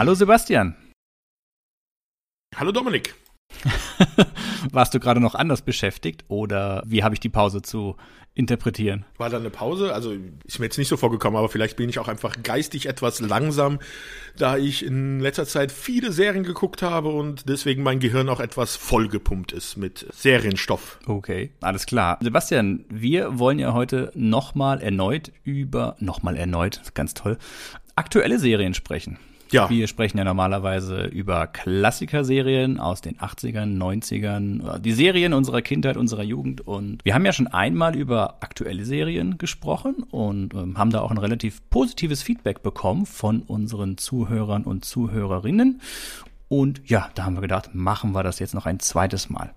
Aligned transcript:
Hallo 0.00 0.14
Sebastian. 0.14 0.74
Hallo 2.56 2.72
Dominik. 2.72 3.14
Warst 4.72 4.94
du 4.94 4.98
gerade 4.98 5.20
noch 5.20 5.34
anders 5.34 5.60
beschäftigt 5.60 6.24
oder 6.28 6.82
wie 6.86 7.04
habe 7.04 7.14
ich 7.14 7.20
die 7.20 7.28
Pause 7.28 7.60
zu 7.60 7.96
interpretieren? 8.32 9.04
War 9.18 9.28
da 9.28 9.36
eine 9.36 9.50
Pause? 9.50 9.92
Also 9.92 10.16
ist 10.46 10.58
mir 10.58 10.64
jetzt 10.64 10.78
nicht 10.78 10.88
so 10.88 10.96
vorgekommen, 10.96 11.36
aber 11.36 11.50
vielleicht 11.50 11.76
bin 11.76 11.90
ich 11.90 11.98
auch 11.98 12.08
einfach 12.08 12.42
geistig 12.42 12.86
etwas 12.86 13.20
langsam, 13.20 13.78
da 14.38 14.56
ich 14.56 14.86
in 14.86 15.20
letzter 15.20 15.44
Zeit 15.44 15.70
viele 15.70 16.12
Serien 16.12 16.44
geguckt 16.44 16.80
habe 16.80 17.10
und 17.10 17.46
deswegen 17.46 17.82
mein 17.82 18.00
Gehirn 18.00 18.30
auch 18.30 18.40
etwas 18.40 18.76
vollgepumpt 18.76 19.52
ist 19.52 19.76
mit 19.76 20.06
Serienstoff. 20.14 20.98
Okay, 21.04 21.52
alles 21.60 21.84
klar. 21.84 22.18
Sebastian, 22.22 22.86
wir 22.88 23.38
wollen 23.38 23.58
ja 23.58 23.74
heute 23.74 24.12
nochmal 24.14 24.80
erneut 24.80 25.30
über, 25.44 25.96
nochmal 25.98 26.38
erneut, 26.38 26.80
ganz 26.94 27.12
toll, 27.12 27.36
aktuelle 27.96 28.38
Serien 28.38 28.72
sprechen. 28.72 29.18
Ja. 29.52 29.68
Wir 29.68 29.86
sprechen 29.86 30.18
ja 30.18 30.24
normalerweise 30.24 31.04
über 31.04 31.46
Klassikerserien 31.46 32.78
aus 32.78 33.00
den 33.00 33.18
80ern, 33.18 33.76
90ern, 33.76 34.78
die 34.78 34.92
Serien 34.92 35.32
unserer 35.32 35.62
Kindheit, 35.62 35.96
unserer 35.96 36.22
Jugend. 36.22 36.66
Und 36.66 37.04
wir 37.04 37.14
haben 37.14 37.26
ja 37.26 37.32
schon 37.32 37.48
einmal 37.48 37.96
über 37.96 38.36
aktuelle 38.40 38.84
Serien 38.84 39.38
gesprochen 39.38 40.04
und 40.10 40.54
ähm, 40.54 40.78
haben 40.78 40.90
da 40.90 41.00
auch 41.00 41.10
ein 41.10 41.18
relativ 41.18 41.68
positives 41.70 42.22
Feedback 42.22 42.62
bekommen 42.62 43.06
von 43.06 43.42
unseren 43.42 43.98
Zuhörern 43.98 44.64
und 44.64 44.84
Zuhörerinnen. 44.84 45.80
Und 46.48 46.82
ja, 46.86 47.10
da 47.14 47.24
haben 47.24 47.34
wir 47.34 47.42
gedacht, 47.42 47.70
machen 47.74 48.12
wir 48.12 48.22
das 48.22 48.38
jetzt 48.38 48.54
noch 48.54 48.66
ein 48.66 48.80
zweites 48.80 49.30
Mal. 49.30 49.52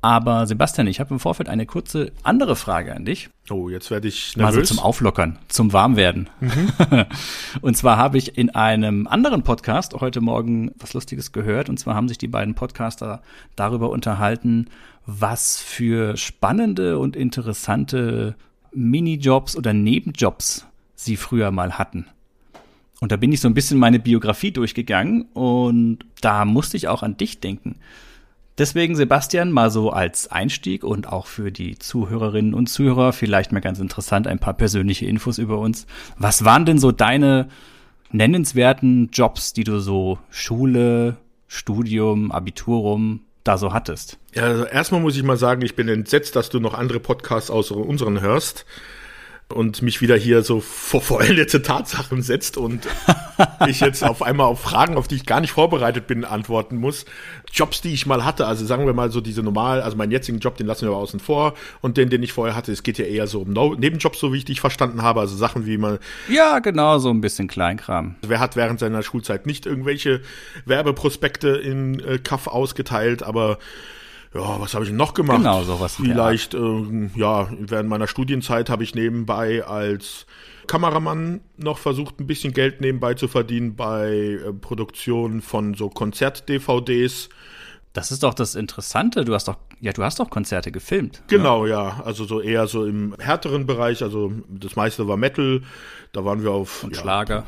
Aber 0.00 0.46
Sebastian, 0.46 0.86
ich 0.86 1.00
habe 1.00 1.12
im 1.12 1.18
Vorfeld 1.18 1.48
eine 1.48 1.66
kurze 1.66 2.12
andere 2.22 2.54
Frage 2.54 2.94
an 2.94 3.04
dich. 3.04 3.30
Oh, 3.50 3.68
jetzt 3.68 3.90
werde 3.90 4.06
ich 4.06 4.36
nervös. 4.36 4.54
Mal 4.54 4.64
so 4.64 4.74
zum 4.74 4.84
Auflockern, 4.84 5.38
zum 5.48 5.72
Warmwerden. 5.72 6.30
Mhm. 6.40 6.72
und 7.62 7.76
zwar 7.76 7.96
habe 7.96 8.16
ich 8.16 8.38
in 8.38 8.50
einem 8.50 9.08
anderen 9.08 9.42
Podcast 9.42 9.94
heute 9.94 10.20
Morgen 10.20 10.70
was 10.78 10.94
Lustiges 10.94 11.32
gehört. 11.32 11.68
Und 11.68 11.78
zwar 11.78 11.96
haben 11.96 12.08
sich 12.08 12.18
die 12.18 12.28
beiden 12.28 12.54
Podcaster 12.54 13.22
darüber 13.56 13.90
unterhalten, 13.90 14.68
was 15.04 15.58
für 15.58 16.16
spannende 16.16 16.98
und 16.98 17.16
interessante 17.16 18.36
Minijobs 18.72 19.56
oder 19.56 19.72
Nebenjobs 19.72 20.66
sie 20.94 21.16
früher 21.16 21.50
mal 21.50 21.78
hatten. 21.78 22.06
Und 23.00 23.12
da 23.12 23.16
bin 23.16 23.32
ich 23.32 23.40
so 23.40 23.48
ein 23.48 23.54
bisschen 23.54 23.78
meine 23.78 23.98
Biografie 23.98 24.50
durchgegangen 24.50 25.22
und 25.32 26.00
da 26.20 26.44
musste 26.44 26.76
ich 26.76 26.88
auch 26.88 27.02
an 27.02 27.16
dich 27.16 27.40
denken. 27.40 27.76
Deswegen, 28.58 28.96
Sebastian, 28.96 29.52
mal 29.52 29.70
so 29.70 29.90
als 29.90 30.32
Einstieg 30.32 30.82
und 30.82 31.08
auch 31.08 31.26
für 31.26 31.52
die 31.52 31.78
Zuhörerinnen 31.78 32.54
und 32.54 32.66
Zuhörer 32.66 33.12
vielleicht 33.12 33.52
mal 33.52 33.60
ganz 33.60 33.78
interessant 33.78 34.26
ein 34.26 34.40
paar 34.40 34.54
persönliche 34.54 35.06
Infos 35.06 35.38
über 35.38 35.58
uns. 35.58 35.86
Was 36.18 36.44
waren 36.44 36.66
denn 36.66 36.78
so 36.78 36.90
deine 36.90 37.48
nennenswerten 38.10 39.10
Jobs, 39.12 39.52
die 39.52 39.62
du 39.62 39.78
so 39.78 40.18
Schule, 40.30 41.18
Studium, 41.46 42.32
Abiturum 42.32 43.20
da 43.44 43.58
so 43.58 43.72
hattest? 43.72 44.18
Ja, 44.34 44.42
also 44.42 44.64
erstmal 44.64 45.00
muss 45.00 45.16
ich 45.16 45.22
mal 45.22 45.36
sagen, 45.36 45.62
ich 45.62 45.76
bin 45.76 45.88
entsetzt, 45.88 46.34
dass 46.34 46.50
du 46.50 46.58
noch 46.58 46.74
andere 46.74 46.98
Podcasts 46.98 47.50
außer 47.50 47.76
unseren 47.76 48.20
hörst 48.20 48.66
und 49.52 49.80
mich 49.80 50.02
wieder 50.02 50.16
hier 50.16 50.42
so 50.42 50.60
vor 50.60 51.00
vollendete 51.00 51.62
Tatsachen 51.62 52.20
setzt 52.20 52.58
und 52.58 52.86
ich 53.66 53.80
jetzt 53.80 54.04
auf 54.04 54.22
einmal 54.22 54.46
auf 54.46 54.60
Fragen, 54.60 54.96
auf 54.96 55.08
die 55.08 55.14
ich 55.14 55.26
gar 55.26 55.40
nicht 55.40 55.52
vorbereitet 55.52 56.06
bin, 56.06 56.24
antworten 56.24 56.76
muss. 56.76 57.06
Jobs, 57.50 57.80
die 57.80 57.94
ich 57.94 58.04
mal 58.04 58.26
hatte, 58.26 58.46
also 58.46 58.66
sagen 58.66 58.84
wir 58.84 58.92
mal 58.92 59.10
so 59.10 59.22
diese 59.22 59.42
normal, 59.42 59.80
also 59.80 59.96
meinen 59.96 60.12
jetzigen 60.12 60.38
Job, 60.38 60.58
den 60.58 60.66
lassen 60.66 60.82
wir 60.82 60.88
aber 60.90 60.98
außen 60.98 61.18
vor 61.18 61.54
und 61.80 61.96
den, 61.96 62.10
den 62.10 62.22
ich 62.22 62.34
vorher 62.34 62.54
hatte, 62.54 62.72
es 62.72 62.82
geht 62.82 62.98
ja 62.98 63.06
eher 63.06 63.26
so 63.26 63.40
um 63.40 63.52
no 63.52 63.74
Nebenjobs, 63.74 64.20
so 64.20 64.34
wie 64.34 64.38
ich 64.38 64.44
dich 64.44 64.60
verstanden 64.60 65.02
habe, 65.02 65.20
also 65.20 65.34
Sachen 65.34 65.64
wie 65.64 65.78
man. 65.78 65.98
Ja, 66.28 66.58
genau, 66.58 66.98
so 66.98 67.08
ein 67.08 67.22
bisschen 67.22 67.48
Kleinkram. 67.48 68.16
Wer 68.20 68.40
hat 68.40 68.54
während 68.54 68.80
seiner 68.80 69.02
Schulzeit 69.02 69.46
nicht 69.46 69.64
irgendwelche 69.64 70.20
Werbeprospekte 70.66 71.48
in 71.48 72.00
äh, 72.00 72.18
Kaff 72.18 72.48
ausgeteilt, 72.48 73.22
aber 73.22 73.58
ja, 74.34 74.60
was 74.60 74.74
habe 74.74 74.84
ich 74.84 74.92
noch 74.92 75.14
gemacht? 75.14 75.38
Genau, 75.38 75.62
sowas. 75.62 75.96
Vielleicht, 75.96 76.54
äh, 76.54 77.10
ja, 77.14 77.48
während 77.58 77.88
meiner 77.88 78.06
Studienzeit 78.06 78.68
habe 78.68 78.84
ich 78.84 78.94
nebenbei 78.94 79.64
als 79.64 80.26
Kameramann 80.66 81.40
noch 81.56 81.78
versucht, 81.78 82.20
ein 82.20 82.26
bisschen 82.26 82.52
Geld 82.52 82.80
nebenbei 82.80 83.14
zu 83.14 83.26
verdienen 83.26 83.74
bei 83.74 84.10
äh, 84.12 84.52
Produktionen 84.52 85.40
von 85.40 85.74
so 85.74 85.88
Konzert-DVDs. 85.88 87.30
Das 87.92 88.12
ist 88.12 88.22
doch 88.22 88.34
das 88.34 88.54
Interessante. 88.54 89.24
Du 89.24 89.34
hast 89.34 89.48
doch, 89.48 89.56
ja, 89.80 89.92
du 89.92 90.04
hast 90.04 90.20
doch 90.20 90.28
Konzerte 90.30 90.70
gefilmt. 90.70 91.22
Genau, 91.28 91.66
ja. 91.66 91.88
ja. 91.88 92.02
Also 92.04 92.24
so 92.24 92.40
eher 92.40 92.66
so 92.66 92.84
im 92.84 93.14
härteren 93.18 93.66
Bereich. 93.66 94.02
Also 94.02 94.32
das 94.48 94.76
meiste 94.76 95.08
war 95.08 95.16
Metal. 95.16 95.62
Da 96.12 96.24
waren 96.24 96.42
wir 96.42 96.52
auf 96.52 96.84
Und 96.84 96.94
ja, 96.94 97.02
Schlager. 97.02 97.44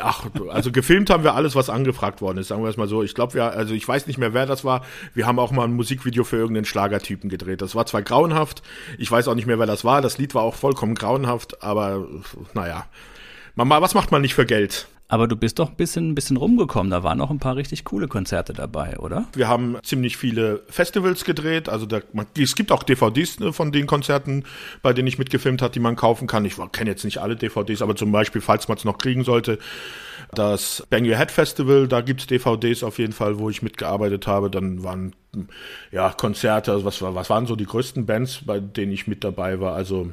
Ach, 0.00 0.26
also 0.50 0.72
gefilmt 0.72 1.10
haben 1.10 1.24
wir 1.24 1.34
alles, 1.34 1.54
was 1.54 1.70
angefragt 1.70 2.20
worden 2.20 2.38
ist. 2.38 2.48
Sagen 2.48 2.62
wir 2.62 2.68
es 2.68 2.76
mal 2.76 2.88
so. 2.88 3.02
Ich 3.02 3.14
glaube, 3.14 3.34
wir, 3.34 3.44
also 3.44 3.74
ich 3.74 3.86
weiß 3.86 4.06
nicht 4.06 4.18
mehr, 4.18 4.34
wer 4.34 4.46
das 4.46 4.64
war. 4.64 4.84
Wir 5.14 5.26
haben 5.26 5.38
auch 5.38 5.52
mal 5.52 5.64
ein 5.64 5.74
Musikvideo 5.74 6.24
für 6.24 6.36
irgendeinen 6.36 6.66
Schlagertypen 6.66 7.30
gedreht. 7.30 7.62
Das 7.62 7.74
war 7.74 7.86
zwar 7.86 8.02
grauenhaft. 8.02 8.62
Ich 8.98 9.10
weiß 9.10 9.28
auch 9.28 9.34
nicht 9.34 9.46
mehr, 9.46 9.58
wer 9.58 9.66
das 9.66 9.84
war. 9.84 10.02
Das 10.02 10.18
Lied 10.18 10.34
war 10.34 10.42
auch 10.42 10.54
vollkommen 10.54 10.94
grauenhaft. 10.94 11.62
Aber 11.62 12.06
naja, 12.54 12.86
Mama, 13.54 13.80
was 13.80 13.94
macht 13.94 14.12
man 14.12 14.22
nicht 14.22 14.34
für 14.34 14.46
Geld? 14.46 14.88
Aber 15.08 15.28
du 15.28 15.36
bist 15.36 15.60
doch 15.60 15.70
ein 15.70 15.76
bisschen, 15.76 16.10
ein 16.10 16.14
bisschen 16.16 16.36
rumgekommen. 16.36 16.90
Da 16.90 17.04
waren 17.04 17.20
auch 17.20 17.30
ein 17.30 17.38
paar 17.38 17.54
richtig 17.54 17.84
coole 17.84 18.08
Konzerte 18.08 18.52
dabei, 18.52 18.98
oder? 18.98 19.26
Wir 19.34 19.46
haben 19.46 19.76
ziemlich 19.84 20.16
viele 20.16 20.62
Festivals 20.68 21.24
gedreht. 21.24 21.68
Also 21.68 21.86
da, 21.86 22.00
man, 22.12 22.26
es 22.36 22.56
gibt 22.56 22.72
auch 22.72 22.82
DVDs 22.82 23.38
ne, 23.38 23.52
von 23.52 23.70
den 23.70 23.86
Konzerten, 23.86 24.44
bei 24.82 24.92
denen 24.92 25.06
ich 25.06 25.18
mitgefilmt 25.18 25.62
habe, 25.62 25.72
die 25.72 25.78
man 25.78 25.94
kaufen 25.94 26.26
kann. 26.26 26.44
Ich 26.44 26.56
kenne 26.72 26.90
jetzt 26.90 27.04
nicht 27.04 27.18
alle 27.18 27.36
DVDs, 27.36 27.82
aber 27.82 27.94
zum 27.94 28.10
Beispiel, 28.10 28.40
falls 28.40 28.66
man 28.66 28.78
es 28.78 28.84
noch 28.84 28.98
kriegen 28.98 29.22
sollte, 29.22 29.60
das 30.34 30.84
Bang 30.90 31.08
Your 31.08 31.16
Head 31.16 31.30
Festival, 31.30 31.86
da 31.86 32.00
gibt's 32.00 32.26
DVDs 32.26 32.82
auf 32.82 32.98
jeden 32.98 33.12
Fall, 33.12 33.38
wo 33.38 33.48
ich 33.48 33.62
mitgearbeitet 33.62 34.26
habe. 34.26 34.50
Dann 34.50 34.82
waren 34.82 35.14
ja 35.92 36.10
Konzerte, 36.10 36.72
also 36.72 36.84
was, 36.84 37.00
was 37.00 37.30
waren 37.30 37.46
so 37.46 37.54
die 37.54 37.66
größten 37.66 38.06
Bands, 38.06 38.40
bei 38.44 38.58
denen 38.58 38.90
ich 38.90 39.06
mit 39.06 39.22
dabei 39.22 39.60
war. 39.60 39.74
Also 39.74 40.12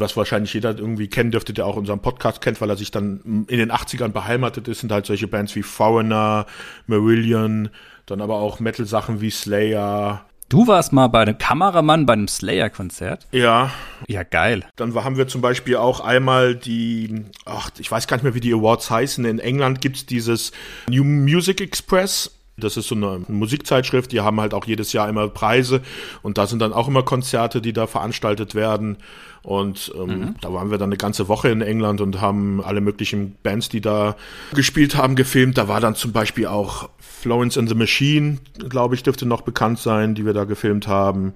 was 0.00 0.16
wahrscheinlich 0.16 0.54
jeder 0.54 0.76
irgendwie 0.76 1.08
kennen 1.08 1.30
dürfte, 1.30 1.52
der 1.52 1.66
auch 1.66 1.76
unseren 1.76 2.00
Podcast 2.00 2.40
kennt, 2.40 2.60
weil 2.60 2.70
er 2.70 2.76
sich 2.76 2.90
dann 2.90 3.46
in 3.48 3.58
den 3.58 3.70
80ern 3.70 4.08
beheimatet 4.08 4.68
ist, 4.68 4.80
sind 4.80 4.92
halt 4.92 5.06
solche 5.06 5.28
Bands 5.28 5.54
wie 5.54 5.62
Foreigner, 5.62 6.46
Marillion, 6.86 7.68
dann 8.06 8.20
aber 8.20 8.36
auch 8.36 8.60
Metal-Sachen 8.60 9.20
wie 9.20 9.30
Slayer, 9.30 10.24
Du 10.50 10.66
warst 10.66 10.92
mal 10.92 11.06
bei 11.06 11.20
einem 11.20 11.38
Kameramann 11.38 12.06
bei 12.06 12.14
einem 12.14 12.26
Slayer-Konzert? 12.26 13.28
Ja. 13.30 13.70
Ja, 14.08 14.24
geil. 14.24 14.64
Dann 14.74 14.92
haben 14.96 15.16
wir 15.16 15.28
zum 15.28 15.40
Beispiel 15.40 15.76
auch 15.76 16.00
einmal 16.00 16.56
die, 16.56 17.24
ach, 17.44 17.70
ich 17.78 17.88
weiß 17.88 18.08
gar 18.08 18.16
nicht 18.16 18.24
mehr, 18.24 18.34
wie 18.34 18.40
die 18.40 18.52
Awards 18.52 18.90
heißen. 18.90 19.24
In 19.24 19.38
England 19.38 19.80
gibt's 19.80 20.06
dieses 20.06 20.50
New 20.88 21.04
Music 21.04 21.60
Express. 21.60 22.36
Das 22.56 22.76
ist 22.76 22.88
so 22.88 22.96
eine 22.96 23.22
Musikzeitschrift, 23.28 24.10
die 24.10 24.20
haben 24.20 24.40
halt 24.40 24.52
auch 24.52 24.66
jedes 24.66 24.92
Jahr 24.92 25.08
immer 25.08 25.28
Preise 25.28 25.82
und 26.20 26.36
da 26.36 26.46
sind 26.46 26.58
dann 26.58 26.72
auch 26.72 26.88
immer 26.88 27.04
Konzerte, 27.04 27.62
die 27.62 27.72
da 27.72 27.86
veranstaltet 27.86 28.54
werden. 28.54 28.98
Und 29.42 29.92
ähm, 29.96 30.06
mhm. 30.06 30.34
da 30.40 30.52
waren 30.52 30.70
wir 30.70 30.78
dann 30.78 30.90
eine 30.90 30.96
ganze 30.96 31.28
Woche 31.28 31.48
in 31.48 31.62
England 31.62 32.00
und 32.00 32.20
haben 32.20 32.62
alle 32.62 32.80
möglichen 32.80 33.36
Bands, 33.42 33.68
die 33.68 33.80
da 33.80 34.16
gespielt 34.54 34.96
haben, 34.96 35.16
gefilmt. 35.16 35.56
Da 35.56 35.68
war 35.68 35.80
dann 35.80 35.94
zum 35.94 36.12
Beispiel 36.12 36.46
auch 36.46 36.90
Florence 36.98 37.56
and 37.56 37.68
the 37.68 37.74
Machine, 37.74 38.38
glaube 38.68 38.94
ich, 38.94 39.02
dürfte 39.02 39.26
noch 39.26 39.42
bekannt 39.42 39.78
sein, 39.78 40.14
die 40.14 40.26
wir 40.26 40.34
da 40.34 40.44
gefilmt 40.44 40.88
haben. 40.88 41.34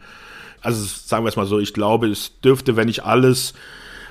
Also 0.60 0.84
sagen 0.84 1.24
wir 1.24 1.28
es 1.28 1.36
mal 1.36 1.46
so, 1.46 1.58
ich 1.58 1.74
glaube, 1.74 2.08
es 2.08 2.40
dürfte, 2.40 2.76
wenn 2.76 2.88
ich 2.88 3.04
alles 3.04 3.54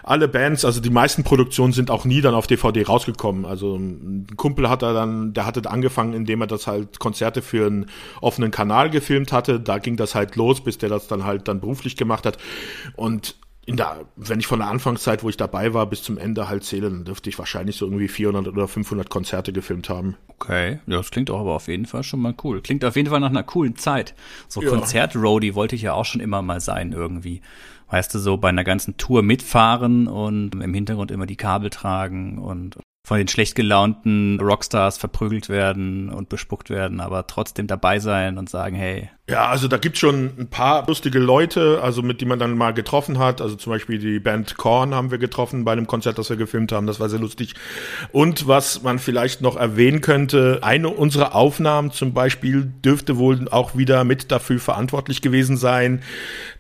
alle 0.04 0.28
Bands, 0.28 0.66
also 0.66 0.81
die 0.81 0.89
meisten 0.89 1.24
Produktionen 1.24 1.72
sind 1.72 1.89
auch 1.89 2.04
nie 2.04 2.19
dann 2.19 2.36
auf 2.36 2.46
DVD 2.46 2.84
rausgekommen. 2.84 3.46
Also 3.46 3.78
ein 3.78 4.28
Kumpel 4.36 4.69
hat 4.69 4.81
er 4.81 4.94
dann, 4.94 5.34
der 5.34 5.46
hatte 5.46 5.69
angefangen, 5.69 6.13
indem 6.13 6.42
er 6.42 6.48
das 6.48 6.68
halt 6.68 7.00
Konzerte 7.00 7.42
für 7.42 7.68
einen 7.68 7.86
offenen 8.19 8.51
Kanal 8.51 8.89
gefilmt 8.89 9.31
hatte. 9.31 9.62
Da 9.62 9.78
ging 9.78 9.96
das 9.96 10.13
halt 10.13 10.36
los, 10.36 10.62
bis 10.62 10.78
der 10.78 10.89
das 10.89 11.07
dann 11.07 11.24
halt 11.24 11.48
dann 11.48 11.62
beruflich 11.62 11.96
gemacht 11.96 12.25
hat. 12.25 12.38
Und 12.98 13.36
in 13.65 13.77
der, 13.77 14.06
wenn 14.15 14.39
ich 14.39 14.48
von 14.48 14.60
der 14.60 14.68
Anfangszeit, 14.69 15.24
wo 15.24 15.30
ich 15.30 15.38
dabei 15.38 15.74
war, 15.74 15.86
bis 15.86 16.04
zum 16.04 16.18
Ende 16.18 16.50
halt 16.50 16.63
zähle, 16.65 16.89
dann 16.89 17.06
dürfte 17.06 17.30
ich 17.30 17.39
wahrscheinlich 17.39 17.77
so 17.77 17.86
irgendwie 17.86 18.10
400 18.10 18.48
oder 18.48 18.68
500 18.68 19.10
Konzerte 19.10 19.54
gefilmt 19.54 19.89
haben. 19.89 20.18
Okay, 20.27 20.80
ja, 20.86 20.98
das 20.98 21.12
klingt 21.12 21.31
auch 21.31 21.39
aber 21.39 21.56
auf 21.56 21.68
jeden 21.68 21.86
Fall 21.86 22.04
schon 22.04 22.19
mal 22.19 22.36
cool. 22.44 22.62
Klingt 22.62 22.83
auf 22.83 22.95
jeden 22.95 23.10
Fall 23.10 23.21
nach 23.21 23.30
einer 23.30 23.44
coolen 23.44 23.77
Zeit. 23.77 24.15
So 24.50 24.62
ja. 24.62 24.69
Konzert-Roadie 24.69 25.56
wollte 25.56 25.75
ich 25.75 25.83
ja 25.83 25.94
auch 25.94 26.06
schon 26.06 26.19
immer 26.19 26.42
mal 26.42 26.60
sein 26.60 26.92
irgendwie. 26.92 27.42
Weißt 27.89 28.13
du, 28.13 28.19
so 28.19 28.38
bei 28.38 28.50
einer 28.50 28.63
ganzen 28.63 28.98
Tour 28.98 29.21
mitfahren 29.21 30.07
und 30.07 30.56
im 30.56 30.74
Hintergrund 30.74 31.12
immer 31.12 31.25
die 31.25 31.36
Kabel 31.38 31.69
tragen 31.69 32.39
und 32.39 32.77
von 33.06 33.18
den 33.18 33.27
schlecht 33.27 33.56
gelaunten 33.56 34.39
Rockstars 34.39 34.98
verprügelt 34.98 35.50
werden 35.50 36.10
und 36.10 36.30
bespuckt 36.30 36.69
werden, 36.69 37.01
aber 37.01 37.27
trotzdem 37.27 37.68
dabei 37.68 38.00
sein 38.00 38.38
und 38.38 38.50
sagen, 38.50 38.75
hey. 38.75 39.10
Ja, 39.30 39.48
also 39.48 39.70
da 39.70 39.78
gibt's 39.78 40.00
schon 40.00 40.34
ein 40.38 40.50
paar 40.50 40.86
lustige 40.86 41.18
Leute, 41.18 41.80
also 41.81 42.02
mit 42.02 42.20
die 42.20 42.25
man 42.25 42.40
dann 42.40 42.58
mal 42.58 42.74
getroffen 42.74 43.20
hat. 43.20 43.40
Also 43.40 43.56
zum 43.56 43.72
Beispiel 43.72 43.98
die 43.98 44.20
Band 44.20 44.58
Korn 44.58 44.94
haben 44.94 45.12
wir 45.12 45.18
getroffen 45.18 45.64
bei 45.64 45.72
einem 45.72 45.88
Konzert, 45.88 46.18
das 46.18 46.30
wir 46.30 46.36
gefilmt 46.36 46.74
haben. 46.74 46.88
Das 46.88 47.00
war 47.00 47.08
sehr 47.08 47.20
lustig. 47.20 47.54
Und 48.12 48.50
was 48.50 48.84
man 48.84 49.00
vielleicht 49.00 49.40
noch 49.40 49.56
erwähnen 49.56 50.02
könnte, 50.02 50.60
eine 50.62 50.90
unserer 50.90 51.36
Aufnahmen 51.36 51.92
zum 51.92 52.14
Beispiel 52.14 52.66
dürfte 52.84 53.16
wohl 53.16 53.48
auch 53.48 53.78
wieder 53.78 54.04
mit 54.04 54.30
dafür 54.30 54.60
verantwortlich 54.60 55.22
gewesen 55.22 55.56
sein, 55.56 56.04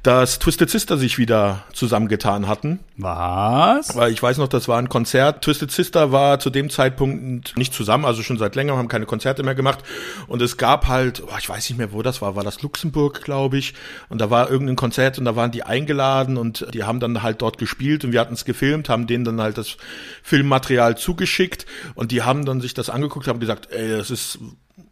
dass 0.01 0.39
Twisted 0.39 0.69
Sister 0.69 0.97
sich 0.97 1.17
wieder 1.17 1.65
zusammengetan 1.73 2.47
hatten. 2.47 2.79
Was? 2.95 3.93
Weil 3.95 4.13
ich 4.13 4.23
weiß 4.23 4.37
noch, 4.37 4.47
das 4.47 4.69
war 4.69 4.77
ein 4.77 4.87
Konzert. 4.87 5.43
Twisted 5.43 5.71
Sister 5.71 6.13
war 6.13 6.39
zu 6.39 6.49
dem 6.49 6.69
Zeitpunkt 6.69 7.57
nicht 7.57 7.73
zusammen, 7.73 8.05
also 8.05 8.23
schon 8.23 8.37
seit 8.37 8.55
längerem, 8.55 8.79
haben 8.79 8.87
keine 8.87 9.05
Konzerte 9.05 9.43
mehr 9.43 9.55
gemacht. 9.55 9.79
Und 10.27 10.41
es 10.41 10.55
gab 10.55 10.87
halt, 10.87 11.23
oh, 11.25 11.37
ich 11.37 11.49
weiß 11.49 11.69
nicht 11.69 11.77
mehr, 11.77 11.91
wo 11.91 12.01
das 12.01 12.21
war, 12.21 12.37
war 12.37 12.43
das 12.43 12.52
Luxemburg, 12.61 13.23
glaube 13.23 13.57
ich. 13.57 13.73
Und 14.09 14.21
da 14.21 14.29
war 14.29 14.49
irgendein 14.49 14.75
Konzert 14.75 15.17
und 15.17 15.25
da 15.25 15.35
waren 15.35 15.51
die 15.51 15.63
eingeladen 15.63 16.37
und 16.37 16.67
die 16.73 16.83
haben 16.83 16.99
dann 16.99 17.23
halt 17.23 17.41
dort 17.41 17.57
gespielt 17.57 18.05
und 18.05 18.11
wir 18.11 18.19
hatten 18.19 18.33
es 18.33 18.45
gefilmt, 18.45 18.89
haben 18.89 19.07
denen 19.07 19.25
dann 19.25 19.41
halt 19.41 19.57
das 19.57 19.77
Filmmaterial 20.21 20.97
zugeschickt 20.97 21.65
und 21.95 22.11
die 22.11 22.21
haben 22.21 22.45
dann 22.45 22.61
sich 22.61 22.73
das 22.73 22.89
angeguckt, 22.89 23.27
haben 23.27 23.39
gesagt, 23.39 23.71
ey, 23.71 23.97
das 23.97 24.11
ist 24.11 24.39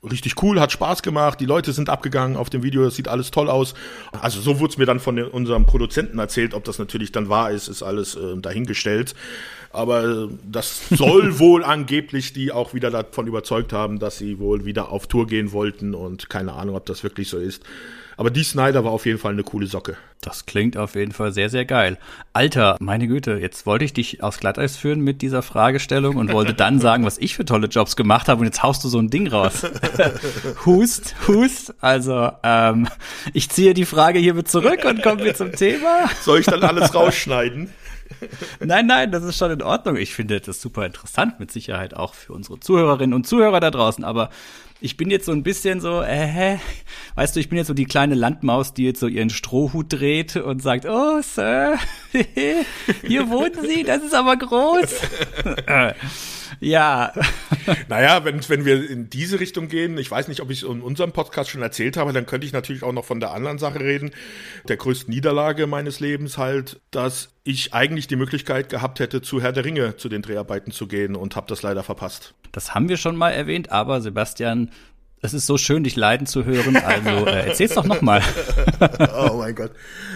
richtig 0.04 0.42
cool, 0.42 0.60
hat 0.60 0.72
Spaß 0.72 1.01
gemacht, 1.04 1.39
die 1.39 1.45
Leute 1.45 1.74
sind 1.74 1.89
abgegangen 1.89 2.38
auf 2.38 2.50
dem 2.50 2.63
Video, 2.63 2.83
das 2.83 2.95
sieht 2.95 3.07
alles 3.07 3.31
toll 3.31 3.50
aus. 3.50 3.74
Also 4.12 4.42
so 4.42 4.60
wurde 4.60 4.72
es 4.72 4.78
mir 4.78 4.86
dann 4.86 5.00
von 5.00 5.22
unserem 5.22 5.66
Produzenten 5.66 6.19
erzählt, 6.19 6.54
ob 6.54 6.63
das 6.63 6.80
natürlich 6.80 7.12
dann 7.12 7.30
wahr 7.30 7.51
ist, 7.51 7.68
ist 7.68 7.83
alles 7.83 8.16
äh, 8.16 8.38
dahingestellt. 8.38 9.16
Aber 9.72 10.04
äh, 10.04 10.28
das 10.50 10.81
soll 10.89 11.39
wohl 11.39 11.63
angeblich 11.63 12.33
die 12.33 12.51
auch 12.51 12.74
wieder 12.74 12.92
davon 12.92 13.28
überzeugt 13.28 13.74
haben, 13.74 14.00
dass 14.00 14.18
sie 14.18 14.39
wohl 14.39 14.66
wieder 14.66 14.89
auf 14.89 15.07
Tour 15.07 15.28
gehen 15.28 15.51
wollten 15.51 15.95
und 15.95 16.30
keine 16.30 16.54
Ahnung, 16.54 16.75
ob 16.75 16.86
das 16.86 17.04
wirklich 17.04 17.30
so 17.30 17.38
ist. 17.38 17.63
Aber 18.21 18.29
die 18.29 18.44
Snyder 18.44 18.83
war 18.83 18.91
auf 18.91 19.07
jeden 19.07 19.18
Fall 19.18 19.31
eine 19.31 19.41
coole 19.41 19.65
Socke. 19.65 19.97
Das 20.21 20.45
klingt 20.45 20.77
auf 20.77 20.94
jeden 20.94 21.12
Fall 21.12 21.31
sehr, 21.31 21.50
sehr 21.50 21.65
geil. 21.65 21.97
Alter, 22.33 22.77
meine 22.79 23.07
Güte, 23.07 23.39
jetzt 23.39 23.65
wollte 23.65 23.83
ich 23.83 23.94
dich 23.94 24.21
aufs 24.21 24.39
Glatteis 24.39 24.77
führen 24.77 25.01
mit 25.01 25.23
dieser 25.23 25.41
Fragestellung 25.41 26.18
und 26.18 26.31
wollte 26.31 26.53
dann 26.53 26.79
sagen, 26.79 27.03
was 27.03 27.18
ich 27.18 27.35
für 27.35 27.45
tolle 27.45 27.65
Jobs 27.65 27.95
gemacht 27.95 28.29
habe 28.29 28.41
und 28.41 28.45
jetzt 28.45 28.62
haust 28.62 28.83
du 28.83 28.89
so 28.89 29.00
ein 29.00 29.09
Ding 29.09 29.27
raus. 29.27 29.65
hust, 30.68 31.15
hust. 31.27 31.73
Also, 31.81 32.29
ähm, 32.44 32.88
ich 33.33 33.50
ziehe 33.50 33.73
die 33.73 33.85
Frage 33.85 34.19
hiermit 34.19 34.50
zurück 34.50 34.85
und 34.85 35.01
kommen 35.01 35.23
wir 35.23 35.33
zum 35.33 35.53
Thema. 35.53 36.07
Soll 36.21 36.41
ich 36.41 36.45
dann 36.45 36.62
alles 36.62 36.94
rausschneiden? 36.94 37.71
Nein, 38.59 38.85
nein, 38.85 39.11
das 39.11 39.23
ist 39.23 39.37
schon 39.37 39.51
in 39.51 39.61
Ordnung. 39.61 39.97
Ich 39.97 40.13
finde 40.13 40.39
das 40.39 40.61
super 40.61 40.85
interessant, 40.85 41.39
mit 41.39 41.51
Sicherheit 41.51 41.95
auch 41.95 42.13
für 42.13 42.33
unsere 42.33 42.59
Zuhörerinnen 42.59 43.13
und 43.13 43.27
Zuhörer 43.27 43.59
da 43.59 43.71
draußen. 43.71 44.03
Aber 44.03 44.29
ich 44.79 44.97
bin 44.97 45.09
jetzt 45.09 45.25
so 45.25 45.31
ein 45.31 45.43
bisschen 45.43 45.79
so, 45.79 46.01
äh, 46.01 46.57
weißt 47.15 47.35
du, 47.35 47.39
ich 47.39 47.49
bin 47.49 47.57
jetzt 47.57 47.67
so 47.67 47.73
die 47.73 47.85
kleine 47.85 48.15
Landmaus, 48.15 48.73
die 48.73 48.83
jetzt 48.83 48.99
so 48.99 49.07
ihren 49.07 49.29
Strohhut 49.29 49.93
dreht 49.93 50.35
und 50.35 50.61
sagt, 50.61 50.85
oh, 50.85 51.21
Sir, 51.21 51.77
hier 53.07 53.29
wohnen 53.29 53.57
Sie, 53.61 53.83
das 53.83 54.03
ist 54.03 54.15
aber 54.15 54.37
groß. 54.37 54.95
ja. 56.61 57.11
Naja, 57.89 58.23
wenn, 58.23 58.47
wenn 58.49 58.65
wir 58.65 58.89
in 58.89 59.09
diese 59.09 59.39
Richtung 59.39 59.67
gehen, 59.67 59.97
ich 59.97 60.09
weiß 60.09 60.27
nicht, 60.29 60.41
ob 60.41 60.49
ich 60.49 60.63
es 60.63 60.67
in 60.67 60.81
unserem 60.81 61.11
Podcast 61.11 61.49
schon 61.49 61.61
erzählt 61.61 61.95
habe, 61.97 62.11
dann 62.11 62.25
könnte 62.25 62.47
ich 62.47 62.53
natürlich 62.53 62.81
auch 62.81 62.93
noch 62.93 63.05
von 63.05 63.19
der 63.19 63.31
anderen 63.31 63.59
Sache 63.59 63.79
reden, 63.79 64.11
der 64.67 64.77
größten 64.77 65.13
Niederlage 65.13 65.67
meines 65.67 65.99
Lebens 65.99 66.37
halt, 66.37 66.79
dass 66.89 67.29
ich 67.43 67.73
eigentlich 67.73 68.07
die 68.07 68.15
Möglichkeit 68.15 68.69
gehabt 68.69 68.99
hätte, 68.99 69.21
zu 69.21 69.41
Herr 69.41 69.51
der 69.51 69.65
Ringe 69.65 69.97
zu 69.97 70.09
den 70.09 70.21
Dreharbeiten 70.21 70.71
zu 70.71 70.87
gehen 70.87 71.15
und 71.15 71.35
habe 71.35 71.47
das 71.47 71.61
leider 71.61 71.83
verpasst. 71.83 72.33
Das 72.51 72.73
haben 72.73 72.89
wir 72.89 72.97
schon 72.97 73.15
mal 73.15 73.31
erwähnt, 73.31 73.71
aber 73.71 74.01
Sebastian, 74.01 74.71
es 75.23 75.33
ist 75.35 75.45
so 75.45 75.57
schön, 75.57 75.83
dich 75.83 75.95
leiden 75.95 76.25
zu 76.25 76.45
hören. 76.45 76.75
Also 76.77 77.27
äh, 77.27 77.50
erzähl's 77.50 77.75
doch 77.75 77.85
noch 77.85 78.01
mal. 78.01 78.23
oh 79.15 79.38
mein 79.38 79.53
Gott. 79.53 79.71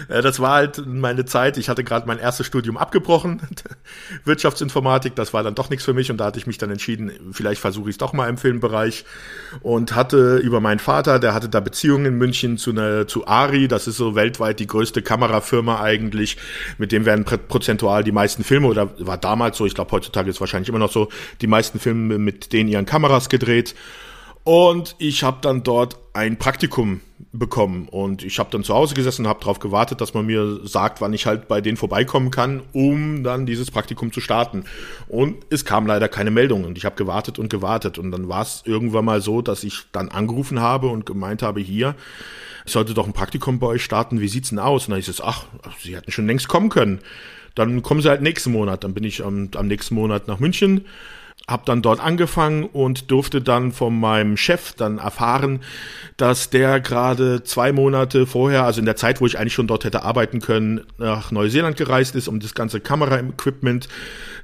Äh, 0.08 0.20
das 0.20 0.40
war 0.40 0.54
halt 0.54 0.84
meine 0.84 1.24
Zeit. 1.24 1.58
Ich 1.58 1.68
hatte 1.68 1.84
gerade 1.84 2.08
mein 2.08 2.18
erstes 2.18 2.46
Studium 2.46 2.76
abgebrochen, 2.76 3.40
Wirtschaftsinformatik. 4.24 5.14
Das 5.14 5.32
war 5.32 5.44
dann 5.44 5.54
doch 5.54 5.70
nichts 5.70 5.84
für 5.84 5.94
mich 5.94 6.10
und 6.10 6.16
da 6.16 6.24
hatte 6.24 6.40
ich 6.40 6.48
mich 6.48 6.58
dann 6.58 6.70
entschieden, 6.70 7.12
vielleicht 7.30 7.60
versuche 7.60 7.88
ich 7.88 7.94
es 7.94 7.98
doch 7.98 8.12
mal 8.12 8.28
im 8.28 8.36
Filmbereich 8.36 9.04
und 9.62 9.94
hatte 9.94 10.38
über 10.38 10.60
meinen 10.60 10.80
Vater, 10.80 11.20
der 11.20 11.34
hatte 11.34 11.48
da 11.48 11.60
Beziehungen 11.60 12.06
in 12.06 12.14
München 12.18 12.58
zu 12.58 12.70
einer 12.70 13.06
zu 13.06 13.28
Ari. 13.28 13.68
Das 13.68 13.86
ist 13.86 13.98
so 13.98 14.16
weltweit 14.16 14.58
die 14.58 14.66
größte 14.66 15.02
Kamerafirma 15.02 15.80
eigentlich. 15.80 16.36
Mit 16.78 16.90
dem 16.90 17.04
werden 17.04 17.24
prozentual 17.24 18.02
die 18.02 18.12
meisten 18.12 18.42
Filme 18.42 18.66
oder 18.66 18.90
war 18.98 19.18
damals 19.18 19.56
so. 19.56 19.66
Ich 19.66 19.74
glaube 19.76 19.92
heutzutage 19.92 20.30
ist 20.30 20.40
wahrscheinlich 20.40 20.68
immer 20.68 20.80
noch 20.80 20.90
so 20.90 21.10
die 21.40 21.46
meisten 21.46 21.78
Filme 21.78 22.18
mit 22.18 22.52
denen 22.52 22.68
ihren 22.68 22.86
Kameras 22.86 23.28
gedreht. 23.28 23.76
Und 24.46 24.94
ich 24.98 25.24
habe 25.24 25.38
dann 25.40 25.64
dort 25.64 25.96
ein 26.12 26.38
Praktikum 26.38 27.00
bekommen 27.32 27.88
und 27.88 28.22
ich 28.22 28.38
habe 28.38 28.48
dann 28.52 28.62
zu 28.62 28.74
Hause 28.74 28.94
gesessen 28.94 29.22
und 29.22 29.28
habe 29.28 29.40
darauf 29.40 29.58
gewartet, 29.58 30.00
dass 30.00 30.14
man 30.14 30.24
mir 30.24 30.60
sagt, 30.62 31.00
wann 31.00 31.12
ich 31.12 31.26
halt 31.26 31.48
bei 31.48 31.60
denen 31.60 31.76
vorbeikommen 31.76 32.30
kann, 32.30 32.62
um 32.72 33.24
dann 33.24 33.44
dieses 33.44 33.72
Praktikum 33.72 34.12
zu 34.12 34.20
starten. 34.20 34.62
Und 35.08 35.34
es 35.50 35.64
kam 35.64 35.84
leider 35.84 36.08
keine 36.08 36.30
Meldung 36.30 36.62
und 36.62 36.78
ich 36.78 36.84
habe 36.84 36.94
gewartet 36.94 37.40
und 37.40 37.50
gewartet 37.50 37.98
und 37.98 38.12
dann 38.12 38.28
war 38.28 38.42
es 38.42 38.62
irgendwann 38.64 39.04
mal 39.04 39.20
so, 39.20 39.42
dass 39.42 39.64
ich 39.64 39.82
dann 39.90 40.10
angerufen 40.10 40.60
habe 40.60 40.90
und 40.90 41.06
gemeint 41.06 41.42
habe, 41.42 41.58
hier, 41.58 41.96
ich 42.64 42.72
sollte 42.72 42.94
doch 42.94 43.08
ein 43.08 43.14
Praktikum 43.14 43.58
bei 43.58 43.66
euch 43.66 43.82
starten, 43.82 44.20
wie 44.20 44.28
sieht's 44.28 44.50
denn 44.50 44.60
aus? 44.60 44.86
Und 44.86 44.92
dann 44.92 45.00
hieß 45.00 45.08
es, 45.08 45.20
ach, 45.20 45.46
sie 45.80 45.96
hätten 45.96 46.12
schon 46.12 46.28
längst 46.28 46.46
kommen 46.46 46.68
können. 46.68 47.00
Dann 47.56 47.82
kommen 47.82 48.00
sie 48.00 48.10
halt 48.10 48.22
nächsten 48.22 48.52
Monat. 48.52 48.84
Dann 48.84 48.94
bin 48.94 49.02
ich 49.02 49.24
am, 49.24 49.50
am 49.56 49.66
nächsten 49.66 49.96
Monat 49.96 50.28
nach 50.28 50.38
München 50.38 50.84
habe 51.48 51.62
dann 51.64 51.80
dort 51.80 52.00
angefangen 52.00 52.64
und 52.64 53.10
durfte 53.10 53.40
dann 53.40 53.70
von 53.70 53.98
meinem 53.98 54.36
Chef 54.36 54.72
dann 54.74 54.98
erfahren, 54.98 55.60
dass 56.16 56.50
der 56.50 56.80
gerade 56.80 57.44
zwei 57.44 57.70
Monate 57.70 58.26
vorher, 58.26 58.64
also 58.64 58.80
in 58.80 58.84
der 58.84 58.96
Zeit, 58.96 59.20
wo 59.20 59.26
ich 59.26 59.38
eigentlich 59.38 59.54
schon 59.54 59.68
dort 59.68 59.84
hätte 59.84 60.02
arbeiten 60.02 60.40
können, 60.40 60.80
nach 60.98 61.30
Neuseeland 61.30 61.76
gereist 61.76 62.16
ist, 62.16 62.26
um 62.26 62.40
das 62.40 62.54
ganze 62.54 62.80
Kamera-Equipment 62.80 63.88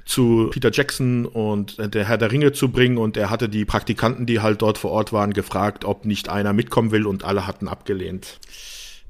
zu 0.05 0.49
Peter 0.51 0.71
Jackson 0.71 1.25
und 1.25 1.77
der 1.93 2.05
Herr 2.05 2.17
der 2.17 2.31
Ringe 2.31 2.53
zu 2.53 2.69
bringen. 2.69 2.97
Und 2.97 3.17
er 3.17 3.29
hatte 3.29 3.49
die 3.49 3.65
Praktikanten, 3.65 4.25
die 4.25 4.39
halt 4.39 4.61
dort 4.61 4.77
vor 4.77 4.91
Ort 4.91 5.11
waren, 5.11 5.33
gefragt, 5.33 5.83
ob 5.83 6.05
nicht 6.05 6.29
einer 6.29 6.53
mitkommen 6.53 6.91
will 6.91 7.05
und 7.05 7.25
alle 7.25 7.45
hatten 7.47 7.67
abgelehnt. 7.67 8.39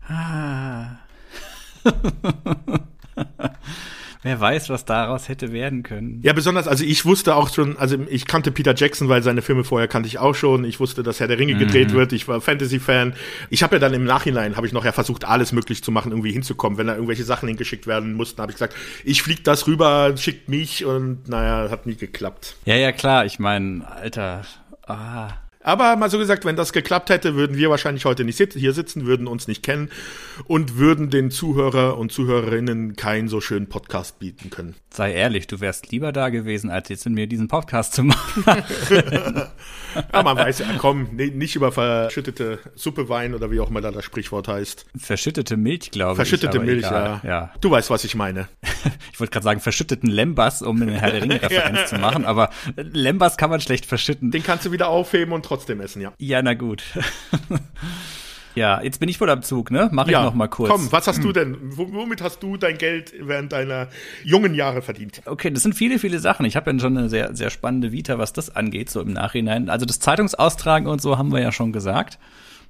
Ah. 0.07 0.97
Wer 4.23 4.39
weiß, 4.39 4.69
was 4.69 4.85
daraus 4.85 5.27
hätte 5.27 5.51
werden 5.51 5.83
können. 5.83 6.21
Ja, 6.23 6.31
besonders, 6.31 6.67
also 6.67 6.85
ich 6.85 7.05
wusste 7.05 7.35
auch 7.35 7.53
schon, 7.53 7.77
also 7.77 7.97
ich 8.09 8.25
kannte 8.25 8.51
Peter 8.51 8.73
Jackson, 8.73 9.09
weil 9.09 9.21
seine 9.21 9.41
Filme 9.41 9.65
vorher 9.65 9.89
kannte 9.89 10.07
ich 10.07 10.17
auch 10.17 10.33
schon. 10.33 10.63
Ich 10.63 10.79
wusste, 10.79 11.03
dass 11.03 11.19
Herr 11.19 11.27
der 11.27 11.37
Ringe 11.37 11.55
gedreht 11.55 11.91
mhm. 11.91 11.95
wird. 11.95 12.13
Ich 12.13 12.27
war 12.27 12.39
Fantasy-Fan. 12.39 13.13
Ich 13.49 13.63
habe 13.63 13.75
ja 13.75 13.79
dann 13.79 13.93
im 13.93 14.05
Nachhinein, 14.05 14.55
habe 14.55 14.65
ich 14.65 14.71
noch 14.71 14.85
ja 14.85 14.93
versucht, 14.93 15.25
alles 15.25 15.51
möglich 15.51 15.83
zu 15.83 15.91
machen, 15.91 16.11
irgendwie 16.11 16.31
hinzukommen. 16.31 16.77
Wenn 16.77 16.87
da 16.87 16.93
irgendwelche 16.93 17.25
Sachen 17.25 17.49
hingeschickt 17.49 17.85
werden 17.85 18.13
mussten, 18.13 18.41
habe 18.41 18.51
ich 18.51 18.55
gesagt, 18.55 18.75
ich 19.03 19.21
flieg 19.21 19.43
das 19.43 19.67
rüber, 19.67 20.15
schickt 20.15 20.47
mich 20.47 20.85
und 20.85 21.27
naja, 21.27 21.69
hat 21.69 21.85
nie 21.85 21.95
geklappt. 21.95 22.55
Ja, 22.65 22.75
ja, 22.75 22.93
klar. 22.93 23.25
Ich 23.25 23.39
meine, 23.39 23.85
Alter, 23.89 24.43
ah, 24.87 25.29
aber 25.63 25.95
mal 25.95 26.09
so 26.09 26.17
gesagt, 26.17 26.45
wenn 26.45 26.55
das 26.55 26.73
geklappt 26.73 27.09
hätte, 27.09 27.35
würden 27.35 27.57
wir 27.57 27.69
wahrscheinlich 27.69 28.05
heute 28.05 28.23
nicht 28.23 28.37
hier 28.53 28.73
sitzen, 28.73 29.05
würden 29.05 29.27
uns 29.27 29.47
nicht 29.47 29.63
kennen 29.63 29.89
und 30.45 30.77
würden 30.77 31.09
den 31.09 31.31
Zuhörer 31.31 31.97
und 31.97 32.11
Zuhörerinnen 32.11 32.95
keinen 32.95 33.27
so 33.27 33.41
schönen 33.41 33.67
Podcast 33.69 34.19
bieten 34.19 34.49
können. 34.49 34.75
Sei 34.89 35.13
ehrlich, 35.13 35.47
du 35.47 35.59
wärst 35.59 35.91
lieber 35.91 36.11
da 36.11 36.29
gewesen, 36.29 36.69
als 36.69 36.89
jetzt 36.89 37.05
mit 37.05 37.15
mir 37.15 37.27
diesen 37.27 37.47
Podcast 37.47 37.93
zu 37.93 38.03
machen. 38.03 38.43
ja, 40.13 40.23
man 40.23 40.37
weiß 40.37 40.59
ja, 40.59 40.65
komm, 40.77 41.15
nicht 41.15 41.55
über 41.55 41.71
verschüttete 41.71 42.59
Suppe 42.75 43.09
Wein 43.09 43.33
oder 43.33 43.49
wie 43.49 43.59
auch 43.59 43.69
immer 43.69 43.81
da 43.81 43.91
das 43.91 44.03
Sprichwort 44.05 44.47
heißt. 44.47 44.85
Verschüttete 44.95 45.57
Milch, 45.57 45.91
glaube 45.91 46.15
verschüttete 46.15 46.57
ich. 46.57 46.63
Verschüttete 46.63 46.91
Milch, 46.91 47.23
ja. 47.23 47.29
ja. 47.29 47.53
Du 47.61 47.71
weißt, 47.71 47.89
was 47.89 48.03
ich 48.03 48.15
meine. 48.15 48.49
ich 49.13 49.19
wollte 49.19 49.31
gerade 49.31 49.43
sagen, 49.43 49.59
verschütteten 49.61 50.09
Lembas, 50.09 50.61
um 50.61 50.81
eine 50.81 50.99
Herr 50.99 51.11
der 51.11 51.21
Ringe-Referenz 51.21 51.85
zu 51.89 51.97
machen, 51.97 52.25
aber 52.25 52.49
Lembas 52.75 53.37
kann 53.37 53.49
man 53.49 53.61
schlecht 53.61 53.85
verschütten. 53.85 54.31
Den 54.31 54.43
kannst 54.43 54.65
du 54.65 54.71
wieder 54.71 54.89
aufheben 54.89 55.33
und 55.33 55.43
trotzdem 55.53 55.81
essen, 55.81 56.01
ja. 56.01 56.13
Ja, 56.17 56.41
na 56.41 56.53
gut. 56.53 56.83
Ja, 58.55 58.83
jetzt 58.83 58.99
bin 58.99 59.09
ich 59.09 59.19
wohl 59.19 59.31
am 59.31 59.41
Zug, 59.41 59.71
ne? 59.71 59.89
Mach 59.91 60.07
ich 60.07 60.13
noch 60.13 60.35
mal 60.35 60.47
kurz. 60.47 60.69
Komm, 60.69 60.91
was 60.91 61.07
hast 61.07 61.17
hm. 61.17 61.23
du 61.23 61.31
denn? 61.31 61.57
Womit 61.75 62.21
hast 62.21 62.43
du 62.43 62.55
dein 62.55 62.77
Geld 62.77 63.11
während 63.19 63.51
deiner 63.51 63.87
jungen 64.23 64.53
Jahre 64.53 64.83
verdient? 64.83 65.23
Okay, 65.25 65.49
das 65.49 65.63
sind 65.63 65.73
viele, 65.73 65.97
viele 65.97 66.19
Sachen. 66.19 66.45
Ich 66.45 66.55
habe 66.55 66.71
ja 66.71 66.79
schon 66.79 66.95
eine 66.95 67.09
sehr, 67.09 67.35
sehr 67.35 67.49
spannende 67.49 67.91
Vita, 67.91 68.19
was 68.19 68.31
das 68.31 68.55
angeht, 68.55 68.91
so 68.91 69.01
im 69.01 69.11
Nachhinein. 69.11 69.71
Also 69.71 69.87
das 69.87 69.99
Zeitungsaustragen 69.99 70.87
und 70.87 71.01
so 71.01 71.17
haben 71.17 71.31
wir 71.31 71.41
ja 71.41 71.51
schon 71.51 71.71
gesagt. 71.71 72.19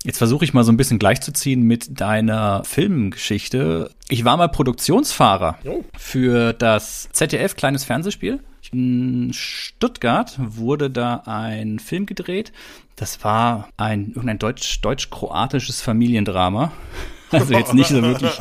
Jetzt 0.06 0.20
versuche 0.20 0.46
ich 0.46 0.54
mal 0.54 0.64
so 0.64 0.72
ein 0.72 0.78
bisschen 0.78 1.00
gleichzuziehen 1.00 1.64
mit 1.64 2.00
deiner 2.00 2.64
Filmgeschichte. 2.64 3.92
Ich 4.08 4.24
war 4.24 4.38
mal 4.38 4.48
Produktionsfahrer 4.48 5.58
oh. 5.66 5.84
für 5.98 6.54
das 6.54 7.10
ZDF 7.12 7.58
kleines 7.58 7.84
Fernsehspiel. 7.84 8.40
In 8.74 9.32
Stuttgart 9.34 10.36
wurde 10.40 10.90
da 10.90 11.24
ein 11.26 11.78
Film 11.78 12.08
gedreht. 12.08 12.52
Das 12.96 13.24
war 13.24 13.70
ein 13.78 14.08
irgendein 14.08 14.40
deutsch 14.40 14.82
deutsch-kroatisches 14.82 15.82
Familiendrama. 15.82 16.72
Also 17.32 17.56
jetzt 17.56 17.74
nicht 17.74 17.88
so 17.88 18.00
wirklich. 18.04 18.32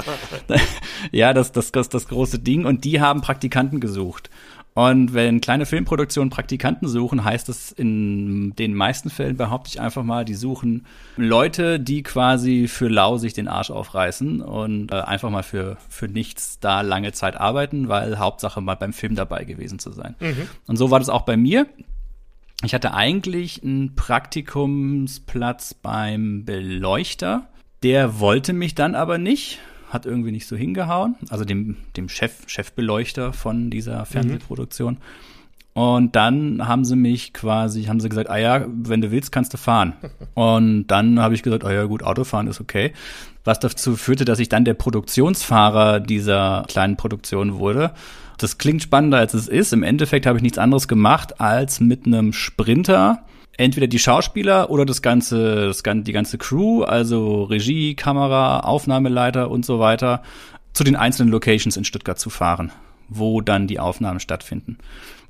ja, 1.13 1.33
das, 1.33 1.51
das, 1.51 1.73
das, 1.73 1.89
das 1.89 2.09
große 2.09 2.41
Ding. 2.41 2.67
Und 2.67 2.85
die 2.85 3.01
haben 3.01 3.23
Praktikanten 3.23 3.81
gesucht. 3.81 4.29
Und 4.75 5.13
wenn 5.13 5.43
kleine 5.43 5.67
Filmproduktionen 5.67 6.31
Praktikanten 6.31 6.89
suchen, 6.89 7.25
heißt 7.25 7.49
es 7.51 7.73
in 7.73 8.55
den 8.57 8.75
meisten 8.75 9.11
Fällen, 9.11 9.37
behaupte 9.37 9.69
ich 9.69 9.81
einfach 9.81 10.03
mal, 10.03 10.25
die 10.25 10.35
suchen 10.35 10.87
Leute, 11.17 11.79
die 11.79 12.03
quasi 12.03 12.69
für 12.69 12.89
lau 12.89 13.19
sich 13.19 13.35
den 13.35 13.49
Arsch 13.49 13.71
aufreißen 13.71 14.41
und 14.41 14.91
äh, 14.91 14.97
einfach 14.97 15.29
mal 15.29 15.43
für, 15.43 15.77
für 15.91 16.09
nichts 16.09 16.59
da 16.59 16.81
lange 16.81 17.13
Zeit 17.13 17.39
arbeiten, 17.39 17.89
weil 17.89 18.19
Hauptsache 18.19 18.63
mal 18.63 18.77
beim 18.77 18.95
Film 18.95 19.15
dabei 19.15 19.45
gewesen 19.45 19.79
zu 19.79 19.93
sein. 19.93 20.15
Mhm. 20.21 20.49
Und 20.67 20.77
so 20.77 20.91
war 20.91 20.99
das 20.99 21.11
auch 21.11 21.23
bei 21.23 21.37
mir. 21.37 21.67
Ich 22.65 22.73
hatte 22.73 22.95
eigentlich 22.95 23.63
einen 23.63 23.95
Praktikumsplatz 23.95 25.75
beim 25.75 26.45
Beleuchter. 26.45 27.49
Der 27.83 28.21
wollte 28.21 28.53
mich 28.53 28.75
dann 28.75 28.95
aber 28.95 29.19
nicht 29.19 29.59
hat 29.93 30.07
irgendwie 30.07 30.33
nicht 30.33 30.47
so 30.47 30.57
hingehauen, 30.57 31.17
also 31.29 31.45
dem, 31.45 31.77
dem 31.97 32.09
Chef, 32.09 32.33
Chefbeleuchter 32.47 33.33
von 33.33 33.71
dieser 33.71 34.01
mhm. 34.01 34.07
Fernsehproduktion. 34.07 34.95
Mhm. 34.95 34.99
Und 35.75 36.17
dann 36.17 36.67
haben 36.67 36.85
sie 36.85 36.97
mich 36.97 37.33
quasi, 37.33 37.85
haben 37.85 38.01
sie 38.01 38.11
gesagt, 38.11 38.29
ah 38.29 38.37
ja, 38.37 38.67
wenn 38.69 39.01
du 39.01 39.11
willst, 39.11 39.33
kannst 39.33 39.55
du 39.55 39.59
fahren. 39.59 39.95
Und 40.35 40.87
dann 40.89 41.19
habe 41.19 41.35
ich 41.35 41.43
gesagt, 41.43 41.65
ah 41.65 41.73
ja, 41.73 41.85
gut, 41.85 42.03
Autofahren 42.03 42.47
ist 42.47 42.61
okay. 42.61 42.93
Was 43.45 43.59
dazu 43.59 43.97
führte, 43.97 44.25
dass 44.25 44.39
ich 44.39 44.49
dann 44.51 44.65
der 44.65 44.75
Produktionsfahrer 44.75 46.01
dieser 46.01 46.65
kleinen 46.69 46.97
Produktion 46.97 47.59
wurde. 47.59 47.93
Das 48.39 48.59
klingt 48.59 48.83
spannender, 48.83 49.19
als 49.19 49.35
es 49.35 49.49
ist. 49.49 49.73
Im 49.73 49.83
Endeffekt 49.83 50.27
habe 50.27 50.37
ich 50.39 50.43
nichts 50.43 50.59
anderes 50.59 50.89
gemacht, 50.89 51.41
als 51.41 51.81
mit 51.81 52.07
einem 52.07 52.33
Sprinter 52.33 53.25
entweder 53.57 53.87
die 53.87 53.99
Schauspieler 53.99 54.71
oder 54.71 54.85
das 54.85 55.03
ganze, 55.03 55.67
das, 55.67 55.83
die 55.85 56.13
ganze 56.13 56.39
Crew, 56.39 56.83
also 56.83 57.45
Regie, 57.45 57.95
Kamera, 57.95 58.61
Aufnahmeleiter 58.61 59.51
und 59.51 59.65
so 59.65 59.79
weiter, 59.79 60.23
zu 60.73 60.85
den 60.85 60.97
einzelnen 60.97 61.31
Locations 61.31 61.77
in 61.77 61.85
Stuttgart 61.85 62.19
zu 62.19 62.31
fahren, 62.31 62.73
wo 63.09 63.41
dann 63.41 63.67
die 63.67 63.79
Aufnahmen 63.79 64.21
stattfinden. 64.21 64.79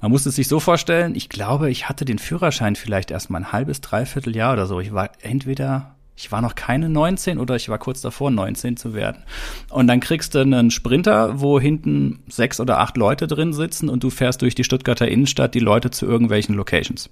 Man 0.00 0.10
muss 0.10 0.26
es 0.26 0.36
sich 0.36 0.48
so 0.48 0.60
vorstellen, 0.60 1.14
ich 1.14 1.28
glaube, 1.28 1.70
ich 1.70 1.88
hatte 1.88 2.04
den 2.04 2.18
Führerschein 2.18 2.76
vielleicht 2.76 3.10
erst 3.10 3.30
mal 3.30 3.38
ein 3.38 3.52
halbes, 3.52 3.80
dreiviertel 3.80 4.34
Jahr 4.36 4.52
oder 4.52 4.66
so. 4.66 4.80
Ich 4.80 4.92
war 4.92 5.10
entweder 5.20 5.96
ich 6.14 6.30
war 6.30 6.42
noch 6.42 6.54
keine 6.54 6.88
19 6.88 7.38
oder 7.38 7.56
ich 7.56 7.68
war 7.68 7.78
kurz 7.78 8.00
davor, 8.00 8.30
19 8.30 8.76
zu 8.76 8.94
werden. 8.94 9.22
Und 9.70 9.86
dann 9.86 10.00
kriegst 10.00 10.34
du 10.34 10.40
einen 10.40 10.70
Sprinter, 10.70 11.40
wo 11.40 11.58
hinten 11.58 12.20
sechs 12.28 12.60
oder 12.60 12.78
acht 12.78 12.96
Leute 12.96 13.26
drin 13.26 13.52
sitzen 13.52 13.88
und 13.88 14.04
du 14.04 14.10
fährst 14.10 14.42
durch 14.42 14.54
die 14.54 14.64
Stuttgarter 14.64 15.08
Innenstadt 15.08 15.54
die 15.54 15.60
Leute 15.60 15.90
zu 15.90 16.06
irgendwelchen 16.06 16.54
Locations. 16.54 17.08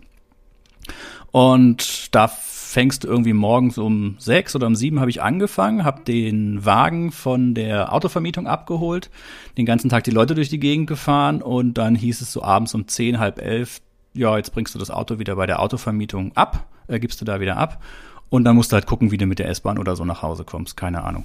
Und 1.32 2.14
da 2.14 2.28
fängst 2.28 3.02
du 3.02 3.08
irgendwie 3.08 3.32
morgens 3.32 3.78
um 3.78 4.14
sechs 4.18 4.54
oder 4.54 4.68
um 4.68 4.76
sieben 4.76 5.00
habe 5.00 5.10
ich 5.10 5.22
angefangen, 5.22 5.84
habe 5.84 6.04
den 6.04 6.64
Wagen 6.64 7.10
von 7.10 7.54
der 7.54 7.92
Autovermietung 7.92 8.46
abgeholt, 8.46 9.10
den 9.58 9.66
ganzen 9.66 9.90
Tag 9.90 10.04
die 10.04 10.12
Leute 10.12 10.36
durch 10.36 10.50
die 10.50 10.60
Gegend 10.60 10.86
gefahren 10.86 11.42
und 11.42 11.74
dann 11.74 11.96
hieß 11.96 12.20
es 12.20 12.32
so 12.32 12.42
abends 12.42 12.74
um 12.74 12.86
zehn, 12.86 13.18
halb 13.18 13.40
elf, 13.40 13.80
ja, 14.14 14.36
jetzt 14.36 14.52
bringst 14.52 14.74
du 14.74 14.78
das 14.78 14.90
Auto 14.90 15.18
wieder 15.18 15.34
bei 15.34 15.46
der 15.46 15.60
Autovermietung 15.60 16.30
ab, 16.36 16.66
äh, 16.86 17.00
gibst 17.00 17.20
du 17.20 17.24
da 17.24 17.40
wieder 17.40 17.56
ab 17.56 17.82
und 18.28 18.44
dann 18.44 18.54
musst 18.54 18.70
du 18.70 18.74
halt 18.74 18.86
gucken, 18.86 19.10
wie 19.10 19.18
du 19.18 19.26
mit 19.26 19.40
der 19.40 19.48
S-Bahn 19.48 19.78
oder 19.78 19.96
so 19.96 20.04
nach 20.04 20.22
Hause 20.22 20.44
kommst, 20.44 20.76
keine 20.76 21.02
Ahnung. 21.02 21.24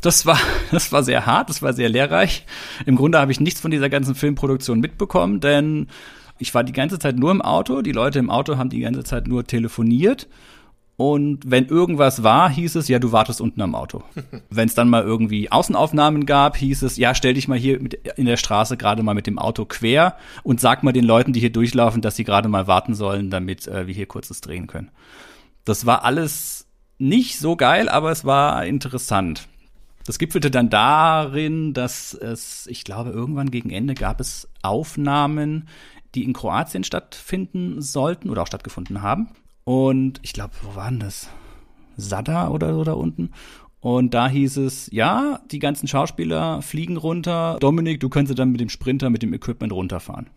Das 0.00 0.24
war, 0.24 0.38
das 0.70 0.92
war 0.92 1.02
sehr 1.02 1.26
hart, 1.26 1.50
das 1.50 1.60
war 1.60 1.74
sehr 1.74 1.90
lehrreich. 1.90 2.46
Im 2.86 2.96
Grunde 2.96 3.18
habe 3.18 3.32
ich 3.32 3.40
nichts 3.40 3.60
von 3.60 3.70
dieser 3.70 3.90
ganzen 3.90 4.14
Filmproduktion 4.14 4.80
mitbekommen, 4.80 5.40
denn 5.40 5.88
ich 6.40 6.54
war 6.54 6.64
die 6.64 6.72
ganze 6.72 6.98
Zeit 6.98 7.16
nur 7.16 7.30
im 7.30 7.42
Auto, 7.42 7.82
die 7.82 7.92
Leute 7.92 8.18
im 8.18 8.30
Auto 8.30 8.56
haben 8.56 8.70
die 8.70 8.80
ganze 8.80 9.04
Zeit 9.04 9.28
nur 9.28 9.44
telefoniert. 9.44 10.26
Und 10.96 11.50
wenn 11.50 11.66
irgendwas 11.66 12.22
war, 12.22 12.50
hieß 12.50 12.74
es, 12.74 12.88
ja, 12.88 12.98
du 12.98 13.10
wartest 13.12 13.40
unten 13.40 13.62
am 13.62 13.74
Auto. 13.74 14.02
wenn 14.50 14.68
es 14.68 14.74
dann 14.74 14.90
mal 14.90 15.02
irgendwie 15.02 15.50
Außenaufnahmen 15.50 16.26
gab, 16.26 16.56
hieß 16.56 16.82
es, 16.82 16.96
ja, 16.96 17.14
stell 17.14 17.34
dich 17.34 17.48
mal 17.48 17.58
hier 17.58 17.80
mit, 17.80 17.94
in 17.94 18.26
der 18.26 18.36
Straße 18.36 18.76
gerade 18.76 19.02
mal 19.02 19.14
mit 19.14 19.26
dem 19.26 19.38
Auto 19.38 19.64
quer 19.64 20.16
und 20.42 20.60
sag 20.60 20.82
mal 20.82 20.92
den 20.92 21.04
Leuten, 21.04 21.32
die 21.32 21.40
hier 21.40 21.52
durchlaufen, 21.52 22.02
dass 22.02 22.16
sie 22.16 22.24
gerade 22.24 22.48
mal 22.48 22.66
warten 22.66 22.94
sollen, 22.94 23.30
damit 23.30 23.66
äh, 23.66 23.86
wir 23.86 23.94
hier 23.94 24.06
kurzes 24.06 24.40
drehen 24.40 24.66
können. 24.66 24.90
Das 25.64 25.86
war 25.86 26.04
alles 26.04 26.66
nicht 26.98 27.38
so 27.38 27.56
geil, 27.56 27.88
aber 27.88 28.10
es 28.10 28.24
war 28.24 28.64
interessant. 28.66 29.48
Das 30.04 30.18
gipfelte 30.18 30.50
dann 30.50 30.70
darin, 30.70 31.72
dass 31.72 32.14
es, 32.14 32.66
ich 32.66 32.84
glaube, 32.84 33.10
irgendwann 33.10 33.50
gegen 33.50 33.70
Ende 33.70 33.94
gab 33.94 34.20
es 34.20 34.48
Aufnahmen, 34.62 35.68
die 36.14 36.24
in 36.24 36.32
Kroatien 36.32 36.84
stattfinden 36.84 37.80
sollten 37.80 38.30
oder 38.30 38.42
auch 38.42 38.46
stattgefunden 38.46 39.02
haben. 39.02 39.28
Und 39.64 40.20
ich 40.22 40.32
glaube, 40.32 40.54
wo 40.62 40.74
waren 40.74 40.98
das? 40.98 41.28
Sada 41.96 42.48
oder 42.48 42.74
so 42.74 42.84
da 42.84 42.92
unten. 42.92 43.30
Und 43.80 44.12
da 44.12 44.28
hieß 44.28 44.58
es, 44.58 44.88
ja, 44.92 45.40
die 45.50 45.58
ganzen 45.58 45.88
Schauspieler 45.88 46.60
fliegen 46.60 46.96
runter. 46.96 47.56
Dominik, 47.60 48.00
du 48.00 48.08
könntest 48.08 48.38
dann 48.38 48.52
mit 48.52 48.60
dem 48.60 48.68
Sprinter, 48.68 49.10
mit 49.10 49.22
dem 49.22 49.32
Equipment 49.32 49.72
runterfahren. 49.72 50.28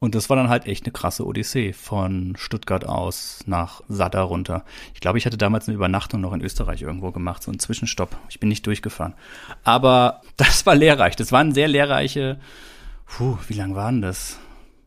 Und 0.00 0.16
das 0.16 0.28
war 0.28 0.36
dann 0.36 0.48
halt 0.48 0.66
echt 0.66 0.84
eine 0.84 0.92
krasse 0.92 1.24
Odyssee 1.24 1.72
von 1.72 2.34
Stuttgart 2.36 2.84
aus 2.84 3.44
nach 3.46 3.82
Sada 3.86 4.20
runter. 4.22 4.64
Ich 4.94 5.00
glaube, 5.00 5.18
ich 5.18 5.26
hatte 5.26 5.38
damals 5.38 5.68
eine 5.68 5.76
Übernachtung 5.76 6.20
noch 6.20 6.32
in 6.32 6.40
Österreich 6.40 6.82
irgendwo 6.82 7.12
gemacht, 7.12 7.44
so 7.44 7.52
einen 7.52 7.60
Zwischenstopp. 7.60 8.16
Ich 8.28 8.40
bin 8.40 8.48
nicht 8.48 8.66
durchgefahren. 8.66 9.14
Aber 9.62 10.22
das 10.36 10.66
war 10.66 10.74
lehrreich. 10.74 11.14
Das 11.14 11.30
waren 11.30 11.52
sehr 11.52 11.68
lehrreiche, 11.68 12.40
puh, 13.06 13.38
wie 13.46 13.54
lang 13.54 13.76
waren 13.76 14.02
das? 14.02 14.40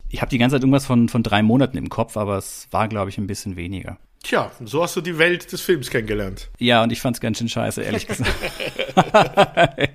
Ich 0.08 0.20
habe 0.20 0.30
die 0.30 0.38
ganze 0.38 0.56
Zeit 0.56 0.62
irgendwas 0.62 0.86
von, 0.86 1.08
von 1.08 1.22
drei 1.22 1.42
Monaten 1.42 1.76
im 1.76 1.88
Kopf, 1.88 2.16
aber 2.16 2.38
es 2.38 2.68
war, 2.70 2.88
glaube 2.88 3.10
ich, 3.10 3.18
ein 3.18 3.26
bisschen 3.26 3.56
weniger. 3.56 3.98
Tja, 4.22 4.50
so 4.64 4.82
hast 4.82 4.96
du 4.96 5.00
die 5.00 5.18
Welt 5.18 5.52
des 5.52 5.60
Films 5.60 5.90
kennengelernt. 5.90 6.48
Ja, 6.58 6.82
und 6.82 6.90
ich 6.90 7.00
fand's 7.00 7.20
ganz 7.20 7.38
schön 7.38 7.48
scheiße, 7.48 7.82
ehrlich 7.82 8.06
gesagt. 8.08 8.30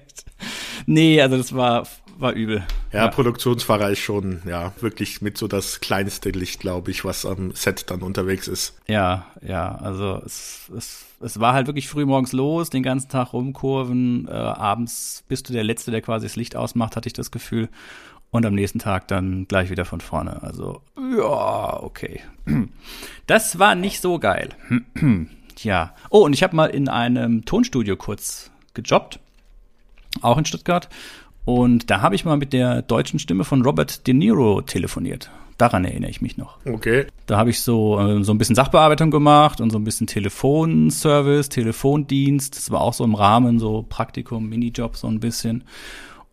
nee, 0.86 1.22
also 1.22 1.38
das 1.38 1.54
war 1.54 1.86
war 2.22 2.34
übel. 2.34 2.64
Ja, 2.94 3.06
ja, 3.06 3.08
Produktionsfahrer 3.08 3.90
ist 3.90 4.00
schon, 4.00 4.42
ja, 4.46 4.74
wirklich 4.80 5.22
mit 5.22 5.38
so 5.38 5.48
das 5.48 5.80
kleinste 5.80 6.30
Licht, 6.30 6.60
glaube 6.60 6.92
ich, 6.92 7.04
was 7.04 7.26
am 7.26 7.54
Set 7.56 7.90
dann 7.90 8.02
unterwegs 8.02 8.48
ist. 8.48 8.80
Ja, 8.88 9.26
ja, 9.42 9.76
also 9.76 10.22
es, 10.26 10.72
es, 10.78 11.06
es 11.20 11.40
war 11.40 11.54
halt 11.54 11.68
wirklich 11.68 11.88
früh 11.90 12.06
morgens 12.06 12.32
los, 12.32 12.70
den 12.70 12.84
ganzen 12.84 13.10
Tag 13.10 13.34
rumkurven, 13.34 14.28
äh, 14.28 14.32
abends 14.32 15.24
bist 15.28 15.50
du 15.50 15.54
der 15.54 15.64
Letzte, 15.64 15.92
der 15.92 16.02
quasi 16.02 16.28
das 16.28 16.36
Licht 16.36 16.56
ausmacht, 16.56 16.96
hatte 16.96 17.08
ich 17.08 17.14
das 17.14 17.32
Gefühl. 17.32 17.70
Und 18.32 18.46
am 18.46 18.56
nächsten 18.56 18.80
Tag 18.80 19.10
dann 19.10 19.46
gleich 19.48 19.70
wieder 19.70 19.84
von 19.84 20.00
vorne. 20.00 20.42
Also, 20.42 20.82
ja, 21.18 21.84
okay. 21.84 22.22
Das 23.28 23.60
war 23.60 23.76
nicht 23.76 24.02
so 24.02 24.20
geil. 24.20 24.50
ja. 25.60 25.94
Oh, 26.10 26.26
und 26.26 26.34
ich 26.34 26.42
habe 26.42 26.56
mal 26.56 26.68
in 26.68 26.88
einem 26.88 27.46
Tonstudio 27.46 27.98
kurz 27.98 28.52
gejobbt. 28.74 29.20
Auch 30.22 30.38
in 30.38 30.46
Stuttgart. 30.46 30.90
Und 31.44 31.90
da 31.90 32.02
habe 32.02 32.16
ich 32.16 32.26
mal 32.26 32.38
mit 32.38 32.54
der 32.54 32.82
deutschen 32.82 33.20
Stimme 33.20 33.44
von 33.44 33.64
Robert 33.64 34.08
De 34.08 34.14
Niro 34.14 34.62
telefoniert. 34.62 35.30
Daran 35.58 35.86
erinnere 35.86 36.10
ich 36.10 36.22
mich 36.22 36.38
noch. 36.38 36.58
Okay. 36.66 37.06
Da 37.28 37.38
habe 37.38 37.52
ich 37.52 37.62
so, 37.62 38.00
äh, 38.00 38.24
so 38.24 38.34
ein 38.34 38.38
bisschen 38.38 38.56
Sachbearbeitung 38.56 39.12
gemacht 39.12 39.62
und 39.62 39.70
so 39.70 39.78
ein 39.78 39.84
bisschen 39.84 40.08
Telefonservice, 40.08 41.50
Telefondienst. 41.50 42.56
Das 42.56 42.72
war 42.72 42.82
auch 42.82 42.94
so 42.94 43.04
im 43.04 43.14
Rahmen, 43.14 43.60
so 43.60 43.86
Praktikum, 43.88 44.50
Minijob 44.50 44.96
so 44.96 45.08
ein 45.08 45.20
bisschen. 45.20 45.64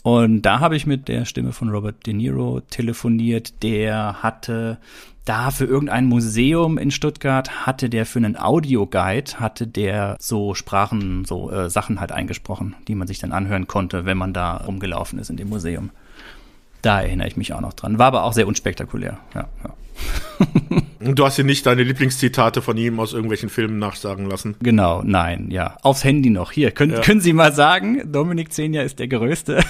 Und 0.02 0.43
da 0.43 0.61
habe 0.61 0.76
ich 0.76 0.87
mit 0.87 1.09
der 1.09 1.25
Stimme 1.25 1.52
von 1.52 1.71
Robert 1.71 2.07
De 2.07 2.14
Niro 2.14 2.61
telefoniert. 2.61 3.62
Der 3.62 4.23
hatte 4.23 4.78
da 5.25 5.50
für 5.50 5.67
irgendein 5.67 6.07
Museum 6.07 6.78
in 6.78 6.90
Stuttgart 6.90 7.67
hatte 7.67 7.90
der 7.90 8.07
für 8.07 8.19
einen 8.19 8.38
Audioguide 8.38 9.38
hatte 9.38 9.67
der 9.67 10.17
so 10.19 10.55
Sprachen, 10.55 11.26
so 11.26 11.50
äh, 11.50 11.69
Sachen 11.69 12.00
halt 12.00 12.12
eingesprochen, 12.12 12.75
die 12.87 12.95
man 12.95 13.07
sich 13.07 13.19
dann 13.19 13.33
anhören 13.33 13.67
konnte, 13.67 14.07
wenn 14.07 14.17
man 14.17 14.33
da 14.33 14.57
rumgelaufen 14.57 15.19
ist 15.19 15.28
in 15.28 15.37
dem 15.37 15.50
Museum. 15.50 15.90
Da 16.81 17.02
erinnere 17.02 17.28
ich 17.28 17.37
mich 17.37 17.52
auch 17.52 17.61
noch 17.61 17.75
dran. 17.75 17.99
War 17.99 18.07
aber 18.07 18.23
auch 18.23 18.33
sehr 18.33 18.49
unspektakulär. 18.49 19.19
Ja, 19.35 19.49
ja. 19.64 19.75
Und 21.00 21.19
du 21.19 21.25
hast 21.25 21.38
dir 21.38 21.45
nicht 21.45 21.67
deine 21.67 21.83
Lieblingszitate 21.83 22.62
von 22.62 22.76
ihm 22.76 23.00
aus 23.00 23.12
irgendwelchen 23.12 23.49
Filmen 23.49 23.78
nachsagen 23.78 24.28
lassen? 24.28 24.57
Genau, 24.61 25.02
nein, 25.05 25.50
ja. 25.50 25.76
Aufs 25.83 26.05
Handy 26.05 26.31
noch. 26.31 26.52
Hier, 26.52 26.71
können, 26.71 26.93
ja. 26.93 27.00
können 27.00 27.21
Sie 27.21 27.33
mal 27.33 27.52
sagen, 27.52 28.12
Dominik 28.12 28.52
Zenia 28.52 28.83
ist 28.83 28.99
der 28.99 29.09
Größte. 29.09 29.61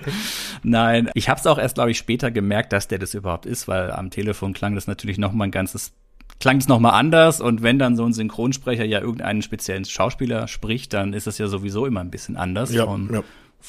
nein, 0.62 1.10
ich 1.14 1.28
habe 1.28 1.40
es 1.40 1.46
auch 1.46 1.58
erst, 1.58 1.76
glaube 1.76 1.90
ich, 1.90 1.98
später 1.98 2.30
gemerkt, 2.30 2.72
dass 2.72 2.88
der 2.88 2.98
das 2.98 3.14
überhaupt 3.14 3.46
ist, 3.46 3.68
weil 3.68 3.90
am 3.90 4.10
Telefon 4.10 4.52
klang 4.52 4.74
das 4.74 4.86
natürlich 4.86 5.18
noch 5.18 5.32
mal 5.32 5.44
ein 5.44 5.50
ganzes 5.50 5.92
klang 6.40 6.56
es 6.58 6.68
nochmal 6.68 6.92
anders 6.92 7.40
und 7.40 7.62
wenn 7.62 7.78
dann 7.78 7.96
so 7.96 8.04
ein 8.04 8.12
Synchronsprecher 8.12 8.84
ja 8.84 9.00
irgendeinen 9.00 9.40
speziellen 9.40 9.84
Schauspieler 9.84 10.48
spricht, 10.48 10.92
dann 10.92 11.12
ist 11.12 11.26
es 11.26 11.38
ja 11.38 11.46
sowieso 11.46 11.86
immer 11.86 12.00
ein 12.00 12.10
bisschen 12.10 12.36
anders. 12.36 12.72
Ja, 12.72 12.84
ja. 12.84 13.22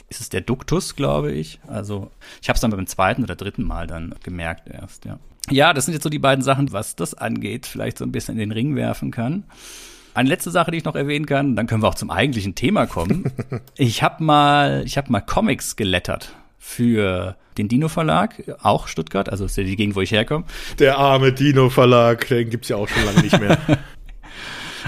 Ist 0.09 0.21
es 0.21 0.29
der 0.29 0.41
Duktus, 0.41 0.95
glaube 0.95 1.31
ich. 1.31 1.59
Also 1.67 2.11
ich 2.41 2.49
habe 2.49 2.55
es 2.55 2.61
dann 2.61 2.71
beim 2.71 2.87
zweiten 2.87 3.23
oder 3.23 3.35
dritten 3.35 3.63
Mal 3.63 3.87
dann 3.87 4.15
gemerkt 4.23 4.69
erst, 4.69 5.05
ja. 5.05 5.19
Ja, 5.49 5.73
das 5.73 5.85
sind 5.85 5.93
jetzt 5.93 6.03
so 6.03 6.09
die 6.09 6.19
beiden 6.19 6.43
Sachen, 6.43 6.71
was 6.71 6.95
das 6.95 7.13
angeht, 7.13 7.67
vielleicht 7.67 7.99
so 7.99 8.03
ein 8.03 8.11
bisschen 8.11 8.35
in 8.35 8.39
den 8.39 8.51
Ring 8.51 8.75
werfen 8.75 9.11
kann. 9.11 9.43
Eine 10.15 10.29
letzte 10.29 10.49
Sache, 10.49 10.71
die 10.71 10.77
ich 10.77 10.85
noch 10.85 10.95
erwähnen 10.95 11.25
kann, 11.25 11.55
dann 11.55 11.67
können 11.67 11.83
wir 11.83 11.87
auch 11.89 11.95
zum 11.95 12.09
eigentlichen 12.09 12.55
Thema 12.55 12.87
kommen. 12.87 13.25
ich 13.77 14.01
habe 14.01 14.23
mal, 14.23 14.83
ich 14.85 14.97
habe 14.97 15.11
mal 15.11 15.21
Comics 15.21 15.75
gelettert 15.75 16.35
für 16.57 17.35
den 17.57 17.67
Dino 17.67 17.89
Verlag, 17.89 18.43
auch 18.63 18.87
Stuttgart, 18.87 19.29
also 19.29 19.45
ist 19.45 19.55
ja 19.55 19.63
die 19.63 19.75
Gegend, 19.75 19.95
wo 19.95 20.01
ich 20.01 20.11
herkomme. 20.11 20.45
Der 20.79 20.97
arme 20.97 21.31
Dino 21.31 21.69
Verlag, 21.69 22.27
den 22.27 22.49
gibt's 22.49 22.69
ja 22.69 22.77
auch 22.77 22.87
schon 22.87 23.05
lange 23.05 23.21
nicht 23.21 23.39
mehr. 23.39 23.57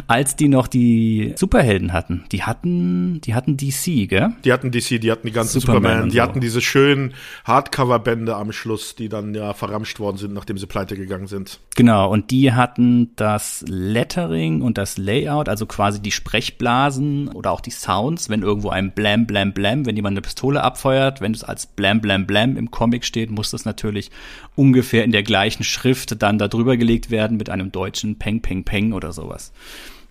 als 0.05 0.35
die 0.35 0.47
noch 0.47 0.67
die 0.67 1.33
Superhelden 1.35 1.93
hatten. 1.93 2.25
Die 2.31 2.43
hatten, 2.43 3.21
die 3.21 3.33
hatten 3.33 3.57
DC, 3.57 4.07
gell? 4.07 4.31
Die 4.45 4.53
hatten 4.53 4.71
DC, 4.71 5.01
die 5.01 5.11
hatten 5.11 5.27
die 5.27 5.33
ganzen 5.33 5.59
Superman, 5.59 5.81
Superman 5.81 6.09
die 6.09 6.17
so. 6.17 6.21
hatten 6.21 6.39
diese 6.39 6.61
schönen 6.61 7.13
Hardcover-Bände 7.45 8.35
am 8.35 8.51
Schluss, 8.51 8.95
die 8.95 9.09
dann 9.09 9.33
ja 9.33 9.53
verramscht 9.53 9.99
worden 9.99 10.17
sind, 10.17 10.33
nachdem 10.33 10.57
sie 10.57 10.67
pleite 10.67 10.95
gegangen 10.95 11.27
sind. 11.27 11.59
Genau, 11.75 12.11
und 12.11 12.31
die 12.31 12.53
hatten 12.53 13.11
das 13.15 13.63
Lettering 13.67 14.61
und 14.61 14.77
das 14.77 14.97
Layout, 14.97 15.49
also 15.49 15.65
quasi 15.65 16.01
die 16.01 16.11
Sprechblasen 16.11 17.29
oder 17.29 17.51
auch 17.51 17.61
die 17.61 17.71
Sounds, 17.71 18.29
wenn 18.29 18.41
irgendwo 18.41 18.69
ein 18.69 18.91
Blam, 18.93 19.25
Blam, 19.25 19.53
Blam, 19.53 19.85
wenn 19.85 19.95
jemand 19.95 20.13
eine 20.13 20.21
Pistole 20.21 20.63
abfeuert, 20.63 21.21
wenn 21.21 21.33
es 21.33 21.43
als 21.43 21.67
Blam, 21.67 22.01
Blam, 22.01 22.25
Blam 22.25 22.57
im 22.57 22.71
Comic 22.71 23.05
steht, 23.05 23.31
muss 23.31 23.51
das 23.51 23.65
natürlich 23.65 24.11
ungefähr 24.55 25.03
in 25.03 25.11
der 25.11 25.23
gleichen 25.23 25.63
Schrift 25.63 26.21
dann 26.21 26.37
da 26.37 26.47
drüber 26.47 26.77
gelegt 26.77 27.11
werden 27.11 27.37
mit 27.37 27.49
einem 27.49 27.71
deutschen 27.71 28.17
Peng, 28.17 28.41
Peng, 28.41 28.63
Peng 28.63 28.93
oder 28.93 29.13
sowas. 29.13 29.51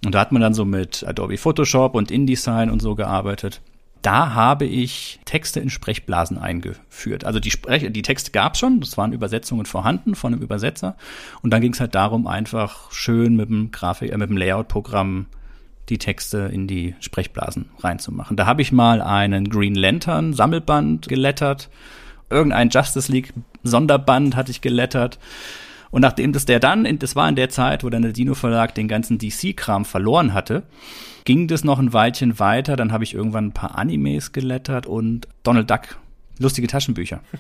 Und 0.07 0.15
da 0.15 0.21
hat 0.21 0.33
man 0.33 0.41
dann 0.41 0.55
so 0.55 0.65
mit 0.65 1.05
Adobe 1.07 1.37
Photoshop 1.37 1.95
und 1.95 2.11
InDesign 2.11 2.71
und 2.71 2.81
so 2.81 2.95
gearbeitet. 2.95 3.61
da 4.03 4.35
habe 4.35 4.67
ich 4.67 5.19
Texte 5.25 5.59
in 5.59 5.69
Sprechblasen 5.69 6.39
eingeführt. 6.39 7.25
Also 7.25 7.41
die, 7.41 7.51
Sprech 7.51 7.91
die 7.91 8.03
Texte 8.03 8.31
gab 8.31 8.57
schon, 8.57 8.79
das 8.79 8.97
waren 8.97 9.13
Übersetzungen 9.13 9.67
vorhanden 9.67 10.15
von 10.15 10.33
einem 10.33 10.43
Übersetzer. 10.43 10.97
Und 11.43 11.51
dann 11.51 11.61
ging 11.61 11.73
es 11.73 11.81
halt 11.81 11.97
darum, 11.97 12.29
einfach 12.29 12.93
schön 12.93 13.35
mit 13.35 13.49
dem 13.49 13.73
Grafik, 13.73 14.13
äh, 14.13 14.17
mit 14.17 14.31
dem 14.31 14.37
Layout-Programm 14.37 15.27
die 15.89 15.99
Texte 15.99 16.39
in 16.53 16.69
die 16.69 16.95
Sprechblasen 17.01 17.71
reinzumachen. 17.81 18.37
Da 18.37 18.47
habe 18.47 18.63
ich 18.63 18.71
mal 18.71 19.03
einen 19.03 19.49
Green 19.49 19.75
Lantern 19.75 20.35
Sammelband 20.35 21.09
gelettert, 21.09 21.69
irgendein 22.31 22.71
Justice 22.71 23.11
League 23.11 23.33
Sonderband 23.65 24.37
hatte 24.37 24.53
ich 24.53 24.61
gelettert. 24.61 25.19
Und 25.91 26.03
nachdem 26.03 26.33
das 26.33 26.47
der 26.47 26.61
dann, 26.61 26.99
das 26.99 27.17
war 27.17 27.29
in 27.29 27.37
der 27.37 27.49
Zeit, 27.49 27.85
wo 27.85 27.91
dann 27.91 28.03
der 28.03 28.13
Dino 28.13 28.35
Verlag 28.35 28.75
den 28.75 28.89
ganzen 28.89 29.19
DC-Kram 29.19 29.85
verloren 29.85 30.35
hatte, 30.35 30.65
ging 31.25 31.49
das 31.49 31.65
noch 31.65 31.79
ein 31.79 31.93
Weilchen 31.93 32.39
weiter. 32.39 32.77
Dann 32.77 32.93
habe 32.93 33.05
ich 33.05 33.15
irgendwann 33.15 33.47
ein 33.47 33.53
paar 33.53 33.77
Animes 33.77 34.33
gelettert 34.33 34.87
und 34.87 35.29
Donald 35.43 35.71
Duck 35.71 35.99
lustige 36.39 36.69
Taschenbücher. 36.69 37.21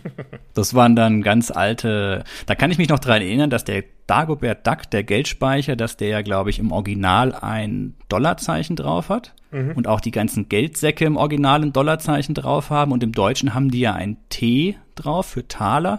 Das 0.55 0.73
waren 0.73 0.97
dann 0.97 1.21
ganz 1.21 1.51
alte, 1.51 2.25
da 2.47 2.55
kann 2.55 2.71
ich 2.71 2.79
mich 2.79 2.89
noch 2.89 2.99
dran 2.99 3.21
erinnern, 3.21 3.51
dass 3.51 3.65
der 3.65 3.85
Dagobert 4.07 4.67
Duck, 4.67 4.91
der 4.91 5.03
Geldspeicher, 5.03 5.77
dass 5.77 5.99
der 5.99 6.09
ja, 6.09 6.23
glaube 6.23 6.49
ich, 6.49 6.59
im 6.59 6.73
Original 6.73 7.35
ein 7.35 7.95
Dollarzeichen 8.09 8.75
drauf 8.75 9.11
hat. 9.11 9.35
Mhm. 9.51 9.73
Und 9.73 9.87
auch 9.87 10.01
die 10.01 10.13
ganzen 10.13 10.49
Geldsäcke 10.49 11.05
im 11.05 11.19
Original 11.19 11.63
ein 11.63 11.75
Dollarzeichen 11.75 12.35
drauf 12.35 12.71
haben. 12.71 12.91
Und 12.91 13.03
im 13.03 13.13
Deutschen 13.13 13.53
haben 13.53 13.71
die 13.71 13.81
ja 13.81 13.93
ein 13.93 14.17
T 14.31 14.79
drauf 14.95 15.27
für 15.27 15.47
Taler. 15.47 15.99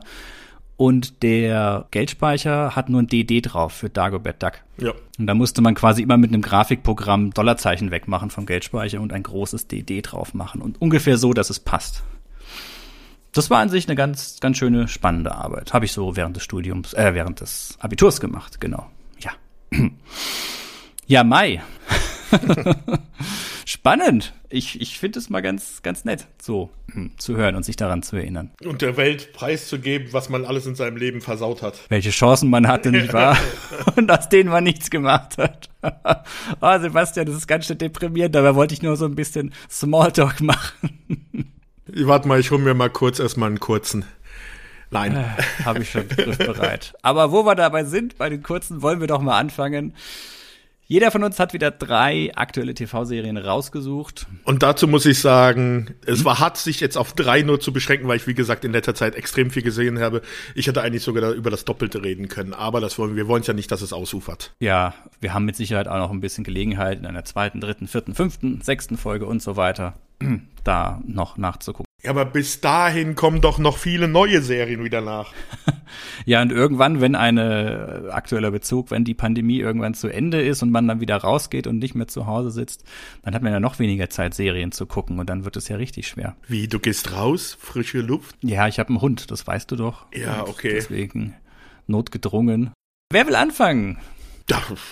Und 0.77 1.23
der 1.23 1.87
Geldspeicher 1.89 2.75
hat 2.75 2.87
nur 2.87 3.01
ein 3.01 3.07
DD 3.07 3.41
drauf 3.41 3.73
für 3.73 3.89
Dagobert 3.89 4.43
Duck. 4.43 4.53
Ja. 4.77 4.93
Und 5.17 5.25
da 5.25 5.33
musste 5.33 5.61
man 5.63 5.73
quasi 5.73 6.03
immer 6.03 6.17
mit 6.17 6.31
einem 6.31 6.43
Grafikprogramm 6.43 7.31
Dollarzeichen 7.31 7.89
wegmachen 7.89 8.29
vom 8.29 8.45
Geldspeicher 8.45 9.01
und 9.01 9.11
ein 9.11 9.23
großes 9.23 9.67
DD 9.67 10.03
drauf 10.03 10.35
machen. 10.35 10.61
Und 10.61 10.79
ungefähr 10.79 11.17
so, 11.17 11.33
dass 11.33 11.49
es 11.49 11.59
passt. 11.59 12.03
Das 13.33 13.49
war 13.49 13.59
an 13.59 13.69
sich 13.69 13.87
eine 13.87 13.95
ganz, 13.95 14.39
ganz 14.39 14.57
schöne, 14.57 14.87
spannende 14.87 15.33
Arbeit. 15.33 15.73
Habe 15.73 15.85
ich 15.85 15.91
so 15.91 16.15
während 16.15 16.35
des 16.35 16.43
Studiums, 16.43 16.93
äh, 16.93 17.15
während 17.15 17.41
des 17.41 17.75
Abiturs 17.79 18.21
gemacht, 18.21 18.61
genau. 18.61 18.87
Ja. 19.19 19.31
ja, 21.07 21.23
Mai. 21.23 21.61
Spannend. 23.67 24.33
Ich, 24.47 24.79
ich 24.79 24.97
finde 24.97 25.19
es 25.19 25.29
mal 25.29 25.41
ganz, 25.41 25.81
ganz 25.83 26.05
nett, 26.05 26.25
so 26.41 26.69
hm, 26.93 27.11
zu 27.17 27.35
hören 27.35 27.53
und 27.57 27.63
sich 27.63 27.75
daran 27.75 28.01
zu 28.01 28.15
erinnern. 28.15 28.49
Und 28.63 28.81
der 28.81 28.95
Welt 28.95 29.33
preiszugeben, 29.33 30.13
was 30.13 30.29
man 30.29 30.45
alles 30.45 30.65
in 30.65 30.75
seinem 30.75 30.95
Leben 30.95 31.19
versaut 31.19 31.61
hat. 31.61 31.77
Welche 31.89 32.11
Chancen 32.11 32.49
man 32.49 32.65
hatte, 32.65 32.91
nicht 32.91 33.11
wahr? 33.11 33.37
und 33.97 34.09
aus 34.09 34.29
denen 34.29 34.49
man 34.49 34.63
nichts 34.63 34.89
gemacht 34.89 35.37
hat. 35.37 35.69
oh, 36.61 36.79
Sebastian, 36.79 37.25
das 37.25 37.35
ist 37.35 37.47
ganz 37.47 37.65
schön 37.65 37.77
deprimierend, 37.77 38.33
dabei 38.35 38.55
wollte 38.55 38.73
ich 38.73 38.81
nur 38.81 38.95
so 38.95 39.03
ein 39.03 39.15
bisschen 39.15 39.53
Smalltalk 39.69 40.39
machen. 40.39 41.51
Warte 41.87 42.25
mal, 42.29 42.39
ich 42.39 42.51
hole 42.51 42.63
mir 42.63 42.73
mal 42.73 42.89
kurz 42.89 43.19
erstmal 43.19 43.49
einen 43.49 43.59
kurzen. 43.59 44.05
Nein. 44.91 45.13
Äh, 45.13 45.65
Habe 45.65 45.81
ich 45.81 45.91
schon 45.91 46.07
griffbereit. 46.07 46.93
Aber 47.01 47.33
wo 47.33 47.43
wir 47.43 47.55
dabei 47.55 47.83
sind, 47.83 48.17
bei 48.17 48.29
den 48.29 48.43
kurzen, 48.43 48.81
wollen 48.81 49.01
wir 49.01 49.07
doch 49.07 49.21
mal 49.21 49.37
anfangen. 49.37 49.93
Jeder 50.89 51.11
von 51.11 51.21
uns 51.21 51.37
hat 51.37 51.51
wieder 51.51 51.69
drei 51.69 52.31
aktuelle 52.33 52.73
TV-Serien 52.73 53.35
rausgesucht. 53.35 54.25
Und 54.45 54.63
dazu 54.63 54.87
muss 54.87 55.05
ich 55.05 55.19
sagen, 55.19 55.95
es 56.05 56.23
war 56.23 56.39
hart, 56.39 56.55
sich 56.55 56.79
jetzt 56.79 56.97
auf 56.97 57.11
drei 57.11 57.41
nur 57.41 57.59
zu 57.59 57.73
beschränken, 57.73 58.07
weil 58.07 58.15
ich, 58.15 58.25
wie 58.25 58.33
gesagt, 58.33 58.63
in 58.63 58.71
letzter 58.71 58.95
Zeit 58.95 59.15
extrem 59.15 59.51
viel 59.51 59.63
gesehen 59.63 59.99
habe. 59.99 60.21
Ich 60.55 60.67
hätte 60.67 60.81
eigentlich 60.81 61.03
sogar 61.03 61.31
über 61.31 61.49
das 61.49 61.65
Doppelte 61.65 62.03
reden 62.03 62.29
können, 62.29 62.53
aber 62.53 62.79
das 62.79 62.97
wollen, 62.97 63.17
wir 63.17 63.27
wollen 63.27 63.43
ja 63.43 63.53
nicht, 63.53 63.69
dass 63.69 63.81
es 63.81 63.91
ausufert. 63.91 64.53
Ja, 64.61 64.93
wir 65.19 65.33
haben 65.33 65.43
mit 65.43 65.57
Sicherheit 65.57 65.89
auch 65.89 65.97
noch 65.97 66.11
ein 66.11 66.21
bisschen 66.21 66.45
Gelegenheit 66.45 66.99
in 66.99 67.05
einer 67.05 67.25
zweiten, 67.25 67.59
dritten, 67.59 67.89
vierten, 67.89 68.15
fünften, 68.15 68.61
sechsten 68.61 68.95
Folge 68.95 69.25
und 69.25 69.41
so 69.41 69.57
weiter 69.57 69.95
da 70.63 71.01
noch 71.05 71.35
nachzugucken. 71.35 71.86
Ja, 72.07 72.11
aber 72.11 72.23
bis 72.23 72.61
dahin 72.61 73.15
kommen 73.15 73.41
doch 73.41 73.59
noch 73.59 73.77
viele 73.77 74.07
neue 74.07 74.41
Serien 74.41 74.81
wieder 74.81 75.01
nach. 75.01 75.33
ja, 76.25 76.41
und 76.41 76.53
irgendwann, 76.53 77.01
wenn 77.01 77.15
eine 77.15 78.05
äh, 78.07 78.11
aktueller 78.11 78.49
Bezug, 78.49 78.91
wenn 78.91 79.03
die 79.03 79.13
Pandemie 79.13 79.59
irgendwann 79.59 79.93
zu 79.93 80.07
Ende 80.07 80.41
ist 80.41 80.63
und 80.63 80.71
man 80.71 80.87
dann 80.87 81.01
wieder 81.01 81.17
rausgeht 81.17 81.67
und 81.67 81.79
nicht 81.79 81.95
mehr 81.95 82.07
zu 82.07 82.25
Hause 82.25 82.51
sitzt, 82.51 82.85
dann 83.23 83.35
hat 83.35 83.41
man 83.41 83.51
ja 83.51 83.59
noch 83.59 83.77
weniger 83.79 84.09
Zeit, 84.09 84.35
Serien 84.35 84.71
zu 84.71 84.85
gucken 84.85 85.19
und 85.19 85.29
dann 85.29 85.43
wird 85.43 85.57
es 85.57 85.67
ja 85.67 85.75
richtig 85.75 86.07
schwer. 86.07 86.37
Wie, 86.47 86.69
du 86.69 86.79
gehst 86.79 87.11
raus, 87.11 87.57
frische 87.59 87.99
Luft? 87.99 88.37
Ja, 88.41 88.69
ich 88.69 88.79
habe 88.79 88.87
einen 88.87 89.01
Hund, 89.01 89.29
das 89.29 89.45
weißt 89.45 89.69
du 89.69 89.75
doch. 89.75 90.05
Ja, 90.13 90.47
okay. 90.47 90.75
Deswegen 90.75 91.35
notgedrungen. 91.87 92.71
Wer 93.11 93.27
will 93.27 93.35
anfangen? 93.35 93.97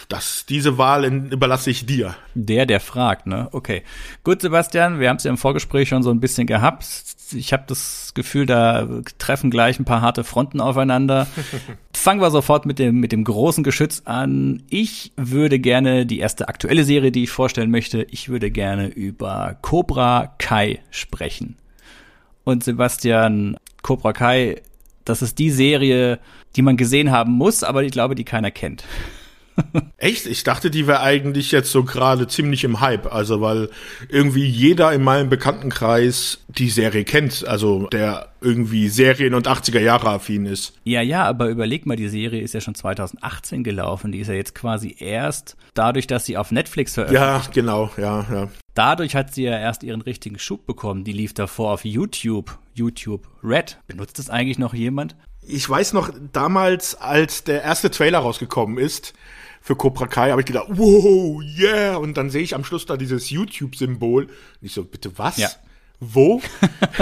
Das, 0.09 0.45
diese 0.45 0.77
Wahl 0.77 1.05
überlasse 1.05 1.69
ich 1.69 1.85
dir. 1.85 2.15
Der, 2.33 2.65
der 2.65 2.81
fragt, 2.81 3.25
ne? 3.25 3.47
Okay. 3.53 3.83
Gut, 4.25 4.41
Sebastian, 4.41 4.99
wir 4.99 5.07
haben 5.07 5.15
es 5.15 5.23
ja 5.23 5.31
im 5.31 5.37
Vorgespräch 5.37 5.87
schon 5.87 6.03
so 6.03 6.11
ein 6.11 6.19
bisschen 6.19 6.45
gehabt. 6.45 6.85
Ich 7.31 7.53
habe 7.53 7.63
das 7.65 8.11
Gefühl, 8.13 8.45
da 8.45 8.85
treffen 9.17 9.49
gleich 9.49 9.79
ein 9.79 9.85
paar 9.85 10.01
harte 10.01 10.25
Fronten 10.25 10.59
aufeinander. 10.59 11.27
Fangen 11.93 12.19
wir 12.19 12.31
sofort 12.31 12.65
mit 12.65 12.79
dem, 12.79 12.99
mit 12.99 13.13
dem 13.13 13.23
großen 13.23 13.63
Geschütz 13.63 14.01
an. 14.03 14.61
Ich 14.69 15.13
würde 15.15 15.57
gerne 15.57 16.05
die 16.05 16.19
erste 16.19 16.49
aktuelle 16.49 16.83
Serie, 16.83 17.13
die 17.13 17.23
ich 17.23 17.29
vorstellen 17.31 17.71
möchte, 17.71 18.05
ich 18.11 18.27
würde 18.27 18.51
gerne 18.51 18.87
über 18.87 19.57
Cobra 19.61 20.33
Kai 20.37 20.81
sprechen. 20.91 21.55
Und 22.43 22.65
Sebastian, 22.65 23.55
Cobra 23.81 24.11
Kai, 24.11 24.61
das 25.05 25.21
ist 25.21 25.39
die 25.39 25.49
Serie, 25.49 26.19
die 26.57 26.61
man 26.61 26.75
gesehen 26.75 27.11
haben 27.11 27.31
muss, 27.31 27.63
aber 27.63 27.83
ich 27.83 27.91
glaube, 27.91 28.15
die 28.15 28.25
keiner 28.25 28.51
kennt. 28.51 28.83
Echt? 29.97 30.25
Ich 30.25 30.43
dachte, 30.43 30.69
die 30.69 30.87
wäre 30.87 31.01
eigentlich 31.01 31.51
jetzt 31.51 31.71
so 31.71 31.83
gerade 31.83 32.27
ziemlich 32.27 32.63
im 32.63 32.81
Hype. 32.81 33.11
Also, 33.11 33.41
weil 33.41 33.69
irgendwie 34.09 34.45
jeder 34.45 34.91
in 34.93 35.03
meinem 35.03 35.29
Bekanntenkreis 35.29 36.39
die 36.47 36.69
Serie 36.69 37.03
kennt. 37.03 37.47
Also, 37.47 37.87
der 37.87 38.29
irgendwie 38.41 38.89
Serien- 38.89 39.33
und 39.33 39.47
80er 39.47 39.79
Jahre 39.79 40.09
affin 40.09 40.45
ist. 40.45 40.73
Ja, 40.83 41.01
ja, 41.01 41.23
aber 41.23 41.49
überleg 41.49 41.85
mal, 41.85 41.95
die 41.95 42.09
Serie 42.09 42.41
ist 42.41 42.53
ja 42.53 42.61
schon 42.61 42.75
2018 42.75 43.63
gelaufen. 43.63 44.11
Die 44.11 44.19
ist 44.19 44.27
ja 44.27 44.33
jetzt 44.33 44.55
quasi 44.55 44.95
erst 44.99 45.55
dadurch, 45.73 46.07
dass 46.07 46.25
sie 46.25 46.37
auf 46.37 46.51
Netflix 46.51 46.93
veröffentlicht. 46.93 47.25
Ja, 47.25 47.41
genau, 47.53 47.89
ja, 47.97 48.25
ja. 48.31 48.49
Dadurch 48.73 49.15
hat 49.15 49.33
sie 49.33 49.43
ja 49.43 49.57
erst 49.57 49.83
ihren 49.83 50.01
richtigen 50.01 50.37
Schub 50.37 50.65
bekommen. 50.65 51.05
Die 51.05 51.13
lief 51.13 51.33
davor 51.33 51.73
auf 51.73 51.85
YouTube. 51.85 52.57
YouTube 52.73 53.27
Red. 53.41 53.79
Benutzt 53.87 54.19
das 54.19 54.29
eigentlich 54.29 54.59
noch 54.59 54.73
jemand? 54.73 55.15
Ich 55.47 55.69
weiß 55.69 55.93
noch, 55.93 56.11
damals, 56.33 56.95
als 56.95 57.43
der 57.43 57.61
erste 57.61 57.91
Trailer 57.91 58.19
rausgekommen 58.19 58.77
ist, 58.77 59.13
für 59.65 59.75
Cobra 59.75 60.05
Kai 60.05 60.29
habe 60.29 60.41
ich 60.41 60.45
gedacht, 60.45 60.67
wow, 60.69 61.41
yeah. 61.41 61.95
Und 61.95 62.17
dann 62.17 62.29
sehe 62.29 62.43
ich 62.43 62.53
am 62.53 62.63
Schluss 62.63 62.85
da 62.85 62.97
dieses 62.97 63.31
YouTube-Symbol. 63.31 64.27
Ich 64.61 64.73
so, 64.73 64.83
bitte 64.83 65.17
was? 65.17 65.37
Ja. 65.37 65.49
Wo? 65.99 66.39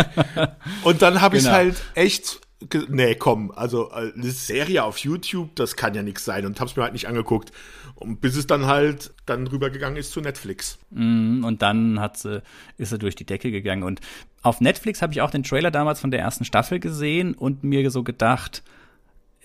und 0.85 1.01
dann 1.01 1.19
habe 1.19 1.35
genau. 1.35 1.49
ich 1.49 1.53
halt 1.53 1.83
echt, 1.93 2.39
nee, 2.87 3.15
komm, 3.15 3.51
also 3.51 3.91
äh, 3.91 4.13
eine 4.15 4.31
Serie 4.31 4.85
auf 4.85 4.99
YouTube, 4.99 5.53
das 5.57 5.75
kann 5.75 5.93
ja 5.93 6.03
nichts 6.03 6.23
sein. 6.23 6.45
Und 6.45 6.61
habe 6.61 6.69
es 6.69 6.77
mir 6.77 6.83
halt 6.83 6.93
nicht 6.93 7.09
angeguckt. 7.09 7.51
Und 7.95 8.21
bis 8.21 8.37
es 8.37 8.47
dann 8.47 8.65
halt 8.65 9.13
dann 9.25 9.45
rübergegangen 9.45 9.97
ist 9.97 10.13
zu 10.13 10.21
Netflix. 10.21 10.79
Mm, 10.91 11.43
und 11.43 11.61
dann 11.61 11.99
hat 11.99 12.17
sie, 12.17 12.41
ist 12.77 12.91
sie 12.91 12.97
durch 12.97 13.15
die 13.15 13.25
Decke 13.25 13.51
gegangen. 13.51 13.83
Und 13.83 13.99
auf 14.41 14.61
Netflix 14.61 15.01
habe 15.01 15.11
ich 15.11 15.19
auch 15.19 15.31
den 15.31 15.43
Trailer 15.43 15.69
damals 15.69 15.99
von 15.99 16.11
der 16.11 16.21
ersten 16.21 16.45
Staffel 16.45 16.79
gesehen 16.79 17.33
und 17.33 17.65
mir 17.65 17.91
so 17.91 18.03
gedacht, 18.03 18.63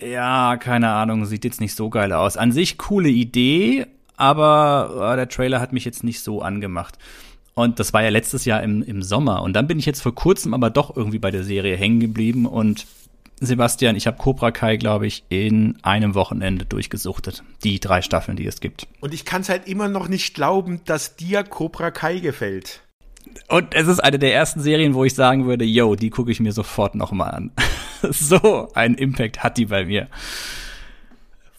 ja, 0.01 0.57
keine 0.57 0.91
Ahnung, 0.91 1.25
sieht 1.25 1.45
jetzt 1.45 1.61
nicht 1.61 1.75
so 1.75 1.91
geil 1.91 2.13
aus. 2.13 2.37
An 2.37 2.53
sich 2.53 2.79
coole 2.79 3.09
Idee, 3.09 3.87
aber 4.17 5.13
äh, 5.13 5.17
der 5.17 5.29
Trailer 5.29 5.61
hat 5.61 5.73
mich 5.73 5.85
jetzt 5.85 6.05
nicht 6.05 6.21
so 6.21 6.43
angemacht. 6.43 6.99
Und 7.55 7.81
das 7.81 7.93
war 7.93 8.03
ja 8.03 8.11
letztes 8.11 8.45
Jahr 8.45 8.63
im, 8.63 8.83
im 8.83 9.03
Sommer. 9.03 9.43
Und 9.43 9.55
dann 9.55 9.67
bin 9.67 9.81
ich 9.81 9.87
jetzt 9.87 10.01
vor 10.01 10.15
kurzem 10.15 10.55
aber 10.55 10.71
doch 10.71 10.97
irgendwie 10.97 11.19
bei 11.19 11.33
der 11.33 11.43
Serie 11.43 11.77
hängen 11.77 11.99
geblieben. 11.99 12.47
Und 12.47 12.87
Sebastian, 13.41 13.97
ich 13.97 14.07
habe 14.07 14.17
Cobra 14.17 14.53
Kai, 14.53 14.77
glaube 14.77 15.09
ich, 15.09 15.25
in 15.29 15.77
einem 15.83 16.15
Wochenende 16.15 16.65
durchgesuchtet. 16.65 17.43
Die 17.65 17.81
drei 17.81 18.03
Staffeln, 18.03 18.37
die 18.37 18.47
es 18.47 18.61
gibt. 18.61 18.87
Und 19.01 19.13
ich 19.13 19.25
kann 19.25 19.43
es 19.43 19.49
halt 19.49 19.67
immer 19.67 19.89
noch 19.89 20.09
nicht 20.09 20.35
glauben, 20.35 20.83
dass 20.85 21.17
dir 21.17 21.43
Cobra 21.43 21.91
Kai 21.91 22.21
gefällt. 22.21 22.83
Und 23.49 23.75
es 23.75 23.89
ist 23.89 24.01
eine 24.01 24.19
der 24.19 24.35
ersten 24.35 24.61
Serien, 24.61 24.95
wo 24.95 25.05
ich 25.05 25.15
sagen 25.15 25.47
würde, 25.47 25.65
yo, 25.65 25.95
die 25.95 26.11
gucke 26.11 26.31
ich 26.31 26.41
mir 26.41 26.53
sofort 26.53 26.95
nochmal 26.95 27.31
an. 27.31 27.51
so 28.11 28.71
ein 28.75 28.95
Impact 28.95 29.43
hat 29.43 29.59
die 29.59 29.67
bei 29.67 29.85
mir. 29.85 30.09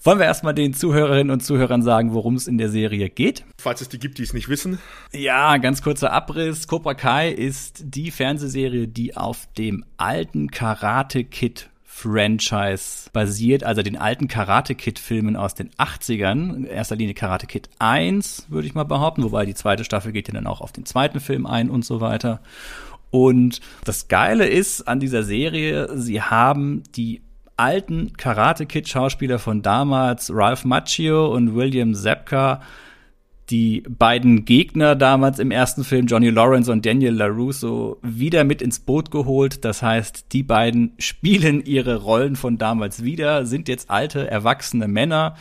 Wollen 0.01 0.19
wir 0.19 0.27
erstmal 0.27 0.53
den 0.53 0.73
Zuhörerinnen 0.73 1.29
und 1.29 1.41
Zuhörern 1.41 1.81
sagen, 1.81 2.13
worum 2.13 2.35
es 2.35 2.47
in 2.47 2.57
der 2.57 2.69
Serie 2.69 3.09
geht? 3.09 3.43
Falls 3.57 3.81
es 3.81 3.89
die 3.89 3.99
gibt, 3.99 4.17
die 4.17 4.23
es 4.23 4.33
nicht 4.33 4.47
wissen. 4.47 4.79
Ja, 5.11 5.57
ganz 5.57 5.81
kurzer 5.81 6.13
Abriss. 6.13 6.67
Cobra 6.67 6.93
Kai 6.93 7.29
ist 7.29 7.83
die 7.83 8.09
Fernsehserie, 8.09 8.87
die 8.87 9.17
auf 9.17 9.49
dem 9.57 9.83
alten 9.97 10.51
Karate 10.51 11.25
Kid 11.25 11.69
Franchise 12.01 13.09
basiert, 13.11 13.63
also 13.65 13.81
den 13.81 13.97
alten 13.97 14.29
Karate 14.29 14.73
Kid 14.73 14.99
Filmen 14.99 15.35
aus 15.35 15.53
den 15.53 15.69
80ern, 15.71 16.55
in 16.55 16.65
erster 16.65 16.95
Linie 16.95 17.13
Karate 17.13 17.45
Kid 17.45 17.69
1, 17.79 18.45
würde 18.47 18.67
ich 18.67 18.73
mal 18.73 18.85
behaupten, 18.85 19.23
wobei 19.23 19.45
die 19.45 19.53
zweite 19.53 19.83
Staffel 19.83 20.13
geht 20.13 20.29
ja 20.29 20.33
dann 20.33 20.47
auch 20.47 20.61
auf 20.61 20.71
den 20.71 20.85
zweiten 20.85 21.19
Film 21.19 21.45
ein 21.45 21.69
und 21.69 21.83
so 21.83 21.99
weiter. 21.99 22.39
Und 23.11 23.59
das 23.83 24.07
Geile 24.07 24.47
ist 24.47 24.87
an 24.87 25.01
dieser 25.01 25.23
Serie, 25.23 25.97
sie 25.97 26.21
haben 26.21 26.83
die 26.95 27.21
alten 27.57 28.13
Karate 28.13 28.65
Kid 28.65 28.87
Schauspieler 28.87 29.37
von 29.37 29.61
damals, 29.61 30.31
Ralph 30.33 30.63
Macchio 30.63 31.27
und 31.33 31.53
William 31.53 31.93
Zepka, 31.93 32.61
die 33.49 33.83
beiden 33.89 34.45
Gegner 34.45 34.95
damals 34.95 35.39
im 35.39 35.51
ersten 35.51 35.83
Film, 35.83 36.05
Johnny 36.05 36.29
Lawrence 36.29 36.71
und 36.71 36.85
Daniel 36.85 37.13
LaRusso, 37.13 37.97
wieder 38.01 38.43
mit 38.43 38.61
ins 38.61 38.79
Boot 38.79 39.09
geholt. 39.11 39.65
Das 39.65 39.81
heißt, 39.81 40.31
die 40.33 40.43
beiden 40.43 40.93
spielen 40.99 41.63
ihre 41.65 41.97
Rollen 41.97 42.35
von 42.35 42.57
damals 42.57 43.03
wieder, 43.03 43.45
sind 43.45 43.67
jetzt 43.67 43.89
alte, 43.89 44.29
erwachsene 44.29 44.87
Männer. 44.87 45.35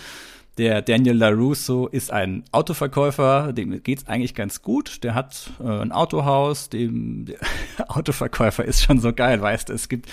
Der 0.57 0.83
Daniel 0.83 1.17
LaRusso 1.17 1.87
ist 1.87 2.11
ein 2.11 2.43
Autoverkäufer, 2.51 3.53
dem 3.53 3.81
geht's 3.85 4.09
eigentlich 4.09 4.35
ganz 4.35 4.61
gut. 4.61 5.05
Der 5.05 5.15
hat 5.15 5.53
äh, 5.61 5.69
ein 5.69 5.93
Autohaus, 5.93 6.69
dem 6.69 7.27
Autoverkäufer 7.87 8.65
ist 8.65 8.83
schon 8.83 8.99
so 8.99 9.13
geil, 9.13 9.41
weißt 9.41 9.69
du. 9.69 9.73
Es 9.73 9.89
gibt, 9.89 10.09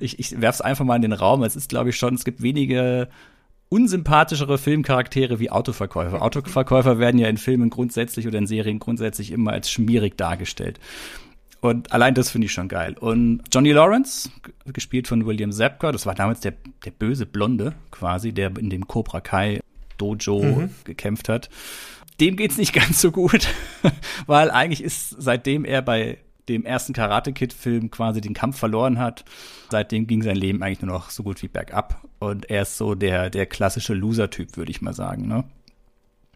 ich, 0.00 0.18
ich 0.18 0.40
werf's 0.40 0.62
einfach 0.62 0.86
mal 0.86 0.96
in 0.96 1.02
den 1.02 1.12
Raum. 1.12 1.42
Es 1.42 1.56
ist, 1.56 1.68
glaube 1.68 1.90
ich, 1.90 1.98
schon, 1.98 2.14
es 2.14 2.24
gibt 2.24 2.40
wenige 2.40 3.08
unsympathischere 3.72 4.58
Filmcharaktere 4.58 5.40
wie 5.40 5.50
Autoverkäufer. 5.50 6.20
Autoverkäufer 6.20 6.98
werden 6.98 7.18
ja 7.18 7.28
in 7.28 7.38
Filmen 7.38 7.70
grundsätzlich 7.70 8.26
oder 8.26 8.36
in 8.36 8.46
Serien 8.46 8.78
grundsätzlich 8.78 9.32
immer 9.32 9.52
als 9.52 9.70
schmierig 9.70 10.18
dargestellt. 10.18 10.78
Und 11.62 11.90
allein 11.90 12.12
das 12.14 12.30
finde 12.30 12.46
ich 12.46 12.52
schon 12.52 12.68
geil. 12.68 12.96
Und 13.00 13.40
Johnny 13.50 13.72
Lawrence, 13.72 14.28
gespielt 14.66 15.08
von 15.08 15.24
William 15.24 15.52
Zabka, 15.52 15.90
das 15.90 16.04
war 16.04 16.14
damals 16.14 16.40
der, 16.40 16.52
der 16.84 16.90
böse 16.90 17.24
Blonde 17.24 17.74
quasi, 17.90 18.32
der 18.32 18.54
in 18.58 18.68
dem 18.68 18.86
Cobra 18.86 19.22
Kai 19.22 19.60
Dojo 19.96 20.42
mhm. 20.42 20.70
gekämpft 20.84 21.30
hat. 21.30 21.48
Dem 22.20 22.36
geht's 22.36 22.58
nicht 22.58 22.72
ganz 22.74 23.00
so 23.00 23.10
gut, 23.10 23.48
weil 24.26 24.50
eigentlich 24.50 24.82
ist, 24.82 25.16
seitdem 25.18 25.64
er 25.64 25.80
bei 25.80 26.18
dem 26.48 26.64
ersten 26.64 26.92
Karate 26.92 27.32
Kid 27.32 27.52
Film 27.52 27.90
quasi 27.90 28.20
den 28.20 28.34
Kampf 28.34 28.58
verloren 28.58 28.98
hat. 28.98 29.24
Seitdem 29.70 30.06
ging 30.06 30.22
sein 30.22 30.36
Leben 30.36 30.62
eigentlich 30.62 30.82
nur 30.82 30.92
noch 30.92 31.10
so 31.10 31.22
gut 31.22 31.42
wie 31.42 31.48
bergab 31.48 32.02
und 32.18 32.50
er 32.50 32.62
ist 32.62 32.76
so 32.76 32.94
der 32.94 33.30
der 33.30 33.46
klassische 33.46 33.94
Loser 33.94 34.30
Typ, 34.30 34.56
würde 34.56 34.70
ich 34.70 34.82
mal 34.82 34.94
sagen, 34.94 35.28
ne? 35.28 35.44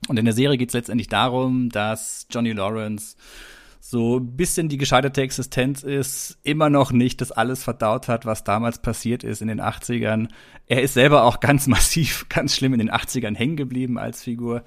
Und 0.08 0.18
in 0.18 0.24
der 0.24 0.34
Serie 0.34 0.58
geht 0.58 0.68
es 0.68 0.74
letztendlich 0.74 1.08
darum, 1.08 1.68
dass 1.70 2.26
Johnny 2.30 2.52
Lawrence 2.52 3.16
so 3.80 4.18
ein 4.18 4.36
bisschen 4.36 4.68
die 4.68 4.78
gescheiterte 4.78 5.22
Existenz 5.22 5.84
ist, 5.84 6.38
immer 6.42 6.70
noch 6.70 6.90
nicht 6.90 7.20
das 7.20 7.30
alles 7.30 7.62
verdaut 7.62 8.08
hat, 8.08 8.26
was 8.26 8.42
damals 8.42 8.82
passiert 8.82 9.22
ist 9.22 9.42
in 9.42 9.48
den 9.48 9.60
80ern. 9.60 10.28
Er 10.66 10.82
ist 10.82 10.94
selber 10.94 11.24
auch 11.24 11.40
ganz 11.40 11.66
massiv, 11.66 12.28
ganz 12.28 12.56
schlimm 12.56 12.72
in 12.72 12.80
den 12.80 12.90
80ern 12.90 13.36
hängen 13.36 13.56
geblieben 13.56 13.98
als 13.98 14.24
Figur 14.24 14.64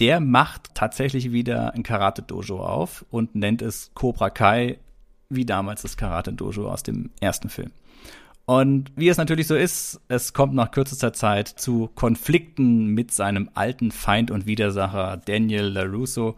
der 0.00 0.20
macht 0.20 0.74
tatsächlich 0.74 1.32
wieder 1.32 1.74
ein 1.74 1.82
Karate-Dojo 1.82 2.60
auf 2.60 3.04
und 3.10 3.34
nennt 3.34 3.62
es 3.62 3.90
Cobra 3.94 4.30
Kai, 4.30 4.78
wie 5.28 5.44
damals 5.44 5.82
das 5.82 5.96
Karate-Dojo 5.96 6.70
aus 6.70 6.82
dem 6.82 7.10
ersten 7.20 7.48
Film. 7.48 7.70
Und 8.46 8.92
wie 8.94 9.08
es 9.08 9.18
natürlich 9.18 9.48
so 9.48 9.56
ist, 9.56 10.00
es 10.06 10.32
kommt 10.32 10.54
nach 10.54 10.70
kürzester 10.70 11.12
Zeit 11.12 11.48
zu 11.48 11.90
Konflikten 11.96 12.86
mit 12.86 13.10
seinem 13.10 13.50
alten 13.54 13.90
Feind 13.90 14.30
und 14.30 14.46
Widersacher 14.46 15.16
Daniel 15.16 15.64
LaRusso, 15.64 16.36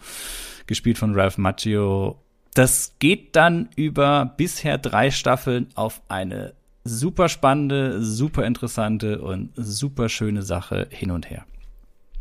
gespielt 0.67 0.97
von 0.97 1.15
Ralph 1.15 1.37
Macchio. 1.37 2.17
Das 2.55 2.95
geht 2.99 3.37
dann 3.37 3.69
über 3.77 4.33
bisher 4.39 4.79
drei 4.79 5.11
Staffeln 5.11 5.67
auf 5.75 6.01
eine 6.09 6.55
super 6.83 7.29
spannende, 7.29 8.03
super 8.03 8.47
interessante 8.47 9.21
und 9.21 9.51
super 9.55 10.09
schöne 10.09 10.41
Sache 10.41 10.87
hin 10.91 11.11
und 11.11 11.29
her. 11.29 11.45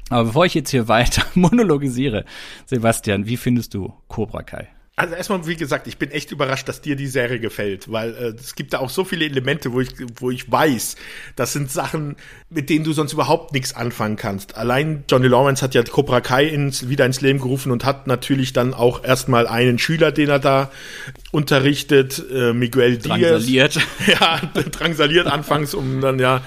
Aber 0.10 0.26
bevor 0.26 0.46
ich 0.46 0.54
jetzt 0.54 0.70
hier 0.70 0.88
weiter 0.88 1.26
monologisiere, 1.34 2.26
Sebastian, 2.66 3.26
wie 3.26 3.38
findest 3.38 3.74
du 3.74 3.94
Cobra 4.08 4.44
Kai? 4.44 4.70
Also 5.00 5.14
erstmal, 5.14 5.46
wie 5.46 5.56
gesagt, 5.56 5.86
ich 5.86 6.00
bin 6.00 6.10
echt 6.10 6.32
überrascht, 6.32 6.68
dass 6.68 6.82
dir 6.82 6.96
die 6.96 7.06
Serie 7.06 7.40
gefällt, 7.40 7.92
weil 7.92 8.16
äh, 8.16 8.34
es 8.40 8.56
gibt 8.56 8.74
da 8.74 8.80
auch 8.80 8.90
so 8.90 9.04
viele 9.04 9.26
Elemente, 9.26 9.72
wo 9.72 9.80
ich, 9.80 9.90
wo 10.16 10.32
ich 10.32 10.52
weiß, 10.52 10.96
das 11.36 11.54
sind 11.54 11.70
Sachen, 11.72 12.16
mit 12.50 12.72
denen 12.72 12.84
du 12.84 12.94
sonst 12.94 13.14
überhaupt 13.14 13.54
nichts 13.54 13.76
anfangen 13.76 14.16
kannst. 14.16 14.58
Allein 14.58 15.04
Johnny 15.08 15.28
Lawrence 15.28 15.62
hat 15.62 15.76
ja 15.76 15.84
Cobra 15.84 16.20
Kai 16.20 16.48
ins, 16.48 16.90
wieder 16.90 17.06
ins 17.06 17.22
Leben 17.22 17.38
gerufen 17.38 17.72
und 17.72 17.86
hat 17.86 18.08
natürlich 18.08 18.54
dann 18.54 18.74
auch 18.74 19.04
erstmal 19.04 19.46
einen 19.46 19.78
Schüler, 19.78 20.12
den 20.12 20.30
er 20.30 20.40
da 20.40 20.72
unterrichtet, 21.32 22.24
äh, 22.34 22.54
Miguel 22.54 22.98
Diaz. 22.98 23.20
Drangsaliert. 23.20 23.80
Ja, 24.08 24.42
drangsaliert 24.54 25.28
anfangs, 25.28 25.76
um 25.76 26.02
dann 26.02 26.18
ja 26.18 26.42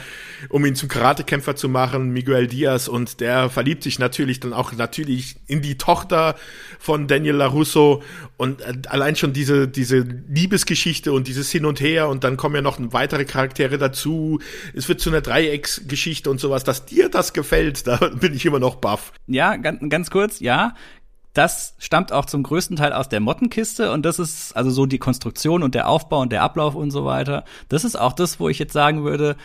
um 0.49 0.65
ihn 0.65 0.75
zum 0.75 0.89
Karatekämpfer 0.89 1.57
zu 1.57 1.69
machen, 1.69 2.11
Miguel 2.11 2.47
Diaz, 2.47 2.89
und 2.89 3.21
der 3.21 3.51
verliebt 3.51 3.83
sich 3.83 3.99
natürlich 3.99 4.41
dann 4.41 4.53
auch 4.53 4.73
natürlich 4.73 5.37
in 5.47 5.63
die 5.63 5.79
Tochter 5.79 6.37
von 6.79 7.07
Daniel 7.07 7.37
LaRusso 7.37 8.03
und 8.37 8.61
äh, 8.63 8.75
allein 8.89 9.17
schon 9.17 9.33
diese, 9.33 9.69
diese 9.69 9.99
Liebesgeschichte 9.99 11.13
und 11.13 11.29
dieses 11.29 11.51
Hin 11.51 11.65
und 11.67 11.81
Her 11.81 12.09
und 12.09 12.25
dann 12.25 12.37
kommen 12.37 12.55
ja 12.55 12.63
noch 12.63 12.79
weitere 12.81 13.25
Charaktere 13.25 13.79
dazu. 13.79 14.41
Es 14.75 14.89
wird 14.89 15.01
zu 15.01 15.11
einer 15.11 15.21
Dreiecksgeschichte 15.21 16.31
und 16.31 16.41
sowas. 16.41 16.65
Dass 16.65 16.87
dir 16.87 17.09
das 17.09 17.33
gefällt, 17.33 17.87
da 17.87 17.97
bin 17.97 18.35
ich 18.35 18.47
immer 18.47 18.59
noch 18.59 18.77
baff. 18.77 19.13
Ja, 19.27 19.57
ganz, 19.57 19.81
ganz 19.89 20.11
kurz, 20.11 20.41
ja. 20.41 20.75
Das 21.33 21.77
stammt 21.79 22.13
auch 22.13 22.27
zum 22.27 22.43
größten 22.43 22.77
Teil 22.77 22.93
aus 22.93 23.09
der 23.09 23.21
Mottenkiste 23.21 23.93
und 23.93 24.05
das 24.05 24.19
ist 24.19 24.57
also 24.57 24.71
so 24.71 24.87
die 24.87 24.99
Konstruktion 24.99 25.63
und 25.63 25.77
der 25.77 25.89
Aufbau 25.89 26.21
und 26.21 26.33
der 26.33 26.43
Ablauf 26.43 26.75
und 26.75 26.91
so 26.91 27.05
weiter. 27.05 27.45
Das 27.69 27.85
ist 27.85 27.95
auch 27.95 28.13
das, 28.13 28.41
wo 28.41 28.49
ich 28.49 28.59
jetzt 28.59 28.73
sagen 28.73 29.05
würde, 29.05 29.37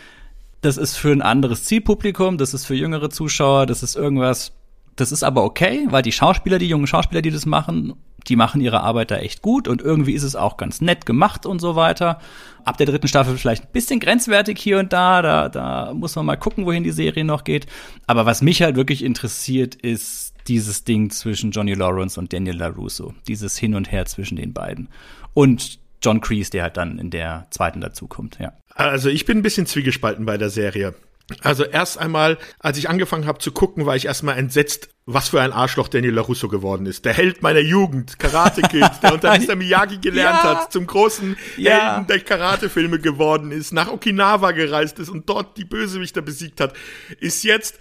das 0.66 0.76
ist 0.76 0.96
für 0.96 1.12
ein 1.12 1.22
anderes 1.22 1.64
Zielpublikum, 1.64 2.38
das 2.38 2.52
ist 2.52 2.66
für 2.66 2.74
jüngere 2.74 3.08
Zuschauer, 3.08 3.66
das 3.66 3.84
ist 3.84 3.94
irgendwas, 3.94 4.52
das 4.96 5.12
ist 5.12 5.22
aber 5.22 5.44
okay, 5.44 5.86
weil 5.90 6.02
die 6.02 6.12
Schauspieler, 6.12 6.58
die 6.58 6.68
jungen 6.68 6.88
Schauspieler, 6.88 7.22
die 7.22 7.30
das 7.30 7.46
machen, 7.46 7.94
die 8.26 8.34
machen 8.34 8.60
ihre 8.60 8.80
Arbeit 8.80 9.12
da 9.12 9.18
echt 9.18 9.42
gut 9.42 9.68
und 9.68 9.80
irgendwie 9.80 10.14
ist 10.14 10.24
es 10.24 10.34
auch 10.34 10.56
ganz 10.56 10.80
nett 10.80 11.06
gemacht 11.06 11.46
und 11.46 11.60
so 11.60 11.76
weiter. 11.76 12.18
Ab 12.64 12.78
der 12.78 12.86
dritten 12.86 13.06
Staffel 13.06 13.38
vielleicht 13.38 13.66
ein 13.66 13.72
bisschen 13.72 14.00
grenzwertig 14.00 14.58
hier 14.58 14.80
und 14.80 14.92
da, 14.92 15.22
da, 15.22 15.48
da 15.48 15.94
muss 15.94 16.16
man 16.16 16.26
mal 16.26 16.36
gucken, 16.36 16.66
wohin 16.66 16.82
die 16.82 16.90
Serie 16.90 17.24
noch 17.24 17.44
geht. 17.44 17.66
Aber 18.08 18.26
was 18.26 18.42
mich 18.42 18.62
halt 18.62 18.74
wirklich 18.74 19.04
interessiert, 19.04 19.76
ist 19.76 20.34
dieses 20.48 20.82
Ding 20.82 21.10
zwischen 21.10 21.52
Johnny 21.52 21.74
Lawrence 21.74 22.18
und 22.18 22.32
Daniel 22.32 22.56
LaRusso. 22.56 23.14
Dieses 23.28 23.56
Hin 23.56 23.76
und 23.76 23.92
Her 23.92 24.06
zwischen 24.06 24.36
den 24.36 24.52
beiden. 24.52 24.88
Und 25.32 25.78
John 26.06 26.20
Kreese, 26.20 26.52
der 26.52 26.62
halt 26.62 26.76
dann 26.76 27.00
in 27.00 27.10
der 27.10 27.48
zweiten 27.50 27.80
dazukommt, 27.80 28.38
ja. 28.38 28.52
Also 28.76 29.08
ich 29.08 29.24
bin 29.24 29.38
ein 29.38 29.42
bisschen 29.42 29.66
zwiegespalten 29.66 30.24
bei 30.24 30.38
der 30.38 30.50
Serie. 30.50 30.94
Also 31.40 31.64
erst 31.64 31.98
einmal, 31.98 32.38
als 32.60 32.78
ich 32.78 32.88
angefangen 32.88 33.26
habe 33.26 33.40
zu 33.40 33.50
gucken, 33.50 33.84
war 33.84 33.96
ich 33.96 34.04
erstmal 34.04 34.38
entsetzt, 34.38 34.90
was 35.06 35.30
für 35.30 35.40
ein 35.40 35.52
Arschloch 35.52 35.88
Daniel 35.88 36.14
LaRusso 36.14 36.46
geworden 36.46 36.86
ist. 36.86 37.04
Der 37.04 37.12
Held 37.12 37.42
meiner 37.42 37.58
Jugend, 37.58 38.20
Karate 38.20 38.62
Kid, 38.62 38.88
der 39.02 39.14
unter 39.14 39.36
Mr. 39.36 39.56
Miyagi 39.56 39.98
gelernt 39.98 40.44
ja. 40.44 40.60
hat, 40.62 40.72
zum 40.72 40.86
großen 40.86 41.36
ja. 41.56 41.94
Helden 41.94 42.06
der 42.06 42.20
Karate-Filme 42.20 43.00
geworden 43.00 43.50
ist, 43.50 43.72
nach 43.72 43.88
Okinawa 43.88 44.52
gereist 44.52 45.00
ist 45.00 45.08
und 45.08 45.28
dort 45.28 45.56
die 45.56 45.64
Bösewichter 45.64 46.22
besiegt 46.22 46.60
hat, 46.60 46.74
ist 47.18 47.42
jetzt 47.42 47.80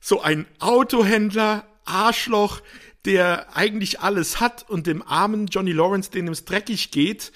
so 0.00 0.22
ein 0.22 0.46
Autohändler, 0.60 1.66
Arschloch, 1.84 2.62
der 3.04 3.54
eigentlich 3.54 4.00
alles 4.00 4.40
hat 4.40 4.64
und 4.68 4.86
dem 4.86 5.02
armen 5.02 5.48
Johnny 5.48 5.72
Lawrence, 5.72 6.10
dem 6.10 6.28
es 6.28 6.46
dreckig 6.46 6.90
geht, 6.90 7.32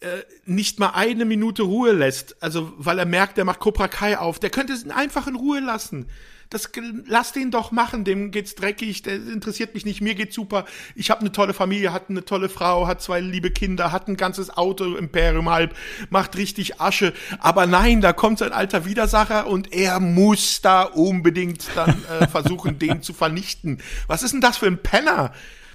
äh, 0.00 0.22
nicht 0.46 0.78
mal 0.78 0.90
eine 0.94 1.24
Minute 1.24 1.62
Ruhe 1.62 1.92
lässt, 1.92 2.42
also 2.42 2.72
weil 2.78 2.98
er 2.98 3.06
merkt, 3.06 3.36
der 3.36 3.44
macht 3.44 3.60
Cobra 3.60 3.86
Kai 3.86 4.16
auf, 4.18 4.38
der 4.38 4.48
könnte 4.48 4.72
es 4.72 4.88
einfach 4.88 5.26
in 5.26 5.36
Ruhe 5.36 5.60
lassen. 5.60 6.06
Das 6.48 6.68
lass 7.06 7.32
den 7.32 7.52
doch 7.52 7.70
machen, 7.70 8.02
dem 8.02 8.32
geht's 8.32 8.56
dreckig, 8.56 9.02
der 9.02 9.14
interessiert 9.14 9.74
mich 9.74 9.84
nicht, 9.84 10.00
mir 10.00 10.16
geht's 10.16 10.34
super. 10.34 10.64
Ich 10.96 11.10
habe 11.10 11.20
eine 11.20 11.30
tolle 11.30 11.54
Familie, 11.54 11.92
hat 11.92 12.08
eine 12.10 12.24
tolle 12.24 12.48
Frau, 12.48 12.88
hat 12.88 13.00
zwei 13.00 13.20
liebe 13.20 13.52
Kinder, 13.52 13.92
hat 13.92 14.08
ein 14.08 14.16
ganzes 14.16 14.56
Auto 14.56 14.96
Imperium 14.96 15.48
halb, 15.48 15.76
macht 16.08 16.36
richtig 16.36 16.80
Asche, 16.80 17.12
aber 17.38 17.66
nein, 17.66 18.00
da 18.00 18.12
kommt 18.12 18.40
sein 18.40 18.52
alter 18.52 18.84
Widersacher 18.84 19.46
und 19.46 19.72
er 19.72 20.00
muss 20.00 20.60
da 20.60 20.82
unbedingt 20.82 21.68
dann 21.76 22.02
äh, 22.06 22.26
versuchen, 22.26 22.78
den 22.80 23.02
zu 23.02 23.12
vernichten. 23.12 23.78
Was 24.08 24.24
ist 24.24 24.32
denn 24.32 24.40
das 24.40 24.56
für 24.56 24.66
ein 24.66 24.82
Penner? 24.82 25.32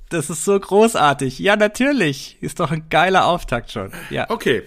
Das 0.10 0.30
ist 0.30 0.46
so 0.46 0.60
großartig. 0.60 1.40
Ja, 1.40 1.56
natürlich. 1.56 2.38
Ist 2.42 2.60
doch 2.60 2.72
ein 2.72 2.90
geiler 2.90 3.26
Auftakt 3.26 3.72
schon. 3.72 3.92
Ja. 4.10 4.30
Okay 4.30 4.64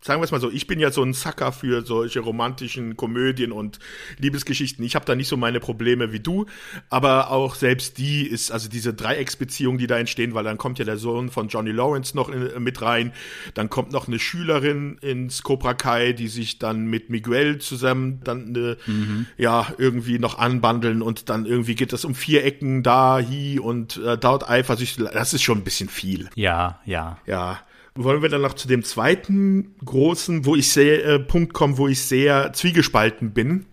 sagen 0.00 0.20
wir 0.20 0.24
es 0.24 0.30
mal 0.30 0.40
so, 0.40 0.50
ich 0.50 0.66
bin 0.66 0.78
ja 0.78 0.90
so 0.90 1.02
ein 1.02 1.12
Sucker 1.12 1.52
für 1.52 1.84
solche 1.84 2.20
romantischen 2.20 2.96
Komödien 2.96 3.50
und 3.50 3.78
Liebesgeschichten. 4.18 4.84
Ich 4.84 4.94
habe 4.94 5.04
da 5.04 5.14
nicht 5.14 5.28
so 5.28 5.36
meine 5.36 5.58
Probleme 5.60 6.12
wie 6.12 6.20
du, 6.20 6.46
aber 6.88 7.30
auch 7.30 7.56
selbst 7.56 7.98
die 7.98 8.26
ist, 8.26 8.52
also 8.52 8.68
diese 8.68 8.94
Dreiecksbeziehungen, 8.94 9.78
die 9.78 9.88
da 9.88 9.98
entstehen, 9.98 10.34
weil 10.34 10.44
dann 10.44 10.56
kommt 10.56 10.78
ja 10.78 10.84
der 10.84 10.98
Sohn 10.98 11.30
von 11.30 11.48
Johnny 11.48 11.72
Lawrence 11.72 12.16
noch 12.16 12.28
in, 12.28 12.62
mit 12.62 12.80
rein, 12.80 13.12
dann 13.54 13.70
kommt 13.70 13.92
noch 13.92 14.06
eine 14.06 14.18
Schülerin 14.18 14.98
ins 15.00 15.42
Cobra 15.42 15.74
Kai, 15.74 16.12
die 16.12 16.28
sich 16.28 16.58
dann 16.58 16.86
mit 16.86 17.10
Miguel 17.10 17.58
zusammen 17.58 18.20
dann 18.22 18.48
eine, 18.48 18.76
mhm. 18.86 19.26
ja 19.36 19.66
irgendwie 19.78 20.18
noch 20.20 20.38
anbandeln 20.38 21.02
und 21.02 21.28
dann 21.28 21.44
irgendwie 21.44 21.74
geht 21.74 21.92
das 21.92 22.04
um 22.04 22.14
vier 22.14 22.44
Ecken 22.44 22.82
da, 22.84 23.18
hi 23.18 23.58
und 23.58 23.96
äh, 23.96 24.16
dort 24.16 24.48
Eifersucht. 24.48 25.00
Das 25.12 25.34
ist 25.34 25.42
schon 25.42 25.58
ein 25.58 25.64
bisschen 25.64 25.88
viel. 25.88 26.30
Ja, 26.36 26.80
ja. 26.84 27.18
Ja 27.26 27.60
wollen 28.04 28.22
wir 28.22 28.28
dann 28.28 28.42
noch 28.42 28.54
zu 28.54 28.68
dem 28.68 28.84
zweiten 28.84 29.74
großen, 29.84 30.46
wo 30.46 30.54
ich 30.54 30.70
sehr, 30.70 31.04
äh, 31.04 31.18
Punkt 31.18 31.52
kommen, 31.52 31.78
wo 31.78 31.88
ich 31.88 32.02
sehr 32.02 32.52
zwiegespalten 32.52 33.32
bin. 33.32 33.66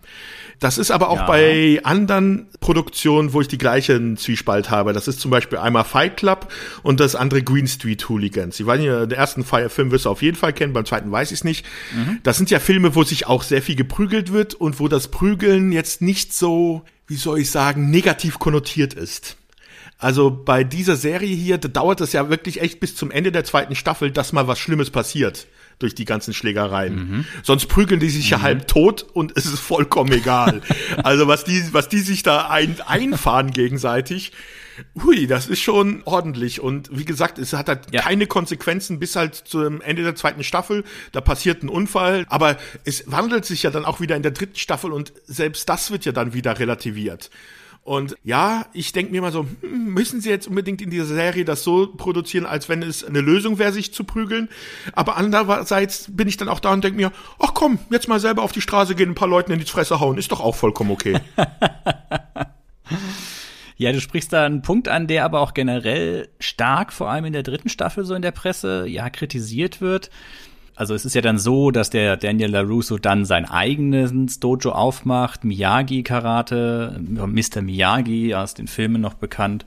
Das 0.58 0.78
ist 0.78 0.90
aber 0.90 1.10
auch 1.10 1.18
ja. 1.18 1.26
bei 1.26 1.80
anderen 1.84 2.46
Produktionen, 2.60 3.34
wo 3.34 3.42
ich 3.42 3.48
die 3.48 3.58
gleichen 3.58 4.16
Zwiespalt 4.16 4.70
habe. 4.70 4.94
Das 4.94 5.06
ist 5.06 5.20
zum 5.20 5.30
Beispiel 5.30 5.58
einmal 5.58 5.84
Fight 5.84 6.16
Club 6.16 6.50
und 6.82 6.98
das 6.98 7.14
andere 7.14 7.42
Green 7.42 7.66
Street 7.66 8.08
Hooligans. 8.08 8.58
Ich 8.58 8.66
weiß 8.66 8.80
nicht, 8.80 8.90
den 8.90 9.10
ersten 9.10 9.44
Film 9.44 9.90
wirst 9.90 10.06
du 10.06 10.10
auf 10.10 10.22
jeden 10.22 10.36
Fall 10.36 10.54
kennen, 10.54 10.72
beim 10.72 10.86
zweiten 10.86 11.12
weiß 11.12 11.30
ich 11.30 11.40
es 11.40 11.44
nicht. 11.44 11.66
Mhm. 11.94 12.20
Das 12.22 12.38
sind 12.38 12.50
ja 12.50 12.58
Filme, 12.58 12.94
wo 12.94 13.04
sich 13.04 13.26
auch 13.26 13.42
sehr 13.42 13.60
viel 13.60 13.76
geprügelt 13.76 14.32
wird 14.32 14.54
und 14.54 14.80
wo 14.80 14.88
das 14.88 15.08
Prügeln 15.08 15.72
jetzt 15.72 16.00
nicht 16.00 16.32
so, 16.32 16.82
wie 17.06 17.16
soll 17.16 17.40
ich 17.40 17.50
sagen, 17.50 17.90
negativ 17.90 18.38
konnotiert 18.38 18.94
ist. 18.94 19.36
Also 19.98 20.30
bei 20.30 20.62
dieser 20.62 20.96
Serie 20.96 21.34
hier, 21.34 21.56
da 21.58 21.68
dauert 21.68 22.00
es 22.02 22.12
ja 22.12 22.28
wirklich 22.28 22.60
echt 22.60 22.80
bis 22.80 22.94
zum 22.94 23.10
Ende 23.10 23.32
der 23.32 23.44
zweiten 23.44 23.74
Staffel, 23.74 24.10
dass 24.10 24.32
mal 24.32 24.46
was 24.46 24.58
Schlimmes 24.58 24.90
passiert 24.90 25.46
durch 25.78 25.94
die 25.94 26.04
ganzen 26.04 26.34
Schlägereien. 26.34 26.94
Mhm. 26.94 27.24
Sonst 27.42 27.66
prügeln 27.66 28.00
die 28.00 28.10
sich 28.10 28.26
mhm. 28.26 28.32
ja 28.32 28.42
halb 28.42 28.68
tot 28.68 29.06
und 29.12 29.32
es 29.36 29.46
ist 29.46 29.58
vollkommen 29.58 30.12
egal. 30.12 30.60
also 31.02 31.28
was 31.28 31.44
die, 31.44 31.62
was 31.72 31.88
die 31.88 32.00
sich 32.00 32.22
da 32.22 32.48
ein, 32.48 32.76
einfahren 32.86 33.50
gegenseitig, 33.50 34.32
Hui, 35.02 35.26
das 35.26 35.46
ist 35.46 35.60
schon 35.60 36.02
ordentlich. 36.04 36.60
Und 36.60 36.90
wie 36.92 37.04
gesagt, 37.04 37.38
es 37.38 37.52
hat 37.52 37.68
halt 37.68 37.86
ja. 37.92 38.02
keine 38.02 38.26
Konsequenzen 38.26 38.98
bis 38.98 39.16
halt 39.16 39.34
zum 39.34 39.80
Ende 39.80 40.02
der 40.02 40.14
zweiten 40.14 40.44
Staffel. 40.44 40.84
Da 41.12 41.20
passiert 41.20 41.62
ein 41.62 41.68
Unfall. 41.68 42.26
Aber 42.28 42.56
es 42.84 43.10
wandelt 43.10 43.44
sich 43.44 43.62
ja 43.62 43.70
dann 43.70 43.84
auch 43.84 44.00
wieder 44.00 44.16
in 44.16 44.22
der 44.22 44.32
dritten 44.32 44.56
Staffel 44.56 44.92
und 44.92 45.12
selbst 45.24 45.68
das 45.68 45.90
wird 45.90 46.04
ja 46.04 46.12
dann 46.12 46.34
wieder 46.34 46.58
relativiert. 46.58 47.30
Und 47.86 48.16
ja, 48.24 48.66
ich 48.72 48.90
denke 48.90 49.12
mir 49.12 49.22
mal 49.22 49.30
so, 49.30 49.46
hm, 49.60 49.94
müssen 49.94 50.20
sie 50.20 50.28
jetzt 50.28 50.48
unbedingt 50.48 50.82
in 50.82 50.90
dieser 50.90 51.06
Serie 51.06 51.44
das 51.44 51.62
so 51.62 51.86
produzieren, 51.86 52.44
als 52.44 52.68
wenn 52.68 52.82
es 52.82 53.04
eine 53.04 53.20
Lösung 53.20 53.60
wäre, 53.60 53.70
sich 53.70 53.94
zu 53.94 54.02
prügeln. 54.02 54.48
Aber 54.92 55.16
andererseits 55.16 56.08
bin 56.10 56.26
ich 56.26 56.36
dann 56.36 56.48
auch 56.48 56.58
da 56.58 56.72
und 56.72 56.82
denke 56.82 56.96
mir, 56.96 57.12
ach 57.38 57.54
komm, 57.54 57.78
jetzt 57.90 58.08
mal 58.08 58.18
selber 58.18 58.42
auf 58.42 58.50
die 58.50 58.60
Straße 58.60 58.96
gehen, 58.96 59.10
ein 59.10 59.14
paar 59.14 59.28
Leuten 59.28 59.52
in 59.52 59.60
die 59.60 59.66
Fresse 59.66 60.00
hauen, 60.00 60.18
ist 60.18 60.32
doch 60.32 60.40
auch 60.40 60.56
vollkommen 60.56 60.90
okay. 60.90 61.20
Ja, 63.78 63.92
du 63.92 64.00
sprichst 64.00 64.32
da 64.32 64.46
einen 64.46 64.62
Punkt 64.62 64.88
an, 64.88 65.06
der 65.06 65.26
aber 65.26 65.40
auch 65.40 65.52
generell 65.52 66.30
stark, 66.40 66.94
vor 66.94 67.10
allem 67.10 67.26
in 67.26 67.34
der 67.34 67.42
dritten 67.42 67.68
Staffel 67.68 68.06
so 68.06 68.14
in 68.14 68.22
der 68.22 68.30
Presse, 68.30 68.86
ja, 68.88 69.10
kritisiert 69.10 69.82
wird. 69.82 70.08
Also 70.76 70.94
es 70.94 71.06
ist 71.06 71.14
ja 71.14 71.22
dann 71.22 71.38
so, 71.38 71.70
dass 71.70 71.88
der 71.88 72.18
Daniel 72.18 72.50
LaRusso 72.50 72.98
dann 72.98 73.24
sein 73.24 73.46
eigenes 73.46 74.40
Dojo 74.40 74.72
aufmacht, 74.72 75.42
Miyagi 75.42 76.02
Karate, 76.02 77.00
Mr. 77.00 77.62
Miyagi 77.62 78.34
aus 78.34 78.52
den 78.52 78.68
Filmen 78.68 79.00
noch 79.00 79.14
bekannt. 79.14 79.64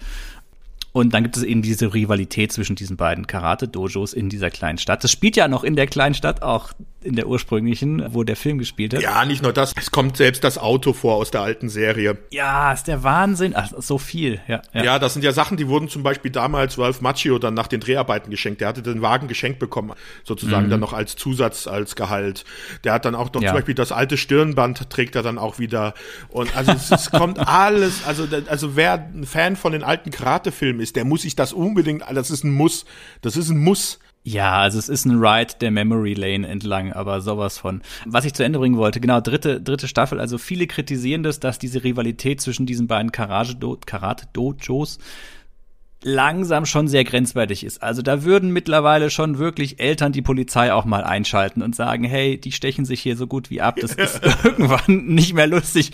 Und 0.92 1.14
dann 1.14 1.24
gibt 1.24 1.38
es 1.38 1.44
eben 1.44 1.62
diese 1.62 1.94
Rivalität 1.94 2.52
zwischen 2.52 2.76
diesen 2.76 2.98
beiden 2.98 3.28
Karate-Dojos 3.28 4.14
in 4.14 4.30
dieser 4.30 4.50
kleinen 4.50 4.78
Stadt. 4.78 5.04
Das 5.04 5.12
spielt 5.12 5.36
ja 5.36 5.48
noch 5.48 5.64
in 5.64 5.76
der 5.76 5.88
kleinen 5.88 6.16
Stadt 6.16 6.42
auch 6.42 6.74
in 7.02 7.16
der 7.16 7.28
ursprünglichen, 7.28 8.14
wo 8.14 8.24
der 8.24 8.36
Film 8.36 8.58
gespielt 8.58 8.94
hat. 8.94 9.02
Ja, 9.02 9.24
nicht 9.24 9.42
nur 9.42 9.54
das, 9.54 9.74
es 9.78 9.92
kommt 9.92 10.18
selbst 10.18 10.44
das 10.44 10.58
Auto 10.58 10.92
vor 10.92 11.16
aus 11.16 11.32
der 11.32 11.42
alten 11.42 11.70
Serie. 11.70 12.18
Ja, 12.32 12.74
ist 12.74 12.88
der 12.88 13.04
Wahnsinn. 13.04 13.54
Ach, 13.56 13.72
so 13.78 13.98
viel, 13.98 14.42
ja, 14.48 14.62
ja. 14.74 14.84
Ja, 14.84 15.00
das 15.00 15.14
sind 15.14 15.24
ja 15.24 15.32
Sachen, 15.32 15.56
die 15.56 15.70
wurden 15.70 15.88
zum 15.88 16.04
Beispiel 16.04 16.32
damals 16.32 16.78
Ralph 16.78 17.00
Macchio 17.00 17.40
dann 17.40 17.54
nach 17.54 17.68
den 17.68 17.80
Dreharbeiten 17.80 18.30
geschenkt. 18.32 18.60
Der 18.60 18.68
hatte 18.68 18.82
den 18.82 19.02
Wagen 19.02 19.30
geschenkt 19.30 19.60
bekommen, 19.60 19.94
sozusagen 20.26 20.66
mhm. 20.66 20.72
dann 20.72 20.80
noch 20.82 20.92
als 20.92 21.16
Zusatz, 21.16 21.68
als 21.68 21.96
Gehalt. 21.96 22.44
Der 22.84 22.92
hat 22.92 23.06
dann 23.06 23.16
auch 23.16 23.32
noch 23.32 23.42
ja. 23.42 23.50
zum 23.50 23.58
Beispiel 23.58 23.76
das 23.76 23.94
alte 23.94 24.18
Stirnband 24.18 24.90
trägt 24.90 25.16
er 25.16 25.24
dann 25.24 25.38
auch 25.38 25.58
wieder. 25.58 25.94
Und 26.28 26.56
also 26.58 26.74
es, 26.74 26.92
es 26.92 27.12
kommt 27.12 27.40
alles, 27.48 28.06
also, 28.06 28.28
also 28.48 28.76
wer 28.76 28.94
ein 28.96 29.24
Fan 29.24 29.56
von 29.56 29.72
den 29.72 29.84
alten 29.84 30.12
Karate-Filmen 30.12 30.79
ist, 30.80 30.96
der 30.96 31.06
muss 31.06 31.24
sich 31.24 31.36
das 31.36 31.54
unbedingt, 31.54 32.04
das 32.14 32.32
ist 32.32 32.44
ein 32.44 32.54
Muss. 32.54 32.86
Das 33.22 33.38
ist 33.38 33.50
ein 33.50 33.58
Muss. 33.58 34.00
Ja, 34.24 34.60
also 34.60 34.78
es 34.78 34.90
ist 34.90 35.06
ein 35.06 35.24
Ride 35.24 35.54
der 35.62 35.72
Memory 35.72 36.14
Lane 36.14 36.48
entlang, 36.48 36.92
aber 36.92 37.22
sowas 37.22 37.58
von. 37.58 37.82
Was 38.06 38.26
ich 38.26 38.34
zu 38.34 38.44
Ende 38.44 38.60
bringen 38.60 38.78
wollte, 38.78 39.00
genau, 39.00 39.22
dritte, 39.22 39.62
dritte 39.62 39.88
Staffel, 39.88 40.20
also 40.20 40.38
viele 40.38 40.68
kritisieren 40.68 41.24
das, 41.24 41.40
dass 41.40 41.58
diese 41.58 41.84
Rivalität 41.84 42.42
zwischen 42.42 42.66
diesen 42.66 42.88
beiden 42.88 43.12
Karate-Dojos 43.12 45.00
langsam 46.02 46.66
schon 46.66 46.88
sehr 46.88 47.04
grenzwertig 47.04 47.64
ist. 47.64 47.84
Also 47.84 48.02
da 48.02 48.24
würden 48.24 48.52
mittlerweile 48.52 49.10
schon 49.10 49.38
wirklich 49.38 49.80
Eltern 49.80 50.12
die 50.12 50.22
Polizei 50.22 50.72
auch 50.72 50.86
mal 50.86 51.04
einschalten 51.04 51.62
und 51.62 51.76
sagen, 51.76 52.06
hey, 52.06 52.40
die 52.40 52.54
stechen 52.54 52.86
sich 52.86 53.02
hier 53.02 53.18
so 53.18 53.28
gut 53.28 53.50
wie 53.50 53.62
ab. 53.62 53.78
Das 53.82 53.94
ist 53.94 54.22
irgendwann 54.44 55.06
nicht 55.06 55.34
mehr 55.34 55.48
lustig. 55.48 55.92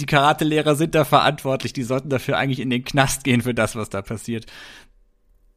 Die 0.00 0.06
Karatelehrer 0.06 0.74
sind 0.74 0.94
da 0.94 1.04
verantwortlich. 1.04 1.72
Die 1.74 1.82
sollten 1.82 2.08
dafür 2.08 2.38
eigentlich 2.38 2.60
in 2.60 2.70
den 2.70 2.84
Knast 2.84 3.24
gehen 3.24 3.42
für 3.42 3.54
das, 3.54 3.76
was 3.76 3.90
da 3.90 4.00
passiert. 4.00 4.46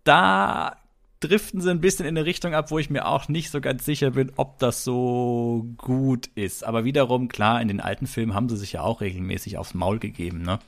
Da 0.04 0.76
driften 1.22 1.62
sie 1.62 1.72
ein 1.72 1.82
bisschen 1.82 2.06
in 2.06 2.18
eine 2.18 2.26
Richtung 2.26 2.54
ab, 2.54 2.72
wo 2.72 2.80
ich 2.80 2.90
mir 2.90 3.08
auch 3.08 3.30
nicht 3.30 3.50
so 3.50 3.62
ganz 3.62 3.86
sicher 3.86 4.12
bin, 4.12 4.32
ob 4.36 4.60
das 4.60 4.84
so 4.84 5.66
gut 5.78 6.28
ist. 6.36 6.66
Aber 6.66 6.84
wiederum, 6.84 7.30
klar, 7.30 7.62
in 7.62 7.70
den 7.70 7.80
alten 7.80 8.08
Filmen 8.08 8.34
haben 8.34 8.50
sie 8.50 8.58
sich 8.58 8.74
ja 8.74 8.82
auch 8.82 9.00
regelmäßig 9.00 9.58
aufs 9.58 9.74
Maul 9.74 10.00
gegeben, 10.00 10.42
ne? 10.42 10.60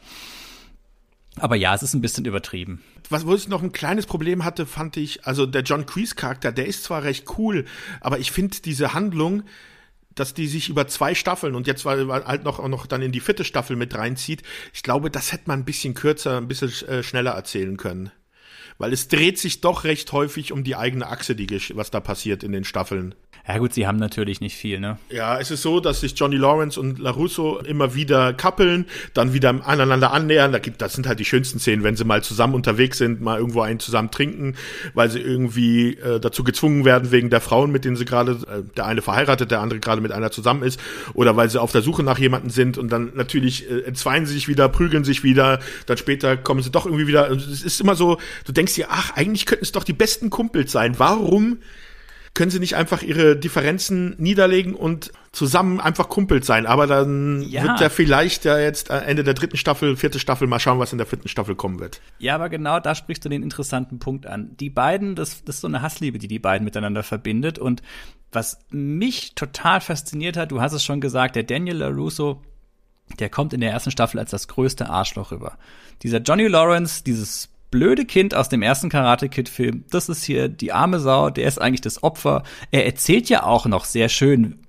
Aber 1.39 1.55
ja, 1.55 1.73
es 1.75 1.83
ist 1.83 1.93
ein 1.93 2.01
bisschen 2.01 2.25
übertrieben. 2.25 2.83
Was, 3.09 3.25
wo 3.25 3.35
ich 3.35 3.47
noch 3.47 3.63
ein 3.63 3.71
kleines 3.71 4.05
Problem 4.05 4.43
hatte, 4.43 4.65
fand 4.65 4.97
ich, 4.97 5.25
also 5.25 5.45
der 5.45 5.61
John 5.61 5.85
Kreese 5.85 6.15
Charakter, 6.15 6.51
der 6.51 6.67
ist 6.67 6.83
zwar 6.83 7.03
recht 7.03 7.25
cool, 7.37 7.65
aber 8.01 8.19
ich 8.19 8.31
finde 8.31 8.57
diese 8.63 8.93
Handlung, 8.93 9.43
dass 10.15 10.33
die 10.33 10.47
sich 10.47 10.69
über 10.69 10.87
zwei 10.87 11.13
Staffeln 11.13 11.55
und 11.55 11.67
jetzt 11.67 11.85
halt 11.85 12.43
noch 12.43 12.59
auch 12.59 12.67
noch 12.67 12.87
dann 12.87 13.01
in 13.03 13.11
die 13.11 13.19
vierte 13.19 13.43
Staffel 13.43 13.75
mit 13.75 13.95
reinzieht, 13.95 14.41
ich 14.73 14.83
glaube, 14.83 15.11
das 15.11 15.31
hätte 15.31 15.43
man 15.45 15.59
ein 15.59 15.65
bisschen 15.65 15.93
kürzer, 15.93 16.37
ein 16.37 16.47
bisschen 16.47 16.69
äh, 16.87 17.03
schneller 17.03 17.31
erzählen 17.31 17.77
können 17.77 18.11
weil 18.77 18.93
es 18.93 19.07
dreht 19.07 19.39
sich 19.39 19.61
doch 19.61 19.83
recht 19.83 20.11
häufig 20.11 20.51
um 20.51 20.63
die 20.63 20.75
eigene 20.75 21.07
Achse, 21.07 21.35
die, 21.35 21.47
was 21.73 21.91
da 21.91 21.99
passiert 21.99 22.43
in 22.43 22.51
den 22.51 22.63
Staffeln. 22.63 23.15
Ja 23.47 23.59
gut, 23.59 23.73
sie 23.73 23.87
haben 23.87 23.97
natürlich 23.97 24.41
nicht 24.41 24.57
viel, 24.57 24.77
ne? 24.79 24.97
Ja, 25.09 25.39
es 25.39 25.51
ist 25.51 25.61
so, 25.61 25.79
dass 25.79 26.01
sich 26.01 26.19
Johnny 26.19 26.35
Lawrence 26.35 26.77
und 26.77 26.99
LaRusso 26.99 27.59
immer 27.59 27.95
wieder 27.95 28.33
kappeln, 28.33 28.85
dann 29.13 29.31
wieder 29.33 29.49
aneinander 29.65 30.11
annähern. 30.11 30.51
Da 30.51 30.59
gibt, 30.59 30.81
das 30.81 30.93
sind 30.93 31.07
halt 31.07 31.19
die 31.19 31.25
schönsten 31.25 31.57
Szenen, 31.59 31.81
wenn 31.83 31.95
sie 31.95 32.03
mal 32.03 32.21
zusammen 32.21 32.55
unterwegs 32.55 32.97
sind, 32.97 33.21
mal 33.21 33.39
irgendwo 33.39 33.61
einen 33.61 33.79
zusammen 33.79 34.11
trinken, 34.11 34.55
weil 34.95 35.09
sie 35.09 35.19
irgendwie 35.19 35.93
äh, 35.93 36.19
dazu 36.19 36.43
gezwungen 36.43 36.83
werden 36.83 37.11
wegen 37.11 37.29
der 37.29 37.39
Frauen, 37.39 37.71
mit 37.71 37.85
denen 37.85 37.95
sie 37.95 38.03
gerade, 38.03 38.31
äh, 38.33 38.63
der 38.75 38.85
eine 38.85 39.01
verheiratet, 39.01 39.49
der 39.49 39.61
andere 39.61 39.79
gerade 39.79 40.01
mit 40.01 40.11
einer 40.11 40.29
zusammen 40.29 40.63
ist, 40.63 40.77
oder 41.13 41.37
weil 41.37 41.49
sie 41.49 41.61
auf 41.61 41.71
der 41.71 41.81
Suche 41.81 42.03
nach 42.03 42.19
jemanden 42.19 42.49
sind 42.49 42.77
und 42.77 42.89
dann 42.89 43.13
natürlich 43.15 43.69
äh, 43.71 43.83
entzweien 43.83 44.25
sie 44.25 44.33
sich 44.33 44.49
wieder, 44.49 44.67
prügeln 44.67 45.05
sich 45.05 45.23
wieder, 45.23 45.59
dann 45.85 45.97
später 45.97 46.35
kommen 46.35 46.61
sie 46.61 46.69
doch 46.69 46.85
irgendwie 46.85 47.07
wieder. 47.07 47.31
Es 47.31 47.63
ist 47.63 47.79
immer 47.79 47.95
so, 47.95 48.17
du 48.45 48.51
denkst 48.51 48.66
dir, 48.73 48.87
ach, 48.89 49.15
eigentlich 49.15 49.45
könnten 49.45 49.63
es 49.63 49.71
doch 49.71 49.83
die 49.83 49.93
besten 49.93 50.29
Kumpels 50.29 50.71
sein. 50.71 50.97
Warum 50.97 51.59
können 52.37 52.51
sie 52.51 52.59
nicht 52.59 52.75
einfach 52.75 53.01
ihre 53.01 53.35
Differenzen 53.35 54.15
niederlegen 54.19 54.75
und 54.75 55.11
zusammen 55.31 55.79
einfach 55.79 56.07
Kumpels 56.07 56.45
sein? 56.45 56.67
Aber 56.67 56.85
dann 56.85 57.41
ja. 57.41 57.63
wird 57.63 57.79
ja 57.79 57.89
vielleicht 57.89 58.45
ja 58.45 58.59
jetzt 58.59 58.91
Ende 58.91 59.23
der 59.23 59.33
dritten 59.33 59.57
Staffel, 59.57 59.97
vierte 59.97 60.19
Staffel, 60.19 60.47
mal 60.47 60.59
schauen, 60.59 60.77
was 60.77 60.91
in 60.91 60.99
der 60.99 61.07
vierten 61.07 61.29
Staffel 61.29 61.55
kommen 61.55 61.79
wird. 61.79 61.99
Ja, 62.19 62.35
aber 62.35 62.49
genau 62.49 62.79
da 62.79 62.93
sprichst 62.93 63.25
du 63.25 63.29
den 63.29 63.41
interessanten 63.41 63.97
Punkt 63.97 64.27
an. 64.27 64.55
Die 64.59 64.69
beiden, 64.69 65.15
das, 65.15 65.43
das 65.45 65.55
ist 65.55 65.61
so 65.61 65.67
eine 65.67 65.81
Hassliebe, 65.81 66.19
die 66.19 66.27
die 66.27 66.37
beiden 66.37 66.63
miteinander 66.63 67.01
verbindet. 67.01 67.57
Und 67.57 67.81
was 68.31 68.59
mich 68.69 69.33
total 69.33 69.81
fasziniert 69.81 70.37
hat, 70.37 70.51
du 70.51 70.61
hast 70.61 70.73
es 70.73 70.83
schon 70.83 71.01
gesagt, 71.01 71.35
der 71.35 71.43
Daniel 71.43 71.77
LaRusso, 71.77 72.43
der 73.19 73.29
kommt 73.29 73.53
in 73.53 73.61
der 73.61 73.71
ersten 73.71 73.89
Staffel 73.89 74.19
als 74.19 74.29
das 74.29 74.47
größte 74.47 74.89
Arschloch 74.89 75.31
rüber. 75.31 75.57
Dieser 76.03 76.19
Johnny 76.19 76.45
Lawrence, 76.45 77.03
dieses 77.03 77.49
blöde 77.71 78.05
Kind 78.05 78.33
aus 78.33 78.49
dem 78.49 78.61
ersten 78.61 78.89
Karate 78.89 79.29
Kid 79.29 79.49
Film, 79.49 79.83
das 79.89 80.09
ist 80.09 80.23
hier 80.23 80.47
die 80.47 80.71
arme 80.71 80.99
Sau, 80.99 81.29
der 81.29 81.47
ist 81.47 81.59
eigentlich 81.59 81.81
das 81.81 82.03
Opfer. 82.03 82.43
Er 82.71 82.85
erzählt 82.85 83.29
ja 83.29 83.43
auch 83.43 83.65
noch 83.65 83.85
sehr 83.85 84.09
schön, 84.09 84.59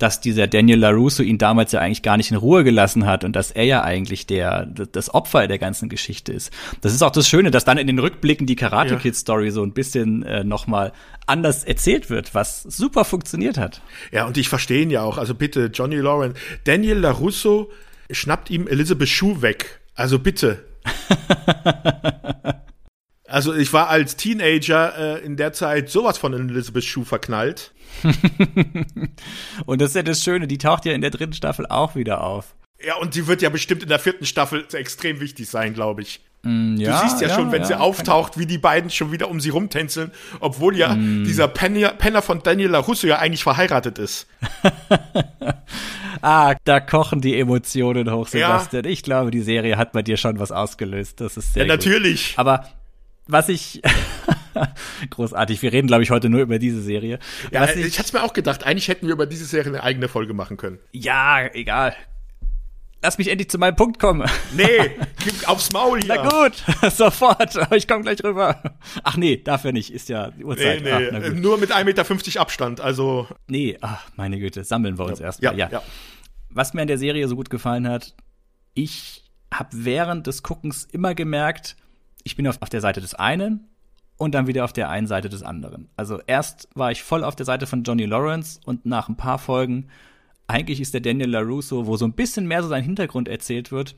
dass 0.00 0.20
dieser 0.20 0.46
Daniel 0.46 0.78
LaRusso 0.78 1.22
ihn 1.22 1.38
damals 1.38 1.72
ja 1.72 1.80
eigentlich 1.80 2.02
gar 2.02 2.16
nicht 2.16 2.30
in 2.30 2.36
Ruhe 2.36 2.64
gelassen 2.64 3.06
hat 3.06 3.22
und 3.22 3.36
dass 3.36 3.50
er 3.50 3.64
ja 3.64 3.82
eigentlich 3.82 4.26
der, 4.26 4.64
das 4.64 5.12
Opfer 5.12 5.46
der 5.46 5.58
ganzen 5.58 5.88
Geschichte 5.88 6.32
ist. 6.32 6.50
Das 6.80 6.94
ist 6.94 7.02
auch 7.02 7.10
das 7.10 7.28
Schöne, 7.28 7.50
dass 7.50 7.64
dann 7.64 7.76
in 7.76 7.86
den 7.86 7.98
Rückblicken 7.98 8.46
die 8.46 8.56
Karate 8.56 8.96
Kid 8.96 9.14
Story 9.14 9.50
so 9.50 9.62
ein 9.62 9.72
bisschen 9.72 10.22
äh, 10.22 10.42
nochmal 10.42 10.92
anders 11.26 11.64
erzählt 11.64 12.08
wird, 12.08 12.34
was 12.34 12.62
super 12.62 13.04
funktioniert 13.04 13.58
hat. 13.58 13.82
Ja, 14.10 14.26
und 14.26 14.38
ich 14.38 14.48
verstehe 14.48 14.82
ihn 14.82 14.90
ja 14.90 15.02
auch. 15.02 15.18
Also 15.18 15.34
bitte, 15.34 15.66
Johnny 15.66 15.96
Lawrence, 15.96 16.40
Daniel 16.64 16.98
LaRusso 16.98 17.70
schnappt 18.10 18.48
ihm 18.48 18.66
Elizabeth 18.66 19.08
Shue 19.08 19.42
weg. 19.42 19.80
Also 19.94 20.18
bitte, 20.18 20.64
also 23.26 23.54
ich 23.54 23.72
war 23.72 23.88
als 23.88 24.16
Teenager 24.16 25.18
äh, 25.18 25.24
in 25.24 25.36
der 25.36 25.52
Zeit 25.52 25.90
sowas 25.90 26.18
von 26.18 26.32
in 26.32 26.48
Elizabeth 26.48 26.84
Shue 26.84 27.04
verknallt. 27.04 27.72
und 29.66 29.80
das 29.80 29.90
ist 29.90 29.96
ja 29.96 30.02
das 30.02 30.22
Schöne, 30.22 30.46
die 30.46 30.58
taucht 30.58 30.84
ja 30.84 30.92
in 30.92 31.00
der 31.00 31.10
dritten 31.10 31.34
Staffel 31.34 31.66
auch 31.66 31.94
wieder 31.94 32.22
auf. 32.22 32.54
Ja, 32.82 32.96
und 32.96 33.12
sie 33.14 33.26
wird 33.26 33.42
ja 33.42 33.50
bestimmt 33.50 33.82
in 33.82 33.88
der 33.88 33.98
vierten 33.98 34.24
Staffel 34.24 34.66
extrem 34.72 35.20
wichtig 35.20 35.48
sein, 35.48 35.74
glaube 35.74 36.02
ich. 36.02 36.20
Mm, 36.42 36.76
ja, 36.76 37.02
du 37.02 37.08
siehst 37.08 37.20
ja, 37.20 37.28
ja 37.28 37.34
schon, 37.34 37.52
wenn 37.52 37.62
ja, 37.62 37.68
sie 37.68 37.74
auftaucht, 37.78 38.38
wie 38.38 38.46
die 38.46 38.58
beiden 38.58 38.90
schon 38.90 39.12
wieder 39.12 39.28
um 39.28 39.40
sie 39.40 39.50
rumtänzeln, 39.50 40.10
obwohl 40.40 40.76
ja 40.76 40.94
mm. 40.94 41.24
dieser 41.24 41.48
Penner, 41.48 41.90
Penner 41.90 42.22
von 42.22 42.42
Daniela 42.42 42.78
Russo 42.78 43.06
ja 43.06 43.18
eigentlich 43.18 43.42
verheiratet 43.42 43.98
ist. 43.98 44.26
ah, 46.22 46.54
da 46.64 46.80
kochen 46.80 47.20
die 47.20 47.38
Emotionen 47.38 48.10
hoch, 48.10 48.28
Sebastian. 48.28 48.86
Ich 48.86 49.02
glaube, 49.02 49.30
die 49.30 49.42
Serie 49.42 49.76
hat 49.76 49.92
bei 49.92 50.02
dir 50.02 50.16
schon 50.16 50.38
was 50.38 50.50
ausgelöst. 50.50 51.20
Das 51.20 51.36
ist 51.36 51.52
sehr 51.52 51.66
Ja, 51.66 51.68
natürlich. 51.68 52.30
Gut. 52.30 52.38
Aber 52.38 52.64
was 53.26 53.48
ich 53.48 53.82
großartig, 55.10 55.60
wir 55.62 55.72
reden 55.72 55.86
glaube 55.86 56.02
ich 56.02 56.10
heute 56.10 56.28
nur 56.28 56.40
über 56.40 56.58
diese 56.58 56.80
Serie. 56.80 57.18
Ja, 57.50 57.64
ich, 57.64 57.76
ich 57.76 57.98
hatte 57.98 58.08
es 58.08 58.12
mir 58.12 58.22
auch 58.22 58.32
gedacht, 58.32 58.64
eigentlich 58.64 58.88
hätten 58.88 59.06
wir 59.06 59.12
über 59.12 59.26
diese 59.26 59.44
Serie 59.44 59.72
eine 59.72 59.82
eigene 59.82 60.08
Folge 60.08 60.34
machen 60.34 60.56
können. 60.56 60.78
Ja, 60.92 61.46
egal. 61.52 61.94
Lass 63.02 63.16
mich 63.16 63.28
endlich 63.28 63.48
zu 63.48 63.58
meinem 63.58 63.76
Punkt 63.76 63.98
kommen. 63.98 64.28
Nee, 64.54 64.90
gib 65.24 65.48
aufs 65.48 65.72
Maul 65.72 66.00
hier. 66.02 66.16
Na 66.22 66.28
gut, 66.28 66.64
sofort. 66.92 67.58
Ich 67.74 67.88
komme 67.88 68.02
gleich 68.02 68.22
rüber. 68.22 68.62
Ach 69.02 69.16
nee, 69.16 69.38
dafür 69.38 69.72
nicht. 69.72 69.90
Ist 69.90 70.10
ja 70.10 70.30
die 70.30 70.44
Uhrzeit. 70.44 70.82
Nee, 70.82 71.10
nee. 71.10 71.28
Ach, 71.30 71.32
nur 71.34 71.56
mit 71.56 71.72
1,50 71.72 71.84
Meter 71.84 72.40
Abstand, 72.40 72.80
also. 72.80 73.26
Nee, 73.46 73.78
ach, 73.80 74.02
meine 74.16 74.38
Güte, 74.38 74.64
sammeln 74.64 74.98
wir 74.98 75.06
uns 75.06 75.18
ja, 75.18 75.26
erstmal. 75.26 75.56
Ja, 75.56 75.66
ja. 75.68 75.78
ja. 75.78 75.82
Was 76.50 76.74
mir 76.74 76.82
an 76.82 76.88
der 76.88 76.98
Serie 76.98 77.26
so 77.26 77.36
gut 77.36 77.48
gefallen 77.48 77.88
hat, 77.88 78.14
ich 78.74 79.24
habe 79.52 79.70
während 79.72 80.26
des 80.26 80.42
Guckens 80.42 80.84
immer 80.84 81.14
gemerkt, 81.14 81.76
ich 82.22 82.36
bin 82.36 82.46
auf, 82.46 82.60
auf 82.60 82.68
der 82.68 82.82
Seite 82.82 83.00
des 83.00 83.14
einen 83.14 83.68
und 84.16 84.34
dann 84.34 84.46
wieder 84.46 84.64
auf 84.64 84.74
der 84.74 84.90
einen 84.90 85.06
Seite 85.06 85.30
des 85.30 85.42
anderen. 85.42 85.88
Also 85.96 86.20
erst 86.26 86.68
war 86.74 86.92
ich 86.92 87.02
voll 87.02 87.24
auf 87.24 87.34
der 87.34 87.46
Seite 87.46 87.66
von 87.66 87.82
Johnny 87.82 88.04
Lawrence 88.04 88.60
und 88.64 88.84
nach 88.84 89.08
ein 89.08 89.16
paar 89.16 89.38
Folgen, 89.38 89.88
eigentlich 90.50 90.80
ist 90.80 90.94
der 90.94 91.00
Daniel 91.00 91.30
LaRusso, 91.30 91.86
wo 91.86 91.96
so 91.96 92.04
ein 92.04 92.12
bisschen 92.12 92.46
mehr 92.46 92.62
so 92.62 92.68
sein 92.68 92.82
Hintergrund 92.82 93.28
erzählt 93.28 93.72
wird, 93.72 93.94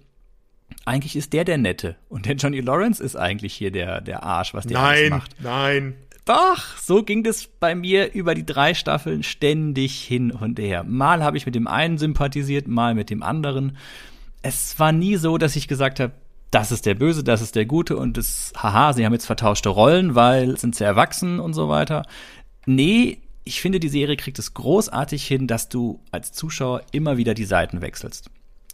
eigentlich 0.85 1.17
ist 1.17 1.33
der 1.33 1.45
der 1.45 1.59
Nette. 1.59 1.97
Und 2.09 2.27
der 2.27 2.37
Johnny 2.37 2.61
Lawrence 2.61 3.03
ist 3.03 3.17
eigentlich 3.17 3.55
hier 3.55 3.71
der, 3.71 4.01
der 4.01 4.23
Arsch, 4.23 4.55
was 4.55 4.67
der 4.67 4.79
nein, 4.79 5.11
macht. 5.11 5.37
Nein, 5.41 5.85
nein. 5.85 5.95
Doch, 6.25 6.77
so 6.77 7.03
ging 7.03 7.25
das 7.25 7.47
bei 7.47 7.75
mir 7.75 8.13
über 8.13 8.35
die 8.35 8.47
drei 8.47 8.75
Staffeln 8.75 9.25
ständig 9.25 10.03
hin 10.03 10.31
und 10.31 10.59
her. 10.59 10.85
Mal 10.85 11.25
habe 11.25 11.37
ich 11.37 11.47
mit 11.47 11.57
dem 11.57 11.67
einen 11.67 11.99
sympathisiert, 11.99 12.69
mal 12.69 12.95
mit 12.95 13.11
dem 13.11 13.25
anderen. 13.25 13.77
Es 14.41 14.79
war 14.79 14.93
nie 14.93 15.17
so, 15.17 15.37
dass 15.37 15.57
ich 15.57 15.67
gesagt 15.67 15.99
habe, 15.99 16.13
das 16.53 16.71
ist 16.71 16.87
der 16.87 16.95
Böse, 16.95 17.25
das 17.25 17.41
ist 17.41 17.57
der 17.57 17.65
Gute 17.65 17.97
und 17.97 18.17
das, 18.17 18.53
haha, 18.57 18.93
sie 18.93 19.05
haben 19.05 19.15
jetzt 19.15 19.27
vertauschte 19.27 19.71
Rollen, 19.71 20.15
weil 20.15 20.59
sind 20.59 20.77
sie 20.77 20.85
erwachsen 20.85 21.41
und 21.41 21.55
so 21.55 21.69
weiter. 21.69 22.05
Nee, 22.67 23.19
ich 23.45 23.61
finde, 23.61 23.81
die 23.81 23.89
Serie 23.89 24.17
kriegt 24.17 24.39
es 24.39 24.55
großartig 24.55 25.27
hin, 25.27 25.47
dass 25.47 25.69
du 25.69 26.01
als 26.11 26.33
Zuschauer 26.33 26.83
immer 26.93 27.17
wieder 27.17 27.35
die 27.35 27.45
Seiten 27.45 27.81
wechselst. 27.81 28.31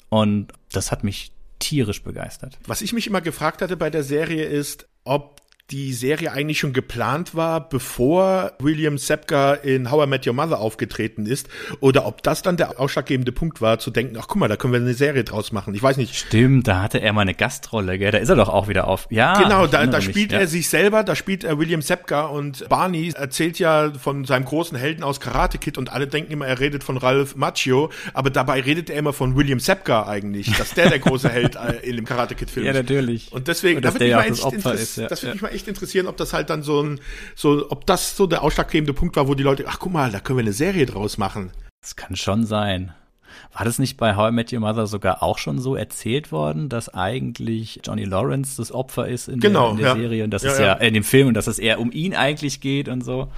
Und 0.09 0.52
das 0.72 0.90
hat 0.90 1.04
mich 1.04 1.33
tierisch 1.59 2.02
begeistert. 2.02 2.59
Was 2.66 2.83
ich 2.83 2.92
mich 2.92 3.07
immer 3.07 3.20
gefragt 3.20 3.62
hatte 3.62 3.76
bei 3.76 3.90
der 3.90 4.04
Serie 4.04 4.44
ist, 4.44 4.88
ob 5.04 5.38
die 5.70 5.92
Serie 5.92 6.33
eigentlich 6.33 6.59
schon 6.59 6.72
geplant 6.72 7.35
war, 7.35 7.68
bevor 7.68 8.52
William 8.59 8.96
Sepka 8.96 9.52
in 9.52 9.90
How 9.90 10.07
I 10.07 10.09
Met 10.09 10.26
Your 10.26 10.33
Mother 10.33 10.61
aufgetreten 10.61 11.26
ist, 11.26 11.48
oder 11.81 12.07
ob 12.07 12.22
das 12.22 12.40
dann 12.40 12.57
der 12.57 12.81
ausschlaggebende 12.81 13.33
Punkt 13.33 13.61
war, 13.61 13.78
zu 13.78 13.90
denken, 13.90 14.16
ach 14.18 14.28
guck 14.28 14.38
mal, 14.38 14.48
da 14.48 14.57
können 14.57 14.72
wir 14.72 14.81
eine 14.81 14.94
Serie 14.94 15.24
draus 15.24 15.52
machen. 15.52 15.74
Ich 15.74 15.83
weiß 15.83 15.98
nicht. 15.98 16.14
Stimmt, 16.14 16.68
da 16.68 16.81
hatte 16.81 17.02
er 17.02 17.12
mal 17.12 17.20
eine 17.20 17.35
Gastrolle, 17.35 17.98
gell? 17.98 18.12
Da 18.12 18.18
ist 18.18 18.31
er 18.31 18.37
doch 18.37 18.48
auch 18.48 18.68
wieder 18.68 18.88
auf. 18.88 19.09
Ja. 19.11 19.42
Genau, 19.42 19.66
da, 19.66 19.87
da 19.87 20.00
spielt 20.00 20.31
mich, 20.31 20.33
er 20.33 20.40
ja. 20.40 20.46
sich 20.46 20.70
selber, 20.70 21.04
da 21.04 21.14
spielt 21.14 21.44
er 21.44 21.59
William 21.59 21.83
Sepka 21.83 22.26
und 22.26 22.66
Barney 22.70 23.12
erzählt 23.14 23.59
ja 23.59 23.92
von 23.92 24.24
seinem 24.24 24.46
großen 24.46 24.78
Helden 24.78 25.02
aus 25.02 25.20
Karate 25.20 25.59
Kid 25.59 25.76
und 25.76 25.92
alle 25.92 26.07
denken 26.07 26.33
immer, 26.33 26.46
er 26.46 26.61
redet 26.61 26.83
von 26.83 26.96
Ralph 26.96 27.37
Macchio, 27.37 27.90
aber 28.14 28.31
dabei 28.31 28.61
redet 28.61 28.88
er 28.88 28.96
immer 28.96 29.12
von 29.12 29.37
William 29.37 29.61
Sepka 29.61 30.07
eigentlich, 30.07 30.50
dass 30.57 30.72
der 30.72 30.88
der 30.88 30.98
große 30.98 31.28
Held 31.28 31.57
äh, 31.57 31.87
in 31.87 31.96
dem 31.96 32.07
Karate 32.07 32.35
Kid 32.35 32.48
Film 32.48 32.64
ist. 32.64 32.74
Ja, 32.74 32.81
natürlich. 32.81 33.31
Und 33.33 33.48
deswegen, 33.48 33.76
und 33.76 33.85
da 33.85 33.92
würde 33.92 34.07
mich 34.07 34.14
mal 34.14 34.22
echt 34.22 34.44
interessieren, 34.44 35.02
ja. 35.04 35.09
das 35.09 35.22
würde 35.22 35.35
mich 35.35 35.42
mal 35.42 35.58
echt 35.59 35.68
interessieren, 35.68 36.07
ob 36.07 36.16
das 36.16 36.33
halt 36.33 36.51
dann 36.51 36.62
so 36.62 36.83
ein, 36.83 37.01
so, 37.35 37.66
ob 37.71 37.87
das 37.87 38.16
so 38.16 38.27
der 38.27 38.42
ausschlaggebende 38.42 38.94
Punkt 38.94 39.16
war, 39.16 39.29
wo 39.29 39.35
die 39.35 39.42
Leute, 39.42 39.64
ach 39.66 39.79
guck 39.79 39.92
mal, 39.92 40.11
da 40.11 40.21
können 40.21 40.38
wir 40.38 40.44
eine 40.44 40.53
Serie 40.53 40.87
draus 40.87 41.18
machen. 41.18 41.51
Das 41.83 41.97
kann 41.97 42.16
schon 42.16 42.47
sein. 42.47 42.94
War 43.53 43.64
das 43.64 43.79
nicht 43.79 43.97
bei 43.97 44.16
How 44.16 44.31
I 44.31 44.33
Met 44.33 44.53
Your 44.53 44.61
Mother 44.61 44.87
sogar 44.87 45.23
auch 45.23 45.38
schon 45.38 45.59
so 45.59 45.75
erzählt 45.75 46.33
worden, 46.33 46.68
dass 46.68 46.88
eigentlich 46.92 47.81
Johnny 47.85 48.05
Lawrence 48.05 48.57
das 48.57 48.73
Opfer 48.73 49.09
ist 49.09 49.29
in 49.29 49.40
genau, 49.40 49.68
der, 49.68 49.71
in 49.71 49.77
der 49.79 49.87
ja. 49.87 49.94
Serie 49.97 50.25
und 50.25 50.31
dass 50.31 50.42
ja, 50.42 50.53
es 50.53 50.59
ja. 50.59 50.64
ja 50.66 50.73
in 50.75 50.94
dem 50.94 51.05
Film 51.05 51.29
und 51.29 51.35
dass 51.35 51.47
es 51.47 51.59
eher 51.59 51.81
um 51.81 51.92
ihn 51.92 52.14
eigentlich 52.14 52.61
geht 52.61 52.88
und 52.88 53.05
so? 53.05 53.29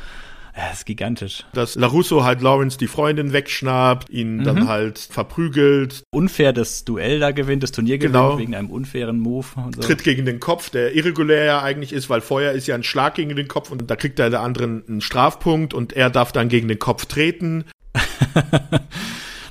Ja, 0.56 0.68
das 0.68 0.78
ist 0.78 0.86
gigantisch. 0.86 1.44
Dass 1.52 1.74
LaRusso 1.74 2.24
halt 2.24 2.40
Lawrence 2.40 2.78
die 2.78 2.86
Freundin 2.86 3.32
wegschnappt, 3.32 4.10
ihn 4.10 4.38
mhm. 4.38 4.44
dann 4.44 4.68
halt 4.68 4.98
verprügelt. 4.98 6.02
Unfair 6.10 6.52
das 6.52 6.84
Duell 6.84 7.20
da 7.20 7.30
gewinnt, 7.30 7.62
das 7.62 7.72
Turnier 7.72 7.98
gewinnt, 7.98 8.14
genau. 8.14 8.38
wegen 8.38 8.54
einem 8.54 8.70
unfairen 8.70 9.20
Move. 9.20 9.46
So. 9.74 9.80
Tritt 9.80 10.04
gegen 10.04 10.24
den 10.26 10.40
Kopf, 10.40 10.70
der 10.70 10.94
irregulär 10.94 11.44
ja 11.44 11.62
eigentlich 11.62 11.92
ist, 11.92 12.10
weil 12.10 12.20
vorher 12.20 12.52
ist 12.52 12.66
ja 12.66 12.74
ein 12.74 12.82
Schlag 12.82 13.14
gegen 13.14 13.36
den 13.36 13.48
Kopf 13.48 13.70
und 13.70 13.88
da 13.90 13.96
kriegt 13.96 14.18
er 14.18 14.30
der 14.30 14.40
andere 14.40 14.64
einen 14.64 15.00
Strafpunkt 15.00 15.74
und 15.74 15.92
er 15.92 16.10
darf 16.10 16.32
dann 16.32 16.48
gegen 16.48 16.68
den 16.68 16.78
Kopf 16.78 17.06
treten. 17.06 17.64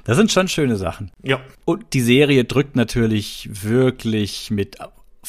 Das 0.05 0.17
sind 0.17 0.31
schon 0.31 0.47
schöne 0.47 0.75
Sachen. 0.75 1.12
Ja. 1.21 1.39
Und 1.65 1.93
die 1.93 2.01
Serie 2.01 2.43
drückt 2.43 2.75
natürlich 2.75 3.47
wirklich 3.51 4.49
mit 4.49 4.77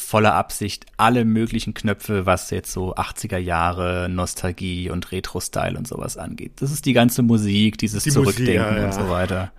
voller 0.01 0.33
Absicht 0.33 0.85
alle 0.97 1.25
möglichen 1.25 1.73
Knöpfe, 1.73 2.25
was 2.25 2.49
jetzt 2.49 2.71
so 2.71 2.95
80er 2.95 3.37
Jahre 3.37 4.09
Nostalgie 4.09 4.89
und 4.89 5.11
Retro-Style 5.11 5.77
und 5.77 5.87
sowas 5.87 6.17
angeht. 6.17 6.53
Das 6.57 6.71
ist 6.71 6.85
die 6.85 6.93
ganze 6.93 7.21
Musik, 7.21 7.77
dieses 7.77 8.03
die 8.03 8.09
Zurückdenken 8.09 8.55
Musik, 8.55 8.75
ja, 8.75 8.77
ja. 8.77 8.85
und 8.85 8.93
so 8.93 9.09
weiter. 9.09 9.51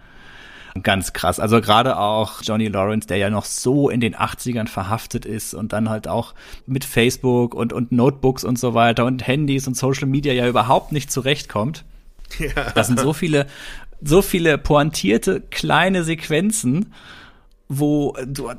Ganz 0.82 1.12
krass. 1.12 1.38
Also 1.38 1.60
gerade 1.60 1.98
auch 1.98 2.40
Johnny 2.42 2.68
Lawrence, 2.68 3.06
der 3.06 3.18
ja 3.18 3.28
noch 3.28 3.44
so 3.44 3.90
in 3.90 4.00
den 4.00 4.16
80ern 4.16 4.68
verhaftet 4.68 5.26
ist 5.26 5.52
und 5.52 5.74
dann 5.74 5.90
halt 5.90 6.08
auch 6.08 6.34
mit 6.66 6.84
Facebook 6.84 7.54
und, 7.54 7.74
und 7.74 7.92
Notebooks 7.92 8.42
und 8.42 8.58
so 8.58 8.72
weiter 8.72 9.04
und 9.04 9.26
Handys 9.26 9.66
und 9.66 9.76
Social 9.76 10.06
Media 10.06 10.32
ja 10.32 10.48
überhaupt 10.48 10.92
nicht 10.92 11.12
zurechtkommt. 11.12 11.84
Ja. 12.38 12.70
Das 12.74 12.86
sind 12.86 12.98
so 12.98 13.12
viele, 13.12 13.46
so 14.00 14.22
viele 14.22 14.56
pointierte 14.56 15.42
kleine 15.42 16.04
Sequenzen, 16.04 16.94
wo 17.78 18.16
du, 18.26 18.50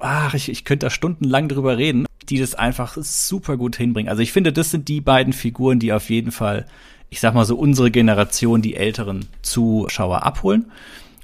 ach, 0.00 0.34
ich, 0.34 0.48
ich 0.48 0.64
könnte 0.64 0.86
da 0.86 0.90
stundenlang 0.90 1.48
drüber 1.48 1.76
reden, 1.76 2.06
die 2.28 2.38
das 2.38 2.54
einfach 2.54 2.96
super 3.00 3.56
gut 3.56 3.76
hinbringen. 3.76 4.08
Also 4.08 4.22
ich 4.22 4.32
finde, 4.32 4.52
das 4.52 4.70
sind 4.70 4.88
die 4.88 5.00
beiden 5.00 5.32
Figuren, 5.32 5.78
die 5.78 5.92
auf 5.92 6.10
jeden 6.10 6.32
Fall, 6.32 6.66
ich 7.08 7.20
sag 7.20 7.34
mal 7.34 7.44
so, 7.44 7.56
unsere 7.56 7.90
Generation, 7.90 8.62
die 8.62 8.76
älteren 8.76 9.26
Zuschauer 9.42 10.24
abholen 10.24 10.70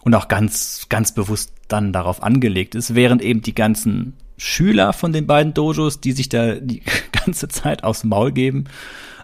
und 0.03 0.15
auch 0.15 0.29
ganz, 0.29 0.87
ganz 0.89 1.13
bewusst 1.13 1.53
dann 1.69 1.93
darauf 1.93 2.23
angelegt 2.23 2.75
ist, 2.75 2.95
während 2.95 3.23
eben 3.23 3.43
die 3.43 3.55
ganzen 3.55 4.15
Schüler 4.37 4.93
von 4.93 5.13
den 5.13 5.27
beiden 5.27 5.55
Dojos, 5.55 6.01
die 6.01 6.13
sich 6.13 6.29
da 6.29 6.57
die 6.57 6.83
ganze 7.13 7.49
Zeit 7.49 7.85
aufs 7.85 8.05
Maul 8.05 8.33
geben, 8.33 8.65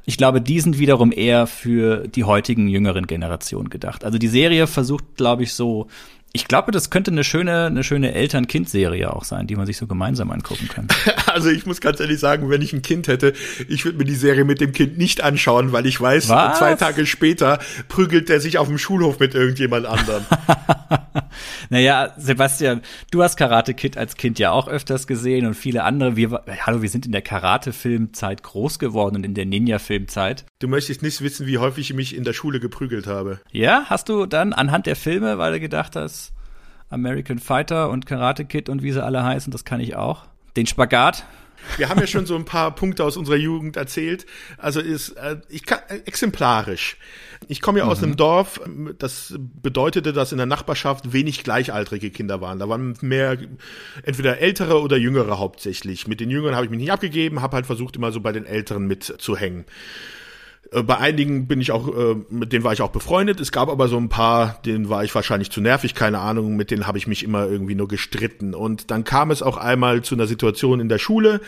ich 0.05 0.17
glaube, 0.17 0.41
die 0.41 0.59
sind 0.59 0.79
wiederum 0.79 1.13
eher 1.13 1.47
für 1.47 2.09
die 2.09 2.25
heutigen 2.25 2.67
jüngeren 2.67 3.07
Generationen 3.07 3.71
gedacht. 3.71 4.05
Also 4.05 4.19
die 4.19 4.29
Serie 4.29 4.67
versucht, 4.67 5.17
glaube 5.17 5.45
ich, 5.45 5.55
so 5.55 5.87
ich 6.35 6.49
glaube, 6.49 6.73
das 6.73 6.89
könnte 6.89 7.11
eine 7.11 7.25
schöne, 7.25 7.67
eine 7.67 7.85
schöne 7.85 8.15
Eltern-Kind-Serie 8.15 9.13
auch 9.13 9.25
sein, 9.25 9.47
die 9.47 9.55
man 9.55 9.67
sich 9.67 9.77
so 9.77 9.87
gemeinsam 9.87 10.31
angucken 10.31 10.69
kann. 10.69 10.89
Also 11.33 11.49
ich 11.49 11.65
muss 11.65 11.81
ganz 11.81 11.99
ehrlich 11.99 12.21
sagen, 12.21 12.51
wenn 12.51 12.61
ich 12.61 12.75
ein 12.75 12.83
Kind 12.83 13.09
hätte, 13.09 13.33
ich 13.67 13.87
würde 13.87 13.97
mir 13.97 14.05
die 14.05 14.15
Serie 14.15 14.45
mit 14.45 14.61
dem 14.61 14.73
Kind 14.73 14.99
nicht 14.99 15.23
anschauen, 15.23 15.73
weil 15.73 15.87
ich 15.87 15.99
weiß, 15.99 16.29
Was? 16.29 16.59
zwei 16.59 16.75
Tage 16.75 17.07
später 17.07 17.59
prügelt 17.89 18.29
der 18.29 18.39
sich 18.39 18.59
auf 18.59 18.69
dem 18.69 18.77
Schulhof 18.77 19.19
mit 19.19 19.35
irgendjemand 19.35 19.87
anderem. 19.87 20.27
naja, 21.71 22.13
Sebastian, 22.19 22.83
du 23.11 23.23
hast 23.23 23.37
Karate 23.37 23.73
Kid 23.73 23.97
als 23.97 24.17
Kind 24.17 24.39
ja 24.39 24.51
auch 24.51 24.69
öfters 24.69 25.07
gesehen 25.07 25.47
und 25.47 25.55
viele 25.55 25.85
andere. 25.85 26.17
Wir, 26.17 26.43
hallo, 26.67 26.83
wir 26.83 26.91
sind 26.91 27.07
in 27.07 27.13
der 27.13 27.23
Karate-Filmzeit 27.23 28.43
groß 28.43 28.79
geworden 28.79 29.17
und 29.17 29.25
in 29.25 29.33
der 29.33 29.47
Ninja-Filmzeit. 29.47 30.45
Du 30.59 30.69
möchtest 30.69 31.03
nicht 31.03 31.23
wissen, 31.23 31.47
wie 31.47 31.57
häufig 31.57 31.91
ich 31.91 31.97
mich 31.97 32.15
in 32.15 32.25
der 32.25 32.35
Schule 32.35 32.61
geprügelt 32.61 33.07
habe. 33.07 33.41
Ja, 33.53 33.85
hast 33.87 34.11
du 34.11 34.27
dann 34.27 34.53
anhand 34.53 34.85
der 34.85 34.97
Filme, 34.97 35.39
weil 35.39 35.53
du 35.53 35.61
gedacht 35.61 35.97
hast, 35.97 36.22
American 36.93 37.39
Fighter 37.39 37.91
und 37.91 38.07
Karate 38.07 38.45
Kid 38.45 38.69
und 38.69 38.83
wie 38.83 38.93
sie 38.93 39.03
alle 39.03 39.25
heißen, 39.25 39.51
das 39.51 39.65
kann 39.65 39.81
ich 39.81 39.97
auch. 39.97 40.27
Den 40.57 40.67
Spagat. 40.67 41.25
Wir 41.77 41.89
haben 41.89 42.01
ja 42.01 42.07
schon 42.07 42.27
so 42.27 42.35
ein 42.35 42.45
paar 42.45 42.75
Punkte 42.75 43.05
aus 43.05 43.17
unserer 43.17 43.37
Jugend 43.37 43.77
erzählt. 43.77 44.27
Also 44.59 44.81
ist 44.81 45.11
äh, 45.11 45.37
ich 45.49 45.65
kann 45.65 45.79
äh, 45.89 45.99
exemplarisch. 46.05 46.97
Ich 47.49 47.61
komme 47.61 47.81
ja 47.81 47.87
aus 47.87 48.03
einem 48.03 48.17
Dorf, 48.17 48.61
das 48.99 49.35
bedeutete, 49.39 50.13
dass 50.13 50.31
in 50.31 50.39
der 50.39 50.47
Nachbarschaft 50.47 51.13
wenig 51.13 51.43
gleichaltrige 51.43 52.11
Kinder 52.11 52.41
waren. 52.41 52.61
Da 52.61 52.69
waren 52.69 52.97
mehr 53.01 53.37
entweder 54.05 54.39
ältere 54.39 54.81
oder 54.81 54.97
jüngere 54.97 55.39
hauptsächlich. 55.41 56.07
Mit 56.07 56.21
den 56.21 56.31
Jüngeren 56.31 56.55
habe 56.55 56.67
ich 56.67 56.71
mich 56.71 56.79
nicht 56.79 56.93
abgegeben, 56.93 57.43
habe 57.43 57.57
halt 57.57 57.67
versucht 57.67 57.97
immer 57.97 58.13
so 58.13 58.21
bei 58.21 58.31
den 58.31 58.47
Älteren 58.47 58.87
mitzuhängen. 58.87 59.65
Äh, 60.73 60.83
Bei 60.83 60.99
einigen 60.99 61.47
bin 61.47 61.61
ich 61.61 61.71
auch, 61.71 61.89
äh, 61.89 62.17
mit 62.31 62.53
denen 62.53 62.65
war 62.65 62.73
ich 62.73 62.83
auch 62.83 62.91
befreundet. 62.91 63.41
Es 63.41 63.53
gab 63.53 63.69
aber 63.69 63.89
so 63.89 63.97
ein 63.97 64.09
paar, 64.09 64.61
denen 64.65 64.89
war 64.89 65.05
ich 65.05 65.15
wahrscheinlich 65.15 65.51
zu 65.51 65.61
nervig, 65.61 65.95
keine 65.95 66.19
Ahnung, 66.19 66.57
mit 66.57 66.71
denen 66.71 66.87
habe 66.87 66.99
ich 66.99 67.07
mich 67.07 67.23
immer 67.23 67.47
irgendwie 67.47 67.75
nur 67.75 67.89
gestritten. 67.89 68.55
Und 68.55 68.91
dann 68.91 69.05
kam 69.05 69.31
es 69.31 69.43
auch 69.43 69.57
einmal 69.57 70.03
zu 70.03 70.15
einer 70.15 70.27
Situation 70.27 70.81
in 70.81 70.89
der 70.89 70.99
Schule, 70.99 71.41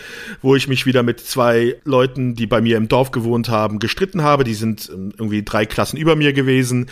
wo 0.43 0.55
ich 0.55 0.69
mich 0.69 0.87
wieder 0.87 1.03
mit 1.03 1.21
zwei 1.21 1.77
Leuten, 1.85 2.35
die 2.35 2.47
bei 2.47 2.61
mir 2.61 2.77
im 2.77 2.89
Dorf 2.89 3.11
gewohnt 3.11 3.49
haben, 3.49 3.79
gestritten 3.79 4.23
habe. 4.23 4.45
Die 4.45 4.55
sind 4.55 4.91
ähm, 4.93 5.13
irgendwie 5.17 5.43
drei 5.43 5.67
Klassen 5.67 5.97
über 5.97 6.17
mir 6.17 6.33
gewesen. 6.33 6.87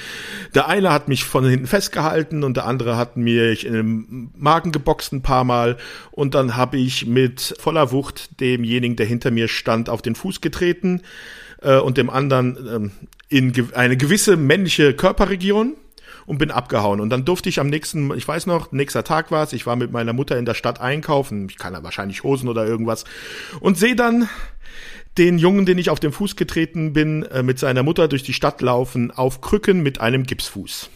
Der 0.55 0.69
eine 0.69 0.93
hat 0.93 1.09
mich 1.09 1.25
von 1.25 1.45
hinten 1.45 1.67
festgehalten 1.67 2.45
und 2.45 2.57
der 2.57 2.67
andere 2.67 2.97
hat 2.97 3.17
mich 3.17 3.67
in 3.67 3.73
den 3.73 4.31
Magen 4.37 4.73
geboxt 4.73 5.13
ein 5.13 5.23
paar 5.23 5.45
Mal. 5.45 5.77
Und 6.11 6.35
dann 6.35 6.57
habe 6.57 6.79
ich 6.79 7.07
mit 7.07 7.55
voller 7.59 7.93
Wucht 7.93 8.41
demjenigen, 8.41 8.97
der 8.97 9.07
hinter 9.07 9.31
mir 9.31 9.49
stand, 9.49 9.89
auf 9.89 10.03
den 10.03 10.15
Fuß 10.15 10.41
getreten 10.41 11.03
äh, 11.63 11.79
und 11.79 11.99
dem 11.99 12.11
anderen 12.11 12.57
ähm, 12.71 12.91
in 13.29 13.53
ge 13.53 13.67
eine 13.75 13.97
gewisse 13.97 14.37
männliche 14.37 14.95
Körperregion 14.95 15.77
und 16.27 16.39
bin 16.39 16.51
abgehauen. 16.51 17.01
Und 17.01 17.11
dann 17.11 17.25
durfte 17.25 17.49
ich 17.49 17.61
am 17.61 17.69
nächsten, 17.69 18.15
ich 18.17 18.27
weiß 18.27 18.47
noch, 18.47 18.73
nächster 18.73 19.05
Tag 19.05 19.31
war 19.31 19.45
es, 19.45 19.53
ich 19.53 19.67
war 19.67 19.77
mit 19.77 19.93
meiner 19.93 20.13
Mutter 20.13 20.39
in 20.39 20.45
der 20.45 20.55
Stadt 20.55 20.81
einkaufen, 20.81 21.49
ich 21.49 21.59
kann 21.59 21.73
ja 21.73 21.83
wahrscheinlich 21.83 22.23
Hosen 22.23 22.49
oder 22.49 22.67
irgendwas, 22.67 23.05
und 23.61 23.79
sehe 23.79 23.97
dann 23.97 24.29
den 25.19 25.39
Jungen, 25.39 25.67
den 25.67 25.77
ich 25.79 25.91
auf 25.91 26.01
den 26.01 26.13
Fuß 26.13 26.37
getreten 26.37 26.93
bin, 26.93 27.23
äh, 27.25 27.43
mit 27.43 27.59
seiner 27.59 27.83
Mutter 27.83 28.09
durch 28.09 28.23
die 28.23 28.33
Stadt 28.33 28.63
laufen, 28.63 29.11
auf 29.11 29.41
Krücken 29.41 29.83
mit 29.83 30.01
einem 30.01 30.25
Gipsfuß. 30.25 30.89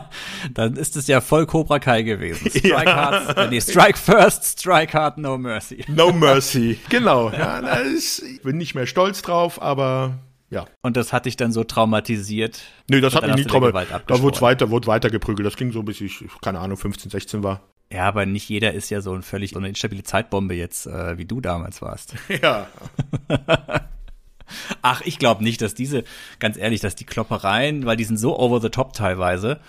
Dann 0.54 0.76
ist 0.76 0.96
es 0.96 1.06
ja 1.06 1.20
voll 1.20 1.46
Cobra 1.46 1.78
Kai 1.78 2.02
gewesen. 2.02 2.50
Strike 2.54 2.72
Ja. 2.90 2.96
hard, 2.96 3.38
äh, 3.38 3.48
nee, 3.48 3.60
strike 3.60 3.98
first, 3.98 4.60
strike 4.60 4.92
hard, 4.92 5.18
no 5.18 5.38
mercy. 5.38 5.84
No 5.88 6.12
mercy. 6.12 6.78
genau. 6.88 7.30
Ja, 7.30 7.62
das 7.62 8.18
ich 8.18 8.42
bin 8.42 8.58
nicht 8.58 8.74
mehr 8.74 8.86
stolz 8.86 9.22
drauf, 9.22 9.60
aber 9.62 10.18
ja. 10.50 10.66
Und 10.82 10.98
das 10.98 11.14
hat 11.14 11.24
dich 11.24 11.36
dann 11.36 11.50
so 11.50 11.64
traumatisiert. 11.64 12.60
Nee, 12.90 13.00
das 13.00 13.14
hat 13.14 13.26
mich 13.26 13.36
nie 13.36 13.44
traumatisiert. 13.44 14.02
Da 14.06 14.20
wurde 14.20 14.40
weiter, 14.42 14.68
wurde 14.68 14.86
weiter 14.86 15.08
geprügelt. 15.08 15.46
Das 15.46 15.56
ging 15.56 15.72
so 15.72 15.82
bis 15.82 16.00
ich, 16.02 16.22
keine 16.42 16.58
Ahnung, 16.58 16.76
15, 16.76 17.10
16 17.10 17.42
war. 17.42 17.62
Ja, 17.92 18.08
aber 18.08 18.24
nicht 18.24 18.48
jeder 18.48 18.72
ist 18.72 18.88
ja 18.90 19.02
so 19.02 19.12
ein 19.12 19.22
völlig 19.22 19.50
so 19.50 19.58
eine 19.58 19.68
instabile 19.68 20.02
Zeitbombe 20.02 20.54
jetzt, 20.54 20.86
äh, 20.86 21.18
wie 21.18 21.26
du 21.26 21.40
damals 21.40 21.82
warst. 21.82 22.14
Ja. 22.42 22.66
Ach, 24.80 25.00
ich 25.02 25.18
glaube 25.18 25.44
nicht, 25.44 25.60
dass 25.62 25.74
diese, 25.74 26.04
ganz 26.38 26.56
ehrlich, 26.56 26.80
dass 26.80 26.94
die 26.94 27.04
Kloppereien, 27.04 27.86
weil 27.86 27.96
die 27.96 28.04
sind 28.04 28.18
so 28.18 28.38
over 28.38 28.60
the 28.60 28.68
top 28.70 28.92
teilweise, 28.94 29.60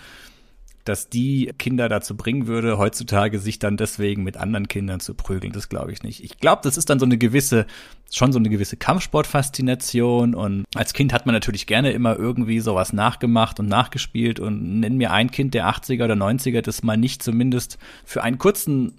dass 0.84 1.08
die 1.08 1.52
Kinder 1.58 1.88
dazu 1.88 2.16
bringen 2.16 2.46
würde, 2.46 2.76
heutzutage 2.76 3.38
sich 3.38 3.58
dann 3.58 3.76
deswegen 3.76 4.22
mit 4.22 4.36
anderen 4.36 4.68
Kindern 4.68 5.00
zu 5.00 5.14
prügeln. 5.14 5.52
Das 5.52 5.68
glaube 5.68 5.92
ich 5.92 6.02
nicht. 6.02 6.22
Ich 6.22 6.38
glaube, 6.38 6.60
das 6.62 6.76
ist 6.76 6.90
dann 6.90 6.98
so 6.98 7.06
eine 7.06 7.16
gewisse, 7.16 7.66
schon 8.12 8.32
so 8.32 8.38
eine 8.38 8.50
gewisse 8.50 8.76
Kampfsportfaszination. 8.76 10.34
Und 10.34 10.64
als 10.74 10.92
Kind 10.92 11.12
hat 11.12 11.24
man 11.24 11.34
natürlich 11.34 11.66
gerne 11.66 11.92
immer 11.92 12.16
irgendwie 12.16 12.60
sowas 12.60 12.92
nachgemacht 12.92 13.58
und 13.60 13.68
nachgespielt. 13.68 14.40
Und 14.40 14.80
nenn 14.80 14.96
mir 14.96 15.10
ein 15.10 15.30
Kind 15.30 15.54
der 15.54 15.68
80er 15.68 16.04
oder 16.04 16.14
90er, 16.14 16.60
das 16.60 16.82
mal 16.82 16.98
nicht 16.98 17.22
zumindest 17.22 17.78
für 18.04 18.22
einen 18.22 18.38
kurzen 18.38 18.98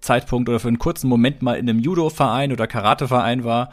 Zeitpunkt 0.00 0.48
oder 0.48 0.60
für 0.60 0.68
einen 0.68 0.78
kurzen 0.78 1.08
Moment 1.08 1.42
mal 1.42 1.54
in 1.54 1.68
einem 1.68 1.80
Judo-Verein 1.80 2.52
oder 2.52 2.66
Karate-Verein 2.66 3.44
war 3.44 3.70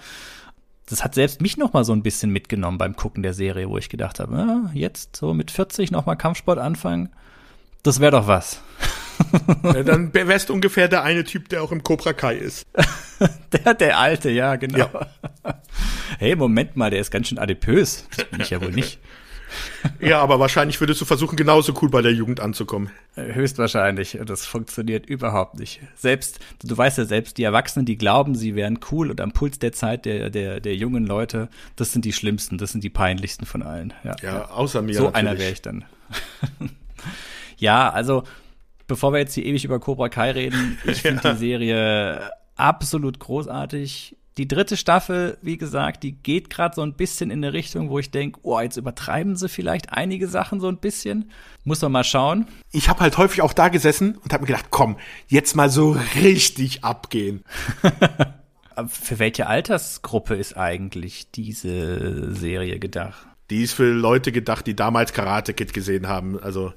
das 0.88 1.04
hat 1.04 1.16
selbst 1.16 1.42
mich 1.42 1.58
noch 1.58 1.74
mal 1.74 1.84
so 1.84 1.94
ein 1.94 2.04
bisschen 2.04 2.32
mitgenommen 2.32 2.78
beim 2.78 2.96
Gucken 2.96 3.24
der 3.24 3.34
Serie, 3.34 3.70
wo 3.70 3.78
ich 3.78 3.90
gedacht 3.90 4.20
habe, 4.20 4.36
ja, 4.38 4.70
jetzt 4.74 5.16
so 5.16 5.34
mit 5.34 5.50
40 5.50 5.92
noch 5.92 6.06
mal 6.06 6.16
Kampfsport 6.16 6.60
anfangen, 6.60 7.10
das 7.86 8.00
wäre 8.00 8.12
doch 8.12 8.28
was. 8.28 8.62
ja, 9.64 9.84
dann 9.84 10.14
wärst 10.14 10.50
du 10.50 10.54
ungefähr 10.54 10.88
der 10.88 11.04
eine 11.04 11.24
Typ, 11.24 11.50
der 11.50 11.64
auch 11.64 11.72
im 11.72 11.84
Cobra 11.84 12.14
Kai 12.14 12.36
ist. 12.36 12.66
der, 13.52 13.74
der 13.74 14.00
alte, 14.00 14.30
ja, 14.30 14.56
genau. 14.56 14.78
Ja. 14.78 15.08
Hey, 16.18 16.36
Moment 16.36 16.78
mal, 16.78 16.90
der 16.92 17.02
ist 17.02 17.12
ganz 17.12 17.28
schön 17.28 17.40
adipös. 17.40 18.08
Das 18.16 18.26
bin 18.26 18.40
ich 18.40 18.50
ja 18.50 18.62
wohl 18.62 18.72
nicht. 18.72 19.00
ja, 20.00 20.22
aber 20.22 20.40
wahrscheinlich 20.40 20.80
würdest 20.80 21.02
du 21.02 21.06
versuchen, 21.06 21.36
genauso 21.36 21.74
cool 21.82 21.90
bei 21.90 22.02
der 22.02 22.14
Jugend 22.14 22.40
anzukommen. 22.40 22.90
Höchstwahrscheinlich. 23.16 24.18
Das 24.26 24.46
funktioniert 24.46 25.08
überhaupt 25.08 25.60
nicht. 25.60 25.82
Selbst, 25.96 26.40
du 26.64 26.78
weißt 26.78 27.00
ja 27.00 27.06
selbst, 27.06 27.38
die 27.38 27.44
Erwachsenen, 27.44 27.86
die 27.86 27.98
glauben, 27.98 28.36
sie 28.36 28.56
wären 28.56 28.80
cool 28.92 29.12
und 29.12 29.20
am 29.20 29.34
Puls 29.34 29.60
der 29.60 29.74
Zeit 29.74 30.06
der, 30.06 30.30
der, 30.30 30.62
der 30.62 30.76
jungen 30.76 31.06
Leute, 31.06 31.50
das 31.76 31.92
sind 31.92 32.06
die 32.06 32.14
schlimmsten, 32.14 32.58
das 32.58 32.72
sind 32.72 32.84
die 32.84 32.90
peinlichsten 32.90 33.46
von 33.46 33.62
allen. 33.62 33.94
Ja, 34.06 34.16
ja 34.22 34.46
außer 34.52 34.82
mir. 34.82 34.94
So 34.94 35.06
natürlich. 35.06 35.28
einer 35.28 35.38
wäre 35.38 35.52
ich 35.52 35.62
dann. 35.62 35.84
Ja, 37.58 37.90
also, 37.90 38.24
bevor 38.88 39.14
wir 39.14 39.20
jetzt 39.20 39.34
hier 39.34 39.46
ewig 39.46 39.66
über 39.66 39.80
Cobra 39.80 40.10
Kai 40.10 40.32
reden, 40.32 40.78
ich 40.86 41.02
finde 41.02 41.22
ja. 41.24 41.34
die 41.34 41.40
Serie 41.40 42.32
absolut 42.56 43.20
großartig 43.20 44.16
die 44.38 44.48
dritte 44.48 44.76
Staffel, 44.76 45.38
wie 45.42 45.58
gesagt, 45.58 46.04
die 46.04 46.12
geht 46.12 46.50
gerade 46.50 46.76
so 46.76 46.82
ein 46.82 46.94
bisschen 46.94 47.32
in 47.32 47.44
eine 47.44 47.54
Richtung, 47.54 47.90
wo 47.90 48.00
ich 48.00 48.12
denke, 48.12 48.40
oh, 48.44 48.60
jetzt 48.60 48.76
übertreiben 48.76 49.36
sie 49.38 49.48
vielleicht 49.48 49.94
einige 49.94 50.28
Sachen 50.28 50.60
so 50.60 50.68
ein 50.68 50.78
bisschen. 50.78 51.32
Muss 51.64 51.82
man 51.82 51.94
mal 51.94 52.04
schauen. 52.04 52.48
Ich 52.72 52.90
habe 52.90 53.00
halt 53.00 53.18
häufig 53.18 53.42
auch 53.42 53.54
da 53.54 53.70
gesessen 53.70 54.18
und 54.18 54.34
habe 54.34 54.44
mir 54.44 54.48
gedacht, 54.48 54.68
komm, 54.72 54.98
jetzt 55.28 55.56
mal 55.56 55.70
so 55.70 55.98
richtig 56.22 56.84
abgehen. 56.84 57.44
Für 58.90 59.20
welche 59.20 59.48
Altersgruppe 59.48 60.36
ist 60.36 60.58
eigentlich 60.58 61.32
diese 61.32 62.34
Serie 62.34 62.78
gedacht? 62.78 63.26
Die 63.50 63.62
ist 63.62 63.72
für 63.72 63.90
Leute 63.90 64.34
gedacht, 64.34 64.68
die 64.68 64.76
damals 64.76 65.14
Karate 65.14 65.54
Kid 65.54 65.72
gesehen 65.72 66.10
haben. 66.10 66.38
Also 66.38 66.74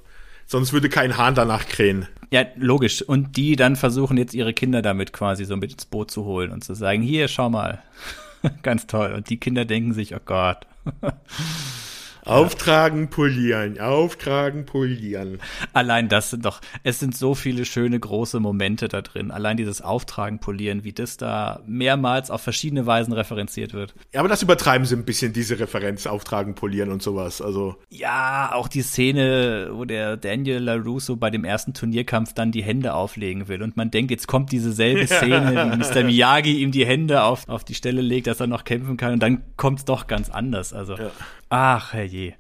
sonst 0.49 0.73
würde 0.73 0.89
kein 0.89 1.17
Hahn 1.17 1.37
danach 1.37 1.67
krähen. 1.67 2.09
Ja, 2.31 2.45
logisch. 2.57 3.03
Und 3.03 3.37
die 3.37 3.55
dann 3.55 3.77
versuchen 3.77 4.17
jetzt 4.17 4.35
ihre 4.35 4.53
Kinder 4.53 4.83
damit 4.83 5.13
quasi 5.13 5.45
so 5.45 5.57
mit 5.57 5.73
ins 5.73 5.87
Boot 5.87 6.11
zu 6.11 6.25
holen 6.25 6.51
und 6.51 6.65
zu 6.65 6.75
sagen, 6.75 7.01
hier, 7.03 7.29
schau 7.29 7.49
mal. 7.49 7.83
Ganz 8.63 8.87
toll. 8.87 9.13
Und 9.13 9.31
die 9.31 9.39
Kinder 9.39 9.65
denken 9.65 9.95
sich, 9.95 10.15
oh 10.15 10.21
Gott. 10.25 10.67
Auftragen, 12.29 13.09
polieren, 13.09 13.81
auftragen, 13.81 14.67
polieren. 14.67 15.41
Allein 15.73 16.11
das 16.11 16.29
sind 16.29 16.45
doch, 16.45 16.61
es 16.83 17.01
sind 17.01 17.17
so 17.17 17.35
viele 17.35 17.65
schöne 17.65 17.99
große 17.99 18.39
Momente 18.39 18.89
da 18.89 19.01
drin. 19.01 19.31
Allein 19.31 19.57
dieses 19.57 19.81
Auftragen, 19.81 20.39
polieren, 20.39 20.85
wie 20.85 20.93
das 20.93 21.17
da 21.17 21.63
mehrmals 21.67 22.31
auf 22.31 22.43
verschiedene 22.43 22.85
Weisen 22.85 23.15
referenziert 23.15 23.73
wird. 23.73 23.95
Ja, 24.13 24.21
aber 24.21 24.29
das 24.29 24.43
übertreiben 24.43 24.87
sie 24.87 24.95
ein 24.95 25.07
bisschen, 25.07 25.33
diese 25.33 25.59
Referenz, 25.59 26.07
auftragen, 26.07 26.55
polieren 26.55 26.91
und 26.91 27.03
sowas. 27.03 27.41
Also. 27.41 27.77
Ja, 27.89 28.51
auch 28.53 28.69
die 28.69 28.83
Szene, 28.83 29.71
wo 29.73 29.87
der 29.87 30.19
Daniel 30.19 30.59
LaRusso 30.59 31.17
bei 31.17 31.31
dem 31.31 31.45
ersten 31.45 31.73
Turnierkampf 31.73 32.35
dann 32.35 32.53
die 32.53 32.63
Hände 32.63 32.93
auflegen 32.93 33.49
will. 33.49 33.63
Und 33.63 33.79
man 33.79 33.91
denkt, 33.91 34.11
jetzt 34.11 34.29
kommt 34.29 34.53
diese 34.53 34.73
selbe 34.73 35.07
Szene, 35.07 35.73
wie 35.73 35.77
Mr. 35.79 36.05
Miyagi 36.05 36.59
ihm 36.59 36.73
die 36.73 36.85
Hände 36.85 37.23
auf, 37.23 37.49
auf 37.49 37.65
die 37.65 37.75
Stelle 37.75 38.03
legt, 38.03 38.27
dass 38.27 38.39
er 38.41 38.49
noch 38.49 38.65
kämpfen 38.65 38.99
kann. 38.99 39.15
Und 39.15 39.23
dann 39.23 39.43
kommt 39.57 39.79
es 39.79 39.85
doch 39.87 40.07
ganz 40.07 40.29
anders. 40.29 40.75
Also. 40.75 40.97
Ja. 40.97 41.11
Ach, 41.51 41.93
herrje. 41.93 42.35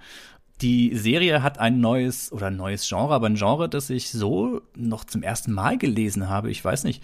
Die 0.60 0.96
Serie 0.96 1.42
hat 1.42 1.58
ein 1.58 1.80
neues 1.80 2.32
oder 2.32 2.48
ein 2.48 2.56
neues 2.56 2.88
Genre, 2.88 3.14
aber 3.14 3.26
ein 3.26 3.36
Genre, 3.36 3.68
das 3.68 3.90
ich 3.90 4.10
so 4.10 4.60
noch 4.74 5.04
zum 5.04 5.22
ersten 5.22 5.52
Mal 5.52 5.78
gelesen 5.78 6.28
habe. 6.28 6.50
Ich 6.50 6.64
weiß 6.64 6.84
nicht. 6.84 7.02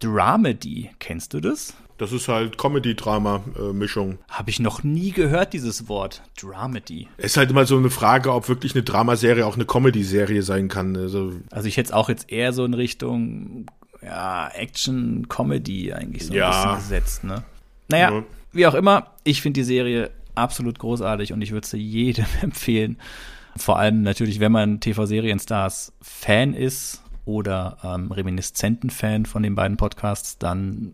Dramedy, 0.00 0.90
kennst 0.98 1.34
du 1.34 1.40
das? 1.40 1.74
Das 1.98 2.12
ist 2.12 2.28
halt 2.28 2.56
Comedy-Drama-Mischung. 2.56 4.18
Habe 4.30 4.48
ich 4.48 4.58
noch 4.58 4.82
nie 4.82 5.12
gehört, 5.12 5.52
dieses 5.52 5.86
Wort. 5.88 6.22
Dramedy. 6.40 7.08
Es 7.18 7.32
ist 7.32 7.36
halt 7.36 7.50
immer 7.50 7.66
so 7.66 7.76
eine 7.76 7.90
Frage, 7.90 8.32
ob 8.32 8.48
wirklich 8.48 8.74
eine 8.74 8.82
Dramaserie 8.82 9.46
auch 9.46 9.56
eine 9.56 9.66
Comedy-Serie 9.66 10.42
sein 10.42 10.68
kann. 10.68 10.96
Also, 10.96 11.34
also 11.50 11.68
ich 11.68 11.76
hätte 11.76 11.88
es 11.88 11.92
auch 11.92 12.08
jetzt 12.08 12.32
eher 12.32 12.54
so 12.54 12.64
in 12.64 12.72
Richtung 12.72 13.66
ja, 14.02 14.48
Action, 14.54 15.28
Comedy 15.28 15.92
eigentlich 15.92 16.26
so 16.26 16.32
ein 16.32 16.38
ja. 16.38 16.50
bisschen 16.50 16.76
gesetzt, 16.76 17.24
ne? 17.24 17.44
Naja, 17.88 18.12
ja. 18.12 18.22
wie 18.52 18.66
auch 18.66 18.74
immer, 18.74 19.08
ich 19.24 19.42
finde 19.42 19.60
die 19.60 19.64
Serie 19.64 20.10
absolut 20.40 20.78
großartig 20.78 21.32
und 21.32 21.42
ich 21.42 21.52
würde 21.52 21.66
sie 21.66 21.78
jedem 21.78 22.26
empfehlen. 22.42 22.98
Vor 23.56 23.78
allem 23.78 24.02
natürlich, 24.02 24.40
wenn 24.40 24.52
man 24.52 24.80
TV-Serienstars 24.80 25.92
Fan 26.00 26.54
ist 26.54 27.02
oder 27.24 27.78
ähm, 27.82 28.10
Reminiszenten-Fan 28.10 29.26
von 29.26 29.42
den 29.42 29.54
beiden 29.54 29.76
Podcasts, 29.76 30.38
dann 30.38 30.92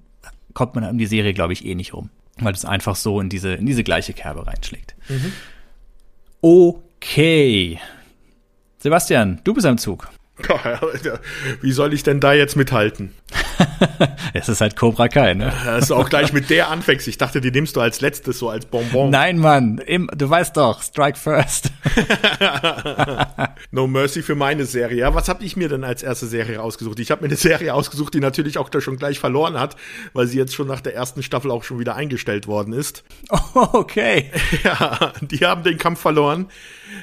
kommt 0.55 0.75
man 0.75 0.85
um 0.85 0.99
die 0.99 1.07
Serie, 1.07 1.35
glaube 1.35 1.53
ich, 1.53 1.67
eh 1.67 1.75
nicht 1.75 1.95
rum. 1.95 2.11
Weil 2.39 2.53
es 2.53 2.65
einfach 2.65 2.97
so 2.97 3.21
in 3.21 3.29
diese, 3.29 3.55
in 3.55 3.67
diese 3.67 3.85
gleiche 3.85 4.13
Kerbe 4.13 4.47
reinschlägt. 4.47 4.95
Mhm. 5.09 5.33
Okay. 6.41 7.79
Sebastian, 8.79 9.41
du 9.45 9.55
bist 9.55 9.67
am 9.67 9.79
Zug. 9.79 10.09
Wie 11.63 11.73
soll 11.73 11.95
ich 11.95 12.03
denn 12.03 12.21
da 12.21 12.35
jetzt 12.35 12.57
mithalten? 12.57 13.15
es 14.35 14.49
ist 14.49 14.61
halt 14.61 14.77
Cobra 14.77 15.09
Kai, 15.09 15.35
ne? 15.35 15.53
Dass 15.65 15.89
du 15.89 15.95
auch 15.95 16.09
gleich 16.09 16.33
mit 16.33 16.51
der 16.51 16.71
anfängst. 16.71 17.09
Ich 17.09 17.19
dachte, 17.19 17.41
die 17.41 17.51
nimmst 17.51 17.77
du 17.77 17.81
als 17.81 18.01
letztes, 18.01 18.39
so 18.39 18.49
als 18.49 18.67
Bonbon. 18.67 19.11
Nein, 19.11 19.39
Mann. 19.39 19.79
Im, 19.79 20.09
du 20.15 20.29
weißt 20.29 20.57
doch, 20.57 20.83
Strike 20.83 21.19
First. 21.19 21.71
no 23.71 23.87
Mercy 23.87 24.23
für 24.23 24.35
meine 24.35 24.65
Serie. 24.65 24.99
Ja, 24.99 25.15
was 25.15 25.29
habe 25.29 25.45
ich 25.45 25.57
mir 25.57 25.69
denn 25.69 25.85
als 25.85 26.03
erste 26.03 26.27
Serie 26.27 26.63
ausgesucht? 26.63 26.99
Ich 27.01 27.11
habe 27.11 27.23
mir 27.23 27.29
eine 27.29 27.37
Serie 27.37 27.75
ausgesucht, 27.75 28.15
die 28.15 28.21
natürlich 28.21 28.59
auch 28.59 28.69
da 28.69 28.81
schon 28.81 28.97
gleich 28.97 29.19
verloren 29.19 29.59
hat, 29.59 29.77
weil 30.13 30.27
sie 30.27 30.39
jetzt 30.39 30.55
schon 30.55 30.67
nach 30.67 30.81
der 30.81 30.95
ersten 30.95 31.23
Staffel 31.23 31.51
auch 31.51 31.65
schon 31.65 31.79
wieder 31.79 31.95
eingestellt 31.95 32.47
worden 32.47 32.73
ist. 32.73 33.05
Oh, 33.31 33.67
okay. 33.73 34.31
Ja, 34.65 35.13
die 35.21 35.45
haben 35.45 35.63
den 35.63 35.79
Kampf 35.79 36.01
verloren. 36.01 36.47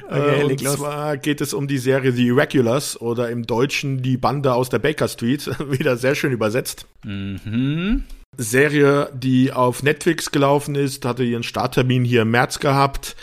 Okay, 0.10 0.42
äh, 0.42 0.44
und 0.44 0.60
zwar 0.60 1.18
geht 1.18 1.42
es 1.42 1.54
um 1.54 1.68
die 1.68 1.78
Serie 1.78 2.12
The 2.12 2.28
Irregulars 2.28 3.00
oder 3.00 3.30
im 3.30 3.46
Deutschen 3.46 4.02
Die 4.02 4.18
Bande 4.18 4.54
aus 4.54 4.70
der 4.70 4.80
Baker 4.80 5.08
Street. 5.08 5.50
Wieder 5.70 5.98
sehr 5.98 6.16
schön 6.16 6.32
übersetzt. 6.32 6.63
Mhm. 7.04 8.04
Serie, 8.38 9.10
die 9.14 9.52
auf 9.52 9.84
Netflix 9.84 10.32
gelaufen 10.32 10.76
ist, 10.76 11.06
hatte 11.06 11.24
ihren 11.24 11.44
Starttermin 11.44 12.04
hier 12.04 12.24
im 12.24 12.32
März 12.32 12.60
gehabt 12.60 13.16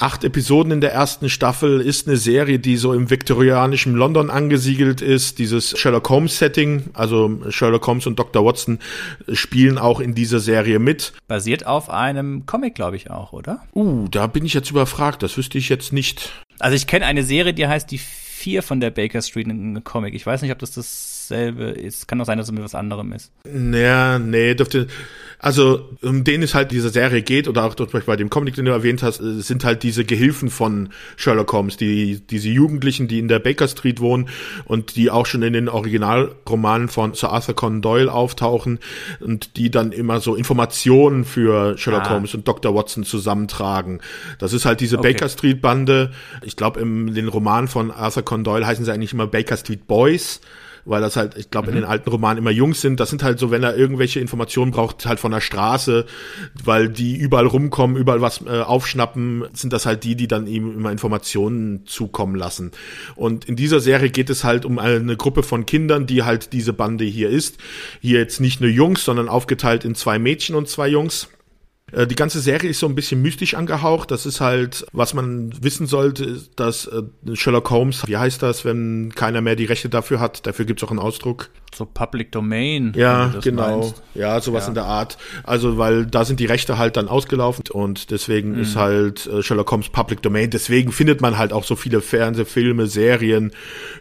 acht 0.00 0.24
Episoden 0.24 0.72
in 0.72 0.80
der 0.80 0.92
ersten 0.92 1.28
Staffel, 1.28 1.80
ist 1.80 2.08
eine 2.08 2.16
Serie, 2.16 2.58
die 2.58 2.76
so 2.76 2.92
im 2.92 3.10
viktorianischen 3.10 3.94
London 3.94 4.30
angesiedelt 4.30 5.02
ist. 5.02 5.38
Dieses 5.38 5.78
Sherlock 5.78 6.08
Holmes 6.08 6.38
Setting, 6.38 6.84
also 6.94 7.40
Sherlock 7.50 7.86
Holmes 7.86 8.06
und 8.06 8.18
Dr. 8.18 8.44
Watson 8.44 8.78
spielen 9.32 9.78
auch 9.78 10.00
in 10.00 10.14
dieser 10.14 10.40
Serie 10.40 10.78
mit. 10.78 11.12
Basiert 11.28 11.66
auf 11.66 11.90
einem 11.90 12.46
Comic, 12.46 12.74
glaube 12.74 12.96
ich 12.96 13.10
auch, 13.10 13.32
oder? 13.32 13.62
Uh, 13.74 14.08
da 14.08 14.26
bin 14.26 14.44
ich 14.44 14.54
jetzt 14.54 14.70
überfragt. 14.70 15.22
Das 15.22 15.36
wüsste 15.36 15.58
ich 15.58 15.68
jetzt 15.68 15.92
nicht. 15.92 16.32
Also 16.58 16.76
ich 16.76 16.86
kenne 16.86 17.06
eine 17.06 17.22
Serie, 17.22 17.54
die 17.54 17.66
heißt 17.66 17.90
Die 17.90 17.98
Vier 17.98 18.62
von 18.62 18.80
der 18.80 18.90
Baker 18.90 19.20
Street, 19.20 19.48
ein 19.48 19.84
Comic. 19.84 20.14
Ich 20.14 20.24
weiß 20.24 20.40
nicht, 20.40 20.50
ob 20.50 20.58
das 20.58 20.72
dasselbe 21.30 21.64
ist. 21.64 22.08
Kann 22.08 22.20
auch 22.20 22.26
sein, 22.26 22.38
dass 22.38 22.48
es 22.48 22.52
mit 22.52 22.62
was 22.62 22.74
anderem 22.74 23.12
ist. 23.12 23.32
Naja, 23.44 24.18
nee, 24.18 24.54
dürfte 24.54 24.86
also, 25.42 25.88
um 26.02 26.22
den 26.22 26.42
es 26.42 26.54
halt 26.54 26.70
diese 26.70 26.90
Serie 26.90 27.22
geht, 27.22 27.48
oder 27.48 27.64
auch 27.64 27.74
zum 27.74 27.86
Beispiel 27.86 28.12
bei 28.12 28.16
dem 28.16 28.28
Comic, 28.28 28.56
den 28.56 28.66
du 28.66 28.72
erwähnt 28.72 29.02
hast, 29.02 29.20
äh, 29.20 29.40
sind 29.40 29.64
halt 29.64 29.82
diese 29.82 30.04
Gehilfen 30.04 30.50
von 30.50 30.90
Sherlock 31.16 31.50
Holmes, 31.54 31.78
die, 31.78 32.20
diese 32.20 32.50
Jugendlichen, 32.50 33.08
die 33.08 33.18
in 33.18 33.28
der 33.28 33.38
Baker 33.38 33.66
Street 33.66 34.00
wohnen 34.00 34.28
und 34.66 34.96
die 34.96 35.10
auch 35.10 35.24
schon 35.24 35.42
in 35.42 35.54
den 35.54 35.70
Originalromanen 35.70 36.88
von 36.88 37.14
Sir 37.14 37.30
Arthur 37.30 37.56
Conan 37.56 37.80
Doyle 37.80 38.12
auftauchen 38.12 38.80
und 39.20 39.56
die 39.56 39.70
dann 39.70 39.92
immer 39.92 40.20
so 40.20 40.34
Informationen 40.34 41.24
für 41.24 41.78
Sherlock 41.78 42.02
ah. 42.02 42.10
Holmes 42.10 42.34
und 42.34 42.46
Dr. 42.46 42.74
Watson 42.74 43.04
zusammentragen. 43.04 44.00
Das 44.38 44.52
ist 44.52 44.66
halt 44.66 44.80
diese 44.80 44.98
okay. 44.98 45.14
Baker 45.14 45.30
Street 45.30 45.62
Bande. 45.62 46.10
Ich 46.42 46.56
glaube, 46.56 46.80
in 46.80 47.14
den 47.14 47.28
Romanen 47.28 47.68
von 47.68 47.90
Arthur 47.90 48.24
Conan 48.24 48.44
Doyle 48.44 48.66
heißen 48.66 48.84
sie 48.84 48.92
eigentlich 48.92 49.14
immer 49.14 49.26
Baker 49.26 49.56
Street 49.56 49.86
Boys 49.86 50.42
weil 50.84 51.00
das 51.00 51.16
halt, 51.16 51.36
ich 51.36 51.50
glaube, 51.50 51.68
mhm. 51.68 51.76
in 51.76 51.82
den 51.82 51.90
alten 51.90 52.08
Romanen 52.10 52.38
immer 52.38 52.50
Jungs 52.50 52.80
sind. 52.80 53.00
Das 53.00 53.10
sind 53.10 53.22
halt 53.22 53.38
so, 53.38 53.50
wenn 53.50 53.62
er 53.62 53.76
irgendwelche 53.76 54.20
Informationen 54.20 54.70
braucht, 54.70 55.06
halt 55.06 55.20
von 55.20 55.32
der 55.32 55.40
Straße, 55.40 56.06
weil 56.64 56.88
die 56.88 57.16
überall 57.16 57.46
rumkommen, 57.46 57.96
überall 57.96 58.20
was 58.20 58.42
äh, 58.46 58.60
aufschnappen, 58.60 59.44
sind 59.52 59.72
das 59.72 59.86
halt 59.86 60.04
die, 60.04 60.16
die 60.16 60.28
dann 60.28 60.46
ihm 60.46 60.74
immer 60.74 60.92
Informationen 60.92 61.86
zukommen 61.86 62.34
lassen. 62.34 62.72
Und 63.16 63.44
in 63.44 63.56
dieser 63.56 63.80
Serie 63.80 64.10
geht 64.10 64.30
es 64.30 64.44
halt 64.44 64.64
um 64.64 64.78
eine 64.78 65.16
Gruppe 65.16 65.42
von 65.42 65.66
Kindern, 65.66 66.06
die 66.06 66.22
halt 66.22 66.52
diese 66.52 66.72
Bande 66.72 67.04
hier 67.04 67.30
ist. 67.30 67.58
Hier 68.00 68.18
jetzt 68.18 68.40
nicht 68.40 68.60
nur 68.60 68.70
Jungs, 68.70 69.04
sondern 69.04 69.28
aufgeteilt 69.28 69.84
in 69.84 69.94
zwei 69.94 70.18
Mädchen 70.18 70.54
und 70.54 70.68
zwei 70.68 70.88
Jungs. 70.88 71.28
Äh, 71.92 72.06
die 72.06 72.14
ganze 72.14 72.40
Serie 72.40 72.70
ist 72.70 72.80
so 72.80 72.86
ein 72.86 72.94
bisschen 72.94 73.22
mystisch 73.22 73.54
angehaucht. 73.54 74.10
Das 74.10 74.26
ist 74.26 74.40
halt, 74.40 74.86
was 74.92 75.14
man 75.14 75.52
wissen 75.62 75.86
sollte, 75.86 76.40
dass 76.56 76.86
äh, 76.86 77.02
Sherlock 77.34 77.70
Holmes, 77.70 78.06
wie 78.06 78.16
heißt 78.16 78.42
das, 78.42 78.64
wenn 78.64 79.12
keiner 79.14 79.40
mehr 79.40 79.56
die 79.56 79.64
Rechte 79.64 79.88
dafür 79.88 80.20
hat? 80.20 80.46
Dafür 80.46 80.64
gibt 80.64 80.80
es 80.80 80.86
auch 80.86 80.90
einen 80.90 81.00
Ausdruck. 81.00 81.50
So 81.74 81.86
Public 81.86 82.32
Domain. 82.32 82.92
Ja, 82.96 83.32
genau. 83.42 83.80
Meinst. 83.80 84.02
Ja, 84.14 84.40
sowas 84.40 84.64
ja. 84.64 84.68
in 84.68 84.74
der 84.74 84.84
Art. 84.84 85.18
Also, 85.44 85.78
weil 85.78 86.04
da 86.04 86.24
sind 86.24 86.40
die 86.40 86.46
Rechte 86.46 86.78
halt 86.78 86.96
dann 86.96 87.08
ausgelaufen 87.08 87.64
und 87.70 88.10
deswegen 88.10 88.52
mhm. 88.52 88.62
ist 88.62 88.76
halt 88.76 89.26
äh, 89.26 89.42
Sherlock 89.42 89.70
Holmes 89.70 89.88
Public 89.88 90.20
Domain. 90.22 90.50
Deswegen 90.50 90.90
findet 90.90 91.20
man 91.20 91.38
halt 91.38 91.52
auch 91.52 91.64
so 91.64 91.76
viele 91.76 92.00
Fernsehfilme, 92.00 92.86
Serien, 92.86 93.52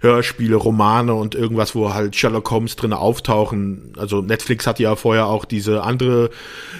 Hörspiele, 0.02 0.56
Romane 0.56 1.14
und 1.14 1.36
irgendwas, 1.36 1.76
wo 1.76 1.94
halt 1.94 2.16
Sherlock 2.16 2.50
Holmes 2.50 2.76
drin 2.76 2.94
auftauchen. 2.94 3.94
Also 3.98 4.22
Netflix 4.22 4.66
hatte 4.66 4.82
ja 4.82 4.96
vorher 4.96 5.28
auch 5.28 5.46
diese 5.46 5.84
andere 5.84 6.32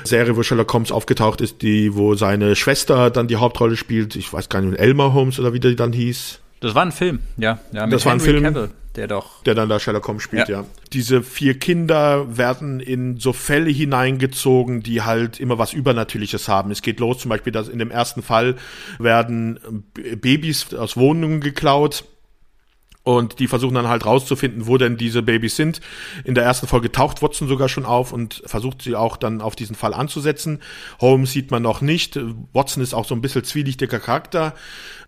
Serie, 0.04 0.36
wo 0.36 0.44
Sherlock 0.44 0.74
Holmes 0.74 0.92
aufgetaucht 1.00 1.40
ist, 1.40 1.62
die, 1.62 1.96
wo 1.96 2.16
seine 2.16 2.58
Schwester 2.58 3.10
dann 3.10 3.30
die 3.30 3.38
Hauptrolle 3.38 3.78
spielt. 3.78 4.18
Ich 4.18 4.34
weiß 4.34 4.50
gar 4.50 4.60
nicht, 4.60 4.78
Elmer 4.78 5.14
Holmes 5.14 5.40
oder 5.40 5.54
wie 5.54 5.62
der 5.62 5.76
dann 5.76 5.94
hieß. 5.94 6.42
Das 6.60 6.76
war 6.76 6.84
ein 6.84 6.92
Film, 6.92 7.20
ja. 7.38 7.60
ja 7.72 7.88
das 7.88 8.06
war 8.06 8.12
ein 8.12 8.20
Film, 8.20 8.44
Cavill, 8.44 8.70
der 8.98 9.08
doch. 9.08 9.42
Der 9.44 9.56
dann 9.56 9.70
da 9.70 9.80
Sherlock 9.80 10.06
Holmes 10.10 10.24
spielt, 10.24 10.50
ja. 10.50 10.62
ja. 10.62 10.66
Diese 10.92 11.24
vier 11.24 11.58
Kinder 11.58 12.38
werden 12.38 12.82
in 12.82 13.18
so 13.18 13.32
Fälle 13.32 13.70
hineingezogen, 13.70 14.84
die 14.84 15.02
halt 15.02 15.40
immer 15.40 15.58
was 15.58 15.72
Übernatürliches 15.72 16.50
haben. 16.50 16.72
Es 16.72 16.82
geht 16.82 17.00
los, 17.00 17.20
zum 17.20 17.30
Beispiel, 17.30 17.54
dass 17.54 17.70
in 17.70 17.80
dem 17.80 17.92
ersten 17.92 18.22
Fall 18.22 18.58
werden 18.98 19.86
Babys 19.94 20.74
aus 20.74 20.98
Wohnungen 20.98 21.40
geklaut 21.40 22.04
und 23.10 23.40
die 23.40 23.48
versuchen 23.48 23.74
dann 23.74 23.88
halt 23.88 24.06
rauszufinden, 24.06 24.68
wo 24.68 24.78
denn 24.78 24.96
diese 24.96 25.24
Babys 25.24 25.56
sind. 25.56 25.82
In 26.26 26.36
der 26.36 26.44
ersten 26.44 26.68
Folge 26.68 26.92
taucht 26.92 27.24
Watson 27.24 27.48
sogar 27.48 27.68
schon 27.68 27.86
auf 27.86 28.14
und 28.14 28.44
versucht 28.46 28.84
sie 28.84 28.96
auch 28.96 29.18
dann 29.18 29.42
auf 29.42 29.56
diesen 29.56 29.76
Fall 29.76 29.96
anzusetzen. 29.96 30.60
Holmes 31.02 31.32
sieht 31.32 31.50
man 31.50 31.64
noch 31.64 31.82
nicht. 31.82 32.20
Watson 32.54 32.84
ist 32.84 32.94
auch 32.94 33.06
so 33.06 33.16
ein 33.16 33.22
bisschen 33.22 33.44
zwielichtiger 33.44 34.00
Charakter. 34.00 34.54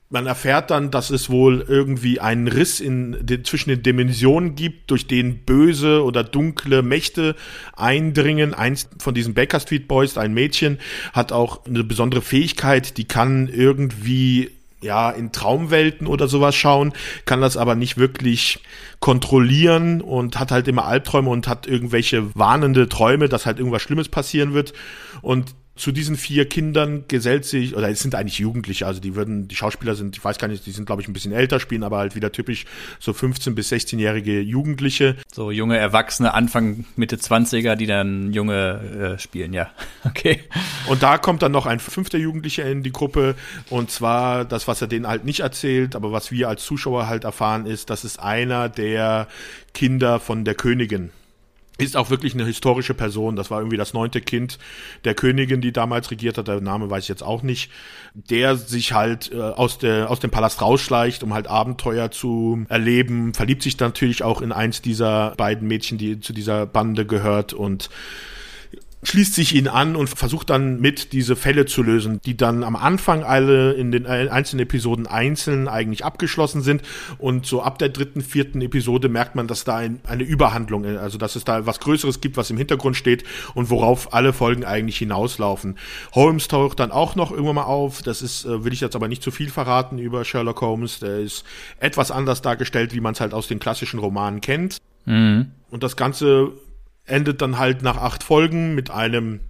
Man 0.09 0.25
erfährt 0.25 0.71
dann, 0.71 0.89
dass 0.89 1.11
es 1.11 1.29
wohl 1.29 1.63
irgendwie 1.67 2.19
einen 2.19 2.47
Riss 2.47 2.79
in 2.79 3.17
den, 3.21 3.45
zwischen 3.45 3.69
den 3.69 3.83
Dimensionen 3.83 4.55
gibt, 4.55 4.89
durch 4.89 5.05
den 5.05 5.45
böse 5.45 6.03
oder 6.03 6.23
dunkle 6.23 6.81
Mächte 6.81 7.35
eindringen. 7.75 8.55
Eins 8.55 8.89
von 8.97 9.13
diesen 9.13 9.35
Baker 9.35 9.59
Street 9.59 9.87
Boys, 9.87 10.17
ein 10.17 10.33
Mädchen, 10.33 10.79
hat 11.13 11.31
auch 11.31 11.67
eine 11.67 11.83
besondere 11.83 12.23
Fähigkeit, 12.23 12.97
die 12.97 13.05
kann 13.05 13.47
irgendwie 13.47 14.49
ja, 14.81 15.11
in 15.11 15.31
Traumwelten 15.31 16.07
oder 16.07 16.27
sowas 16.27 16.55
schauen, 16.55 16.93
kann 17.25 17.41
das 17.41 17.57
aber 17.57 17.75
nicht 17.75 17.97
wirklich 17.97 18.59
kontrollieren 18.99 20.01
und 20.01 20.39
hat 20.39 20.51
halt 20.51 20.67
immer 20.67 20.85
Albträume 20.85 21.29
und 21.29 21.47
hat 21.47 21.67
irgendwelche 21.67 22.35
warnende 22.35 22.89
Träume, 22.89 23.29
dass 23.29 23.45
halt 23.45 23.59
irgendwas 23.59 23.81
Schlimmes 23.81 24.09
passieren 24.09 24.53
wird. 24.53 24.73
Und 25.21 25.53
zu 25.81 25.91
diesen 25.91 26.15
vier 26.15 26.47
Kindern 26.47 27.05
gesellt 27.07 27.43
sich, 27.43 27.75
oder 27.75 27.89
es 27.89 28.01
sind 28.01 28.13
eigentlich 28.13 28.37
Jugendliche, 28.37 28.85
also 28.85 29.01
die 29.01 29.15
würden, 29.15 29.47
die 29.47 29.55
Schauspieler 29.55 29.95
sind, 29.95 30.15
ich 30.15 30.23
weiß 30.23 30.37
gar 30.37 30.47
nicht, 30.47 30.63
die 30.67 30.71
sind 30.71 30.85
glaube 30.85 31.01
ich 31.01 31.07
ein 31.07 31.13
bisschen 31.13 31.31
älter, 31.31 31.59
spielen 31.59 31.81
aber 31.81 31.97
halt 31.97 32.15
wieder 32.15 32.31
typisch 32.31 32.65
so 32.99 33.13
15- 33.13 33.55
bis 33.55 33.71
16-jährige 33.71 34.41
Jugendliche. 34.41 35.15
So 35.33 35.49
junge 35.49 35.77
Erwachsene, 35.77 36.35
Anfang, 36.35 36.85
Mitte 36.95 37.15
20er, 37.15 37.75
die 37.75 37.87
dann 37.87 38.31
junge 38.31 39.15
äh, 39.15 39.19
spielen, 39.19 39.53
ja. 39.53 39.71
Okay. 40.03 40.41
Und 40.87 41.01
da 41.03 41.17
kommt 41.17 41.41
dann 41.41 41.51
noch 41.51 41.65
ein 41.65 41.79
fünfter 41.79 42.17
Jugendlicher 42.17 42.65
in 42.65 42.83
die 42.83 42.91
Gruppe 42.91 43.35
und 43.69 43.89
zwar 43.89 44.45
das, 44.45 44.67
was 44.67 44.81
er 44.81 44.87
denen 44.87 45.07
halt 45.07 45.25
nicht 45.25 45.39
erzählt, 45.39 45.95
aber 45.95 46.11
was 46.11 46.31
wir 46.31 46.47
als 46.47 46.63
Zuschauer 46.63 47.07
halt 47.07 47.23
erfahren 47.23 47.65
ist, 47.65 47.89
das 47.89 48.03
ist 48.03 48.19
einer 48.19 48.69
der 48.69 49.27
Kinder 49.73 50.19
von 50.19 50.43
der 50.43 50.53
Königin 50.53 51.11
ist 51.81 51.97
auch 51.97 52.09
wirklich 52.09 52.33
eine 52.33 52.45
historische 52.45 52.93
Person. 52.93 53.35
Das 53.35 53.51
war 53.51 53.59
irgendwie 53.59 53.77
das 53.77 53.93
neunte 53.93 54.21
Kind 54.21 54.57
der 55.03 55.15
Königin, 55.15 55.61
die 55.61 55.71
damals 55.71 56.11
regiert 56.11 56.37
hat. 56.37 56.47
Der 56.47 56.61
Name 56.61 56.89
weiß 56.89 57.03
ich 57.03 57.09
jetzt 57.09 57.23
auch 57.23 57.43
nicht. 57.43 57.71
Der 58.13 58.55
sich 58.55 58.93
halt 58.93 59.31
äh, 59.31 59.39
aus, 59.39 59.77
der, 59.77 60.09
aus 60.09 60.19
dem 60.19 60.31
Palast 60.31 60.61
rausschleicht, 60.61 61.23
um 61.23 61.33
halt 61.33 61.47
Abenteuer 61.47 62.11
zu 62.11 62.65
erleben. 62.69 63.33
Verliebt 63.33 63.63
sich 63.63 63.79
natürlich 63.79 64.23
auch 64.23 64.41
in 64.41 64.51
eins 64.51 64.81
dieser 64.81 65.31
beiden 65.37 65.67
Mädchen, 65.67 65.97
die 65.97 66.19
zu 66.19 66.33
dieser 66.33 66.65
Bande 66.65 67.05
gehört 67.05 67.53
und 67.53 67.89
schließt 69.03 69.33
sich 69.33 69.55
ihn 69.55 69.67
an 69.67 69.95
und 69.95 70.09
versucht 70.09 70.49
dann 70.49 70.79
mit 70.79 71.13
diese 71.13 71.35
Fälle 71.35 71.65
zu 71.65 71.81
lösen, 71.81 72.21
die 72.23 72.37
dann 72.37 72.63
am 72.63 72.75
Anfang 72.75 73.23
alle 73.23 73.73
in 73.73 73.91
den 73.91 74.05
einzelnen 74.05 74.63
Episoden 74.63 75.07
einzeln 75.07 75.67
eigentlich 75.67 76.05
abgeschlossen 76.05 76.61
sind 76.61 76.81
und 77.17 77.45
so 77.45 77.61
ab 77.61 77.79
der 77.79 77.89
dritten, 77.89 78.21
vierten 78.21 78.61
Episode 78.61 79.09
merkt 79.09 79.35
man, 79.35 79.47
dass 79.47 79.63
da 79.63 79.77
ein, 79.77 79.99
eine 80.05 80.23
Überhandlung, 80.23 80.85
also 80.85 81.17
dass 81.17 81.35
es 81.35 81.43
da 81.43 81.65
was 81.65 81.79
Größeres 81.79 82.21
gibt, 82.21 82.37
was 82.37 82.49
im 82.51 82.57
Hintergrund 82.57 82.95
steht 82.95 83.23
und 83.55 83.69
worauf 83.69 84.13
alle 84.13 84.33
Folgen 84.33 84.65
eigentlich 84.65 84.97
hinauslaufen. 84.97 85.77
Holmes 86.13 86.47
taucht 86.47 86.79
dann 86.79 86.91
auch 86.91 87.15
noch 87.15 87.31
irgendwann 87.31 87.55
mal 87.55 87.63
auf, 87.63 88.01
das 88.01 88.21
ist, 88.21 88.45
äh, 88.45 88.63
will 88.63 88.73
ich 88.73 88.81
jetzt 88.81 88.95
aber 88.95 89.07
nicht 89.07 89.23
zu 89.23 89.31
viel 89.31 89.49
verraten 89.49 89.97
über 89.97 90.23
Sherlock 90.25 90.61
Holmes, 90.61 90.99
der 90.99 91.19
ist 91.19 91.43
etwas 91.79 92.11
anders 92.11 92.41
dargestellt, 92.41 92.93
wie 92.93 93.01
man 93.01 93.13
es 93.13 93.21
halt 93.21 93.33
aus 93.33 93.47
den 93.47 93.59
klassischen 93.59 93.99
Romanen 93.99 94.41
kennt. 94.41 94.77
Mhm. 95.05 95.51
Und 95.71 95.83
das 95.83 95.95
Ganze 95.95 96.51
endet 97.11 97.41
dann 97.41 97.59
halt 97.59 97.81
nach 97.81 97.97
acht 97.97 98.23
Folgen 98.23 98.73
mit 98.73 98.89
einem 98.89 99.41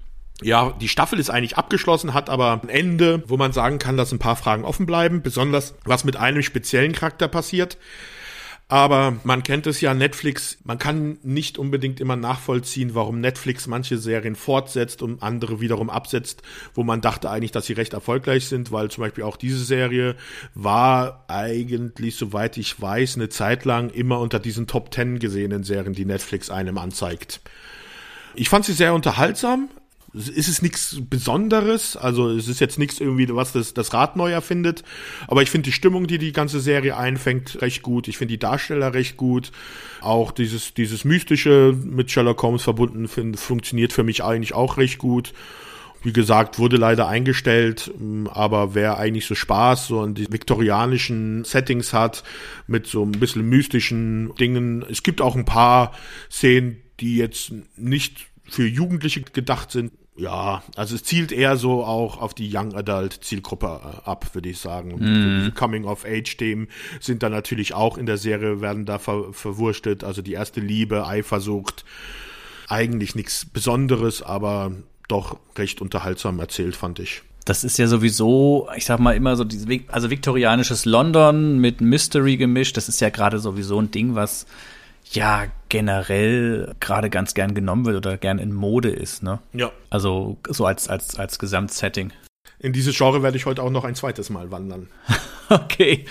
ja, 0.44 0.72
die 0.82 0.88
Staffel 0.88 1.20
ist 1.20 1.30
eigentlich 1.30 1.58
abgeschlossen, 1.58 2.14
hat 2.14 2.30
aber 2.30 2.60
ein 2.64 2.70
Ende, 2.70 3.24
wo 3.28 3.38
man 3.38 3.54
sagen 3.54 3.78
kann, 3.78 3.96
dass 3.96 4.12
ein 4.12 4.20
paar 4.20 4.36
Fragen 4.36 4.66
offen 4.66 4.88
bleiben, 4.88 5.22
besonders 5.22 5.76
was 5.86 6.04
mit 6.04 6.18
einem 6.18 6.42
speziellen 6.42 6.94
Charakter 6.94 7.28
passiert. 7.28 7.78
Aber 8.72 9.18
man 9.26 9.44
kennt 9.44 9.68
es 9.68 9.82
ja, 9.82 9.94
Netflix, 9.94 10.58
man 10.64 10.78
kann 10.78 11.18
nicht 11.24 11.58
unbedingt 11.58 12.00
immer 12.00 12.16
nachvollziehen, 12.16 12.96
warum 12.96 13.20
Netflix 13.20 13.68
manche 13.68 13.98
Serien 13.98 14.38
fortsetzt 14.38 15.02
und 15.02 15.22
andere 15.22 15.60
wiederum 15.60 15.90
absetzt, 15.90 16.42
wo 16.74 16.86
man 16.86 17.02
dachte 17.02 17.30
eigentlich, 17.30 17.52
dass 17.52 17.66
sie 17.66 17.74
recht 17.74 17.92
erfolgreich 17.92 18.48
sind, 18.48 18.72
weil 18.72 18.90
zum 18.90 19.02
Beispiel 19.02 19.26
auch 19.26 19.36
diese 19.36 19.62
Serie 19.62 20.16
war 20.56 21.26
eigentlich, 21.28 22.16
soweit 22.16 22.56
ich 22.56 22.82
weiß, 22.82 23.18
eine 23.18 23.28
Zeit 23.28 23.66
lang 23.66 23.90
immer 23.90 24.22
unter 24.22 24.40
diesen 24.40 24.68
Top 24.68 24.90
Ten 24.90 25.20
gesehenen 25.20 25.66
Serien, 25.66 25.92
die 25.92 26.06
Netflix 26.06 26.50
einem 26.50 26.78
anzeigt. 26.78 27.42
Ich 28.36 28.48
fand 28.48 28.64
sie 28.64 28.72
sehr 28.72 28.94
unterhaltsam, 28.94 29.68
ist 30.14 30.48
es 30.48 30.62
nichts 30.62 30.98
Besonderes. 31.10 31.96
Also 31.96 32.30
es 32.30 32.48
ist 32.48 32.60
jetzt 32.60 32.78
nichts 32.78 33.00
irgendwie, 33.00 33.28
was 33.30 33.54
das, 33.54 33.74
das 33.74 33.94
Rad 33.94 34.16
neu 34.16 34.32
erfindet. 34.32 34.84
Aber 35.28 35.42
ich 35.42 35.50
finde 35.50 35.66
die 35.66 35.72
Stimmung, 35.72 36.08
die 36.08 36.18
die 36.18 36.34
ganze 36.34 36.60
Serie 36.60 36.98
einfängt, 36.98 37.62
recht 37.62 37.82
gut. 37.82 38.08
Ich 38.08 38.18
finde 38.18 38.34
die 38.34 38.40
Darsteller 38.40 38.94
recht 38.94 39.18
gut. 39.18 39.52
Auch 40.02 40.32
dieses, 40.32 40.74
dieses 40.74 41.06
Mystische 41.06 41.76
mit 41.84 42.12
Sherlock 42.12 42.42
Holmes 42.44 42.64
verbunden 42.64 43.08
find, 43.08 43.40
funktioniert 43.40 43.94
für 43.94 44.04
mich 44.04 44.24
eigentlich 44.24 44.54
auch 44.54 44.78
recht 44.78 44.98
gut. 44.98 45.34
Wie 46.04 46.14
gesagt, 46.14 46.58
wurde 46.58 46.78
leider 46.78 47.08
eingestellt, 47.08 47.92
aber 48.32 48.74
wer 48.74 48.98
eigentlich 48.98 49.28
so 49.28 49.36
Spaß 49.36 49.86
so 49.86 50.02
an 50.02 50.16
die 50.16 50.26
viktorianischen 50.32 51.44
Settings 51.44 51.94
hat, 51.94 52.24
mit 52.66 52.88
so 52.88 53.04
ein 53.04 53.12
bisschen 53.12 53.48
mystischen 53.48 54.34
Dingen. 54.40 54.84
Es 54.90 55.04
gibt 55.04 55.22
auch 55.22 55.36
ein 55.36 55.46
paar 55.46 55.94
Szenen, 56.32 56.78
die 57.00 57.18
jetzt 57.18 57.54
nicht 57.78 58.32
für 58.50 58.66
Jugendliche 58.66 59.22
gedacht 59.22 59.72
sind, 59.72 59.92
ja, 60.16 60.62
also 60.76 60.96
es 60.96 61.04
zielt 61.04 61.32
eher 61.32 61.56
so 61.56 61.84
auch 61.84 62.22
auf 62.22 62.34
die 62.34 62.50
Young 62.54 62.74
Adult 62.74 63.24
Zielgruppe 63.24 63.80
äh, 63.84 64.10
ab, 64.10 64.34
würde 64.34 64.50
ich 64.50 64.60
sagen. 64.60 64.96
Mm. 64.98 65.54
Coming 65.56 65.86
of 65.86 66.06
Age 66.06 66.36
Themen 66.38 66.68
sind 67.00 67.24
da 67.24 67.30
natürlich 67.30 67.74
auch 67.74 67.98
in 67.98 68.06
der 68.06 68.18
Serie 68.18 68.62
werden 68.62 68.86
da 68.86 69.00
ver 69.00 69.32
verwurstet, 69.32 70.04
also 70.04 70.22
die 70.22 70.34
erste 70.34 70.60
Liebe, 70.60 71.08
Eifersucht, 71.08 71.86
eigentlich 72.68 73.16
nichts 73.16 73.46
Besonderes, 73.46 74.22
aber 74.22 74.74
doch 75.08 75.38
recht 75.58 75.82
unterhaltsam 75.82 76.40
erzählt, 76.40 76.76
fand 76.76 77.00
ich. 77.00 77.22
Das 77.46 77.64
ist 77.64 77.78
ja 77.78 77.88
sowieso, 77.88 78.70
ich 78.76 78.86
sag 78.86 79.00
mal 79.00 79.16
immer 79.16 79.36
so, 79.36 79.46
also 79.88 80.10
viktorianisches 80.10 80.86
London 80.86 81.58
mit 81.58 81.82
Mystery 81.82 82.38
gemischt, 82.38 82.78
das 82.78 82.88
ist 82.88 83.02
ja 83.02 83.10
gerade 83.10 83.40
sowieso 83.40 83.82
ein 83.82 83.92
Ding, 83.92 84.14
was 84.14 84.46
ja 85.12 85.46
generell 85.70 86.74
gerade 86.80 87.10
ganz 87.10 87.34
gern 87.34 87.54
genommen 87.54 87.86
wird 87.86 87.98
oder 87.98 88.18
gern 88.18 88.40
in 88.40 88.54
Mode 88.54 88.90
ist, 88.90 89.24
ne? 89.24 89.40
Ja. 89.54 89.72
Also 89.90 90.38
so 90.48 90.66
als, 90.66 90.88
als, 90.88 91.18
als 91.18 91.40
Gesamtsetting. 91.40 92.12
In 92.60 92.74
dieses 92.74 92.96
Genre 92.96 93.24
werde 93.24 93.38
ich 93.38 93.46
heute 93.46 93.64
auch 93.64 93.72
noch 93.72 93.86
ein 93.86 93.96
zweites 93.96 94.30
Mal 94.30 94.52
wandern. 94.52 94.88
okay. 95.50 96.06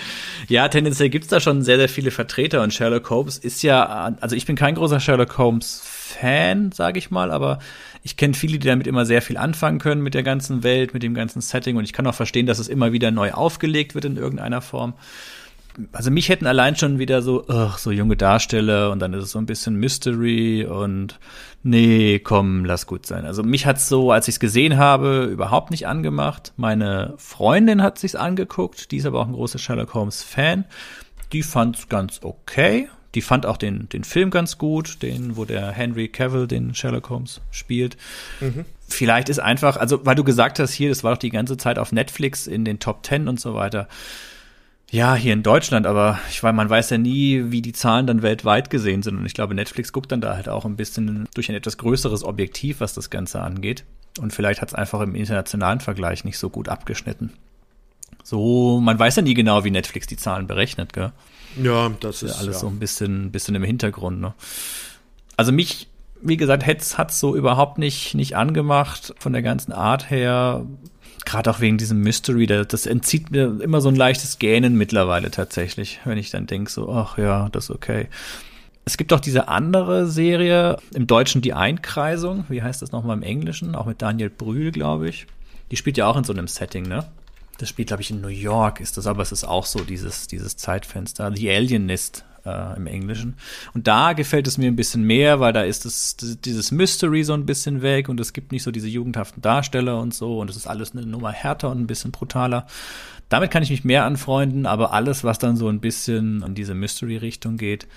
Ja, 0.49 0.67
tendenziell 0.67 1.09
gibt's 1.09 1.29
da 1.29 1.39
schon 1.39 1.63
sehr, 1.63 1.77
sehr 1.77 1.87
viele 1.87 2.11
Vertreter 2.11 2.61
und 2.61 2.73
Sherlock 2.73 3.09
Holmes 3.09 3.37
ist 3.37 3.63
ja, 3.63 4.13
also 4.19 4.35
ich 4.35 4.45
bin 4.45 4.57
kein 4.57 4.75
großer 4.75 4.99
Sherlock 4.99 5.37
Holmes 5.37 5.81
Fan, 5.81 6.73
sage 6.73 6.99
ich 6.99 7.09
mal, 7.09 7.31
aber 7.31 7.59
ich 8.03 8.17
kenne 8.17 8.33
viele, 8.33 8.59
die 8.59 8.67
damit 8.67 8.87
immer 8.87 9.05
sehr 9.05 9.21
viel 9.21 9.37
anfangen 9.37 9.79
können 9.79 10.01
mit 10.01 10.13
der 10.13 10.23
ganzen 10.23 10.63
Welt, 10.63 10.93
mit 10.93 11.03
dem 11.03 11.13
ganzen 11.13 11.41
Setting 11.41 11.77
und 11.77 11.85
ich 11.85 11.93
kann 11.93 12.05
auch 12.05 12.15
verstehen, 12.15 12.47
dass 12.47 12.59
es 12.59 12.67
immer 12.67 12.91
wieder 12.91 13.11
neu 13.11 13.31
aufgelegt 13.31 13.95
wird 13.95 14.05
in 14.05 14.17
irgendeiner 14.17 14.61
Form. 14.61 14.93
Also 15.91 16.11
mich 16.11 16.29
hätten 16.29 16.47
allein 16.47 16.75
schon 16.75 16.99
wieder 16.99 17.21
so, 17.21 17.45
ugh, 17.47 17.77
so 17.77 17.91
junge 17.91 18.17
Darsteller 18.17 18.91
und 18.91 18.99
dann 18.99 19.13
ist 19.13 19.23
es 19.23 19.31
so 19.31 19.39
ein 19.39 19.45
bisschen 19.45 19.75
Mystery 19.75 20.65
und 20.65 21.19
nee, 21.63 22.19
komm, 22.19 22.65
lass 22.65 22.87
gut 22.87 23.05
sein. 23.05 23.25
Also 23.25 23.43
mich 23.43 23.65
hat's 23.65 23.87
so, 23.87 24.11
als 24.11 24.27
ich 24.27 24.35
es 24.35 24.39
gesehen 24.39 24.77
habe, 24.77 25.29
überhaupt 25.31 25.71
nicht 25.71 25.87
angemacht. 25.87 26.53
Meine 26.57 27.13
Freundin 27.17 27.81
hat 27.81 27.99
sich's 27.99 28.15
angeguckt, 28.15 28.91
die 28.91 28.97
ist 28.97 29.05
aber 29.05 29.19
auch 29.19 29.27
ein 29.27 29.33
großer 29.33 29.59
Sherlock 29.59 29.93
Holmes 29.93 30.23
Fan. 30.23 30.65
Die 31.31 31.43
fand's 31.43 31.87
ganz 31.87 32.19
okay. 32.23 32.89
Die 33.15 33.21
fand 33.21 33.45
auch 33.45 33.57
den, 33.57 33.89
den 33.89 34.05
Film 34.05 34.29
ganz 34.29 34.57
gut, 34.57 35.01
den, 35.01 35.35
wo 35.35 35.43
der 35.43 35.71
Henry 35.71 36.07
Cavill 36.07 36.47
den 36.47 36.73
Sherlock 36.73 37.09
Holmes 37.09 37.41
spielt. 37.51 37.97
Mhm. 38.39 38.65
Vielleicht 38.87 39.27
ist 39.27 39.39
einfach, 39.39 39.77
also 39.77 40.05
weil 40.05 40.15
du 40.15 40.23
gesagt 40.23 40.59
hast, 40.59 40.71
hier, 40.71 40.89
das 40.89 41.03
war 41.03 41.13
doch 41.13 41.19
die 41.19 41.29
ganze 41.29 41.57
Zeit 41.57 41.77
auf 41.77 41.91
Netflix 41.91 42.47
in 42.47 42.63
den 42.63 42.79
Top 42.79 43.03
Ten 43.03 43.27
und 43.27 43.39
so 43.39 43.53
weiter. 43.53 43.87
Ja, 44.91 45.15
hier 45.15 45.31
in 45.31 45.41
Deutschland, 45.41 45.87
aber 45.87 46.19
ich 46.29 46.43
weiß, 46.43 46.53
man 46.53 46.69
weiß 46.69 46.89
ja 46.89 46.97
nie, 46.97 47.45
wie 47.47 47.61
die 47.61 47.71
Zahlen 47.71 48.07
dann 48.07 48.21
weltweit 48.21 48.69
gesehen 48.69 49.03
sind. 49.03 49.17
Und 49.17 49.25
ich 49.25 49.33
glaube, 49.33 49.55
Netflix 49.55 49.93
guckt 49.93 50.11
dann 50.11 50.19
da 50.19 50.35
halt 50.35 50.49
auch 50.49 50.65
ein 50.65 50.75
bisschen 50.75 51.29
durch 51.33 51.47
ein 51.47 51.55
etwas 51.55 51.77
größeres 51.77 52.25
Objektiv, 52.25 52.81
was 52.81 52.93
das 52.93 53.09
Ganze 53.09 53.41
angeht. 53.41 53.85
Und 54.19 54.33
vielleicht 54.33 54.61
hat 54.61 54.67
es 54.67 54.75
einfach 54.75 54.99
im 54.99 55.15
internationalen 55.15 55.79
Vergleich 55.79 56.25
nicht 56.25 56.37
so 56.37 56.49
gut 56.49 56.67
abgeschnitten. 56.67 57.31
So, 58.21 58.81
man 58.81 58.99
weiß 58.99 59.15
ja 59.15 59.21
nie 59.21 59.33
genau, 59.33 59.63
wie 59.63 59.71
Netflix 59.71 60.07
die 60.07 60.17
Zahlen 60.17 60.45
berechnet, 60.45 60.91
gell? 60.91 61.13
Ja, 61.61 61.89
das 62.01 62.21
ist, 62.21 62.31
ist 62.31 62.39
alles 62.39 62.55
ja. 62.55 62.59
so 62.59 62.67
ein 62.67 62.79
bisschen, 62.79 63.31
bisschen 63.31 63.55
im 63.55 63.63
Hintergrund. 63.63 64.19
Ne? 64.19 64.33
Also 65.37 65.53
mich, 65.53 65.87
wie 66.21 66.35
gesagt, 66.35 66.65
hat's 66.67 66.97
hat's 66.97 67.17
so 67.17 67.33
überhaupt 67.35 67.77
nicht 67.77 68.13
nicht 68.13 68.35
angemacht 68.35 69.13
von 69.17 69.31
der 69.31 69.41
ganzen 69.41 69.71
Art 69.71 70.09
her 70.09 70.65
gerade 71.25 71.49
auch 71.49 71.59
wegen 71.59 71.77
diesem 71.77 71.99
Mystery, 71.99 72.47
das 72.47 72.85
entzieht 72.85 73.31
mir 73.31 73.59
immer 73.61 73.81
so 73.81 73.89
ein 73.89 73.95
leichtes 73.95 74.39
Gähnen 74.39 74.75
mittlerweile 74.77 75.31
tatsächlich, 75.31 75.99
wenn 76.05 76.17
ich 76.17 76.29
dann 76.29 76.47
denke, 76.47 76.71
so, 76.71 76.91
ach 76.91 77.17
ja, 77.17 77.49
das 77.49 77.65
ist 77.65 77.71
okay. 77.71 78.07
Es 78.85 78.97
gibt 78.97 79.13
auch 79.13 79.19
diese 79.19 79.47
andere 79.47 80.07
Serie, 80.07 80.77
im 80.95 81.07
Deutschen 81.07 81.41
die 81.41 81.53
Einkreisung, 81.53 82.45
wie 82.49 82.63
heißt 82.63 82.81
das 82.81 82.91
nochmal 82.91 83.17
im 83.17 83.23
Englischen, 83.23 83.75
auch 83.75 83.85
mit 83.85 84.01
Daniel 84.01 84.29
Brühl, 84.29 84.71
glaube 84.71 85.09
ich. 85.09 85.27
Die 85.69 85.77
spielt 85.77 85.97
ja 85.97 86.07
auch 86.07 86.17
in 86.17 86.23
so 86.23 86.33
einem 86.33 86.47
Setting, 86.47 86.83
ne? 86.83 87.05
Das 87.59 87.69
spielt, 87.69 87.89
glaube 87.89 88.01
ich, 88.01 88.09
in 88.09 88.21
New 88.21 88.27
York, 88.27 88.79
ist 88.79 88.97
das, 88.97 89.05
aber 89.05 89.21
es 89.21 89.31
ist 89.31 89.43
auch 89.43 89.67
so 89.67 89.81
dieses, 89.83 90.27
dieses 90.27 90.57
Zeitfenster. 90.57 91.31
The 91.35 91.51
Alienist 91.51 92.25
äh, 92.45 92.75
im 92.77 92.87
Englischen. 92.87 93.35
Und 93.73 93.87
da 93.87 94.13
gefällt 94.13 94.47
es 94.47 94.57
mir 94.57 94.67
ein 94.67 94.75
bisschen 94.75 95.03
mehr, 95.03 95.39
weil 95.39 95.53
da 95.53 95.63
ist 95.63 95.85
es 95.85 96.17
dieses 96.17 96.71
Mystery 96.71 97.23
so 97.23 97.33
ein 97.33 97.45
bisschen 97.45 97.81
weg 97.81 98.09
und 98.09 98.19
es 98.19 98.33
gibt 98.33 98.51
nicht 98.51 98.63
so 98.63 98.71
diese 98.71 98.87
jugendhaften 98.87 99.41
Darsteller 99.41 99.99
und 99.99 100.13
so 100.13 100.39
und 100.39 100.49
es 100.49 100.55
ist 100.55 100.67
alles 100.67 100.91
eine 100.91 101.05
Nummer 101.05 101.31
härter 101.31 101.69
und 101.69 101.79
ein 101.79 101.87
bisschen 101.87 102.11
brutaler. 102.11 102.67
Damit 103.29 103.51
kann 103.51 103.63
ich 103.63 103.69
mich 103.69 103.85
mehr 103.85 104.03
anfreunden, 104.03 104.65
aber 104.65 104.93
alles, 104.93 105.23
was 105.23 105.39
dann 105.39 105.55
so 105.55 105.69
ein 105.69 105.79
bisschen 105.79 106.43
in 106.43 106.53
diese 106.53 106.73
Mystery-Richtung 106.73 107.57
geht, 107.57 107.87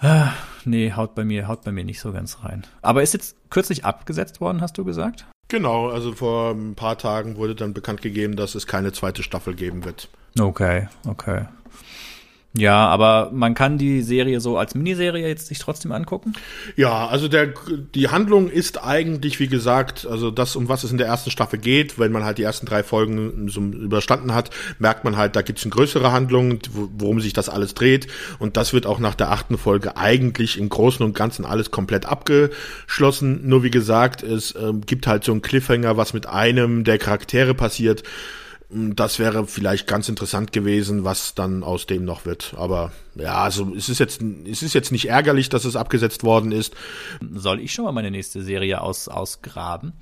ah, 0.00 0.32
nee, 0.64 0.92
haut 0.92 1.14
bei 1.14 1.24
mir, 1.24 1.48
haut 1.48 1.62
bei 1.64 1.72
mir 1.72 1.84
nicht 1.84 2.00
so 2.00 2.12
ganz 2.12 2.38
rein. 2.42 2.64
Aber 2.80 3.02
ist 3.02 3.12
jetzt 3.12 3.36
kürzlich 3.50 3.84
abgesetzt 3.84 4.40
worden, 4.40 4.60
hast 4.60 4.78
du 4.78 4.84
gesagt? 4.84 5.26
Genau, 5.48 5.90
also 5.90 6.12
vor 6.14 6.52
ein 6.52 6.74
paar 6.74 6.96
Tagen 6.96 7.36
wurde 7.36 7.54
dann 7.54 7.74
bekannt 7.74 8.00
gegeben, 8.00 8.36
dass 8.36 8.54
es 8.54 8.66
keine 8.66 8.92
zweite 8.92 9.22
Staffel 9.22 9.54
geben 9.54 9.84
wird. 9.84 10.08
Okay, 10.38 10.88
okay. 11.06 11.44
Ja, 12.56 12.86
aber 12.86 13.30
man 13.32 13.54
kann 13.54 13.78
die 13.78 14.00
Serie 14.02 14.40
so 14.40 14.56
als 14.56 14.76
Miniserie 14.76 15.26
jetzt 15.26 15.48
sich 15.48 15.58
trotzdem 15.58 15.90
angucken? 15.90 16.34
Ja, 16.76 17.08
also 17.08 17.26
der, 17.26 17.52
die 17.96 18.10
Handlung 18.10 18.48
ist 18.48 18.80
eigentlich, 18.84 19.40
wie 19.40 19.48
gesagt, 19.48 20.06
also 20.06 20.30
das, 20.30 20.54
um 20.54 20.68
was 20.68 20.84
es 20.84 20.92
in 20.92 20.98
der 20.98 21.08
ersten 21.08 21.32
Staffel 21.32 21.58
geht, 21.58 21.98
wenn 21.98 22.12
man 22.12 22.22
halt 22.22 22.38
die 22.38 22.44
ersten 22.44 22.66
drei 22.66 22.84
Folgen 22.84 23.48
so 23.48 23.60
überstanden 23.60 24.34
hat, 24.34 24.50
merkt 24.78 25.02
man 25.02 25.16
halt, 25.16 25.34
da 25.34 25.42
gibt's 25.42 25.64
eine 25.64 25.70
größere 25.70 26.12
Handlung, 26.12 26.60
worum 26.70 27.20
sich 27.20 27.32
das 27.32 27.48
alles 27.48 27.74
dreht. 27.74 28.06
Und 28.38 28.56
das 28.56 28.72
wird 28.72 28.86
auch 28.86 29.00
nach 29.00 29.16
der 29.16 29.32
achten 29.32 29.58
Folge 29.58 29.96
eigentlich 29.96 30.56
im 30.56 30.68
Großen 30.68 31.04
und 31.04 31.16
Ganzen 31.16 31.44
alles 31.44 31.72
komplett 31.72 32.06
abgeschlossen. 32.06 33.48
Nur 33.48 33.64
wie 33.64 33.70
gesagt, 33.72 34.22
es 34.22 34.52
äh, 34.52 34.72
gibt 34.86 35.08
halt 35.08 35.24
so 35.24 35.32
einen 35.32 35.42
Cliffhanger, 35.42 35.96
was 35.96 36.12
mit 36.12 36.28
einem 36.28 36.84
der 36.84 36.98
Charaktere 36.98 37.54
passiert 37.54 38.04
das 38.70 39.18
wäre 39.18 39.46
vielleicht 39.46 39.86
ganz 39.86 40.08
interessant 40.08 40.52
gewesen, 40.52 41.04
was 41.04 41.34
dann 41.34 41.62
aus 41.62 41.86
dem 41.86 42.04
noch 42.04 42.24
wird. 42.24 42.54
Aber 42.56 42.92
ja, 43.14 43.36
also 43.36 43.74
es 43.76 43.88
ist 43.88 44.00
jetzt, 44.00 44.22
es 44.50 44.62
ist 44.62 44.74
jetzt 44.74 44.90
nicht 44.90 45.08
ärgerlich, 45.08 45.48
dass 45.48 45.64
es 45.64 45.76
abgesetzt 45.76 46.24
worden 46.24 46.50
ist. 46.50 46.74
Soll 47.34 47.60
ich 47.60 47.72
schon 47.72 47.84
mal 47.84 47.92
meine 47.92 48.10
nächste 48.10 48.42
Serie 48.42 48.80
aus, 48.80 49.08
ausgraben? 49.08 49.92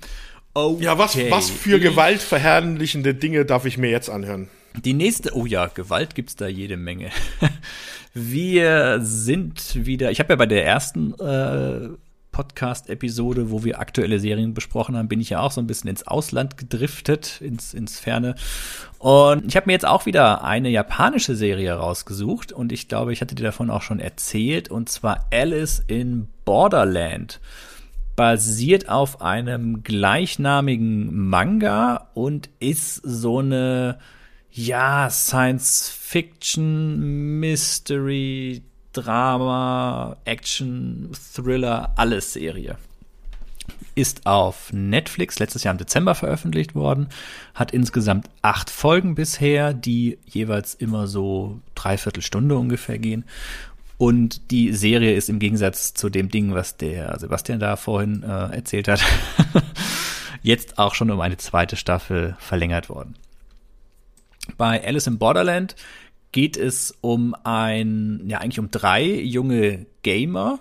Okay. 0.53 0.83
Ja, 0.83 0.97
was, 0.97 1.17
was 1.29 1.49
für 1.49 1.79
gewaltverherrlichende 1.79 3.15
Dinge 3.15 3.45
darf 3.45 3.65
ich 3.65 3.77
mir 3.77 3.89
jetzt 3.89 4.09
anhören? 4.09 4.49
Die 4.83 4.93
nächste, 4.93 5.35
oh 5.35 5.45
ja, 5.45 5.67
Gewalt 5.67 6.15
gibt's 6.15 6.35
da 6.35 6.47
jede 6.47 6.77
Menge. 6.77 7.11
Wir 8.13 8.99
sind 9.01 9.85
wieder, 9.85 10.11
ich 10.11 10.19
habe 10.19 10.33
ja 10.33 10.35
bei 10.35 10.45
der 10.45 10.65
ersten 10.65 11.13
äh, 11.19 11.89
Podcast-Episode, 12.33 13.49
wo 13.49 13.63
wir 13.63 13.79
aktuelle 13.79 14.19
Serien 14.19 14.53
besprochen 14.53 14.97
haben, 14.97 15.07
bin 15.07 15.21
ich 15.21 15.29
ja 15.29 15.39
auch 15.39 15.51
so 15.51 15.61
ein 15.61 15.67
bisschen 15.67 15.89
ins 15.89 16.05
Ausland 16.05 16.57
gedriftet, 16.57 17.39
ins, 17.39 17.73
ins 17.73 18.01
Ferne. 18.01 18.35
Und 18.99 19.45
ich 19.45 19.55
habe 19.55 19.67
mir 19.67 19.73
jetzt 19.73 19.87
auch 19.87 20.05
wieder 20.05 20.43
eine 20.43 20.69
japanische 20.69 21.35
Serie 21.35 21.73
rausgesucht 21.75 22.51
und 22.51 22.73
ich 22.73 22.89
glaube, 22.89 23.13
ich 23.13 23.21
hatte 23.21 23.35
dir 23.35 23.43
davon 23.43 23.69
auch 23.69 23.81
schon 23.81 24.01
erzählt, 24.01 24.69
und 24.69 24.89
zwar 24.89 25.27
Alice 25.31 25.81
in 25.87 26.27
Borderland. 26.43 27.39
Basiert 28.15 28.89
auf 28.89 29.21
einem 29.21 29.81
gleichnamigen 29.81 31.29
Manga 31.29 32.09
und 32.13 32.49
ist 32.59 32.95
so 32.95 33.39
eine, 33.39 33.97
ja, 34.51 35.09
Science 35.09 35.89
Fiction, 35.89 37.39
Mystery, 37.39 38.61
Drama, 38.93 40.17
Action, 40.25 41.09
Thriller, 41.35 41.93
alles 41.95 42.33
Serie. 42.33 42.77
Ist 43.95 44.25
auf 44.25 44.71
Netflix 44.73 45.39
letztes 45.39 45.63
Jahr 45.63 45.73
im 45.73 45.77
Dezember 45.77 46.15
veröffentlicht 46.15 46.75
worden, 46.75 47.07
hat 47.53 47.71
insgesamt 47.71 48.29
acht 48.41 48.69
Folgen 48.69 49.15
bisher, 49.15 49.73
die 49.73 50.17
jeweils 50.25 50.73
immer 50.73 51.07
so 51.07 51.59
dreiviertel 51.75 52.21
Stunde 52.23 52.57
ungefähr 52.57 52.97
gehen. 52.97 53.25
Und 53.97 54.51
die 54.51 54.73
Serie 54.73 55.15
ist 55.15 55.29
im 55.29 55.39
Gegensatz 55.39 55.93
zu 55.93 56.09
dem 56.09 56.29
Ding, 56.29 56.53
was 56.53 56.77
der 56.77 57.17
Sebastian 57.19 57.59
da 57.59 57.75
vorhin 57.75 58.23
äh, 58.23 58.55
erzählt 58.55 58.87
hat, 58.87 59.01
jetzt 60.41 60.77
auch 60.79 60.95
schon 60.95 61.11
um 61.11 61.21
eine 61.21 61.37
zweite 61.37 61.75
Staffel 61.75 62.35
verlängert 62.39 62.89
worden. 62.89 63.15
Bei 64.57 64.85
Alice 64.85 65.07
in 65.07 65.19
Borderland 65.19 65.75
geht 66.33 66.57
es 66.57 66.93
um 66.99 67.33
ein, 67.45 68.21
ja 68.27 68.39
eigentlich 68.39 68.59
um 68.59 68.69
drei 68.69 69.05
junge 69.05 69.85
Gamer. 70.01 70.59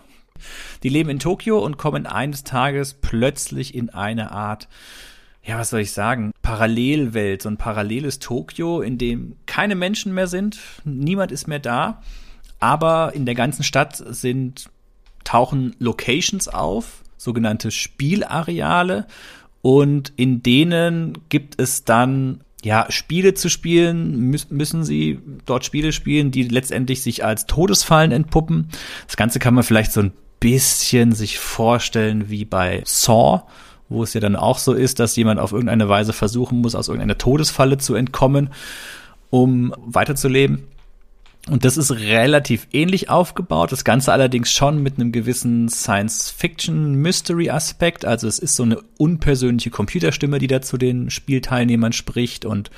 Die 0.84 0.88
leben 0.88 1.10
in 1.10 1.18
Tokio 1.18 1.58
und 1.58 1.78
kommen 1.78 2.06
eines 2.06 2.44
Tages 2.44 2.94
plötzlich 2.94 3.74
in 3.74 3.90
eine 3.90 4.30
Art, 4.30 4.68
ja, 5.44 5.58
was 5.58 5.70
soll 5.70 5.80
ich 5.80 5.92
sagen, 5.92 6.32
Parallelwelt, 6.42 7.42
so 7.42 7.48
ein 7.48 7.56
paralleles 7.56 8.20
Tokio, 8.20 8.80
in 8.80 8.98
dem 8.98 9.36
keine 9.46 9.74
Menschen 9.74 10.14
mehr 10.14 10.28
sind, 10.28 10.58
niemand 10.84 11.32
ist 11.32 11.48
mehr 11.48 11.58
da, 11.58 12.02
aber 12.60 13.12
in 13.14 13.26
der 13.26 13.34
ganzen 13.34 13.64
Stadt 13.64 13.96
sind, 13.96 14.70
tauchen 15.24 15.74
Locations 15.78 16.48
auf, 16.48 17.02
sogenannte 17.16 17.70
Spielareale, 17.70 19.06
und 19.62 20.12
in 20.16 20.42
denen 20.42 21.18
gibt 21.28 21.60
es 21.60 21.84
dann 21.84 22.41
ja, 22.64 22.86
Spiele 22.90 23.34
zu 23.34 23.48
spielen, 23.48 24.30
mü 24.30 24.38
müssen 24.50 24.84
sie 24.84 25.18
dort 25.46 25.64
Spiele 25.64 25.92
spielen, 25.92 26.30
die 26.30 26.44
letztendlich 26.44 27.02
sich 27.02 27.24
als 27.24 27.46
Todesfallen 27.46 28.12
entpuppen. 28.12 28.68
Das 29.06 29.16
Ganze 29.16 29.38
kann 29.38 29.54
man 29.54 29.64
vielleicht 29.64 29.92
so 29.92 30.00
ein 30.00 30.12
bisschen 30.38 31.12
sich 31.12 31.38
vorstellen 31.38 32.30
wie 32.30 32.44
bei 32.44 32.82
Saw, 32.84 33.42
wo 33.88 34.02
es 34.02 34.14
ja 34.14 34.20
dann 34.20 34.36
auch 34.36 34.58
so 34.58 34.72
ist, 34.74 35.00
dass 35.00 35.16
jemand 35.16 35.40
auf 35.40 35.52
irgendeine 35.52 35.88
Weise 35.88 36.12
versuchen 36.12 36.60
muss, 36.60 36.74
aus 36.74 36.88
irgendeiner 36.88 37.18
Todesfalle 37.18 37.78
zu 37.78 37.94
entkommen, 37.94 38.50
um 39.30 39.74
weiterzuleben. 39.84 40.68
Und 41.48 41.64
das 41.64 41.76
ist 41.76 41.90
relativ 41.90 42.68
ähnlich 42.72 43.10
aufgebaut. 43.10 43.72
Das 43.72 43.82
Ganze 43.82 44.12
allerdings 44.12 44.52
schon 44.52 44.80
mit 44.80 44.96
einem 44.96 45.10
gewissen 45.10 45.68
Science-Fiction-Mystery-Aspekt. 45.68 48.04
Also 48.04 48.28
es 48.28 48.38
ist 48.38 48.54
so 48.54 48.62
eine 48.62 48.78
unpersönliche 48.96 49.70
Computerstimme, 49.70 50.38
die 50.38 50.46
da 50.46 50.62
zu 50.62 50.78
den 50.78 51.10
Spielteilnehmern 51.10 51.92
spricht. 51.92 52.44
Und 52.44 52.70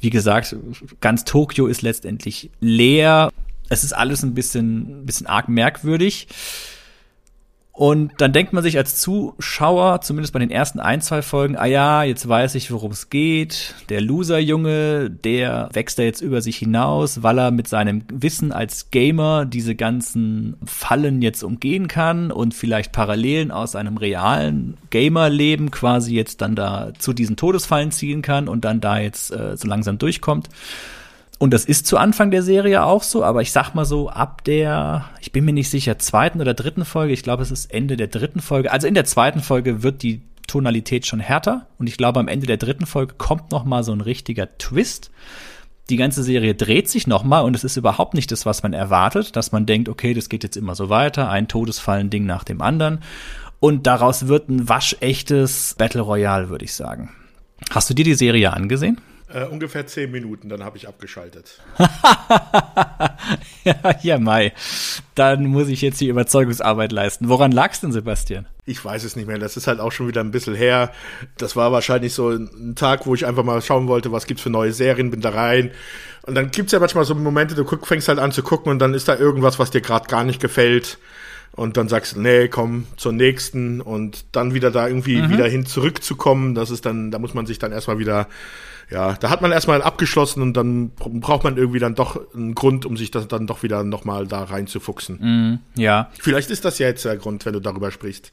wie 0.00 0.10
gesagt, 0.10 0.54
ganz 1.00 1.24
Tokio 1.24 1.66
ist 1.66 1.80
letztendlich 1.80 2.50
leer. 2.60 3.30
Es 3.70 3.84
ist 3.84 3.94
alles 3.94 4.22
ein 4.22 4.34
bisschen, 4.34 5.06
bisschen 5.06 5.26
arg 5.26 5.48
merkwürdig. 5.48 6.28
Und 7.72 8.12
dann 8.18 8.32
denkt 8.32 8.52
man 8.52 8.62
sich 8.62 8.76
als 8.76 9.00
Zuschauer, 9.00 10.02
zumindest 10.02 10.32
bei 10.32 10.38
den 10.38 10.50
ersten 10.50 10.80
ein, 10.80 11.00
zwei 11.00 11.22
Folgen, 11.22 11.56
ah 11.56 11.66
ja, 11.66 12.02
jetzt 12.02 12.28
weiß 12.28 12.56
ich, 12.56 12.70
worum 12.72 12.90
es 12.90 13.08
geht. 13.08 13.74
Der 13.88 14.00
Loser-Junge, 14.00 15.08
der 15.08 15.70
wächst 15.72 15.98
da 15.98 16.02
jetzt 16.02 16.20
über 16.20 16.42
sich 16.42 16.58
hinaus, 16.58 17.22
weil 17.22 17.38
er 17.38 17.50
mit 17.50 17.68
seinem 17.68 18.02
Wissen 18.12 18.52
als 18.52 18.90
Gamer 18.90 19.46
diese 19.46 19.74
ganzen 19.74 20.56
Fallen 20.66 21.22
jetzt 21.22 21.42
umgehen 21.42 21.88
kann 21.88 22.30
und 22.32 22.54
vielleicht 22.54 22.92
Parallelen 22.92 23.50
aus 23.50 23.76
einem 23.76 23.96
realen 23.96 24.76
Gamer-Leben 24.90 25.70
quasi 25.70 26.14
jetzt 26.14 26.42
dann 26.42 26.56
da 26.56 26.92
zu 26.98 27.12
diesen 27.12 27.36
Todesfallen 27.36 27.92
ziehen 27.92 28.20
kann 28.20 28.48
und 28.48 28.64
dann 28.64 28.80
da 28.80 28.98
jetzt 28.98 29.30
äh, 29.30 29.56
so 29.56 29.66
langsam 29.66 29.96
durchkommt. 29.96 30.48
Und 31.40 31.54
das 31.54 31.64
ist 31.64 31.86
zu 31.86 31.96
Anfang 31.96 32.30
der 32.30 32.42
Serie 32.42 32.84
auch 32.84 33.02
so, 33.02 33.24
aber 33.24 33.40
ich 33.40 33.50
sag 33.50 33.72
mal 33.72 33.86
so, 33.86 34.10
ab 34.10 34.44
der, 34.44 35.06
ich 35.22 35.32
bin 35.32 35.46
mir 35.46 35.54
nicht 35.54 35.70
sicher, 35.70 35.98
zweiten 35.98 36.38
oder 36.42 36.52
dritten 36.52 36.84
Folge, 36.84 37.14
ich 37.14 37.22
glaube, 37.22 37.42
es 37.42 37.50
ist 37.50 37.72
Ende 37.72 37.96
der 37.96 38.08
dritten 38.08 38.40
Folge. 38.40 38.70
Also 38.70 38.86
in 38.86 38.92
der 38.92 39.06
zweiten 39.06 39.40
Folge 39.40 39.82
wird 39.82 40.02
die 40.02 40.20
Tonalität 40.46 41.06
schon 41.06 41.18
härter 41.18 41.66
und 41.78 41.86
ich 41.86 41.96
glaube, 41.96 42.20
am 42.20 42.28
Ende 42.28 42.46
der 42.46 42.58
dritten 42.58 42.84
Folge 42.84 43.14
kommt 43.16 43.52
noch 43.52 43.64
mal 43.64 43.82
so 43.84 43.92
ein 43.92 44.02
richtiger 44.02 44.58
Twist. 44.58 45.10
Die 45.88 45.96
ganze 45.96 46.22
Serie 46.22 46.54
dreht 46.54 46.90
sich 46.90 47.06
noch 47.06 47.24
mal 47.24 47.40
und 47.40 47.56
es 47.56 47.64
ist 47.64 47.78
überhaupt 47.78 48.12
nicht 48.12 48.30
das, 48.30 48.44
was 48.44 48.62
man 48.62 48.74
erwartet, 48.74 49.34
dass 49.34 49.50
man 49.50 49.64
denkt, 49.64 49.88
okay, 49.88 50.12
das 50.12 50.28
geht 50.28 50.44
jetzt 50.44 50.58
immer 50.58 50.74
so 50.74 50.90
weiter, 50.90 51.30
ein 51.30 51.48
Todesfallen-Ding 51.48 52.26
nach 52.26 52.44
dem 52.44 52.60
anderen. 52.60 52.98
Und 53.60 53.86
daraus 53.86 54.28
wird 54.28 54.50
ein 54.50 54.68
waschechtes 54.68 55.74
Battle 55.78 56.02
Royale, 56.02 56.50
würde 56.50 56.66
ich 56.66 56.74
sagen. 56.74 57.08
Hast 57.70 57.88
du 57.88 57.94
dir 57.94 58.04
die 58.04 58.12
Serie 58.12 58.52
angesehen? 58.52 59.00
Äh, 59.32 59.44
ungefähr 59.44 59.86
zehn 59.86 60.10
Minuten, 60.10 60.48
dann 60.48 60.64
habe 60.64 60.76
ich 60.76 60.88
abgeschaltet. 60.88 61.60
ja, 63.64 63.74
ja, 64.02 64.18
Mai. 64.18 64.52
Dann 65.14 65.46
muss 65.46 65.68
ich 65.68 65.82
jetzt 65.82 66.00
die 66.00 66.08
Überzeugungsarbeit 66.08 66.90
leisten. 66.90 67.28
Woran 67.28 67.52
lag's 67.52 67.80
denn, 67.80 67.92
Sebastian? 67.92 68.46
Ich 68.64 68.84
weiß 68.84 69.04
es 69.04 69.14
nicht 69.14 69.28
mehr. 69.28 69.38
Das 69.38 69.56
ist 69.56 69.68
halt 69.68 69.78
auch 69.78 69.92
schon 69.92 70.08
wieder 70.08 70.20
ein 70.20 70.32
bisschen 70.32 70.54
her. 70.54 70.90
Das 71.38 71.54
war 71.54 71.70
wahrscheinlich 71.70 72.12
so 72.12 72.30
ein 72.30 72.74
Tag, 72.74 73.06
wo 73.06 73.14
ich 73.14 73.24
einfach 73.24 73.44
mal 73.44 73.62
schauen 73.62 73.86
wollte, 73.86 74.10
was 74.10 74.26
gibt's 74.26 74.42
für 74.42 74.50
neue 74.50 74.72
Serien, 74.72 75.10
bin 75.10 75.20
da 75.20 75.30
rein. 75.30 75.70
Und 76.22 76.34
dann 76.34 76.50
gibt's 76.50 76.72
ja 76.72 76.80
manchmal 76.80 77.04
so 77.04 77.14
Momente, 77.14 77.54
du 77.54 77.64
guck, 77.64 77.86
fängst 77.86 78.08
halt 78.08 78.18
an 78.18 78.32
zu 78.32 78.42
gucken 78.42 78.72
und 78.72 78.80
dann 78.80 78.94
ist 78.94 79.08
da 79.08 79.16
irgendwas, 79.16 79.58
was 79.58 79.70
dir 79.70 79.80
gerade 79.80 80.08
gar 80.08 80.24
nicht 80.24 80.40
gefällt. 80.40 80.98
Und 81.52 81.76
dann 81.76 81.88
sagst 81.88 82.16
du, 82.16 82.20
nee, 82.20 82.48
komm 82.48 82.86
zur 82.96 83.12
nächsten 83.12 83.80
und 83.80 84.24
dann 84.32 84.54
wieder 84.54 84.70
da 84.70 84.86
irgendwie 84.86 85.20
mhm. 85.20 85.30
wieder 85.30 85.48
hin 85.48 85.66
zurückzukommen, 85.66 86.54
das 86.54 86.70
ist 86.70 86.86
dann, 86.86 87.10
da 87.10 87.18
muss 87.18 87.34
man 87.34 87.46
sich 87.46 87.58
dann 87.58 87.72
erstmal 87.72 87.98
wieder 87.98 88.28
ja, 88.90 89.14
da 89.14 89.30
hat 89.30 89.40
man 89.40 89.52
erstmal 89.52 89.82
abgeschlossen 89.82 90.42
und 90.42 90.56
dann 90.56 90.90
braucht 90.90 91.44
man 91.44 91.56
irgendwie 91.56 91.78
dann 91.78 91.94
doch 91.94 92.20
einen 92.34 92.56
Grund, 92.56 92.84
um 92.84 92.96
sich 92.96 93.12
das 93.12 93.28
dann 93.28 93.46
doch 93.46 93.62
wieder 93.62 93.84
nochmal 93.84 94.26
da 94.26 94.42
reinzufuchsen. 94.42 95.18
Mm, 95.20 95.80
ja. 95.80 96.10
Vielleicht 96.18 96.50
ist 96.50 96.64
das 96.64 96.78
ja 96.80 96.88
jetzt 96.88 97.04
der 97.04 97.16
Grund, 97.16 97.46
wenn 97.46 97.52
du 97.52 97.60
darüber 97.60 97.92
sprichst. 97.92 98.32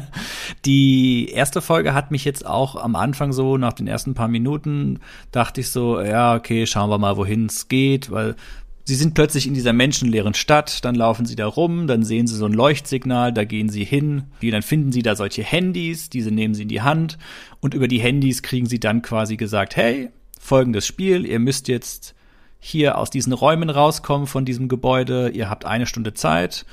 die 0.64 1.30
erste 1.30 1.60
Folge 1.60 1.92
hat 1.92 2.10
mich 2.10 2.24
jetzt 2.24 2.46
auch 2.46 2.76
am 2.76 2.96
Anfang 2.96 3.32
so, 3.32 3.58
nach 3.58 3.74
den 3.74 3.86
ersten 3.86 4.14
paar 4.14 4.28
Minuten, 4.28 5.00
dachte 5.32 5.60
ich 5.60 5.70
so, 5.70 6.00
ja, 6.00 6.34
okay, 6.34 6.66
schauen 6.66 6.88
wir 6.88 6.98
mal, 6.98 7.18
wohin 7.18 7.46
es 7.46 7.68
geht, 7.68 8.10
weil 8.10 8.36
Sie 8.84 8.94
sind 8.94 9.14
plötzlich 9.14 9.46
in 9.46 9.54
dieser 9.54 9.72
menschenleeren 9.72 10.34
Stadt, 10.34 10.84
dann 10.84 10.94
laufen 10.94 11.26
sie 11.26 11.36
da 11.36 11.46
rum, 11.46 11.86
dann 11.86 12.02
sehen 12.02 12.26
sie 12.26 12.34
so 12.34 12.46
ein 12.46 12.52
Leuchtsignal, 12.52 13.32
da 13.32 13.44
gehen 13.44 13.68
sie 13.68 13.84
hin, 13.84 14.24
dann 14.42 14.62
finden 14.62 14.90
sie 14.90 15.02
da 15.02 15.14
solche 15.14 15.44
Handys, 15.44 16.10
diese 16.10 16.30
nehmen 16.30 16.54
sie 16.54 16.62
in 16.62 16.68
die 16.68 16.82
Hand 16.82 17.18
und 17.60 17.74
über 17.74 17.88
die 17.88 18.00
Handys 18.00 18.42
kriegen 18.42 18.66
sie 18.66 18.80
dann 18.80 19.02
quasi 19.02 19.36
gesagt, 19.36 19.76
hey, 19.76 20.10
folgendes 20.40 20.86
Spiel, 20.86 21.24
ihr 21.26 21.38
müsst 21.38 21.68
jetzt 21.68 22.14
hier 22.58 22.98
aus 22.98 23.10
diesen 23.10 23.32
Räumen 23.32 23.70
rauskommen 23.70 24.26
von 24.26 24.44
diesem 24.44 24.68
Gebäude, 24.68 25.30
ihr 25.30 25.48
habt 25.48 25.64
eine 25.64 25.86
Stunde 25.86 26.14
Zeit 26.14 26.66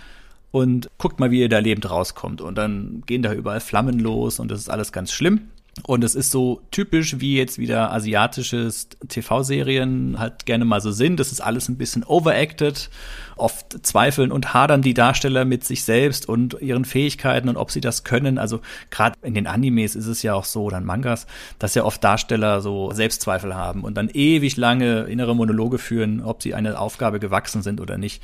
und 0.52 0.90
guckt 0.98 1.20
mal, 1.20 1.32
wie 1.32 1.42
ihr 1.42 1.50
da 1.50 1.60
lebend 1.60 1.90
rauskommt. 1.90 2.42
Und 2.42 2.58
dann 2.58 3.04
gehen 3.06 3.22
da 3.22 3.34
überall 3.34 3.60
Flammen 3.60 4.00
los 4.00 4.40
und 4.40 4.50
das 4.50 4.60
ist 4.60 4.70
alles 4.70 4.92
ganz 4.92 5.12
schlimm. 5.12 5.50
Und 5.84 6.04
es 6.04 6.16
ist 6.16 6.32
so 6.32 6.62
typisch, 6.72 7.20
wie 7.20 7.38
jetzt 7.38 7.60
wieder 7.60 7.92
asiatisches 7.94 8.90
TV-Serien 9.08 10.18
halt 10.18 10.46
gerne 10.46 10.66
mal 10.66 10.82
so 10.82 10.92
sind. 10.92 11.20
Das 11.20 11.32
ist 11.32 11.40
alles 11.40 11.70
ein 11.70 11.78
bisschen 11.78 12.04
overacted. 12.04 12.90
Oft 13.36 13.86
zweifeln 13.86 14.32
und 14.32 14.54
hadern 14.54 14.82
die 14.82 14.96
Darsteller 14.96 15.46
mit 15.46 15.64
sich 15.64 15.84
selbst 15.84 16.28
und 16.28 16.58
ihren 16.62 16.84
Fähigkeiten 16.84 17.48
und 17.48 17.58
ob 17.58 17.70
sie 17.70 17.82
das 17.82 18.04
können. 18.04 18.40
Also 18.40 18.62
gerade 18.90 19.16
in 19.22 19.36
den 19.36 19.46
Animes 19.46 19.96
ist 19.96 20.08
es 20.08 20.24
ja 20.24 20.34
auch 20.34 20.46
so, 20.46 20.64
oder 20.64 20.80
in 20.80 20.86
Mangas, 20.86 21.28
dass 21.60 21.76
ja 21.76 21.84
oft 21.84 22.04
Darsteller 22.04 22.62
so 22.62 22.92
Selbstzweifel 22.92 23.54
haben 23.54 23.84
und 23.84 23.96
dann 23.96 24.10
ewig 24.10 24.58
lange 24.58 25.04
innere 25.04 25.36
Monologe 25.36 25.78
führen, 25.78 26.24
ob 26.24 26.42
sie 26.42 26.56
eine 26.56 26.80
Aufgabe 26.80 27.20
gewachsen 27.20 27.62
sind 27.62 27.80
oder 27.80 27.98
nicht. 27.98 28.24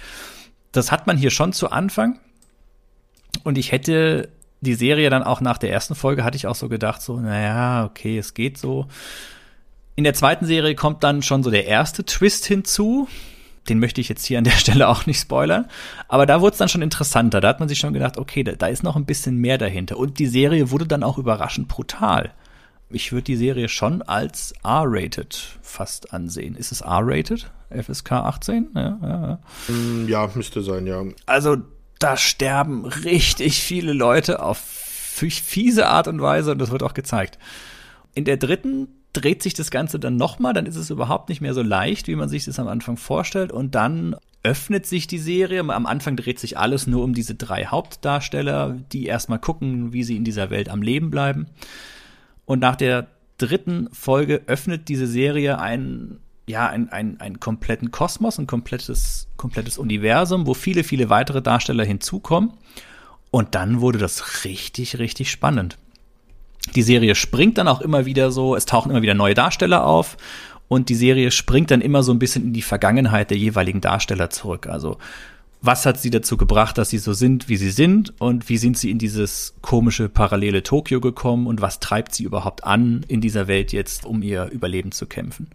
Das 0.72 0.92
hat 0.92 1.06
man 1.06 1.18
hier 1.18 1.30
schon 1.30 1.54
zu 1.54 1.70
Anfang. 1.70 2.20
Und 3.44 3.58
ich 3.58 3.72
hätte 3.72 4.30
die 4.64 4.74
Serie 4.76 5.10
dann 5.10 5.24
auch 5.24 5.42
nach 5.42 5.58
der 5.58 5.72
ersten 5.72 5.96
Folge 5.96 6.24
hatte 6.24 6.38
ich 6.38 6.48
auch 6.48 6.56
so 6.56 6.70
gedacht, 6.70 7.02
so, 7.02 7.20
naja, 7.20 7.86
okay, 7.86 8.18
es 8.18 8.34
geht 8.34 8.58
so. 8.58 8.88
In 9.96 10.04
der 10.04 10.14
zweiten 10.14 10.46
Serie 10.46 10.76
kommt 10.76 11.04
dann 11.04 11.22
schon 11.22 11.44
so 11.44 11.52
der 11.52 11.66
erste 11.66 12.04
Twist 12.04 12.46
hinzu. 12.46 13.08
Den 13.70 13.80
möchte 13.80 14.02
ich 14.02 14.10
jetzt 14.10 14.26
hier 14.26 14.38
an 14.38 14.44
der 14.44 14.52
Stelle 14.58 14.88
auch 14.88 15.06
nicht 15.06 15.20
spoilern. 15.20 15.66
Aber 16.08 16.26
da 16.26 16.42
wurde 16.42 16.54
es 16.54 16.58
dann 16.58 16.70
schon 16.70 16.82
interessanter. 16.82 17.42
Da 17.42 17.50
hat 17.50 17.60
man 17.60 17.70
sich 17.70 17.80
schon 17.80 17.94
gedacht, 17.94 18.18
okay, 18.18 18.44
da, 18.44 18.54
da 18.54 18.68
ist 18.68 18.84
noch 18.84 18.96
ein 18.96 19.06
bisschen 19.06 19.38
mehr 19.38 19.58
dahinter. 19.58 19.98
Und 19.98 20.20
die 20.20 20.28
Serie 20.28 20.72
wurde 20.72 20.88
dann 20.88 21.04
auch 21.04 21.18
überraschend 21.18 21.68
brutal. 21.68 22.32
Ich 22.90 23.12
würde 23.12 23.24
die 23.24 23.36
Serie 23.36 23.70
schon 23.70 24.02
als 24.02 24.54
R-rated 24.64 25.58
fast 25.62 26.14
ansehen. 26.14 26.56
Ist 26.56 26.72
es 26.72 26.82
R-rated? 26.82 27.52
FSK 27.70 28.12
18? 28.12 28.70
Ja, 28.76 29.00
ja, 29.02 29.08
ja. 29.10 29.74
Mm, 29.74 30.08
ja, 30.08 30.30
müsste 30.36 30.62
sein, 30.62 30.86
ja. 30.86 31.04
Also 31.26 31.58
da 32.04 32.18
sterben 32.18 32.86
richtig 32.86 33.62
viele 33.64 33.94
Leute 33.94 34.42
auf 34.42 34.58
fiese 34.58 35.88
Art 35.88 36.10
und 36.10 36.22
Weise 36.22 36.52
und 36.52 36.60
das 36.60 36.72
wird 36.72 36.84
auch 36.84 36.94
gezeigt. 36.94 37.40
In 38.14 38.26
der 38.26 38.36
dritten 38.36 38.90
dreht 39.14 39.42
sich 39.42 39.54
das 39.54 39.72
Ganze 39.72 40.00
dann 40.00 40.18
nochmal, 40.18 40.54
dann 40.54 40.66
ist 40.66 40.76
es 40.76 40.90
überhaupt 40.90 41.30
nicht 41.30 41.40
mehr 41.40 41.54
so 41.54 41.62
leicht, 41.62 42.08
wie 42.08 42.16
man 42.16 42.28
sich 42.28 42.44
das 42.46 42.60
am 42.60 42.68
Anfang 42.68 42.98
vorstellt 42.98 43.52
und 43.52 43.76
dann 43.76 44.18
öffnet 44.44 44.86
sich 44.86 45.08
die 45.08 45.20
Serie. 45.20 45.62
Am 45.62 45.86
Anfang 45.86 46.18
dreht 46.18 46.40
sich 46.40 46.58
alles 46.58 46.88
nur 46.88 47.04
um 47.04 47.14
diese 47.14 47.36
drei 47.36 47.66
Hauptdarsteller, 47.66 48.78
die 48.92 49.06
erstmal 49.06 49.40
gucken, 49.40 49.94
wie 49.94 50.04
sie 50.04 50.18
in 50.18 50.26
dieser 50.26 50.50
Welt 50.50 50.68
am 50.68 50.82
Leben 50.82 51.10
bleiben. 51.10 51.48
Und 52.46 52.60
nach 52.60 52.76
der 52.76 53.08
dritten 53.38 53.88
Folge 53.94 54.42
öffnet 54.48 54.90
diese 54.90 55.08
Serie 55.08 55.60
einen 55.60 56.20
ja, 56.46 56.68
ein, 56.68 56.90
ein, 56.90 57.20
einen 57.20 57.40
kompletten 57.40 57.92
Kosmos, 57.92 58.38
ein 58.38 58.48
komplettes, 58.48 59.28
komplettes 59.38 59.78
Universum, 59.78 60.46
wo 60.46 60.54
viele, 60.54 60.84
viele 60.84 61.10
weitere 61.10 61.42
Darsteller 61.42 61.86
hinzukommen. 61.86 62.52
Und 63.32 63.56
dann 63.56 63.82
wurde 63.82 63.98
das 63.98 64.44
richtig, 64.44 65.00
richtig 65.00 65.32
spannend. 65.32 65.78
Die 66.76 66.82
Serie 66.82 67.16
springt 67.16 67.58
dann 67.58 67.68
auch 67.68 67.82
immer 67.82 68.06
wieder 68.06 68.32
so, 68.32 68.56
es 68.56 68.66
tauchen 68.66 68.92
immer 68.92 69.02
wieder 69.02 69.14
neue 69.16 69.34
Darsteller 69.34 69.86
auf 69.86 70.18
und 70.68 70.90
die 70.90 70.96
Serie 70.96 71.32
springt 71.32 71.72
dann 71.72 71.82
immer 71.82 72.04
so 72.04 72.14
ein 72.14 72.20
bisschen 72.20 72.44
in 72.46 72.54
die 72.54 72.62
Vergangenheit 72.62 73.32
der 73.32 73.38
jeweiligen 73.38 73.82
Darsteller 73.82 74.30
zurück. 74.30 74.68
Also 74.68 74.98
was 75.62 75.86
hat 75.86 76.00
sie 76.00 76.10
dazu 76.10 76.36
gebracht, 76.36 76.78
dass 76.78 76.90
sie 76.90 76.98
so 76.98 77.14
sind, 77.14 77.48
wie 77.48 77.58
sie 77.58 77.72
sind 77.72 78.14
und 78.20 78.50
wie 78.50 78.58
sind 78.58 78.78
sie 78.78 78.92
in 78.92 78.98
dieses 78.98 79.56
komische 79.62 80.10
parallele 80.10 80.62
Tokio 80.62 81.00
gekommen 81.00 81.48
und 81.48 81.62
was 81.62 81.80
treibt 81.80 82.14
sie 82.14 82.24
überhaupt 82.24 82.66
an 82.66 83.06
in 83.08 83.22
dieser 83.22 83.48
Welt 83.48 83.72
jetzt, 83.72 84.06
um 84.06 84.22
ihr 84.22 84.50
Überleben 84.52 84.92
zu 84.92 85.06
kämpfen 85.06 85.48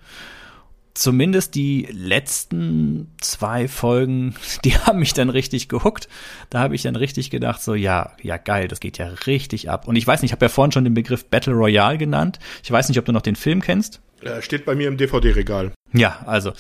zumindest 0.99 1.55
die 1.55 1.88
letzten 1.92 3.09
zwei 3.20 3.68
Folgen, 3.68 4.34
die 4.64 4.76
haben 4.76 4.99
mich 4.99 5.14
dann 5.14 5.30
richtig 5.30 5.68
gehuckt. 5.68 6.09
Da 6.51 6.59
habe 6.59 6.74
ich 6.74 6.82
dann 6.82 6.96
richtig 6.96 7.30
gedacht, 7.30 7.62
so 7.62 7.74
ja, 7.74 8.12
ja 8.20 8.36
geil, 8.36 8.68
das 8.68 8.80
geht 8.80 8.99
ja 8.99 9.07
richtig 9.26 9.70
ab. 9.70 9.86
Und 9.86 9.96
ich 9.96 10.07
weiß 10.07 10.22
nicht, 10.22 10.30
ich 10.30 10.32
habe 10.32 10.44
ja 10.44 10.49
vorhin 10.49 10.72
schon 10.72 10.84
den 10.84 10.94
Begriff 10.94 11.24
Battle 11.26 11.55
Royale 11.55 11.99
genannt. 11.99 12.38
Ich 12.62 12.70
weiß 12.70 12.88
nicht, 12.88 12.99
ob 12.99 13.05
du 13.05 13.12
noch 13.12 13.22
den 13.22 13.36
Film 13.36 13.62
kennst. 13.62 14.01
Er 14.20 14.42
steht 14.42 14.64
bei 14.64 14.74
mir 14.74 14.88
im 14.88 14.96
DVD-Regal. 14.96 15.72
Ja, 15.92 16.18
also 16.26 16.53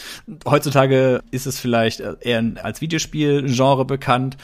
heutzutage 0.46 1.22
ist 1.32 1.46
es 1.46 1.58
vielleicht 1.58 2.00
eher 2.20 2.44
als 2.62 2.80
Videospielgenre 2.80 3.84
bekannt, 3.84 4.36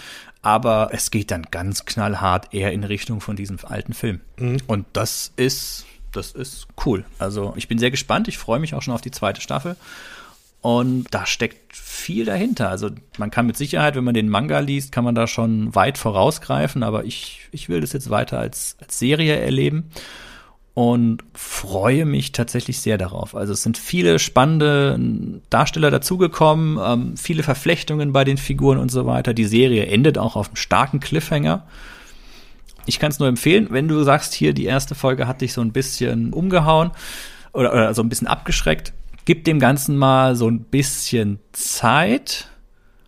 aber 0.42 0.90
es 0.92 1.12
geht 1.12 1.30
dann 1.30 1.46
ganz 1.50 1.84
knallhart 1.84 2.52
eher 2.52 2.72
in 2.72 2.82
Richtung 2.82 3.20
von 3.20 3.36
diesem 3.36 3.58
alten 3.62 3.94
Film. 3.94 4.20
Mhm. 4.38 4.58
Und 4.66 4.86
das 4.92 5.32
ist 5.36 5.86
das 6.16 6.32
ist 6.32 6.66
cool. 6.84 7.04
Also 7.18 7.54
ich 7.56 7.68
bin 7.68 7.78
sehr 7.78 7.90
gespannt. 7.90 8.28
Ich 8.28 8.38
freue 8.38 8.60
mich 8.60 8.74
auch 8.74 8.82
schon 8.82 8.94
auf 8.94 9.00
die 9.00 9.10
zweite 9.10 9.40
Staffel. 9.40 9.76
Und 10.60 11.06
da 11.10 11.26
steckt 11.26 11.76
viel 11.76 12.24
dahinter. 12.24 12.70
Also 12.70 12.88
man 13.18 13.30
kann 13.30 13.46
mit 13.46 13.56
Sicherheit, 13.56 13.96
wenn 13.96 14.04
man 14.04 14.14
den 14.14 14.30
Manga 14.30 14.60
liest, 14.60 14.92
kann 14.92 15.04
man 15.04 15.14
da 15.14 15.26
schon 15.26 15.74
weit 15.74 15.98
vorausgreifen. 15.98 16.82
Aber 16.82 17.04
ich, 17.04 17.40
ich 17.52 17.68
will 17.68 17.82
das 17.82 17.92
jetzt 17.92 18.08
weiter 18.08 18.38
als, 18.38 18.76
als 18.80 18.98
Serie 18.98 19.36
erleben 19.36 19.90
und 20.74 21.22
freue 21.34 22.04
mich 22.04 22.32
tatsächlich 22.32 22.80
sehr 22.80 22.98
darauf. 22.98 23.36
Also 23.36 23.52
es 23.52 23.62
sind 23.62 23.78
viele 23.78 24.18
spannende 24.18 24.98
Darsteller 25.48 25.90
dazugekommen, 25.90 26.78
ähm, 26.82 27.16
viele 27.16 27.44
Verflechtungen 27.44 28.12
bei 28.12 28.24
den 28.24 28.38
Figuren 28.38 28.78
und 28.78 28.90
so 28.90 29.06
weiter. 29.06 29.34
Die 29.34 29.44
Serie 29.44 29.86
endet 29.86 30.18
auch 30.18 30.34
auf 30.34 30.48
einem 30.48 30.56
starken 30.56 30.98
Cliffhanger 30.98 31.64
ich 32.86 32.98
kann 32.98 33.10
es 33.10 33.18
nur 33.18 33.28
empfehlen, 33.28 33.68
wenn 33.70 33.88
du 33.88 34.02
sagst, 34.02 34.34
hier 34.34 34.52
die 34.52 34.64
erste 34.64 34.94
Folge 34.94 35.26
hat 35.26 35.40
dich 35.40 35.52
so 35.52 35.60
ein 35.60 35.72
bisschen 35.72 36.32
umgehauen 36.32 36.90
oder, 37.52 37.72
oder 37.72 37.94
so 37.94 38.02
ein 38.02 38.08
bisschen 38.08 38.26
abgeschreckt, 38.26 38.92
gib 39.24 39.44
dem 39.44 39.58
Ganzen 39.58 39.96
mal 39.96 40.36
so 40.36 40.48
ein 40.48 40.60
bisschen 40.60 41.38
Zeit. 41.52 42.48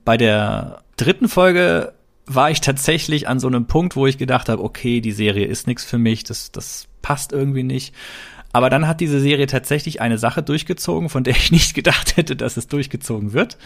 Bei 0.05 0.17
der 0.17 0.83
dritten 0.97 1.29
Folge 1.29 1.93
war 2.27 2.51
ich 2.51 2.61
tatsächlich 2.61 3.29
an 3.29 3.39
so 3.39 3.47
einem 3.47 3.67
Punkt, 3.67 3.97
wo 3.97 4.07
ich 4.07 4.19
gedacht 4.19 4.49
habe, 4.49 4.63
okay, 4.63 5.01
die 5.01 5.13
Serie 5.13 5.47
ist 5.47 5.67
nichts 5.67 5.85
für 5.85 5.99
mich, 5.99 6.25
das, 6.25 6.51
das 6.53 6.89
passt 7.03 7.33
irgendwie 7.33 7.63
nicht. 7.63 7.95
Aber 8.53 8.71
dann 8.71 8.89
hat 8.89 9.01
diese 9.01 9.21
Serie 9.21 9.47
tatsächlich 9.47 10.01
eine 10.01 10.19
Sache 10.19 10.43
durchgezogen, 10.43 11.09
von 11.09 11.25
der 11.25 11.37
ich 11.37 11.53
nicht 11.53 11.75
gedacht 11.75 12.17
hätte, 12.17 12.37
dass 12.37 12.57
es 12.57 12.69
durchgezogen 12.69 13.33
wird. 13.33 13.59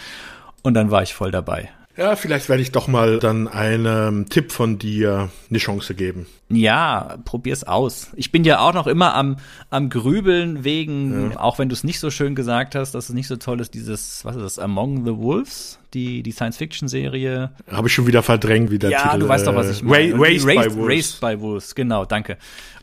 Und 0.63 0.75
dann 0.75 0.91
war 0.91 1.03
ich 1.03 1.15
voll 1.15 1.31
dabei. 1.31 1.71
Ja, 1.97 2.15
vielleicht 2.17 2.49
werde 2.49 2.63
ich 2.63 2.71
doch 2.71 2.87
mal 2.87 3.19
dann 3.19 3.49
einen 3.49 4.29
Tipp 4.29 4.53
von 4.53 4.79
dir 4.79 5.29
eine 5.49 5.59
Chance 5.59 5.95
geben. 5.95 6.27
Ja, 6.49 7.19
probier's 7.25 7.65
aus. 7.65 8.09
Ich 8.15 8.31
bin 8.31 8.45
ja 8.45 8.61
auch 8.61 8.73
noch 8.73 8.87
immer 8.87 9.15
am, 9.15 9.37
am 9.71 9.91
Grübeln 9.91 10.63
wegen, 10.65 11.33
ja. 11.33 11.41
auch 11.41 11.59
wenn 11.59 11.69
du 11.69 11.75
es 11.75 11.85
nicht 11.85 11.99
so 11.99 12.11
schön 12.11 12.35
gesagt 12.35 12.75
hast, 12.75 12.93
dass 12.93 13.09
es 13.09 13.15
nicht 13.15 13.27
so 13.27 13.37
toll 13.37 13.61
ist, 13.61 13.75
dieses, 13.75 14.25
was 14.25 14.37
ist 14.37 14.43
das, 14.43 14.59
Among 14.61 15.05
the 15.05 15.17
Wolves, 15.17 15.80
die, 15.95 16.23
die 16.23 16.33
Science-Fiction-Serie. 16.33 17.51
Habe 17.71 17.89
ich 17.89 17.95
schon 17.95 18.07
wieder 18.07 18.23
verdrängt, 18.23 18.71
wie 18.71 18.79
der 18.79 18.91
ja, 18.91 18.99
Titel. 18.99 19.13
Ja, 19.13 19.19
du 19.19 19.29
weißt 19.29 19.47
doch, 19.47 19.55
was 19.55 19.71
ich 19.71 19.83
meine. 19.83 20.15
Ra 20.15 20.19
Raised, 20.21 20.47
Raised, 20.47 20.69
by 20.71 20.77
Wolves. 20.77 20.89
Raised 20.89 21.21
by 21.21 21.41
Wolves, 21.41 21.75
genau, 21.75 22.05
danke. 22.05 22.39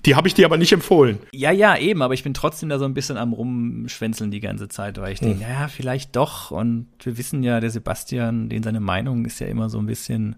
Die 0.06 0.16
habe 0.16 0.28
ich 0.28 0.34
dir 0.34 0.46
aber 0.46 0.58
nicht 0.58 0.72
empfohlen. 0.72 1.20
Ja, 1.32 1.52
ja, 1.52 1.78
eben, 1.78 2.02
aber 2.02 2.14
ich 2.14 2.24
bin 2.24 2.34
trotzdem 2.34 2.70
da 2.70 2.80
so 2.80 2.86
ein 2.86 2.94
bisschen 2.94 3.18
am 3.18 3.34
Rumschwänzeln 3.34 4.32
die 4.32 4.40
ganze 4.40 4.68
Zeit, 4.70 5.00
weil 5.00 5.14
ich 5.14 5.20
denke, 5.20 5.46
hm. 5.46 5.52
ja, 5.52 5.68
vielleicht 5.68 6.16
doch. 6.16 6.52
Und 6.52 6.88
wir 7.04 7.18
wissen 7.18 7.44
ja, 7.44 7.60
der 7.60 7.72
Sebastian, 7.72 8.50
den 8.50 8.64
seine 8.64 8.80
Meinung 8.80 9.26
ist 9.26 9.40
ja 9.40 9.48
immer 9.48 9.70
so 9.70 9.80
ein 9.80 9.86
bisschen. 9.86 10.36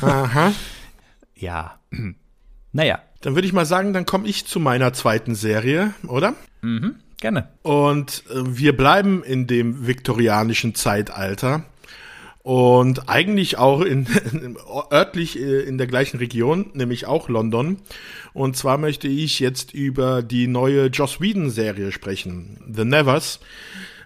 Aha. 0.00 0.52
ja. 1.34 1.78
Naja. 2.70 3.00
Dann 3.22 3.34
würde 3.34 3.48
ich 3.48 3.54
mal 3.54 3.64
sagen, 3.64 3.94
dann 3.94 4.04
komme 4.04 4.28
ich 4.28 4.46
zu 4.46 4.60
meiner 4.60 4.92
zweiten 4.92 5.34
Serie, 5.34 5.94
oder? 6.06 6.34
Mhm, 6.60 6.96
gerne. 7.20 7.48
Und 7.62 8.24
äh, 8.30 8.34
wir 8.44 8.76
bleiben 8.76 9.22
in 9.22 9.46
dem 9.46 9.86
viktorianischen 9.86 10.74
Zeitalter 10.74 11.64
und 12.42 13.08
eigentlich 13.08 13.58
auch 13.58 13.80
in, 13.82 14.06
örtlich 14.90 15.38
äh, 15.38 15.60
in 15.60 15.78
der 15.78 15.86
gleichen 15.86 16.18
Region, 16.18 16.70
nämlich 16.74 17.06
auch 17.06 17.28
London. 17.28 17.78
Und 18.32 18.56
zwar 18.56 18.78
möchte 18.78 19.08
ich 19.08 19.40
jetzt 19.40 19.74
über 19.74 20.22
die 20.22 20.46
neue 20.46 20.86
Joss 20.86 21.20
Whedon 21.20 21.50
Serie 21.50 21.92
sprechen, 21.92 22.58
The 22.74 22.84
Nevers 22.84 23.40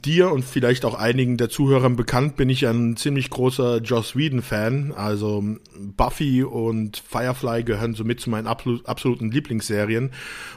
dir 0.05 0.31
und 0.31 0.45
vielleicht 0.45 0.85
auch 0.85 0.95
einigen 0.95 1.37
der 1.37 1.49
Zuhörern 1.49 1.97
bekannt, 1.97 2.37
bin 2.37 2.51
ich 2.51 2.67
ein 2.67 2.97
ziemlich 2.97 3.31
großer 3.31 3.79
Joss 3.79 4.17
Whedon-Fan. 4.17 4.93
Also 4.97 5.45
Buffy 5.79 6.43
und 6.43 7.03
Firefly 7.09 7.65
gehören 7.65 7.95
somit 7.95 8.21
zu 8.21 8.31
meinen 8.31 8.47
absoluten 8.47 9.31
Lieblingsserien. 9.31 10.11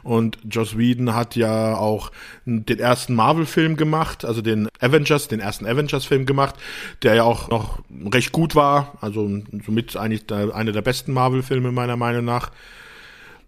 Und 0.03 0.37
Joss 0.49 0.77
Whedon 0.77 1.15
hat 1.15 1.35
ja 1.35 1.77
auch 1.77 2.11
den 2.45 2.79
ersten 2.79 3.15
Marvel-Film 3.15 3.77
gemacht, 3.77 4.25
also 4.25 4.41
den 4.41 4.67
Avengers, 4.79 5.27
den 5.27 5.39
ersten 5.39 5.65
Avengers-Film 5.65 6.25
gemacht, 6.25 6.55
der 7.03 7.15
ja 7.15 7.23
auch 7.23 7.49
noch 7.49 7.81
recht 8.13 8.31
gut 8.31 8.55
war. 8.55 8.97
Also 9.01 9.29
somit 9.65 9.95
eigentlich 9.95 10.31
einer 10.31 10.71
der 10.71 10.81
besten 10.81 11.13
Marvel-Filme 11.13 11.71
meiner 11.71 11.97
Meinung 11.97 12.25
nach. 12.25 12.51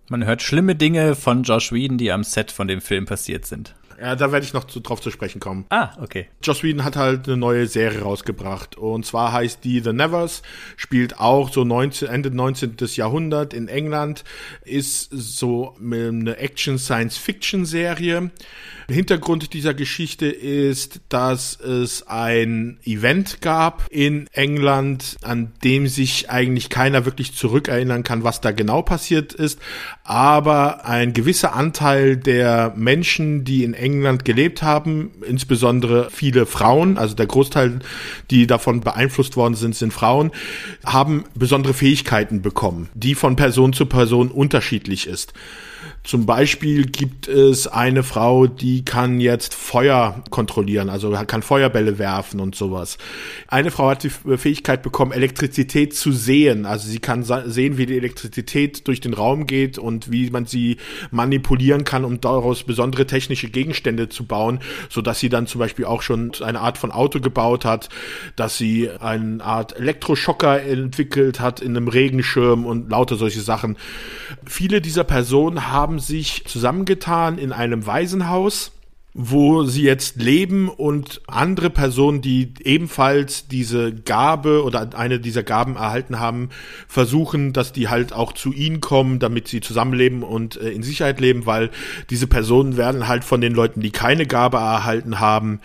Man 0.10 0.26
hört 0.26 0.41
schlimme 0.41 0.76
Dinge 0.76 1.16
von 1.16 1.43
Josh 1.43 1.74
Whedon, 1.74 1.98
die 1.98 2.14
am 2.14 2.24
Set 2.24 2.52
von 2.52 2.70
dem 2.70 2.80
Film 2.80 3.06
passiert 3.06 3.45
sind. 3.45 3.76
Ja, 4.00 4.16
da 4.16 4.32
werde 4.32 4.45
ich 4.45 4.54
noch 4.54 4.66
zu, 4.66 4.80
drauf 4.80 5.02
zu 5.02 5.10
sprechen 5.10 5.39
kommen. 5.39 5.66
Ah, 5.70 5.89
okay. 6.02 6.28
Joss 6.43 6.62
Whedon 6.62 6.84
hat 6.84 6.95
halt 6.95 7.28
eine 7.28 7.38
neue 7.38 7.66
Serie 7.66 8.02
rausgebracht. 8.02 8.78
Und 8.78 9.06
zwar 9.06 9.34
heißt 9.34 9.64
die 9.64 9.80
The 9.80 9.91
Nevers, 9.91 10.43
spielt 10.76 11.20
auch 11.20 11.52
so 11.52 11.64
19, 11.64 12.08
Ende 12.08 12.30
19. 12.30 12.76
Jahrhundert 12.95 13.54
in 13.54 13.68
England, 13.68 14.24
ist 14.64 15.10
so 15.12 15.76
eine 15.80 16.38
Action-Science-Fiction-Serie. 16.38 18.30
Hintergrund 18.89 19.54
dieser 19.54 19.74
Geschichte 19.74 20.28
ist, 20.28 21.02
dass 21.10 21.60
es 21.60 22.08
ein 22.08 22.80
Event 22.86 23.41
gab 23.41 23.86
in 23.89 24.28
England, 24.32 25.18
an 25.24 25.52
dem 25.64 25.88
sich 25.88 26.30
eigentlich 26.30 26.70
keiner 26.70 27.06
wirklich 27.06 27.34
zurückerinnern 27.34 28.04
kann, 28.04 28.24
was 28.24 28.41
da 28.41 28.52
genau 28.52 28.82
passiert 28.84 29.34
ist. 29.34 29.60
Aber 30.04 30.86
ein 30.86 31.14
gewisser 31.14 31.54
Anteil 31.54 32.16
der 32.16 32.74
Menschen, 32.78 33.43
die 33.43 33.64
in 33.64 33.74
England 33.74 33.87
gelebt 34.26 34.62
haben, 34.62 35.12
insbesondere 35.28 36.10
viele 36.12 36.46
Frauen, 36.46 36.98
also 36.98 37.16
der 37.16 37.28
Großteil, 37.28 37.80
die 38.30 38.48
davon 38.48 38.82
beeinflusst 38.82 39.36
worden 39.36 39.56
sind, 39.56 39.76
sind 39.76 39.94
Frauen, 39.94 40.32
haben 40.86 41.26
besondere 41.36 41.74
Fähigkeiten 41.74 42.42
bekommen, 42.42 42.90
die 42.94 43.16
von 43.16 43.36
Person 43.36 43.74
zu 43.74 43.86
Person 43.86 44.30
unterschiedlich 44.30 45.08
ist. 45.08 45.34
Zum 46.08 46.26
Beispiel 46.26 46.86
gibt 46.86 47.28
es 47.28 47.68
eine 47.68 48.01
Frau, 48.01 48.47
die 48.47 48.86
kann 48.86 49.20
jetzt 49.20 49.53
Feuer 49.53 50.24
kontrollieren, 50.30 50.89
also 50.89 51.12
kann 51.28 51.41
Feuerbälle 51.41 51.99
werfen 51.99 52.39
und 52.39 52.55
sowas. 52.55 52.97
Eine 53.49 53.72
Frau 53.72 53.89
hat 53.89 54.03
die 54.03 54.10
Fähigkeit 54.10 54.84
bekommen, 54.84 55.12
Elektrizität 55.12 55.93
zu 55.93 56.14
sehen. 56.14 56.66
Also 56.66 56.88
sie 56.88 56.99
kann 56.99 57.26
sehen, 57.26 57.78
wie 57.78 57.86
die 57.86 57.97
Elektrizität 57.97 58.88
durch 58.88 59.01
den 59.01 59.14
Raum 59.14 59.47
geht 59.47 59.78
und 59.78 60.10
wie 60.10 60.30
man 60.30 60.45
sie 60.45 60.78
manipulieren 61.12 61.84
kann, 61.84 62.05
um 62.05 62.22
daraus 62.22 62.64
besondere 62.64 63.05
technische 63.05 63.49
Gegenstände 63.49 64.08
zu 64.08 64.26
bauen, 64.26 64.60
so 64.88 65.01
dass 65.01 65.20
sie 65.20 65.28
dann 65.28 65.45
zum 65.45 65.60
Beispiel 65.60 65.84
auch 65.84 66.01
schon 66.01 66.32
eine 66.41 66.62
Art 66.62 66.78
von 66.78 66.91
Auto 66.91 67.20
gebaut 67.20 67.66
hat, 67.66 67.89
dass 68.38 68.58
sie 68.58 68.89
eine 68.89 69.43
Art 69.43 69.78
Elektroschocker 69.78 70.64
entwickelt 70.64 71.41
hat 71.41 71.60
in 71.60 71.76
einem 71.76 71.89
Regenschirm 71.89 72.66
und 72.66 72.91
lauter 72.91 73.18
solche 73.18 73.41
Sachen. 73.41 73.76
Viele 74.45 74.80
dieser 74.80 75.03
Personen 75.03 75.70
haben 75.70 75.97
haben 75.98 76.04
sich 76.04 76.45
zusammengetan 76.45 77.39
in 77.39 77.52
einem 77.52 77.88
Waisenhaus 77.88 78.72
wo 79.20 79.64
sie 79.64 79.82
jetzt 79.82 80.18
leben 80.18 80.70
und 80.70 81.22
andere 81.26 81.72
Personen, 81.72 82.22
die 82.22 82.54
ebenfalls 82.64 83.48
diese 83.48 83.91
Gabe 83.91 84.64
oder 84.64 84.91
eine 84.95 85.20
dieser 85.20 85.41
Gaben 85.41 85.76
erhalten 85.76 86.20
haben, 86.20 86.50
versuchen, 86.88 87.52
dass 87.52 87.74
die 87.74 87.88
halt 87.88 88.14
auch 88.14 88.32
zu 88.32 88.54
ihnen 88.54 88.80
kommen, 88.80 89.18
damit 89.18 89.48
sie 89.48 89.60
zusammenleben 89.60 90.22
und 90.22 90.58
äh, 90.58 90.70
in 90.70 90.84
Sicherheit 90.84 91.20
leben, 91.20 91.48
weil 91.48 91.72
diese 92.12 92.28
Personen 92.28 92.78
werden 92.78 93.08
halt 93.08 93.24
von 93.24 93.41
den 93.41 93.56
Leuten, 93.56 93.82
die 93.82 93.89
keine 93.89 94.28
Gabe 94.28 94.58
erhalten 94.58 95.20
haben, 95.20 95.62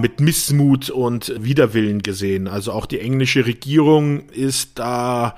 mit 0.00 0.18
Missmut 0.18 0.90
und 0.90 1.32
Widerwillen 1.38 2.02
gesehen. 2.02 2.48
Also 2.48 2.72
auch 2.72 2.86
die 2.86 2.98
englische 2.98 3.46
Regierung 3.46 4.28
ist 4.30 4.80
da 4.80 5.36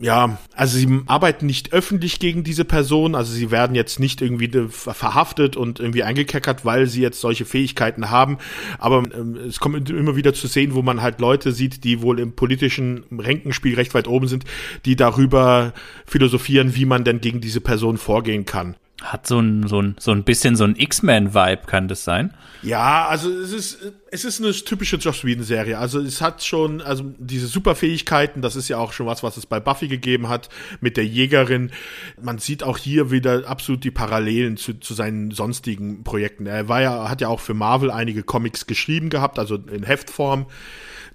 ja, 0.00 0.38
also 0.54 0.78
sie 0.78 1.02
arbeiten 1.06 1.46
nicht 1.46 1.72
öffentlich 1.72 2.18
gegen 2.18 2.44
diese 2.44 2.64
Person, 2.64 3.14
also 3.14 3.32
sie 3.32 3.50
werden 3.50 3.76
jetzt 3.76 4.00
nicht 4.00 4.22
irgendwie 4.22 4.50
verhaftet 4.68 5.56
und 5.56 5.80
irgendwie 5.80 6.02
eingekeckert, 6.02 6.64
weil 6.64 6.86
sie 6.86 7.02
jetzt 7.02 7.20
solche 7.20 7.44
Fähigkeiten 7.44 8.10
haben, 8.10 8.38
aber 8.78 9.02
ähm, 9.14 9.36
es 9.46 9.60
kommt 9.60 9.90
immer 9.90 10.16
wieder 10.16 10.32
zu 10.32 10.46
sehen, 10.46 10.74
wo 10.74 10.82
man 10.82 11.02
halt 11.02 11.20
Leute 11.20 11.52
sieht, 11.52 11.84
die 11.84 12.00
wohl 12.00 12.20
im 12.20 12.32
politischen 12.32 13.04
Ränkenspiel 13.10 13.74
recht 13.74 13.92
weit 13.94 14.08
oben 14.08 14.28
sind, 14.28 14.44
die 14.86 14.96
darüber 14.96 15.74
philosophieren, 16.06 16.74
wie 16.74 16.86
man 16.86 17.04
denn 17.04 17.20
gegen 17.20 17.40
diese 17.40 17.60
Person 17.60 17.98
vorgehen 17.98 18.46
kann. 18.46 18.76
Hat 19.02 19.26
so 19.26 19.40
ein, 19.40 19.66
so 19.66 19.80
ein, 19.80 19.96
so 19.98 20.12
ein 20.12 20.24
bisschen 20.24 20.56
so 20.56 20.64
ein 20.64 20.76
X-Men-Vibe, 20.76 21.62
kann 21.66 21.88
das 21.88 22.04
sein? 22.04 22.32
Ja, 22.62 23.08
also 23.08 23.28
es 23.30 23.52
ist, 23.52 23.92
es 24.10 24.24
ist 24.24 24.40
eine 24.40 24.52
typische 24.52 24.96
Josh 24.96 25.24
Whedon-Serie. 25.24 25.78
Also 25.78 26.00
es 26.00 26.20
hat 26.20 26.44
schon, 26.44 26.80
also 26.80 27.12
diese 27.18 27.48
Superfähigkeiten, 27.48 28.40
das 28.40 28.54
ist 28.54 28.68
ja 28.68 28.78
auch 28.78 28.92
schon 28.92 29.06
was, 29.06 29.24
was 29.24 29.36
es 29.36 29.46
bei 29.46 29.58
Buffy 29.58 29.88
gegeben 29.88 30.28
hat, 30.28 30.48
mit 30.80 30.96
der 30.96 31.04
Jägerin. 31.04 31.72
Man 32.20 32.38
sieht 32.38 32.62
auch 32.62 32.78
hier 32.78 33.10
wieder 33.10 33.48
absolut 33.48 33.82
die 33.82 33.90
Parallelen 33.90 34.56
zu, 34.56 34.74
zu 34.74 34.94
seinen 34.94 35.32
sonstigen 35.32 36.04
Projekten. 36.04 36.46
Er 36.46 36.68
war 36.68 36.80
ja, 36.80 37.08
hat 37.08 37.20
ja 37.20 37.28
auch 37.28 37.40
für 37.40 37.54
Marvel 37.54 37.90
einige 37.90 38.22
Comics 38.22 38.66
geschrieben 38.66 39.10
gehabt, 39.10 39.40
also 39.40 39.56
in 39.56 39.82
Heftform. 39.82 40.46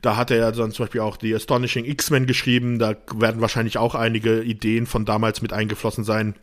Da 0.01 0.15
hat 0.17 0.31
er 0.31 0.37
ja 0.37 0.51
dann 0.51 0.71
zum 0.71 0.83
Beispiel 0.83 1.01
auch 1.01 1.17
die 1.17 1.33
Astonishing 1.33 1.85
X-Men 1.85 2.27
geschrieben. 2.27 2.77
Da 2.77 2.95
werden 3.15 3.41
wahrscheinlich 3.41 3.77
auch 3.77 3.95
einige 3.95 4.43
Ideen 4.43 4.85
von 4.85 5.05
damals 5.05 5.41
mit 5.41 5.53
eingeflossen 5.53 6.03
sein. 6.03 6.35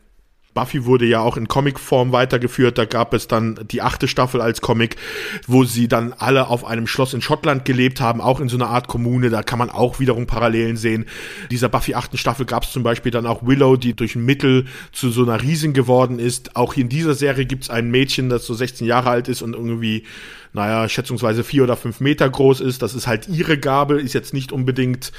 Buffy 0.55 0.85
wurde 0.85 1.05
ja 1.05 1.19
auch 1.19 1.37
in 1.37 1.47
Comicform 1.47 2.13
weitergeführt. 2.13 2.77
Da 2.77 2.85
gab 2.85 3.13
es 3.13 3.27
dann 3.27 3.59
die 3.69 3.81
achte 3.81 4.07
Staffel 4.07 4.41
als 4.41 4.61
Comic, 4.61 4.95
wo 5.45 5.65
sie 5.65 5.87
dann 5.87 6.13
alle 6.13 6.47
auf 6.47 6.65
einem 6.65 6.87
Schloss 6.87 7.13
in 7.13 7.21
Schottland 7.21 7.65
gelebt 7.65 8.01
haben, 8.01 8.21
auch 8.21 8.39
in 8.39 8.49
so 8.49 8.55
einer 8.55 8.69
Art 8.69 8.87
Kommune. 8.87 9.29
Da 9.29 9.43
kann 9.43 9.59
man 9.59 9.69
auch 9.69 9.99
wiederum 9.99 10.25
Parallelen 10.25 10.77
sehen. 10.77 11.05
Dieser 11.51 11.69
Buffy 11.69 11.93
achten 11.93 12.17
Staffel 12.17 12.45
gab 12.45 12.63
es 12.63 12.71
zum 12.71 12.83
Beispiel 12.83 13.11
dann 13.11 13.27
auch 13.27 13.45
Willow, 13.45 13.75
die 13.75 13.93
durch 13.93 14.15
Mittel 14.15 14.65
zu 14.93 15.09
so 15.09 15.23
einer 15.23 15.41
Riesin 15.41 15.73
geworden 15.73 16.19
ist. 16.19 16.55
Auch 16.55 16.75
in 16.75 16.87
dieser 16.87 17.15
Serie 17.15 17.45
gibt 17.45 17.65
es 17.65 17.69
ein 17.69 17.91
Mädchen, 17.91 18.29
das 18.29 18.45
so 18.45 18.53
16 18.53 18.87
Jahre 18.87 19.09
alt 19.09 19.27
ist 19.27 19.41
und 19.41 19.53
irgendwie 19.53 20.03
naja, 20.55 20.87
schätzungsweise 20.87 21.43
vier 21.43 21.63
oder 21.63 21.75
fünf 21.75 21.99
Meter 21.99 22.29
groß 22.29 22.61
ist. 22.61 22.81
Das 22.81 22.95
ist 22.95 23.07
halt 23.07 23.27
ihre 23.27 23.57
Gabe, 23.57 23.99
ist 23.99 24.13
jetzt 24.13 24.33
nicht 24.33 24.53
unbedingt, 24.53 25.11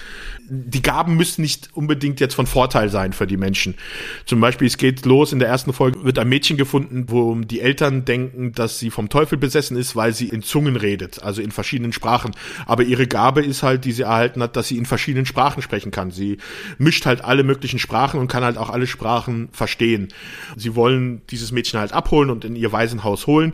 die 0.49 0.80
Gaben 0.80 1.16
müssen 1.16 1.43
nicht 1.43 1.68
unbedingt 1.74 2.20
jetzt 2.20 2.34
von 2.34 2.47
Vorteil 2.47 2.89
sein 2.89 3.12
für 3.12 3.26
die 3.26 3.37
Menschen. 3.37 3.74
Zum 4.24 4.41
Beispiel, 4.41 4.66
es 4.66 4.78
geht 4.78 5.05
los, 5.05 5.34
in 5.34 5.39
der 5.39 5.49
ersten 5.49 5.74
Folge 5.74 6.03
wird 6.05 6.18
ein 6.18 6.28
Mädchen 6.28 6.57
gefunden, 6.57 7.05
wo 7.09 7.34
die 7.34 7.61
Eltern 7.61 8.07
denken, 8.07 8.53
dass 8.53 8.78
sie 8.78 8.91
vom 8.91 9.11
Teufel 9.11 9.37
besessen 9.37 9.76
ist, 9.76 9.95
weil 9.95 10.14
sie 10.14 10.28
in 10.30 10.43
Zungen 10.43 10.74
redet, 10.74 11.22
also 11.22 11.43
in 11.43 11.51
verschiedenen 11.51 11.93
Sprachen. 11.93 12.32
Aber 12.64 12.84
ihre 12.84 13.07
Gabe 13.07 13.43
ist 13.45 13.62
halt, 13.62 13.84
die 13.84 13.93
sie 13.93 14.03
erhalten 14.03 14.43
hat, 14.43 14.57
dass 14.57 14.68
sie 14.68 14.78
in 14.78 14.87
verschiedenen 14.87 15.26
Sprachen 15.26 15.61
sprechen 15.62 15.91
kann. 15.91 16.11
Sie 16.12 16.39
mischt 16.78 17.05
halt 17.05 17.22
alle 17.22 17.45
möglichen 17.45 17.78
Sprachen 17.78 18.18
und 18.18 18.28
kann 18.28 18.43
halt 18.43 18.57
auch 18.57 18.70
alle 18.70 18.87
Sprachen 18.87 19.51
verstehen. 19.53 20.09
Sie 20.57 20.74
wollen 20.74 21.20
dieses 21.28 21.53
Mädchen 21.53 21.78
halt 21.78 21.93
abholen 21.93 22.30
und 22.30 22.47
in 22.47 22.57
ihr 22.57 22.72
Waisenhaus 22.72 23.26
holen, 23.26 23.53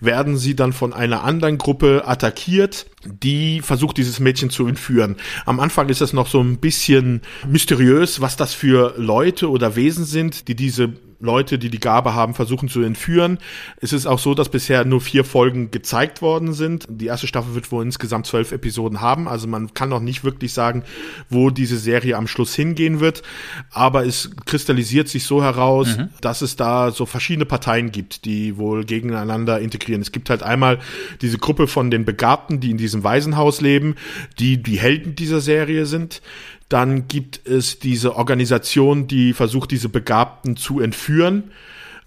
werden 0.00 0.36
sie 0.36 0.54
dann 0.54 0.72
von 0.72 0.92
einer 0.92 1.23
anderen 1.24 1.58
Gruppe 1.58 2.04
attackiert, 2.06 2.86
die 3.04 3.60
versucht, 3.60 3.96
dieses 3.96 4.20
Mädchen 4.20 4.50
zu 4.50 4.66
entführen. 4.66 5.16
Am 5.46 5.60
Anfang 5.60 5.88
ist 5.88 6.00
das 6.00 6.12
noch 6.12 6.28
so 6.28 6.40
ein 6.40 6.58
bisschen 6.58 7.22
mysteriös, 7.48 8.20
was 8.20 8.36
das 8.36 8.54
für 8.54 8.94
Leute 8.96 9.50
oder 9.50 9.76
Wesen 9.76 10.04
sind, 10.04 10.48
die 10.48 10.54
diese 10.54 10.92
Leute, 11.24 11.58
die 11.58 11.70
die 11.70 11.80
Gabe 11.80 12.14
haben, 12.14 12.34
versuchen 12.34 12.68
zu 12.68 12.82
entführen. 12.82 13.38
Es 13.80 13.92
ist 13.92 14.06
auch 14.06 14.18
so, 14.18 14.34
dass 14.34 14.48
bisher 14.48 14.84
nur 14.84 15.00
vier 15.00 15.24
Folgen 15.24 15.70
gezeigt 15.70 16.22
worden 16.22 16.52
sind. 16.52 16.86
Die 16.88 17.06
erste 17.06 17.26
Staffel 17.26 17.54
wird 17.54 17.72
wohl 17.72 17.82
insgesamt 17.82 18.26
zwölf 18.26 18.52
Episoden 18.52 19.00
haben. 19.00 19.26
Also 19.26 19.48
man 19.48 19.74
kann 19.74 19.88
noch 19.88 20.00
nicht 20.00 20.22
wirklich 20.22 20.52
sagen, 20.52 20.84
wo 21.28 21.50
diese 21.50 21.78
Serie 21.78 22.16
am 22.16 22.28
Schluss 22.28 22.54
hingehen 22.54 23.00
wird. 23.00 23.22
Aber 23.70 24.06
es 24.06 24.30
kristallisiert 24.44 25.08
sich 25.08 25.24
so 25.24 25.42
heraus, 25.42 25.96
mhm. 25.96 26.10
dass 26.20 26.42
es 26.42 26.56
da 26.56 26.90
so 26.90 27.06
verschiedene 27.06 27.46
Parteien 27.46 27.90
gibt, 27.90 28.24
die 28.24 28.56
wohl 28.56 28.84
gegeneinander 28.84 29.60
integrieren. 29.60 30.02
Es 30.02 30.12
gibt 30.12 30.30
halt 30.30 30.42
einmal 30.42 30.78
diese 31.22 31.38
Gruppe 31.38 31.66
von 31.66 31.90
den 31.90 32.04
Begabten, 32.04 32.60
die 32.60 32.70
in 32.70 32.76
diesem 32.76 33.02
Waisenhaus 33.02 33.60
leben, 33.60 33.96
die 34.38 34.62
die 34.62 34.78
Helden 34.78 35.16
dieser 35.16 35.40
Serie 35.40 35.86
sind. 35.86 36.20
Dann 36.68 37.08
gibt 37.08 37.46
es 37.46 37.78
diese 37.78 38.16
Organisation, 38.16 39.06
die 39.06 39.32
versucht, 39.32 39.70
diese 39.70 39.88
Begabten 39.88 40.56
zu 40.56 40.80
entführen 40.80 41.50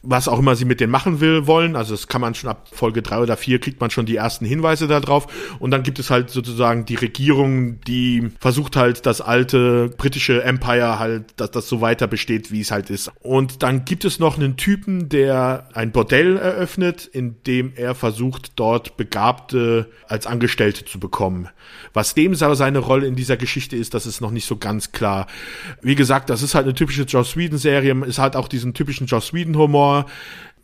was 0.02 0.28
auch 0.28 0.40
immer 0.40 0.56
sie 0.56 0.66
mit 0.66 0.80
denen 0.80 0.92
machen 0.92 1.20
will, 1.20 1.48
wollen. 1.48 1.76
Also 1.76 1.94
das 1.94 2.08
kann 2.08 2.22
man 2.22 2.36
schon 2.36 2.50
ab 2.50 2.68
Folge 2.72 3.02
drei 3.02 3.20
oder 3.20 3.38
vier 3.38 3.60
kriegt 3.60 3.82
man 3.82 3.90
schon 3.90 4.06
die 4.06 4.16
ersten 4.16 4.46
Hinweise 4.46 4.88
darauf. 4.88 5.28
Und 5.60 5.72
dann 5.72 5.84
gibt 5.84 6.00
es 6.00 6.10
halt 6.10 6.30
sozusagen 6.30 6.86
die 6.86 6.96
Regierung, 6.96 7.82
die 7.82 8.30
versucht 8.40 8.76
halt 8.76 9.06
das 9.06 9.22
alte 9.22 9.90
britische 9.98 10.44
Empire 10.44 11.00
halt, 11.00 11.34
dass 11.38 11.52
das 11.52 11.68
so 11.68 11.82
weiter 11.82 12.08
besteht, 12.08 12.52
wie 12.52 12.62
es 12.62 12.72
halt 12.72 12.90
ist. 12.90 13.12
Und 13.22 13.64
dann 13.64 13.86
gibt 13.86 14.06
es 14.06 14.20
noch 14.20 14.38
einen 14.38 14.56
Typen, 14.58 15.10
der 15.10 15.68
ein 15.74 15.92
Bordell 15.92 16.38
eröffnet, 16.38 17.06
in 17.06 17.36
dem 17.46 17.74
er 17.76 17.96
versucht, 17.96 18.54
dort 18.56 18.98
Begabte 18.98 19.90
als 20.08 20.28
Angestellte 20.28 20.86
zu 20.86 21.00
bekommen. 21.00 21.50
Was 21.94 22.14
dem 22.14 22.36
seine 22.36 22.80
Rolle 22.80 23.08
in 23.08 23.16
dieser 23.16 23.38
Geschichte 23.38 23.76
ist, 23.76 23.94
das 23.94 24.06
ist 24.06 24.22
noch 24.22 24.32
nicht 24.32 24.46
so 24.46 24.58
ganz 24.58 24.92
klar. 24.92 25.28
Wie 25.82 25.96
gesagt, 25.96 26.30
das 26.30 26.42
ist 26.42 26.56
halt 26.56 26.66
eine 26.66 26.76
typische 26.76 27.04
Joss 27.04 27.36
Whedon 27.36 27.58
Serie, 27.58 27.96
es 28.08 28.20
hat 28.20 28.36
auch 28.36 28.48
diesen 28.48 28.74
typischen 28.74 29.08
Joss 29.08 29.34
Whedon 29.34 29.58
Humor 29.88 30.06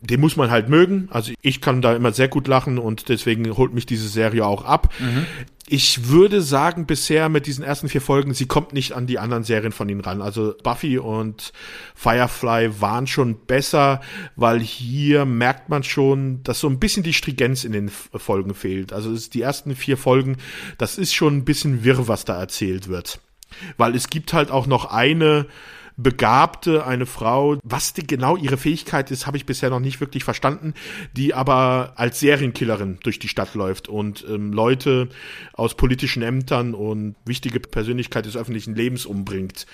den 0.06 0.20
muss 0.20 0.36
man 0.36 0.50
halt 0.50 0.68
mögen. 0.68 1.08
Also 1.10 1.32
ich 1.40 1.62
kann 1.62 1.80
da 1.80 1.96
immer 1.96 2.12
sehr 2.12 2.28
gut 2.28 2.46
lachen 2.46 2.76
und 2.78 3.08
deswegen 3.08 3.56
holt 3.56 3.72
mich 3.72 3.86
diese 3.86 4.06
Serie 4.06 4.44
auch 4.44 4.62
ab. 4.62 4.92
Mhm. 5.00 5.24
Ich 5.66 6.10
würde 6.10 6.42
sagen, 6.42 6.84
bisher 6.84 7.30
mit 7.30 7.46
diesen 7.46 7.64
ersten 7.64 7.88
vier 7.88 8.02
Folgen, 8.02 8.34
sie 8.34 8.44
kommt 8.44 8.74
nicht 8.74 8.92
an 8.92 9.06
die 9.06 9.18
anderen 9.18 9.44
Serien 9.44 9.72
von 9.72 9.88
ihnen 9.88 10.02
ran. 10.02 10.20
Also 10.20 10.54
Buffy 10.62 10.98
und 10.98 11.54
Firefly 11.94 12.82
waren 12.82 13.06
schon 13.06 13.46
besser, 13.46 14.02
weil 14.36 14.60
hier 14.60 15.24
merkt 15.24 15.70
man 15.70 15.82
schon, 15.84 16.42
dass 16.42 16.60
so 16.60 16.68
ein 16.68 16.78
bisschen 16.78 17.02
die 17.02 17.14
Stringenz 17.14 17.64
in 17.64 17.72
den 17.72 17.88
Folgen 17.88 18.52
fehlt. 18.52 18.92
Also 18.92 19.16
die 19.16 19.40
ersten 19.40 19.74
vier 19.74 19.96
Folgen, 19.96 20.36
das 20.76 20.98
ist 20.98 21.14
schon 21.14 21.34
ein 21.38 21.44
bisschen 21.46 21.82
wirr, 21.82 22.08
was 22.08 22.26
da 22.26 22.38
erzählt 22.38 22.88
wird. 22.88 23.20
Weil 23.78 23.94
es 23.94 24.10
gibt 24.10 24.34
halt 24.34 24.50
auch 24.50 24.66
noch 24.66 24.84
eine 24.84 25.46
Begabte, 25.96 26.86
eine 26.86 27.06
Frau. 27.06 27.58
Was 27.62 27.92
die 27.92 28.06
genau 28.06 28.36
ihre 28.36 28.56
Fähigkeit 28.56 29.10
ist, 29.10 29.26
habe 29.26 29.36
ich 29.36 29.46
bisher 29.46 29.70
noch 29.70 29.80
nicht 29.80 30.00
wirklich 30.00 30.24
verstanden, 30.24 30.74
die 31.16 31.34
aber 31.34 31.92
als 31.96 32.20
Serienkillerin 32.20 32.98
durch 33.02 33.18
die 33.18 33.28
Stadt 33.28 33.54
läuft 33.54 33.88
und 33.88 34.24
ähm, 34.28 34.52
Leute 34.52 35.08
aus 35.52 35.76
politischen 35.76 36.22
Ämtern 36.22 36.74
und 36.74 37.14
wichtige 37.24 37.60
Persönlichkeit 37.60 38.26
des 38.26 38.36
öffentlichen 38.36 38.74
Lebens 38.74 39.06
umbringt. 39.06 39.66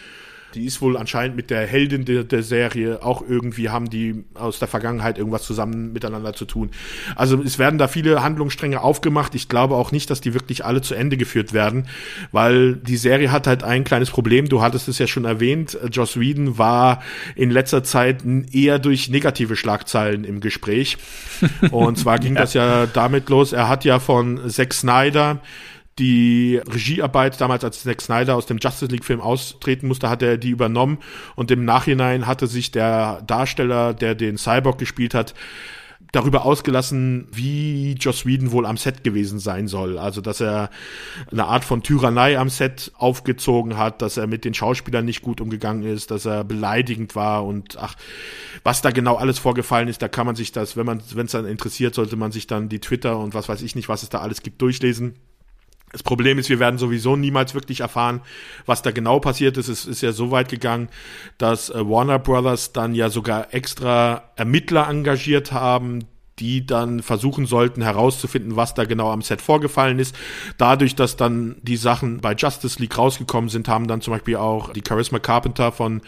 Die 0.55 0.65
ist 0.65 0.81
wohl 0.81 0.97
anscheinend 0.97 1.37
mit 1.37 1.51
der 1.51 1.67
Heldin 1.67 2.05
der, 2.05 2.25
der 2.25 2.43
Serie 2.43 3.03
auch 3.03 3.23
irgendwie 3.27 3.69
haben 3.69 3.89
die 3.91 4.25
aus 4.35 4.59
der 4.59 4.69
Vergangenheit 4.69 5.19
irgendwas 5.19 5.43
zusammen 5.43 5.93
miteinander 5.93 6.33
zu 6.33 6.45
tun. 6.45 6.71
Also 7.17 7.41
es 7.43 7.59
werden 7.59 7.79
da 7.79 7.89
viele 7.89 8.23
Handlungsstränge 8.23 8.81
aufgemacht. 8.81 9.35
Ich 9.35 9.49
glaube 9.49 9.75
auch 9.77 9.93
nicht, 9.93 10.11
dass 10.11 10.21
die 10.21 10.35
wirklich 10.35 10.65
alle 10.65 10.81
zu 10.83 10.95
Ende 10.95 11.17
geführt 11.17 11.53
werden, 11.53 11.87
weil 12.33 12.77
die 12.77 12.97
Serie 12.97 13.33
hat 13.33 13.47
halt 13.47 13.63
ein 13.63 13.85
kleines 13.85 14.11
Problem. 14.11 14.49
Du 14.49 14.63
hattest 14.63 14.89
es 14.89 14.99
ja 14.99 15.07
schon 15.07 15.25
erwähnt. 15.25 15.79
Joss 15.91 16.19
Whedon 16.19 16.59
war 16.59 17.03
in 17.37 17.51
letzter 17.51 17.85
Zeit 17.85 18.25
eher 18.53 18.79
durch 18.79 19.09
negative 19.09 19.57
Schlagzeilen 19.57 20.25
im 20.25 20.41
Gespräch. 20.41 20.99
Und 21.71 21.99
zwar 21.99 22.19
ging 22.19 22.35
ja. 22.35 22.41
das 22.41 22.55
ja 22.55 22.87
damit 22.87 23.29
los. 23.29 23.53
Er 23.53 23.69
hat 23.69 23.85
ja 23.85 23.99
von 23.99 24.49
Zack 24.49 24.75
Snyder 24.75 25.41
die 26.01 26.61
Regiearbeit 26.67 27.41
damals, 27.41 27.63
als 27.63 27.83
Zack 27.83 28.01
Snyder 28.01 28.35
aus 28.35 28.47
dem 28.47 28.59
Justice 28.59 28.91
League 28.91 29.05
Film 29.05 29.21
austreten 29.21 29.87
musste, 29.87 30.09
hat 30.11 30.23
er 30.23 30.39
die 30.39 30.51
übernommen 30.51 30.99
und 31.37 31.51
im 31.51 31.65
Nachhinein 31.65 32.27
hatte 32.27 32.47
sich 32.47 32.73
der 32.73 33.23
Darsteller, 33.27 33.95
der 33.95 34.15
den 34.15 34.39
Cyborg 34.39 34.79
gespielt 34.79 35.15
hat, 35.15 35.35
darüber 36.13 36.45
ausgelassen, 36.45 37.29
wie 37.31 37.93
Joss 37.93 38.27
Whedon 38.27 38.51
wohl 38.51 38.67
am 38.67 38.77
Set 38.77 39.05
gewesen 39.05 39.39
sein 39.39 39.69
soll. 39.69 39.99
Also, 39.99 40.21
dass 40.21 40.41
er 40.41 40.71
eine 41.31 41.47
Art 41.47 41.65
von 41.65 41.83
Tyrannei 41.83 42.39
am 42.39 42.49
Set 42.49 42.91
aufgezogen 42.97 43.77
hat, 43.77 44.03
dass 44.03 44.17
er 44.17 44.27
mit 44.27 44.45
den 44.45 44.55
Schauspielern 44.55 45.05
nicht 45.05 45.23
gut 45.23 45.41
umgegangen 45.41 45.85
ist, 45.85 46.11
dass 46.11 46.25
er 46.25 46.43
beleidigend 46.43 47.15
war 47.15 47.45
und 47.45 47.77
ach, 47.79 47.95
was 48.65 48.83
da 48.83 48.91
genau 48.91 49.17
alles 49.17 49.39
vorgefallen 49.39 49.89
ist, 49.89 50.03
da 50.03 50.09
kann 50.09 50.27
man 50.27 50.35
sich 50.35 50.51
das, 50.51 50.77
wenn 50.77 50.87
man, 50.87 51.01
wenn 51.15 51.27
es 51.27 51.33
dann 51.33 51.47
interessiert, 51.47 51.95
sollte 51.95 52.17
man 52.17 52.33
sich 52.33 52.47
dann 52.47 52.69
die 52.69 52.81
Twitter 52.81 53.19
und 53.19 53.35
was 53.35 53.49
weiß 53.49 53.63
ich 53.63 53.75
nicht, 53.77 53.89
was 53.89 54.03
es 54.03 54.09
da 54.09 54.19
alles 54.19 54.43
gibt, 54.43 54.61
durchlesen. 54.63 55.15
Das 55.93 56.03
Problem 56.03 56.39
ist, 56.39 56.49
wir 56.49 56.61
werden 56.61 56.79
sowieso 56.79 57.17
niemals 57.17 57.55
wirklich 57.55 57.81
erfahren, 57.81 58.21
was 58.65 58.83
da 58.83 58.93
genau 58.93 59.19
passiert 59.19 59.57
ist. 59.57 59.69
Es 59.69 59.87
ist 59.87 60.03
ja 60.03 60.13
so 60.13 60.31
weit 60.31 60.49
gegangen, 60.49 60.89
dass 61.37 61.69
äh, 61.71 61.89
Warner 61.89 62.19
Brothers 62.19 62.73
dann 62.73 62.95
ja 62.95 63.11
sogar 63.11 63.53
extra 63.53 64.31
Ermittler 64.37 64.89
engagiert 64.89 65.53
haben, 65.53 66.05
die 66.39 66.65
dann 66.65 67.03
versuchen 67.03 67.45
sollten 67.45 67.83
herauszufinden, 67.83 68.57
was 68.57 68.75
da 68.75 68.85
genau 68.85 69.11
am 69.11 69.21
Set 69.23 69.43
vorgefallen 69.43 69.99
ist. 69.99 70.17
Dadurch, 70.57 70.95
dass 70.95 71.17
dann 71.17 71.57
die 71.63 71.77
Sachen 71.77 72.21
bei 72.21 72.35
Justice 72.35 72.81
League 72.81 72.97
rausgekommen 72.97 73.51
sind, 73.51 73.69
haben 73.69 73.89
dann 73.89 74.01
zum 74.01 74.15
Beispiel 74.15 74.37
auch 74.37 74.73
die 74.73 74.83
Charisma 74.87 75.19
Carpenter 75.19 75.71
von 75.71 76.01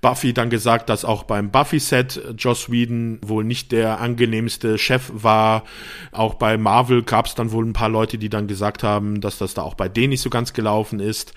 Buffy 0.00 0.32
dann 0.32 0.50
gesagt, 0.50 0.88
dass 0.88 1.04
auch 1.04 1.24
beim 1.24 1.50
Buffy-Set 1.50 2.34
Joss 2.38 2.70
Whedon 2.70 3.18
wohl 3.22 3.44
nicht 3.44 3.72
der 3.72 4.00
angenehmste 4.00 4.78
Chef 4.78 5.10
war. 5.12 5.64
Auch 6.12 6.34
bei 6.34 6.56
Marvel 6.56 7.02
gab 7.02 7.26
es 7.26 7.34
dann 7.34 7.52
wohl 7.52 7.64
ein 7.64 7.72
paar 7.72 7.88
Leute, 7.88 8.18
die 8.18 8.28
dann 8.28 8.46
gesagt 8.46 8.82
haben, 8.82 9.20
dass 9.20 9.38
das 9.38 9.54
da 9.54 9.62
auch 9.62 9.74
bei 9.74 9.88
denen 9.88 10.10
nicht 10.10 10.22
so 10.22 10.30
ganz 10.30 10.52
gelaufen 10.52 11.00
ist. 11.00 11.32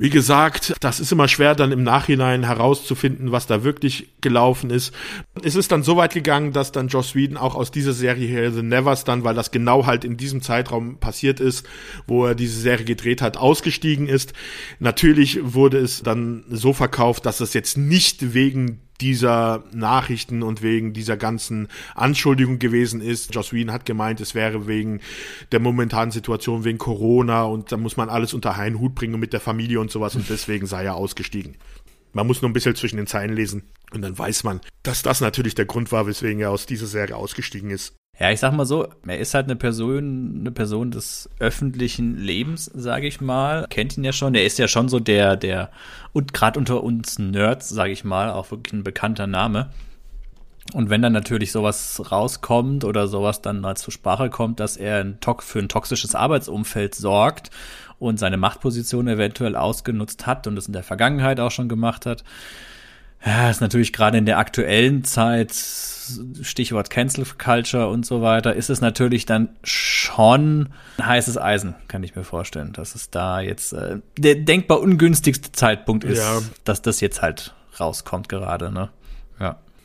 Wie 0.00 0.10
gesagt, 0.10 0.76
das 0.78 1.00
ist 1.00 1.10
immer 1.10 1.26
schwer 1.26 1.56
dann 1.56 1.72
im 1.72 1.82
Nachhinein 1.82 2.44
herauszufinden, 2.44 3.32
was 3.32 3.48
da 3.48 3.64
wirklich 3.64 4.08
gelaufen 4.20 4.70
ist. 4.70 4.94
Es 5.42 5.56
ist 5.56 5.72
dann 5.72 5.82
so 5.82 5.96
weit 5.96 6.14
gegangen, 6.14 6.52
dass 6.52 6.70
dann 6.70 6.86
Joss 6.86 7.16
Whedon 7.16 7.36
auch 7.36 7.56
aus 7.56 7.72
dieser 7.72 7.92
Serie 7.92 8.28
hier 8.28 8.52
The 8.52 8.62
Nevers 8.62 9.02
dann, 9.02 9.24
weil 9.24 9.34
das 9.34 9.50
genau 9.50 9.86
halt 9.86 10.04
in 10.04 10.16
diesem 10.16 10.40
Zeitraum 10.40 10.98
passiert 10.98 11.40
ist, 11.40 11.66
wo 12.06 12.26
er 12.26 12.36
diese 12.36 12.60
Serie 12.60 12.84
gedreht 12.84 13.20
hat, 13.20 13.38
ausgestiegen 13.38 14.06
ist. 14.06 14.34
Natürlich 14.78 15.40
wurde 15.42 15.78
es 15.78 16.04
dann 16.04 16.44
so 16.48 16.72
verkauft, 16.72 17.26
dass 17.26 17.40
es 17.40 17.52
jetzt 17.52 17.76
nicht 17.76 18.34
wegen 18.34 18.80
dieser 19.00 19.64
Nachrichten 19.72 20.42
und 20.42 20.62
wegen 20.62 20.92
dieser 20.92 21.16
ganzen 21.16 21.68
Anschuldigung 21.94 22.58
gewesen 22.58 23.00
ist. 23.00 23.34
Joss 23.34 23.52
Whedon 23.52 23.72
hat 23.72 23.86
gemeint, 23.86 24.20
es 24.20 24.34
wäre 24.34 24.66
wegen 24.66 25.00
der 25.52 25.60
momentanen 25.60 26.10
Situation, 26.10 26.64
wegen 26.64 26.78
Corona 26.78 27.44
und 27.44 27.72
da 27.72 27.76
muss 27.76 27.96
man 27.96 28.08
alles 28.08 28.34
unter 28.34 28.56
einen 28.56 28.78
Hut 28.78 28.94
bringen 28.94 29.20
mit 29.20 29.32
der 29.32 29.40
Familie 29.40 29.80
und 29.80 29.90
sowas 29.90 30.16
und 30.16 30.28
deswegen 30.28 30.66
sei 30.66 30.84
er 30.84 30.96
ausgestiegen. 30.96 31.56
Man 32.12 32.26
muss 32.26 32.42
nur 32.42 32.50
ein 32.50 32.54
bisschen 32.54 32.74
zwischen 32.74 32.96
den 32.96 33.06
Zeilen 33.06 33.34
lesen 33.34 33.62
und 33.92 34.02
dann 34.02 34.18
weiß 34.18 34.44
man, 34.44 34.60
dass 34.82 35.02
das 35.02 35.20
natürlich 35.20 35.54
der 35.54 35.66
Grund 35.66 35.92
war, 35.92 36.06
weswegen 36.06 36.40
er 36.40 36.50
aus 36.50 36.66
dieser 36.66 36.86
Serie 36.86 37.16
ausgestiegen 37.16 37.70
ist. 37.70 37.94
Ja, 38.18 38.32
ich 38.32 38.40
sag 38.40 38.52
mal 38.52 38.66
so, 38.66 38.88
er 39.06 39.18
ist 39.18 39.34
halt 39.34 39.46
eine 39.46 39.54
Person, 39.54 40.38
eine 40.40 40.50
Person 40.50 40.90
des 40.90 41.30
öffentlichen 41.38 42.16
Lebens, 42.16 42.64
sage 42.64 43.06
ich 43.06 43.20
mal. 43.20 43.66
Kennt 43.70 43.96
ihn 43.96 44.02
ja 44.02 44.12
schon. 44.12 44.34
Er 44.34 44.44
ist 44.44 44.58
ja 44.58 44.66
schon 44.66 44.88
so 44.88 44.98
der, 44.98 45.36
der 45.36 45.70
und 46.12 46.34
gerade 46.34 46.58
unter 46.58 46.82
uns 46.82 47.20
Nerds, 47.20 47.68
sage 47.68 47.92
ich 47.92 48.02
mal, 48.02 48.30
auch 48.30 48.50
wirklich 48.50 48.72
ein 48.72 48.82
bekannter 48.82 49.28
Name. 49.28 49.70
Und 50.74 50.90
wenn 50.90 51.00
dann 51.00 51.12
natürlich 51.12 51.52
sowas 51.52 52.02
rauskommt 52.10 52.84
oder 52.84 53.06
sowas 53.06 53.40
dann 53.40 53.60
mal 53.60 53.76
zur 53.76 53.92
Sprache 53.92 54.30
kommt, 54.30 54.60
dass 54.60 54.76
er 54.76 54.98
ein 54.98 55.18
für 55.38 55.60
ein 55.60 55.68
toxisches 55.68 56.14
Arbeitsumfeld 56.14 56.94
sorgt 56.94 57.50
und 57.98 58.18
seine 58.18 58.36
Machtposition 58.36 59.08
eventuell 59.08 59.56
ausgenutzt 59.56 60.26
hat 60.26 60.46
und 60.46 60.56
das 60.56 60.66
in 60.66 60.72
der 60.72 60.82
Vergangenheit 60.82 61.40
auch 61.40 61.50
schon 61.50 61.68
gemacht 61.68 62.04
hat, 62.04 62.24
ja, 63.24 63.50
ist 63.50 63.60
natürlich 63.60 63.92
gerade 63.92 64.18
in 64.18 64.26
der 64.26 64.38
aktuellen 64.38 65.04
Zeit 65.04 65.52
Stichwort 66.42 66.90
Cancel 66.90 67.26
Culture 67.36 67.88
und 67.88 68.06
so 68.06 68.22
weiter, 68.22 68.54
ist 68.54 68.70
es 68.70 68.80
natürlich 68.80 69.26
dann 69.26 69.50
schon 69.62 70.70
ein 70.96 71.06
heißes 71.06 71.36
Eisen, 71.36 71.74
kann 71.86 72.02
ich 72.02 72.16
mir 72.16 72.24
vorstellen, 72.24 72.72
dass 72.72 72.94
es 72.94 73.10
da 73.10 73.40
jetzt 73.40 73.72
äh, 73.72 73.98
der 74.16 74.36
denkbar 74.36 74.80
ungünstigste 74.80 75.52
Zeitpunkt 75.52 76.04
ist, 76.04 76.18
ja. 76.18 76.40
dass 76.64 76.80
das 76.82 77.00
jetzt 77.00 77.22
halt 77.22 77.54
rauskommt 77.78 78.28
gerade, 78.28 78.72
ne? 78.72 78.90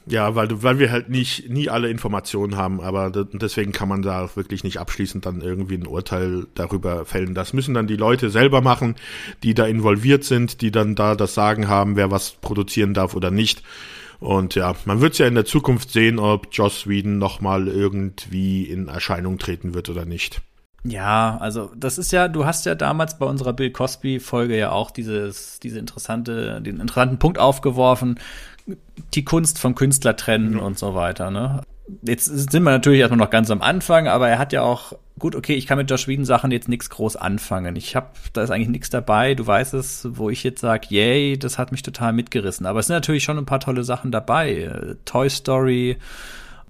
Ja. 0.05 0.35
Weil, 0.35 0.63
weil 0.63 0.79
wir 0.79 0.91
halt 0.91 1.09
nicht, 1.09 1.49
nie 1.49 1.69
alle 1.69 1.89
Informationen 1.89 2.57
haben, 2.57 2.81
aber 2.81 3.09
deswegen 3.11 3.71
kann 3.71 3.89
man 3.89 4.01
da 4.01 4.29
wirklich 4.35 4.63
nicht 4.63 4.77
abschließend 4.77 5.25
dann 5.25 5.41
irgendwie 5.41 5.75
ein 5.75 5.87
Urteil 5.87 6.47
darüber 6.55 7.05
fällen. 7.05 7.33
Das 7.33 7.53
müssen 7.53 7.73
dann 7.73 7.87
die 7.87 7.95
Leute 7.95 8.29
selber 8.29 8.61
machen, 8.61 8.95
die 9.43 9.53
da 9.53 9.65
involviert 9.65 10.23
sind, 10.23 10.61
die 10.61 10.71
dann 10.71 10.95
da 10.95 11.15
das 11.15 11.33
Sagen 11.33 11.67
haben, 11.67 11.95
wer 11.95 12.11
was 12.11 12.31
produzieren 12.31 12.93
darf 12.93 13.15
oder 13.15 13.31
nicht. 13.31 13.63
Und 14.19 14.55
ja, 14.55 14.73
man 14.85 15.01
wird 15.01 15.17
ja 15.17 15.27
in 15.27 15.35
der 15.35 15.45
Zukunft 15.45 15.91
sehen, 15.91 16.17
ob 16.17 16.47
Joss 16.51 16.87
Whedon 16.87 17.17
nochmal 17.17 17.67
irgendwie 17.67 18.63
in 18.63 18.87
Erscheinung 18.87 19.37
treten 19.37 19.73
wird 19.73 19.89
oder 19.89 20.05
nicht. 20.05 20.41
Ja, 20.85 21.37
also 21.39 21.71
das 21.75 21.97
ist 21.97 22.11
ja, 22.11 22.27
du 22.27 22.45
hast 22.45 22.65
ja 22.65 22.75
damals 22.75 23.17
bei 23.17 23.25
unserer 23.25 23.53
Bill 23.53 23.71
Cosby 23.71 24.19
Folge 24.19 24.57
ja 24.57 24.71
auch 24.71 24.91
dieses, 24.91 25.59
diese 25.61 25.79
interessante, 25.79 26.61
den 26.61 26.81
interessanten 26.81 27.19
Punkt 27.19 27.39
aufgeworfen. 27.39 28.19
Die 29.13 29.25
Kunst 29.25 29.59
vom 29.59 29.75
Künstler 29.75 30.15
trennen 30.15 30.57
ja. 30.57 30.63
und 30.63 30.77
so 30.77 30.95
weiter. 30.95 31.31
Ne? 31.31 31.61
Jetzt 32.01 32.25
sind 32.25 32.63
wir 32.63 32.71
natürlich 32.71 32.99
erstmal 32.99 33.17
noch 33.17 33.29
ganz 33.29 33.51
am 33.51 33.61
Anfang, 33.61 34.07
aber 34.07 34.29
er 34.29 34.39
hat 34.39 34.53
ja 34.53 34.61
auch, 34.61 34.93
gut, 35.19 35.35
okay, 35.35 35.53
ich 35.53 35.67
kann 35.67 35.77
mit 35.77 35.89
Josh 35.89 36.07
Whedon 36.07 36.25
Sachen 36.25 36.51
jetzt 36.51 36.69
nichts 36.69 36.89
groß 36.89 37.17
anfangen. 37.17 37.75
Ich 37.75 37.95
habe, 37.95 38.07
da 38.31 38.41
ist 38.41 38.51
eigentlich 38.51 38.69
nichts 38.69 38.89
dabei, 38.89 39.35
du 39.35 39.45
weißt 39.45 39.73
es, 39.73 40.07
wo 40.11 40.29
ich 40.29 40.43
jetzt 40.43 40.61
sage, 40.61 40.87
yay, 40.89 41.37
das 41.37 41.57
hat 41.57 41.71
mich 41.71 41.81
total 41.81 42.13
mitgerissen. 42.13 42.65
Aber 42.65 42.79
es 42.79 42.87
sind 42.87 42.95
natürlich 42.95 43.23
schon 43.23 43.37
ein 43.37 43.45
paar 43.45 43.59
tolle 43.59 43.83
Sachen 43.83 44.11
dabei. 44.11 44.95
Toy 45.03 45.29
Story, 45.29 45.97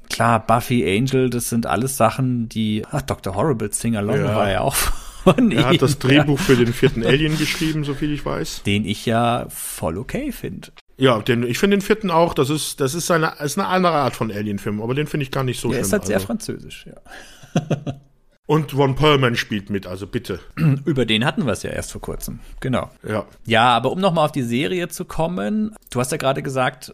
klar, 0.09 0.45
Buffy, 0.45 0.83
Angel, 0.97 1.29
das 1.29 1.49
sind 1.49 1.67
alles 1.67 1.95
Sachen, 1.95 2.49
die, 2.49 2.83
ach, 2.91 3.03
Dr. 3.03 3.35
Horrible 3.35 3.71
Sing 3.71 3.95
Along 3.95 4.17
ja. 4.17 4.35
war 4.35 4.49
ja 4.49 4.61
auch 4.61 4.75
von 4.75 5.51
Er 5.51 5.67
hat 5.67 5.81
das 5.81 5.99
Drehbuch 5.99 6.39
für 6.39 6.55
den 6.55 6.73
vierten 6.73 7.05
Alien 7.05 7.37
geschrieben, 7.37 7.83
soviel 7.83 8.11
ich 8.11 8.25
weiß. 8.25 8.63
Den 8.63 8.85
ich 8.85 9.05
ja 9.05 9.45
voll 9.49 9.97
okay 9.97 10.31
finde. 10.31 10.69
Ja, 10.97 11.19
den, 11.19 11.43
ich 11.43 11.57
finde 11.57 11.77
den 11.77 11.81
vierten 11.81 12.11
auch, 12.11 12.33
das 12.33 12.49
ist, 12.49 12.79
das 12.79 12.93
ist 12.93 13.09
eine, 13.09 13.33
ist 13.39 13.57
eine 13.57 13.67
andere 13.67 13.93
Art 13.93 14.15
von 14.15 14.31
Alien-Film, 14.31 14.81
aber 14.81 14.93
den 14.93 15.07
finde 15.07 15.23
ich 15.23 15.31
gar 15.31 15.43
nicht 15.43 15.59
so 15.59 15.69
Der 15.69 15.75
schlimm. 15.75 15.85
ist 15.85 15.93
halt 15.93 16.05
sehr 16.05 16.15
also. 16.17 16.27
französisch, 16.27 16.85
ja. 16.87 17.93
Und 18.45 18.75
Ron 18.75 18.95
Perlman 18.95 19.35
spielt 19.35 19.69
mit, 19.69 19.87
also 19.87 20.05
bitte. 20.05 20.39
Über 20.85 21.05
den 21.05 21.23
hatten 21.25 21.45
wir 21.45 21.53
es 21.53 21.63
ja 21.63 21.69
erst 21.69 21.93
vor 21.93 22.01
kurzem. 22.01 22.39
Genau. 22.59 22.89
Ja. 23.07 23.25
Ja, 23.45 23.69
aber 23.69 23.91
um 23.91 23.99
nochmal 23.99 24.25
auf 24.25 24.33
die 24.33 24.43
Serie 24.43 24.89
zu 24.89 25.05
kommen, 25.05 25.73
du 25.91 25.99
hast 25.99 26.11
ja 26.11 26.17
gerade 26.17 26.43
gesagt, 26.43 26.93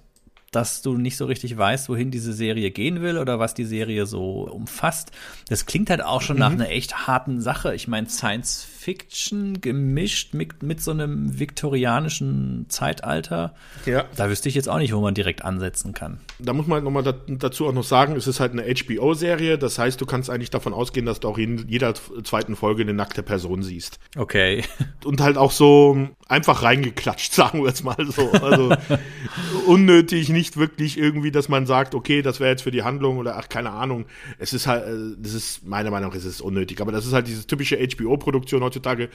dass 0.51 0.81
du 0.81 0.97
nicht 0.97 1.17
so 1.17 1.25
richtig 1.25 1.57
weißt, 1.57 1.89
wohin 1.89 2.11
diese 2.11 2.33
Serie 2.33 2.71
gehen 2.71 3.01
will 3.01 3.17
oder 3.17 3.39
was 3.39 3.53
die 3.53 3.65
Serie 3.65 4.05
so 4.05 4.47
umfasst. 4.49 5.11
Das 5.47 5.65
klingt 5.65 5.89
halt 5.89 6.03
auch 6.03 6.21
schon 6.21 6.37
mhm. 6.37 6.39
nach 6.39 6.51
einer 6.51 6.69
echt 6.69 7.07
harten 7.07 7.41
Sache. 7.41 7.75
Ich 7.75 7.87
meine, 7.87 8.09
Science 8.09 8.63
Fiction 8.79 9.59
gemischt 9.59 10.33
mit, 10.33 10.63
mit 10.63 10.81
so 10.81 10.91
einem 10.91 11.37
viktorianischen 11.37 12.65
Zeitalter. 12.69 13.53
Ja. 13.85 14.05
Da 14.15 14.29
wüsste 14.29 14.47
ich 14.47 14.55
jetzt 14.55 14.69
auch 14.69 14.77
nicht, 14.77 14.93
wo 14.93 15.01
man 15.01 15.13
direkt 15.13 15.43
ansetzen 15.43 15.93
kann. 15.93 16.21
Da 16.39 16.53
muss 16.53 16.65
man 16.65 16.81
nochmal 16.85 17.03
dazu 17.27 17.67
auch 17.67 17.73
noch 17.73 17.83
sagen, 17.83 18.15
es 18.15 18.25
ist 18.25 18.39
halt 18.39 18.53
eine 18.53 18.63
HBO-Serie. 18.63 19.57
Das 19.57 19.79
heißt, 19.79 19.99
du 19.99 20.05
kannst 20.05 20.29
eigentlich 20.29 20.49
davon 20.49 20.71
ausgehen, 20.71 21.05
dass 21.05 21.19
du 21.19 21.27
auch 21.27 21.37
in 21.37 21.67
jeder 21.67 21.93
zweiten 22.23 22.55
Folge 22.55 22.83
eine 22.83 22.93
nackte 22.93 23.21
Person 23.21 23.63
siehst. 23.63 23.99
Okay. 24.15 24.63
Und 25.03 25.19
halt 25.19 25.37
auch 25.37 25.51
so 25.51 26.07
einfach 26.29 26.63
reingeklatscht, 26.63 27.33
sagen 27.33 27.61
wir 27.61 27.73
es 27.73 27.83
mal 27.83 27.97
so. 28.07 28.31
Also 28.31 28.73
unnötig, 29.67 30.29
nicht 30.29 30.55
wirklich 30.55 30.97
irgendwie, 30.97 31.31
dass 31.31 31.49
man 31.49 31.65
sagt, 31.65 31.95
okay, 31.95 32.21
das 32.21 32.39
wäre 32.39 32.51
jetzt 32.51 32.61
für 32.61 32.71
die 32.71 32.83
Handlung 32.83 33.17
oder 33.17 33.35
ach, 33.35 33.49
keine 33.49 33.71
Ahnung. 33.71 34.05
Es 34.37 34.53
ist 34.53 34.67
halt, 34.67 34.85
äh, 34.85 35.17
das 35.17 35.33
ist 35.33 35.67
meiner 35.67 35.91
Meinung 35.91 36.11
nach, 36.11 36.15
es 36.15 36.23
ist 36.23 36.39
unnötig. 36.39 36.79
Aber 36.79 36.93
das 36.93 37.05
ist 37.05 37.11
halt 37.11 37.27
diese 37.27 37.45
typische 37.45 37.77
HBO-Produktion 37.77 38.68
heutzutage. 38.69 39.09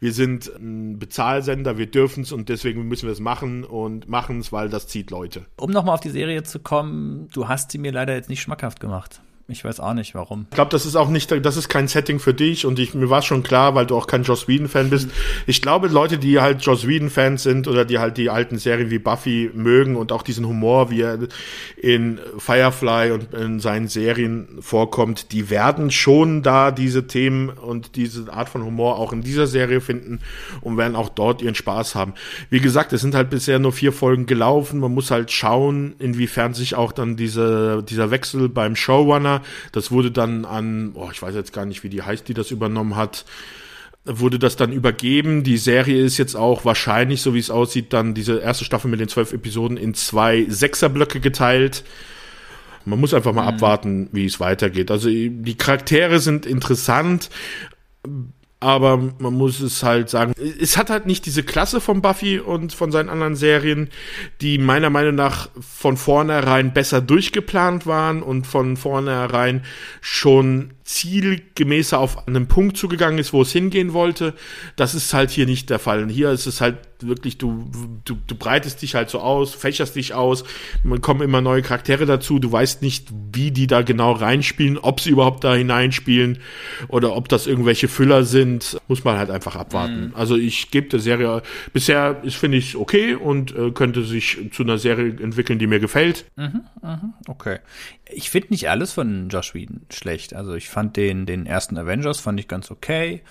Wir 0.00 0.12
sind 0.12 0.46
ein 0.58 0.98
Bezahlsender, 0.98 1.78
wir 1.78 1.86
dürfen 1.86 2.22
es 2.22 2.32
und 2.32 2.48
deswegen 2.48 2.86
müssen 2.88 3.06
wir 3.06 3.12
es 3.12 3.20
machen 3.20 3.64
und 3.64 4.08
machen 4.08 4.40
es, 4.40 4.52
weil 4.52 4.68
das 4.68 4.86
zieht 4.86 5.10
Leute. 5.10 5.46
Um 5.56 5.70
nochmal 5.70 5.94
auf 5.94 6.00
die 6.00 6.10
Serie 6.10 6.42
zu 6.42 6.60
kommen, 6.60 7.28
du 7.32 7.48
hast 7.48 7.70
sie 7.70 7.78
mir 7.78 7.92
leider 7.92 8.14
jetzt 8.14 8.28
nicht 8.28 8.42
schmackhaft 8.42 8.80
gemacht. 8.80 9.22
Ich 9.50 9.64
weiß 9.64 9.80
auch 9.80 9.94
nicht, 9.94 10.14
warum. 10.14 10.44
Ich 10.50 10.54
glaube, 10.54 10.70
das 10.70 10.84
ist 10.84 10.94
auch 10.94 11.08
nicht, 11.08 11.30
das 11.30 11.56
ist 11.56 11.70
kein 11.70 11.88
Setting 11.88 12.18
für 12.18 12.34
dich 12.34 12.66
und 12.66 12.78
ich, 12.78 12.92
mir 12.92 13.08
war 13.08 13.22
schon 13.22 13.42
klar, 13.42 13.74
weil 13.74 13.86
du 13.86 13.96
auch 13.96 14.06
kein 14.06 14.22
Joss 14.22 14.46
Whedon-Fan 14.46 14.90
bist. 14.90 15.08
Ich 15.46 15.62
glaube, 15.62 15.88
Leute, 15.88 16.18
die 16.18 16.38
halt 16.38 16.60
Joss 16.60 16.86
Whedon-Fans 16.86 17.44
sind 17.44 17.66
oder 17.66 17.86
die 17.86 17.98
halt 17.98 18.18
die 18.18 18.28
alten 18.28 18.58
Serien 18.58 18.90
wie 18.90 18.98
Buffy 18.98 19.50
mögen 19.54 19.96
und 19.96 20.12
auch 20.12 20.20
diesen 20.20 20.46
Humor, 20.46 20.90
wie 20.90 21.00
er 21.00 21.18
in 21.78 22.20
Firefly 22.36 23.12
und 23.12 23.32
in 23.32 23.58
seinen 23.58 23.88
Serien 23.88 24.58
vorkommt, 24.60 25.32
die 25.32 25.48
werden 25.48 25.90
schon 25.90 26.42
da 26.42 26.70
diese 26.70 27.06
Themen 27.06 27.48
und 27.48 27.96
diese 27.96 28.30
Art 28.30 28.50
von 28.50 28.62
Humor 28.62 28.98
auch 28.98 29.14
in 29.14 29.22
dieser 29.22 29.46
Serie 29.46 29.80
finden 29.80 30.20
und 30.60 30.76
werden 30.76 30.94
auch 30.94 31.08
dort 31.08 31.40
ihren 31.40 31.54
Spaß 31.54 31.94
haben. 31.94 32.12
Wie 32.50 32.60
gesagt, 32.60 32.92
es 32.92 33.00
sind 33.00 33.14
halt 33.14 33.30
bisher 33.30 33.58
nur 33.58 33.72
vier 33.72 33.94
Folgen 33.94 34.26
gelaufen. 34.26 34.78
Man 34.78 34.92
muss 34.92 35.10
halt 35.10 35.32
schauen, 35.32 35.94
inwiefern 35.98 36.52
sich 36.52 36.74
auch 36.74 36.92
dann 36.92 37.16
diese, 37.16 37.82
dieser 37.82 38.10
Wechsel 38.10 38.50
beim 38.50 38.76
Showrunner 38.76 39.37
das 39.72 39.90
wurde 39.90 40.10
dann 40.10 40.44
an, 40.44 40.92
oh, 40.94 41.08
ich 41.12 41.20
weiß 41.20 41.34
jetzt 41.34 41.52
gar 41.52 41.66
nicht, 41.66 41.82
wie 41.82 41.88
die 41.88 42.02
heißt, 42.02 42.28
die 42.28 42.34
das 42.34 42.50
übernommen 42.50 42.96
hat 42.96 43.24
wurde 44.08 44.38
das 44.38 44.56
dann 44.56 44.72
übergeben. 44.72 45.44
Die 45.44 45.58
Serie 45.58 46.02
ist 46.02 46.16
jetzt 46.16 46.34
auch 46.34 46.64
wahrscheinlich, 46.64 47.20
so 47.20 47.34
wie 47.34 47.38
es 47.38 47.50
aussieht, 47.50 47.92
dann 47.92 48.14
diese 48.14 48.38
erste 48.38 48.64
Staffel 48.64 48.90
mit 48.90 49.00
den 49.00 49.08
zwölf 49.08 49.32
Episoden 49.34 49.76
in 49.76 49.92
zwei 49.92 50.46
Sechserblöcke 50.48 51.20
geteilt. 51.20 51.84
Man 52.84 53.00
muss 53.00 53.12
einfach 53.12 53.34
mal 53.34 53.42
mhm. 53.42 53.48
abwarten, 53.48 54.08
wie 54.12 54.24
es 54.24 54.40
weitergeht. 54.40 54.90
Also 54.90 55.10
die 55.10 55.56
Charaktere 55.58 56.20
sind 56.20 56.46
interessant 56.46 57.28
aber 58.60 58.96
man 58.96 59.34
muss 59.34 59.60
es 59.60 59.84
halt 59.84 60.10
sagen, 60.10 60.32
es 60.60 60.76
hat 60.76 60.90
halt 60.90 61.06
nicht 61.06 61.26
diese 61.26 61.44
Klasse 61.44 61.80
von 61.80 62.02
Buffy 62.02 62.40
und 62.40 62.72
von 62.72 62.90
seinen 62.90 63.08
anderen 63.08 63.36
Serien, 63.36 63.88
die 64.40 64.58
meiner 64.58 64.90
Meinung 64.90 65.14
nach 65.14 65.48
von 65.60 65.96
vornherein 65.96 66.72
besser 66.72 67.00
durchgeplant 67.00 67.86
waren 67.86 68.20
und 68.20 68.48
von 68.48 68.76
vornherein 68.76 69.64
schon 70.00 70.72
zielgemäßer 70.82 71.98
auf 71.98 72.26
einen 72.26 72.48
Punkt 72.48 72.76
zugegangen 72.76 73.18
ist, 73.18 73.32
wo 73.32 73.42
es 73.42 73.52
hingehen 73.52 73.92
wollte. 73.92 74.34
Das 74.74 74.94
ist 74.94 75.14
halt 75.14 75.30
hier 75.30 75.46
nicht 75.46 75.70
der 75.70 75.78
Fall. 75.78 76.02
Und 76.02 76.08
hier 76.08 76.30
ist 76.30 76.46
es 76.46 76.60
halt 76.60 76.78
wirklich, 77.00 77.38
du, 77.38 77.70
du, 78.04 78.16
du 78.26 78.34
breitest 78.34 78.82
dich 78.82 78.94
halt 78.94 79.10
so 79.10 79.20
aus, 79.20 79.54
fächerst 79.54 79.96
dich 79.96 80.14
aus, 80.14 80.44
man 80.82 81.00
kommen 81.00 81.22
immer 81.22 81.40
neue 81.40 81.62
Charaktere 81.62 82.06
dazu, 82.06 82.38
du 82.38 82.50
weißt 82.50 82.82
nicht, 82.82 83.08
wie 83.32 83.50
die 83.50 83.66
da 83.66 83.82
genau 83.82 84.12
reinspielen, 84.12 84.78
ob 84.78 85.00
sie 85.00 85.10
überhaupt 85.10 85.44
da 85.44 85.54
hineinspielen 85.54 86.38
oder 86.88 87.14
ob 87.16 87.28
das 87.28 87.46
irgendwelche 87.46 87.88
Füller 87.88 88.24
sind, 88.24 88.78
muss 88.88 89.04
man 89.04 89.18
halt 89.18 89.30
einfach 89.30 89.56
abwarten. 89.56 90.06
Mhm. 90.06 90.14
Also 90.14 90.36
ich 90.36 90.70
gebe 90.70 90.88
der 90.88 91.00
Serie, 91.00 91.42
bisher 91.72 92.20
ist, 92.22 92.36
finde 92.36 92.58
ich, 92.58 92.76
okay 92.76 93.14
und 93.14 93.54
äh, 93.54 93.70
könnte 93.70 94.04
sich 94.04 94.38
zu 94.52 94.62
einer 94.62 94.78
Serie 94.78 95.16
entwickeln, 95.20 95.58
die 95.58 95.66
mir 95.66 95.80
gefällt. 95.80 96.24
Mhm, 96.36 96.62
mh, 96.82 97.14
okay. 97.26 97.58
Ich 98.10 98.30
finde 98.30 98.48
nicht 98.50 98.70
alles 98.70 98.92
von 98.92 99.28
Josh 99.28 99.54
Whedon 99.54 99.82
schlecht. 99.92 100.34
Also 100.34 100.54
ich 100.54 100.68
fand 100.68 100.96
den, 100.96 101.26
den 101.26 101.46
ersten 101.46 101.76
Avengers 101.76 102.20
fand 102.20 102.40
ich 102.40 102.48
ganz 102.48 102.70
okay. 102.70 103.22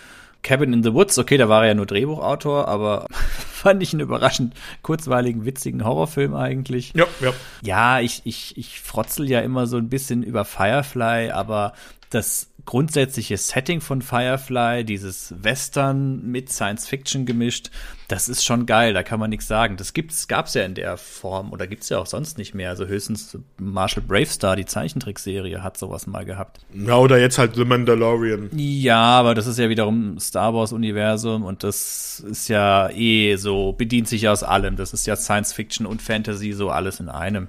Cabin 0.44 0.74
in 0.74 0.84
the 0.84 0.94
Woods, 0.94 1.18
okay, 1.18 1.38
da 1.38 1.50
war 1.50 1.64
er 1.64 1.70
ja 1.70 1.74
nur 1.74 1.86
Drehbuchautor, 1.86 2.68
aber 2.68 3.06
fand 3.12 3.84
ich 3.84 3.94
einen 3.94 4.02
überraschend 4.02 4.54
kurzweiligen, 4.82 5.46
witzigen 5.46 5.84
Horrorfilm 5.84 6.36
eigentlich. 6.36 6.94
Ja, 6.96 7.06
ja. 7.22 7.34
Ja, 7.64 8.00
ich, 8.00 8.22
ich, 8.24 8.58
ich 8.58 8.80
frotzel 8.82 9.30
ja 9.30 9.42
immer 9.42 9.68
so 9.68 9.78
ein 9.78 9.90
bisschen 9.90 10.24
über 10.24 10.46
Firefly, 10.46 11.32
aber 11.32 11.74
das 12.10 12.50
grundsätzliche 12.68 13.38
Setting 13.38 13.82
von 13.82 14.02
Firefly, 14.04 14.84
dieses 14.84 15.34
Western 15.42 16.22
mit 16.30 16.52
Science 16.52 16.88
Fiction 16.88 17.26
gemischt, 17.26 17.72
das 18.10 18.30
ist 18.30 18.46
schon 18.46 18.66
geil, 18.66 18.94
da 18.94 19.04
kann 19.04 19.20
man 19.20 19.30
nichts 19.30 19.48
sagen. 19.48 19.78
Das 19.78 19.94
gibt's, 19.94 20.28
gab's 20.28 20.54
ja 20.54 20.64
in 20.64 20.76
der 20.76 20.98
Form 20.98 21.52
oder 21.54 21.66
gibt's 21.66 21.88
ja 21.90 21.98
auch 21.98 22.06
sonst 22.06 22.38
nicht 22.38 22.54
mehr. 22.54 22.70
Also 22.70 22.86
höchstens 22.86 23.38
Marshall 23.58 24.04
Bravestar, 24.04 24.58
die 24.58 24.66
Zeichentrickserie, 24.66 25.64
hat 25.64 25.78
sowas 25.78 26.08
mal 26.08 26.26
gehabt. 26.26 26.60
Ja, 26.74 26.98
oder 26.98 27.18
jetzt 27.18 27.38
halt 27.38 27.56
The 27.56 27.64
Mandalorian. 27.64 28.50
Ja, 28.54 28.98
aber 28.98 29.34
das 29.34 29.48
ist 29.48 29.58
ja 29.58 29.70
wiederum 29.70 30.20
Star 30.20 30.54
Wars 30.54 30.74
Universum 30.74 31.44
und 31.44 31.64
das 31.64 32.20
ist 32.20 32.50
ja 32.50 32.90
eh 32.90 33.38
so, 33.38 33.72
bedient 33.72 34.10
sich 34.10 34.28
aus 34.28 34.44
allem. 34.44 34.76
Das 34.76 34.92
ist 34.92 35.08
ja 35.08 35.16
Science 35.16 35.54
Fiction 35.54 35.86
und 35.86 36.02
Fantasy 36.02 36.52
so 36.52 36.70
alles 36.70 37.00
in 37.00 37.08
einem. 37.08 37.48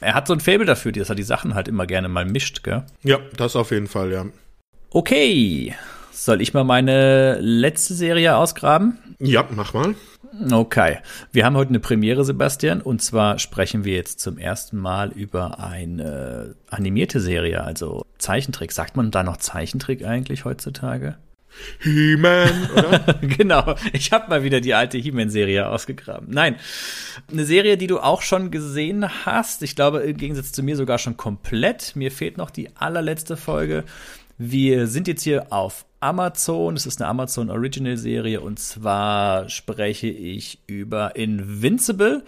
Er 0.00 0.14
hat 0.14 0.28
so 0.28 0.32
ein 0.32 0.40
Faible 0.40 0.66
dafür, 0.66 0.92
dass 0.92 1.08
er 1.08 1.16
die 1.16 1.22
Sachen 1.24 1.54
halt 1.54 1.66
immer 1.66 1.86
gerne 1.86 2.08
mal 2.08 2.24
mischt, 2.24 2.62
gell? 2.62 2.84
Ja, 3.02 3.18
das 3.36 3.56
auf 3.56 3.70
jeden 3.70 3.88
Fall, 3.88 4.12
ja. 4.12 4.26
Okay. 4.94 5.74
Soll 6.12 6.40
ich 6.40 6.54
mal 6.54 6.62
meine 6.62 7.40
letzte 7.40 7.94
Serie 7.94 8.36
ausgraben? 8.36 8.96
Ja, 9.18 9.44
mach 9.50 9.74
mal. 9.74 9.96
Okay. 10.52 10.98
Wir 11.32 11.44
haben 11.44 11.56
heute 11.56 11.70
eine 11.70 11.80
Premiere, 11.80 12.24
Sebastian, 12.24 12.80
und 12.80 13.02
zwar 13.02 13.40
sprechen 13.40 13.84
wir 13.84 13.96
jetzt 13.96 14.20
zum 14.20 14.38
ersten 14.38 14.78
Mal 14.78 15.10
über 15.10 15.58
eine 15.58 16.54
animierte 16.70 17.18
Serie, 17.18 17.64
also 17.64 18.06
Zeichentrick. 18.18 18.70
Sagt 18.70 18.96
man 18.96 19.10
da 19.10 19.24
noch 19.24 19.38
Zeichentrick 19.38 20.04
eigentlich 20.04 20.44
heutzutage? 20.44 21.16
He-Man, 21.80 22.70
oder? 22.72 22.98
genau. 23.20 23.74
Ich 23.92 24.12
habe 24.12 24.28
mal 24.28 24.44
wieder 24.44 24.60
die 24.60 24.74
alte 24.74 24.98
He-Man-Serie 24.98 25.68
ausgegraben. 25.68 26.28
Nein, 26.30 26.54
eine 27.30 27.44
Serie, 27.44 27.76
die 27.76 27.88
du 27.88 27.98
auch 27.98 28.22
schon 28.22 28.52
gesehen 28.52 29.08
hast. 29.26 29.62
Ich 29.62 29.74
glaube, 29.74 30.00
im 30.00 30.16
Gegensatz 30.16 30.52
zu 30.52 30.62
mir 30.62 30.76
sogar 30.76 30.98
schon 30.98 31.16
komplett. 31.16 31.96
Mir 31.96 32.12
fehlt 32.12 32.38
noch 32.38 32.50
die 32.50 32.76
allerletzte 32.76 33.36
Folge. 33.36 33.84
Wir 34.36 34.88
sind 34.88 35.06
jetzt 35.06 35.22
hier 35.22 35.52
auf 35.52 35.84
Amazon. 36.00 36.74
Es 36.74 36.86
ist 36.86 37.00
eine 37.00 37.08
Amazon 37.08 37.50
Original 37.50 37.96
Serie 37.96 38.40
und 38.40 38.58
zwar 38.58 39.48
spreche 39.48 40.08
ich 40.08 40.58
über 40.66 41.14
Invincible. 41.14 42.24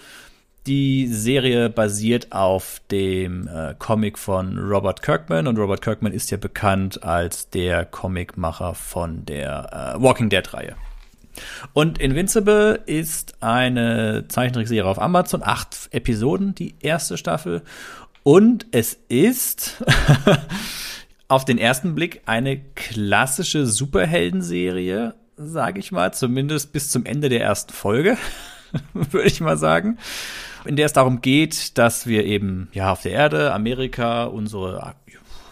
Die 0.68 1.08
Serie 1.08 1.68
basiert 1.68 2.32
auf 2.32 2.80
dem 2.90 3.48
äh, 3.48 3.74
Comic 3.78 4.18
von 4.18 4.56
Robert 4.58 5.02
Kirkman 5.02 5.48
und 5.48 5.58
Robert 5.58 5.82
Kirkman 5.82 6.12
ist 6.12 6.30
ja 6.30 6.36
bekannt 6.36 7.02
als 7.02 7.50
der 7.50 7.84
Comicmacher 7.84 8.74
von 8.74 9.24
der 9.26 9.96
äh, 9.96 10.02
Walking 10.02 10.28
Dead 10.28 10.52
Reihe. 10.54 10.76
Und 11.72 11.98
Invincible 11.98 12.80
ist 12.86 13.42
eine 13.42 14.26
Zeichentrickserie 14.28 14.86
auf 14.86 15.00
Amazon, 15.00 15.42
acht 15.42 15.88
Episoden, 15.90 16.54
die 16.54 16.74
erste 16.80 17.18
Staffel. 17.18 17.62
Und 18.22 18.66
es 18.70 18.96
ist 19.08 19.84
auf 21.28 21.44
den 21.44 21.58
ersten 21.58 21.94
Blick 21.94 22.22
eine 22.26 22.60
klassische 22.74 23.66
Superheldenserie, 23.66 25.14
sage 25.36 25.80
ich 25.80 25.92
mal, 25.92 26.12
zumindest 26.14 26.72
bis 26.72 26.90
zum 26.90 27.04
Ende 27.04 27.28
der 27.28 27.40
ersten 27.40 27.72
Folge, 27.72 28.16
würde 28.92 29.28
ich 29.28 29.40
mal 29.40 29.56
sagen. 29.56 29.98
in 30.64 30.76
der 30.76 30.86
es 30.86 30.92
darum 30.92 31.20
geht, 31.20 31.78
dass 31.78 32.06
wir 32.06 32.24
eben 32.24 32.68
ja 32.72 32.92
auf 32.92 33.02
der 33.02 33.12
Erde, 33.12 33.52
Amerika, 33.52 34.24
unsere 34.24 34.94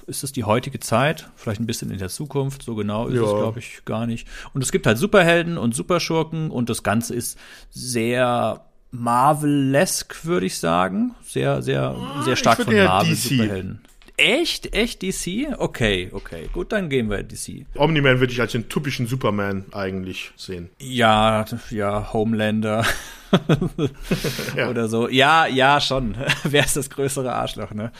ist 0.06 0.22
es 0.22 0.32
die 0.32 0.44
heutige 0.44 0.80
Zeit, 0.80 1.30
vielleicht 1.34 1.60
ein 1.60 1.66
bisschen 1.66 1.90
in 1.90 1.98
der 1.98 2.10
Zukunft, 2.10 2.62
so 2.62 2.74
genau 2.74 3.08
ist 3.08 3.16
ja. 3.16 3.22
es, 3.22 3.30
glaube 3.30 3.58
ich, 3.58 3.84
gar 3.86 4.06
nicht. 4.06 4.28
Und 4.52 4.62
es 4.62 4.70
gibt 4.70 4.86
halt 4.86 4.98
Superhelden 4.98 5.56
und 5.56 5.74
Superschurken 5.74 6.50
und 6.50 6.68
das 6.68 6.82
Ganze 6.82 7.14
ist 7.14 7.38
sehr 7.70 8.66
Marvel-esque, 8.90 10.24
würde 10.24 10.46
ich 10.46 10.58
sagen. 10.58 11.14
Sehr, 11.24 11.62
sehr, 11.62 11.96
sehr 12.24 12.36
stark 12.36 12.62
von 12.62 12.74
Marvel-Superhelden. 12.74 13.80
Echt? 14.16 14.74
Echt 14.74 15.02
DC? 15.02 15.58
Okay, 15.58 16.08
okay. 16.12 16.48
Gut, 16.52 16.70
dann 16.70 16.88
gehen 16.88 17.10
wir 17.10 17.22
DC. 17.22 17.66
Omni-Man 17.74 18.20
würde 18.20 18.32
ich 18.32 18.40
als 18.40 18.52
den 18.52 18.68
typischen 18.68 19.08
Superman 19.08 19.64
eigentlich 19.72 20.30
sehen. 20.36 20.70
Ja, 20.78 21.44
ja, 21.70 22.12
Homelander. 22.12 22.86
ja. 24.56 24.68
Oder 24.70 24.86
so. 24.86 25.08
Ja, 25.08 25.46
ja, 25.46 25.80
schon. 25.80 26.14
Wer 26.44 26.64
ist 26.64 26.76
das 26.76 26.90
größere 26.90 27.32
Arschloch, 27.32 27.72
ne? 27.72 27.90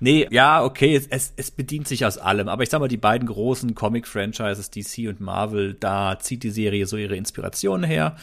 Nee, 0.00 0.26
ja, 0.30 0.64
okay, 0.64 0.96
es, 0.96 1.06
es, 1.08 1.34
es 1.36 1.50
bedient 1.50 1.86
sich 1.86 2.06
aus 2.06 2.16
allem. 2.16 2.48
Aber 2.48 2.62
ich 2.62 2.70
sag 2.70 2.80
mal, 2.80 2.88
die 2.88 2.96
beiden 2.96 3.28
großen 3.28 3.74
Comic-Franchises, 3.74 4.70
DC 4.70 5.08
und 5.08 5.20
Marvel, 5.20 5.74
da 5.74 6.18
zieht 6.18 6.44
die 6.44 6.50
Serie 6.50 6.86
so 6.86 6.96
ihre 6.96 7.16
Inspiration 7.16 7.84
her. 7.84 8.16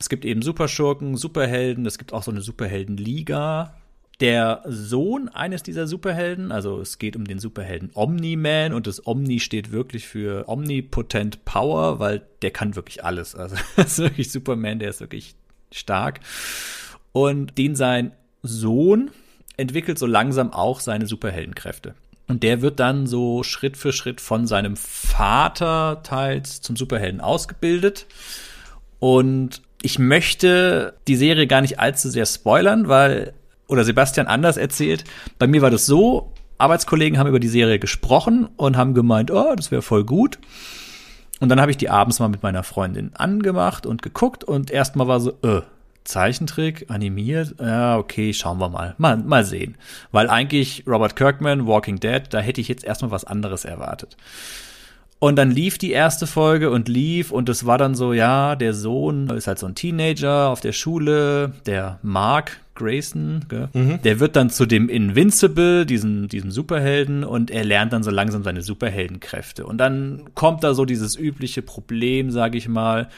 Es 0.00 0.08
gibt 0.08 0.24
eben 0.24 0.42
Superschurken, 0.42 1.16
Superhelden, 1.16 1.86
es 1.86 1.98
gibt 1.98 2.12
auch 2.12 2.22
so 2.22 2.30
eine 2.30 2.40
Superheldenliga, 2.40 3.74
der 4.20 4.62
Sohn 4.66 5.28
eines 5.28 5.62
dieser 5.62 5.86
Superhelden, 5.86 6.50
also 6.50 6.80
es 6.80 6.98
geht 6.98 7.16
um 7.16 7.24
den 7.24 7.38
Superhelden 7.38 7.90
Omni-Man 7.94 8.72
und 8.72 8.86
das 8.86 9.06
Omni 9.06 9.38
steht 9.38 9.70
wirklich 9.70 10.08
für 10.08 10.48
Omnipotent 10.48 11.44
Power, 11.44 12.00
weil 12.00 12.22
der 12.42 12.50
kann 12.50 12.74
wirklich 12.74 13.04
alles. 13.04 13.34
Also 13.34 13.56
das 13.76 13.92
ist 13.92 13.98
wirklich 13.98 14.32
Superman, 14.32 14.80
der 14.80 14.90
ist 14.90 15.00
wirklich 15.00 15.36
stark. 15.72 16.20
Und 17.12 17.58
den 17.58 17.76
sein 17.76 18.12
Sohn 18.42 19.10
entwickelt 19.56 19.98
so 19.98 20.06
langsam 20.06 20.52
auch 20.52 20.80
seine 20.80 21.06
Superheldenkräfte. 21.06 21.94
Und 22.26 22.42
der 22.42 22.60
wird 22.60 22.80
dann 22.80 23.06
so 23.06 23.42
Schritt 23.42 23.76
für 23.76 23.92
Schritt 23.92 24.20
von 24.20 24.46
seinem 24.46 24.76
Vater 24.76 26.02
teils 26.02 26.60
zum 26.60 26.76
Superhelden 26.76 27.20
ausgebildet. 27.20 28.06
Und 28.98 29.62
ich 29.80 29.98
möchte 29.98 30.94
die 31.06 31.16
Serie 31.16 31.46
gar 31.46 31.60
nicht 31.60 31.78
allzu 31.78 32.10
sehr 32.10 32.26
spoilern, 32.26 32.88
weil 32.88 33.32
oder 33.68 33.84
Sebastian 33.84 34.26
anders 34.26 34.56
erzählt. 34.56 35.04
Bei 35.38 35.46
mir 35.46 35.62
war 35.62 35.70
das 35.70 35.86
so, 35.86 36.32
Arbeitskollegen 36.58 37.18
haben 37.18 37.28
über 37.28 37.38
die 37.38 37.48
Serie 37.48 37.78
gesprochen 37.78 38.48
und 38.56 38.76
haben 38.76 38.94
gemeint, 38.94 39.30
oh, 39.30 39.54
das 39.54 39.70
wäre 39.70 39.82
voll 39.82 40.04
gut. 40.04 40.38
Und 41.38 41.50
dann 41.50 41.60
habe 41.60 41.70
ich 41.70 41.76
die 41.76 41.88
abends 41.88 42.18
mal 42.18 42.28
mit 42.28 42.42
meiner 42.42 42.64
Freundin 42.64 43.12
angemacht 43.14 43.86
und 43.86 44.02
geguckt 44.02 44.42
und 44.42 44.72
erstmal 44.72 45.06
war 45.06 45.20
so, 45.20 45.30
äh, 45.42 45.62
Zeichentrick, 46.02 46.86
animiert, 46.88 47.54
ja, 47.60 47.98
okay, 47.98 48.32
schauen 48.32 48.58
wir 48.58 48.70
mal. 48.70 48.94
Mal, 48.96 49.18
mal 49.18 49.44
sehen. 49.44 49.76
Weil 50.10 50.30
eigentlich 50.30 50.84
Robert 50.86 51.14
Kirkman, 51.16 51.66
Walking 51.66 52.00
Dead, 52.00 52.22
da 52.30 52.40
hätte 52.40 52.62
ich 52.62 52.68
jetzt 52.68 52.82
erstmal 52.82 53.10
was 53.10 53.24
anderes 53.24 53.66
erwartet. 53.66 54.16
Und 55.20 55.36
dann 55.36 55.50
lief 55.50 55.78
die 55.78 55.90
erste 55.90 56.28
Folge 56.28 56.70
und 56.70 56.88
lief 56.88 57.32
und 57.32 57.48
es 57.48 57.66
war 57.66 57.76
dann 57.76 57.96
so, 57.96 58.12
ja, 58.12 58.54
der 58.54 58.72
Sohn 58.72 59.28
ist 59.30 59.48
halt 59.48 59.58
so 59.58 59.66
ein 59.66 59.74
Teenager 59.74 60.48
auf 60.48 60.60
der 60.60 60.72
Schule, 60.72 61.52
der 61.66 61.98
Mark 62.02 62.60
Grayson, 62.76 63.44
mhm. 63.74 64.00
der 64.02 64.20
wird 64.20 64.36
dann 64.36 64.48
zu 64.48 64.64
dem 64.64 64.88
Invincible, 64.88 65.84
diesem, 65.84 66.28
diesem 66.28 66.52
Superhelden 66.52 67.24
und 67.24 67.50
er 67.50 67.64
lernt 67.64 67.92
dann 67.92 68.04
so 68.04 68.12
langsam 68.12 68.44
seine 68.44 68.62
Superheldenkräfte. 68.62 69.66
Und 69.66 69.78
dann 69.78 70.22
kommt 70.34 70.62
da 70.62 70.72
so 70.74 70.84
dieses 70.84 71.16
übliche 71.16 71.62
Problem, 71.62 72.30
sage 72.30 72.56
ich 72.56 72.68
mal, 72.68 73.08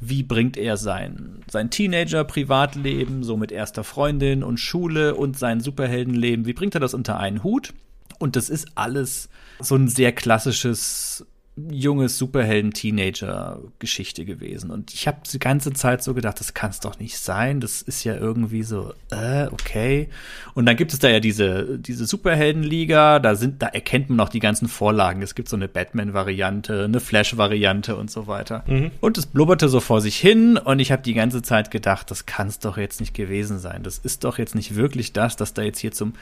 wie 0.00 0.22
bringt 0.22 0.56
er 0.56 0.78
sein, 0.78 1.42
sein 1.50 1.68
Teenager-Privatleben, 1.68 3.22
so 3.22 3.36
mit 3.36 3.52
erster 3.52 3.84
Freundin 3.84 4.42
und 4.42 4.58
Schule 4.58 5.14
und 5.14 5.38
sein 5.38 5.60
Superheldenleben, 5.60 6.46
wie 6.46 6.54
bringt 6.54 6.74
er 6.74 6.80
das 6.80 6.94
unter 6.94 7.20
einen 7.20 7.44
Hut? 7.44 7.74
Und 8.18 8.36
das 8.36 8.48
ist 8.48 8.68
alles 8.74 9.28
so 9.60 9.76
ein 9.76 9.88
sehr 9.88 10.12
klassisches 10.12 11.26
junges 11.70 12.18
Superhelden-Teenager-Geschichte 12.18 14.24
gewesen. 14.24 14.70
Und 14.70 14.94
ich 14.94 15.06
habe 15.06 15.18
die 15.30 15.38
ganze 15.38 15.72
Zeit 15.72 16.02
so 16.02 16.14
gedacht, 16.14 16.40
das 16.40 16.54
kann 16.54 16.70
es 16.70 16.80
doch 16.80 16.98
nicht 16.98 17.18
sein. 17.18 17.60
Das 17.60 17.82
ist 17.82 18.04
ja 18.04 18.14
irgendwie 18.14 18.62
so, 18.62 18.94
äh, 19.10 19.46
okay. 19.46 20.08
Und 20.54 20.66
dann 20.66 20.76
gibt 20.76 20.92
es 20.92 20.98
da 20.98 21.08
ja 21.08 21.20
diese, 21.20 21.78
diese 21.78 22.06
Superhelden-Liga, 22.06 23.18
da 23.18 23.34
sind, 23.34 23.62
da 23.62 23.66
erkennt 23.66 24.10
man 24.10 24.16
noch 24.16 24.28
die 24.28 24.40
ganzen 24.40 24.68
Vorlagen. 24.68 25.22
Es 25.22 25.34
gibt 25.34 25.48
so 25.48 25.56
eine 25.56 25.68
Batman-Variante, 25.68 26.84
eine 26.84 27.00
Flash-Variante 27.00 27.96
und 27.96 28.10
so 28.10 28.26
weiter. 28.26 28.64
Mhm. 28.66 28.90
Und 29.00 29.18
es 29.18 29.26
blubberte 29.26 29.68
so 29.68 29.80
vor 29.80 30.00
sich 30.00 30.16
hin 30.16 30.56
und 30.56 30.78
ich 30.78 30.92
habe 30.92 31.02
die 31.02 31.14
ganze 31.14 31.42
Zeit 31.42 31.70
gedacht, 31.70 32.10
das 32.10 32.26
kann 32.26 32.48
es 32.48 32.58
doch 32.58 32.76
jetzt 32.76 33.00
nicht 33.00 33.14
gewesen 33.14 33.58
sein. 33.58 33.82
Das 33.82 33.98
ist 33.98 34.24
doch 34.24 34.38
jetzt 34.38 34.54
nicht 34.54 34.76
wirklich 34.76 35.12
das, 35.12 35.36
dass 35.36 35.54
da 35.54 35.62
jetzt 35.62 35.78
hier 35.78 35.92
zum 35.92 36.14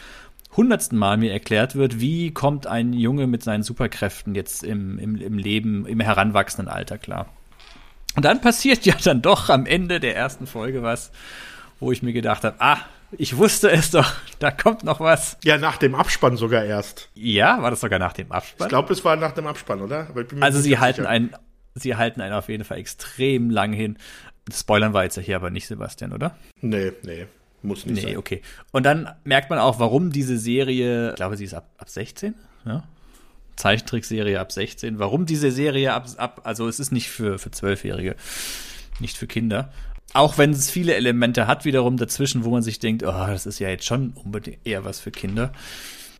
hundertsten 0.56 0.98
Mal 0.98 1.16
mir 1.16 1.32
erklärt 1.32 1.76
wird, 1.76 2.00
wie 2.00 2.32
kommt 2.32 2.66
ein 2.66 2.92
Junge 2.92 3.26
mit 3.26 3.42
seinen 3.42 3.62
Superkräften 3.62 4.34
jetzt 4.34 4.64
im, 4.64 4.98
im, 4.98 5.16
im 5.16 5.38
Leben, 5.38 5.86
im 5.86 6.00
heranwachsenden 6.00 6.72
Alter 6.72 6.98
klar. 6.98 7.26
Und 8.16 8.24
dann 8.24 8.40
passiert 8.40 8.84
ja 8.86 8.94
dann 9.02 9.22
doch 9.22 9.48
am 9.48 9.66
Ende 9.66 10.00
der 10.00 10.16
ersten 10.16 10.46
Folge 10.46 10.82
was, 10.82 11.12
wo 11.78 11.92
ich 11.92 12.02
mir 12.02 12.12
gedacht 12.12 12.44
habe, 12.44 12.56
ah, 12.58 12.78
ich 13.12 13.36
wusste 13.36 13.70
es 13.70 13.90
doch, 13.90 14.12
da 14.38 14.50
kommt 14.50 14.84
noch 14.84 15.00
was. 15.00 15.38
Ja, 15.44 15.58
nach 15.58 15.76
dem 15.76 15.94
Abspann 15.94 16.36
sogar 16.36 16.64
erst. 16.64 17.10
Ja, 17.14 17.62
war 17.62 17.70
das 17.70 17.80
sogar 17.80 17.98
nach 17.98 18.12
dem 18.12 18.32
Abspann? 18.32 18.66
Ich 18.66 18.68
glaube, 18.68 18.92
es 18.92 19.04
war 19.04 19.16
nach 19.16 19.32
dem 19.32 19.46
Abspann, 19.46 19.80
oder? 19.80 20.08
Also 20.40 20.60
sie 20.60 20.78
halten 20.78 21.06
einen, 21.06 21.30
sie 21.74 21.96
halten 21.96 22.20
einen 22.20 22.34
auf 22.34 22.48
jeden 22.48 22.64
Fall 22.64 22.78
extrem 22.78 23.50
lang 23.50 23.72
hin. 23.72 23.98
Spoilern 24.52 24.94
war 24.94 25.04
jetzt 25.04 25.16
ja 25.16 25.22
hier 25.22 25.36
aber 25.36 25.50
nicht, 25.50 25.66
Sebastian, 25.66 26.12
oder? 26.12 26.36
Nee, 26.60 26.92
nee. 27.02 27.26
Muss 27.68 27.86
nicht 27.86 28.02
nee, 28.02 28.10
sein. 28.10 28.16
okay. 28.16 28.42
Und 28.72 28.84
dann 28.84 29.08
merkt 29.24 29.50
man 29.50 29.58
auch, 29.58 29.78
warum 29.78 30.10
diese 30.10 30.38
Serie, 30.38 31.10
ich 31.10 31.16
glaube, 31.16 31.36
sie 31.36 31.44
ist 31.44 31.54
ab, 31.54 31.70
ab 31.78 31.88
16, 31.88 32.34
ja? 32.66 32.84
Zeichentrickserie 33.58 34.38
ab 34.38 34.52
16. 34.52 34.98
Warum 34.98 35.26
diese 35.26 35.50
Serie 35.50 35.92
ab, 35.92 36.06
ab 36.16 36.42
also 36.44 36.68
es 36.68 36.80
ist 36.80 36.92
nicht 36.92 37.08
für, 37.10 37.38
für 37.38 37.50
Zwölfjährige, 37.50 38.14
nicht 39.00 39.16
für 39.16 39.26
Kinder. 39.26 39.72
Auch 40.14 40.38
wenn 40.38 40.50
es 40.50 40.70
viele 40.70 40.94
Elemente 40.94 41.46
hat, 41.46 41.64
wiederum 41.64 41.96
dazwischen, 41.96 42.44
wo 42.44 42.50
man 42.50 42.62
sich 42.62 42.78
denkt, 42.78 43.02
oh, 43.02 43.26
das 43.26 43.46
ist 43.46 43.58
ja 43.58 43.68
jetzt 43.68 43.84
schon 43.84 44.12
unbedingt 44.12 44.58
eher 44.64 44.84
was 44.84 45.00
für 45.00 45.10
Kinder. 45.10 45.52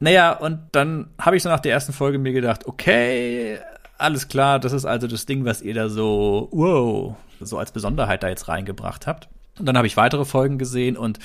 Naja, 0.00 0.32
und 0.32 0.60
dann 0.72 1.08
habe 1.18 1.36
ich 1.36 1.42
so 1.42 1.48
nach 1.48 1.60
der 1.60 1.72
ersten 1.72 1.92
Folge 1.92 2.18
mir 2.18 2.32
gedacht, 2.32 2.66
okay, 2.66 3.58
alles 3.96 4.28
klar, 4.28 4.60
das 4.60 4.72
ist 4.72 4.84
also 4.84 5.06
das 5.06 5.26
Ding, 5.26 5.44
was 5.44 5.62
ihr 5.62 5.74
da 5.74 5.88
so, 5.88 6.48
wow, 6.52 7.16
so 7.40 7.58
als 7.58 7.72
Besonderheit 7.72 8.22
da 8.22 8.28
jetzt 8.28 8.48
reingebracht 8.48 9.06
habt. 9.06 9.28
Und 9.58 9.66
dann 9.66 9.76
habe 9.76 9.86
ich 9.86 9.96
weitere 9.96 10.24
Folgen 10.24 10.58
gesehen 10.58 10.96
und 10.96 11.18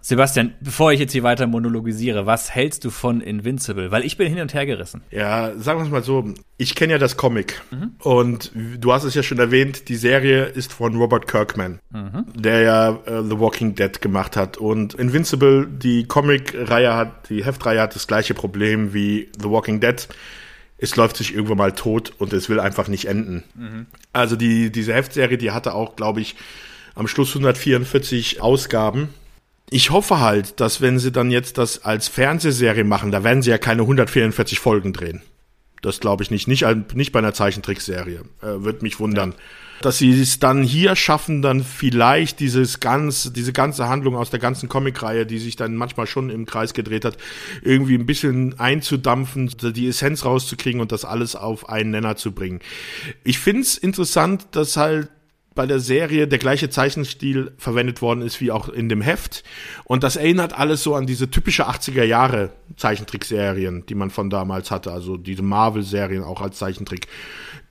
Sebastian, 0.00 0.54
bevor 0.60 0.92
ich 0.92 0.98
jetzt 0.98 1.12
hier 1.12 1.22
weiter 1.22 1.46
monologisiere, 1.46 2.26
was 2.26 2.52
hältst 2.52 2.84
du 2.84 2.90
von 2.90 3.20
Invincible? 3.20 3.92
Weil 3.92 4.04
ich 4.04 4.16
bin 4.16 4.26
hin 4.26 4.40
und 4.40 4.52
her 4.54 4.66
gerissen. 4.66 5.02
Ja, 5.12 5.52
sagen 5.56 5.78
wir 5.78 5.84
es 5.84 5.90
mal 5.90 6.02
so, 6.02 6.34
ich 6.56 6.74
kenne 6.74 6.94
ja 6.94 6.98
das 6.98 7.16
Comic 7.16 7.62
mhm. 7.70 7.92
und 8.00 8.50
du 8.54 8.92
hast 8.92 9.04
es 9.04 9.14
ja 9.14 9.22
schon 9.22 9.38
erwähnt, 9.38 9.88
die 9.88 9.94
Serie 9.94 10.46
ist 10.46 10.72
von 10.72 10.96
Robert 10.96 11.28
Kirkman, 11.28 11.78
mhm. 11.90 12.24
der 12.34 12.60
ja 12.62 12.90
äh, 13.06 13.22
The 13.22 13.38
Walking 13.38 13.76
Dead 13.76 14.00
gemacht 14.00 14.36
hat 14.36 14.56
und 14.56 14.94
Invincible, 14.94 15.68
die 15.68 16.04
Comic-Reihe 16.04 16.96
hat, 16.96 17.28
die 17.28 17.44
Heftreihe 17.44 17.80
hat 17.80 17.94
das 17.94 18.08
gleiche 18.08 18.34
Problem 18.34 18.92
wie 18.92 19.30
The 19.40 19.48
Walking 19.48 19.78
Dead 19.78 20.08
es 20.78 20.96
läuft 20.96 21.16
sich 21.16 21.32
irgendwann 21.32 21.58
mal 21.58 21.72
tot 21.72 22.12
und 22.18 22.32
es 22.32 22.48
will 22.48 22.58
einfach 22.58 22.88
nicht 22.88 23.04
enden. 23.04 23.44
Mhm. 23.54 23.86
Also 24.12 24.34
die, 24.34 24.72
diese 24.72 24.92
Heftserie, 24.92 25.38
die 25.38 25.52
hatte 25.52 25.74
auch, 25.74 25.94
glaube 25.94 26.20
ich, 26.20 26.34
am 26.94 27.08
Schluss 27.08 27.30
144 27.30 28.40
Ausgaben. 28.40 29.08
Ich 29.70 29.90
hoffe 29.90 30.20
halt, 30.20 30.60
dass 30.60 30.80
wenn 30.80 30.98
sie 30.98 31.12
dann 31.12 31.30
jetzt 31.30 31.56
das 31.58 31.84
als 31.84 32.08
Fernsehserie 32.08 32.84
machen, 32.84 33.10
da 33.10 33.24
werden 33.24 33.42
sie 33.42 33.50
ja 33.50 33.58
keine 33.58 33.82
144 33.82 34.58
Folgen 34.58 34.92
drehen. 34.92 35.22
Das 35.82 35.98
glaube 35.98 36.22
ich 36.22 36.30
nicht. 36.30 36.46
Nicht, 36.48 36.64
nicht 36.94 37.12
bei 37.12 37.18
einer 37.18 37.34
Zeichentrickserie. 37.34 38.22
Äh, 38.40 38.62
Wird 38.62 38.82
mich 38.82 39.00
wundern. 39.00 39.34
Dass 39.80 39.98
sie 39.98 40.22
es 40.22 40.38
dann 40.38 40.62
hier 40.62 40.94
schaffen, 40.94 41.42
dann 41.42 41.64
vielleicht 41.64 42.38
dieses 42.38 42.78
ganz, 42.78 43.32
diese 43.32 43.52
ganze 43.52 43.88
Handlung 43.88 44.14
aus 44.14 44.30
der 44.30 44.38
ganzen 44.38 44.68
Comicreihe, 44.68 45.26
die 45.26 45.38
sich 45.38 45.56
dann 45.56 45.74
manchmal 45.74 46.06
schon 46.06 46.30
im 46.30 46.46
Kreis 46.46 46.72
gedreht 46.72 47.04
hat, 47.04 47.16
irgendwie 47.62 47.96
ein 47.96 48.06
bisschen 48.06 48.60
einzudampfen, 48.60 49.50
die 49.60 49.88
Essenz 49.88 50.24
rauszukriegen 50.24 50.80
und 50.80 50.92
das 50.92 51.04
alles 51.04 51.34
auf 51.34 51.68
einen 51.68 51.90
Nenner 51.90 52.14
zu 52.14 52.30
bringen. 52.30 52.60
Ich 53.24 53.40
finde 53.40 53.62
es 53.62 53.76
interessant, 53.76 54.46
dass 54.52 54.76
halt 54.76 55.08
bei 55.54 55.66
der 55.66 55.80
Serie 55.80 56.28
der 56.28 56.38
gleiche 56.38 56.70
Zeichenstil 56.70 57.52
verwendet 57.58 58.02
worden 58.02 58.22
ist 58.22 58.40
wie 58.40 58.50
auch 58.50 58.68
in 58.68 58.88
dem 58.88 59.00
Heft. 59.00 59.44
Und 59.84 60.02
das 60.02 60.16
erinnert 60.16 60.58
alles 60.58 60.82
so 60.82 60.94
an 60.94 61.06
diese 61.06 61.30
typische 61.30 61.68
80er 61.68 62.04
Jahre 62.04 62.50
Zeichentrickserien, 62.76 63.84
die 63.86 63.94
man 63.94 64.10
von 64.10 64.30
damals 64.30 64.70
hatte. 64.70 64.92
Also 64.92 65.16
diese 65.16 65.42
Marvel-Serien 65.42 66.24
auch 66.24 66.40
als 66.40 66.58
Zeichentrick. 66.58 67.08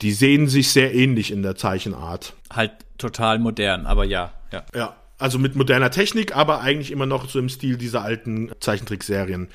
Die 0.02 0.12
sehen 0.12 0.48
sich 0.48 0.70
sehr 0.70 0.94
ähnlich 0.94 1.32
in 1.32 1.44
der 1.44 1.56
Zeichenart. 1.56 2.34
Halt 2.52 2.72
total 2.98 3.40
modern, 3.40 3.86
aber 3.86 4.06
ja, 4.06 4.34
ja. 4.52 4.64
Ja. 4.76 4.96
Also 5.18 5.38
mit 5.38 5.56
moderner 5.56 5.92
Technik, 5.92 6.36
aber 6.36 6.62
eigentlich 6.62 6.92
immer 6.92 7.06
noch 7.06 7.30
so 7.30 7.38
im 7.38 7.50
Stil 7.50 7.78
dieser 7.78 8.02
alten 8.02 8.52
Zeichentrickserien. 8.60 9.50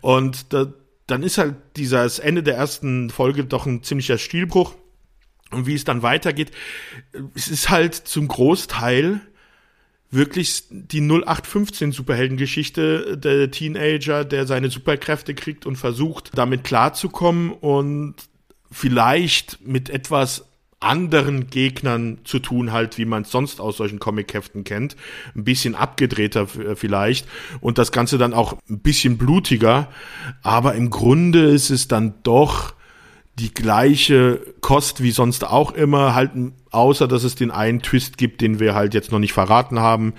Und 0.00 0.52
da, 0.52 0.66
dann 1.06 1.22
ist 1.22 1.38
halt 1.38 1.54
dieses 1.76 2.18
Ende 2.18 2.42
der 2.42 2.56
ersten 2.56 3.10
Folge 3.10 3.44
doch 3.44 3.66
ein 3.66 3.84
ziemlicher 3.84 4.18
Stilbruch 4.18 4.74
und 5.50 5.66
wie 5.66 5.74
es 5.74 5.84
dann 5.84 6.02
weitergeht, 6.02 6.50
es 7.34 7.48
ist 7.48 7.70
halt 7.70 7.94
zum 7.94 8.28
Großteil 8.28 9.20
wirklich 10.10 10.64
die 10.70 11.00
0815 11.00 11.92
Superheldengeschichte 11.92 13.18
der 13.18 13.50
Teenager, 13.50 14.24
der 14.24 14.46
seine 14.46 14.70
Superkräfte 14.70 15.34
kriegt 15.34 15.66
und 15.66 15.76
versucht, 15.76 16.30
damit 16.34 16.64
klarzukommen 16.64 17.52
und 17.52 18.14
vielleicht 18.70 19.58
mit 19.66 19.90
etwas 19.90 20.46
anderen 20.78 21.48
Gegnern 21.48 22.18
zu 22.24 22.38
tun 22.38 22.70
halt, 22.70 22.98
wie 22.98 23.06
man 23.06 23.22
es 23.22 23.30
sonst 23.30 23.60
aus 23.60 23.78
solchen 23.78 23.98
Comicheften 23.98 24.62
kennt. 24.64 24.94
Ein 25.34 25.44
bisschen 25.44 25.74
abgedrehter 25.74 26.46
vielleicht 26.46 27.26
und 27.60 27.78
das 27.78 27.92
Ganze 27.92 28.18
dann 28.18 28.34
auch 28.34 28.58
ein 28.68 28.80
bisschen 28.80 29.16
blutiger. 29.16 29.88
Aber 30.42 30.74
im 30.74 30.90
Grunde 30.90 31.44
ist 31.46 31.70
es 31.70 31.88
dann 31.88 32.14
doch 32.22 32.74
die 33.38 33.52
gleiche 33.52 34.40
Kost 34.62 35.02
wie 35.02 35.10
sonst 35.10 35.44
auch 35.44 35.72
immer, 35.72 36.14
halt 36.14 36.30
außer 36.70 37.06
dass 37.06 37.22
es 37.22 37.34
den 37.34 37.50
einen 37.50 37.82
Twist 37.82 38.16
gibt, 38.16 38.40
den 38.40 38.60
wir 38.60 38.74
halt 38.74 38.94
jetzt 38.94 39.12
noch 39.12 39.18
nicht 39.18 39.34
verraten 39.34 39.78
haben, 39.78 40.14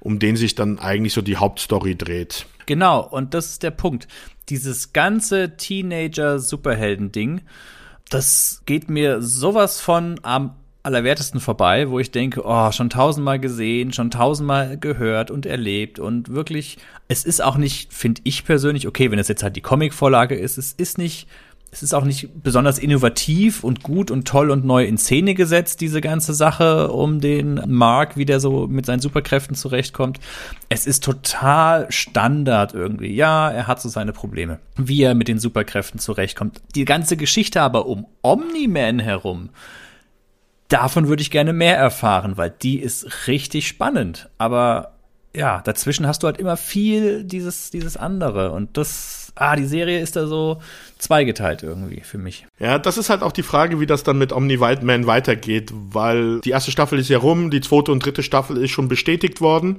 um 0.00 0.18
den 0.18 0.36
sich 0.36 0.54
dann 0.54 0.78
eigentlich 0.78 1.12
so 1.12 1.20
die 1.20 1.36
Hauptstory 1.36 1.96
dreht. 1.96 2.46
Genau, 2.66 3.00
und 3.06 3.34
das 3.34 3.50
ist 3.50 3.62
der 3.62 3.72
Punkt. 3.72 4.08
Dieses 4.48 4.92
ganze 4.92 5.56
Teenager-Superhelden-Ding, 5.56 7.42
das 8.08 8.62
geht 8.64 8.88
mir 8.88 9.20
sowas 9.20 9.80
von 9.80 10.18
am 10.22 10.54
allerwertesten 10.82 11.40
vorbei, 11.40 11.90
wo 11.90 11.98
ich 11.98 12.10
denke, 12.10 12.42
oh, 12.44 12.72
schon 12.72 12.90
tausendmal 12.90 13.38
gesehen, 13.38 13.92
schon 13.92 14.10
tausendmal 14.10 14.78
gehört 14.78 15.30
und 15.30 15.46
erlebt 15.46 15.98
und 15.98 16.30
wirklich, 16.30 16.78
es 17.06 17.24
ist 17.24 17.42
auch 17.42 17.56
nicht, 17.56 17.92
finde 17.92 18.20
ich 18.24 18.44
persönlich, 18.44 18.88
okay, 18.88 19.10
wenn 19.10 19.18
es 19.18 19.28
jetzt 19.28 19.42
halt 19.42 19.54
die 19.54 19.60
Comic-Vorlage 19.60 20.34
ist, 20.34 20.58
es 20.58 20.72
ist 20.72 20.98
nicht 20.98 21.28
es 21.72 21.82
ist 21.82 21.94
auch 21.94 22.04
nicht 22.04 22.28
besonders 22.42 22.78
innovativ 22.78 23.64
und 23.64 23.82
gut 23.82 24.10
und 24.10 24.28
toll 24.28 24.50
und 24.50 24.62
neu 24.62 24.84
in 24.84 24.98
Szene 24.98 25.32
gesetzt, 25.32 25.80
diese 25.80 26.02
ganze 26.02 26.34
Sache 26.34 26.92
um 26.92 27.18
den 27.18 27.62
Mark, 27.66 28.18
wie 28.18 28.26
der 28.26 28.40
so 28.40 28.66
mit 28.66 28.84
seinen 28.84 29.00
Superkräften 29.00 29.56
zurechtkommt. 29.56 30.20
Es 30.68 30.86
ist 30.86 31.02
total 31.02 31.90
Standard 31.90 32.74
irgendwie. 32.74 33.14
Ja, 33.14 33.50
er 33.50 33.66
hat 33.68 33.80
so 33.80 33.88
seine 33.88 34.12
Probleme, 34.12 34.58
wie 34.76 35.02
er 35.02 35.14
mit 35.14 35.28
den 35.28 35.38
Superkräften 35.38 35.98
zurechtkommt. 35.98 36.60
Die 36.74 36.84
ganze 36.84 37.16
Geschichte 37.16 37.62
aber 37.62 37.86
um 37.86 38.06
Omni-Man 38.20 38.98
herum, 38.98 39.48
davon 40.68 41.08
würde 41.08 41.22
ich 41.22 41.30
gerne 41.30 41.54
mehr 41.54 41.78
erfahren, 41.78 42.36
weil 42.36 42.50
die 42.50 42.80
ist 42.80 43.26
richtig 43.28 43.66
spannend. 43.66 44.28
Aber 44.36 44.92
ja, 45.34 45.62
dazwischen 45.62 46.06
hast 46.06 46.22
du 46.22 46.26
halt 46.26 46.36
immer 46.36 46.58
viel 46.58 47.24
dieses, 47.24 47.70
dieses 47.70 47.96
andere 47.96 48.52
und 48.52 48.76
das 48.76 49.21
ah, 49.34 49.56
die 49.56 49.66
Serie 49.66 50.00
ist 50.00 50.16
da 50.16 50.26
so 50.26 50.60
zweigeteilt 50.98 51.62
irgendwie 51.62 52.00
für 52.00 52.18
mich. 52.18 52.46
Ja, 52.58 52.78
das 52.78 52.98
ist 52.98 53.10
halt 53.10 53.22
auch 53.22 53.32
die 53.32 53.42
Frage, 53.42 53.80
wie 53.80 53.86
das 53.86 54.02
dann 54.02 54.18
mit 54.18 54.32
Omni 54.32 54.60
White 54.60 54.84
Man 54.84 55.06
weitergeht, 55.06 55.70
weil 55.72 56.40
die 56.40 56.50
erste 56.50 56.70
Staffel 56.70 56.98
ist 56.98 57.08
ja 57.08 57.18
rum, 57.18 57.50
die 57.50 57.60
zweite 57.60 57.92
und 57.92 58.04
dritte 58.04 58.22
Staffel 58.22 58.56
ist 58.56 58.70
schon 58.70 58.88
bestätigt 58.88 59.40
worden. 59.40 59.78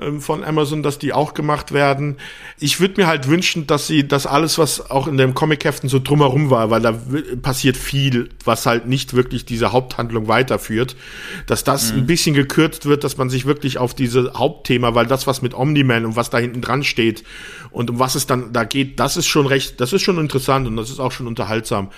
Ähm, 0.00 0.22
von 0.22 0.42
Amazon, 0.42 0.82
dass 0.82 0.98
die 0.98 1.12
auch 1.12 1.34
gemacht 1.34 1.72
werden. 1.72 2.16
Ich 2.58 2.80
würde 2.80 3.00
mir 3.00 3.06
halt 3.06 3.28
wünschen, 3.28 3.66
dass 3.66 3.86
sie 3.86 4.08
das 4.08 4.26
alles, 4.26 4.56
was 4.56 4.90
auch 4.90 5.06
in 5.06 5.18
dem 5.18 5.34
Comicheften 5.34 5.88
so 5.90 5.98
drumherum 5.98 6.48
war, 6.48 6.70
weil 6.70 6.80
da 6.80 6.98
passiert 7.42 7.76
viel, 7.76 8.30
was 8.44 8.64
halt 8.64 8.86
nicht 8.86 9.12
wirklich 9.12 9.44
diese 9.44 9.72
Haupthandlung 9.72 10.28
weiterführt, 10.28 10.96
dass 11.46 11.62
das 11.62 11.92
mhm. 11.92 11.98
ein 11.98 12.06
bisschen 12.06 12.34
gekürzt 12.34 12.86
wird, 12.86 13.04
dass 13.04 13.18
man 13.18 13.28
sich 13.28 13.44
wirklich 13.44 13.76
auf 13.76 13.92
diese 13.92 14.32
Hauptthema, 14.34 14.94
weil 14.94 15.06
das, 15.06 15.26
was 15.26 15.42
mit 15.42 15.52
Omni-Man 15.52 16.06
und 16.06 16.16
was 16.16 16.30
da 16.30 16.38
hinten 16.38 16.62
dran 16.62 16.84
steht 16.84 17.22
und 17.70 17.90
um 17.90 17.98
was 17.98 18.14
es 18.14 18.26
dann 18.26 18.52
da 18.52 18.64
geht, 18.64 18.98
das 18.98 19.18
ist 19.18 19.26
schon 19.26 19.46
recht, 19.46 19.78
das 19.80 19.92
ist 19.92 20.02
schon 20.02 20.18
interessant 20.18 20.66
und 20.66 20.76
das 20.76 20.90
ist 20.90 21.00
auch 21.00 21.12
schon 21.12 21.26
unterhaltsam. 21.26 21.90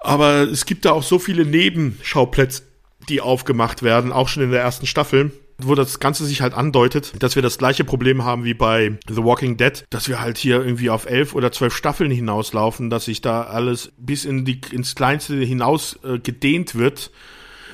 Aber 0.00 0.42
es 0.42 0.64
gibt 0.64 0.86
da 0.86 0.92
auch 0.92 1.02
so 1.02 1.18
viele 1.18 1.44
Nebenschauplätze, 1.44 2.62
die 3.10 3.20
aufgemacht 3.20 3.82
werden, 3.82 4.10
auch 4.12 4.28
schon 4.28 4.42
in 4.42 4.50
der 4.50 4.62
ersten 4.62 4.86
Staffel 4.86 5.32
wo 5.58 5.74
das 5.74 6.00
Ganze 6.00 6.24
sich 6.24 6.40
halt 6.42 6.54
andeutet, 6.54 7.12
dass 7.22 7.36
wir 7.36 7.42
das 7.42 7.58
gleiche 7.58 7.84
Problem 7.84 8.24
haben 8.24 8.44
wie 8.44 8.54
bei 8.54 8.98
The 9.08 9.22
Walking 9.22 9.56
Dead, 9.56 9.84
dass 9.90 10.08
wir 10.08 10.20
halt 10.20 10.36
hier 10.36 10.64
irgendwie 10.64 10.90
auf 10.90 11.06
elf 11.06 11.34
oder 11.34 11.52
zwölf 11.52 11.74
Staffeln 11.74 12.10
hinauslaufen, 12.10 12.90
dass 12.90 13.04
sich 13.04 13.20
da 13.20 13.42
alles 13.42 13.92
bis 13.96 14.24
in 14.24 14.44
die, 14.44 14.60
ins 14.72 14.94
Kleinste 14.94 15.36
hinaus 15.36 15.98
äh, 16.04 16.18
gedehnt 16.18 16.74
wird 16.74 17.10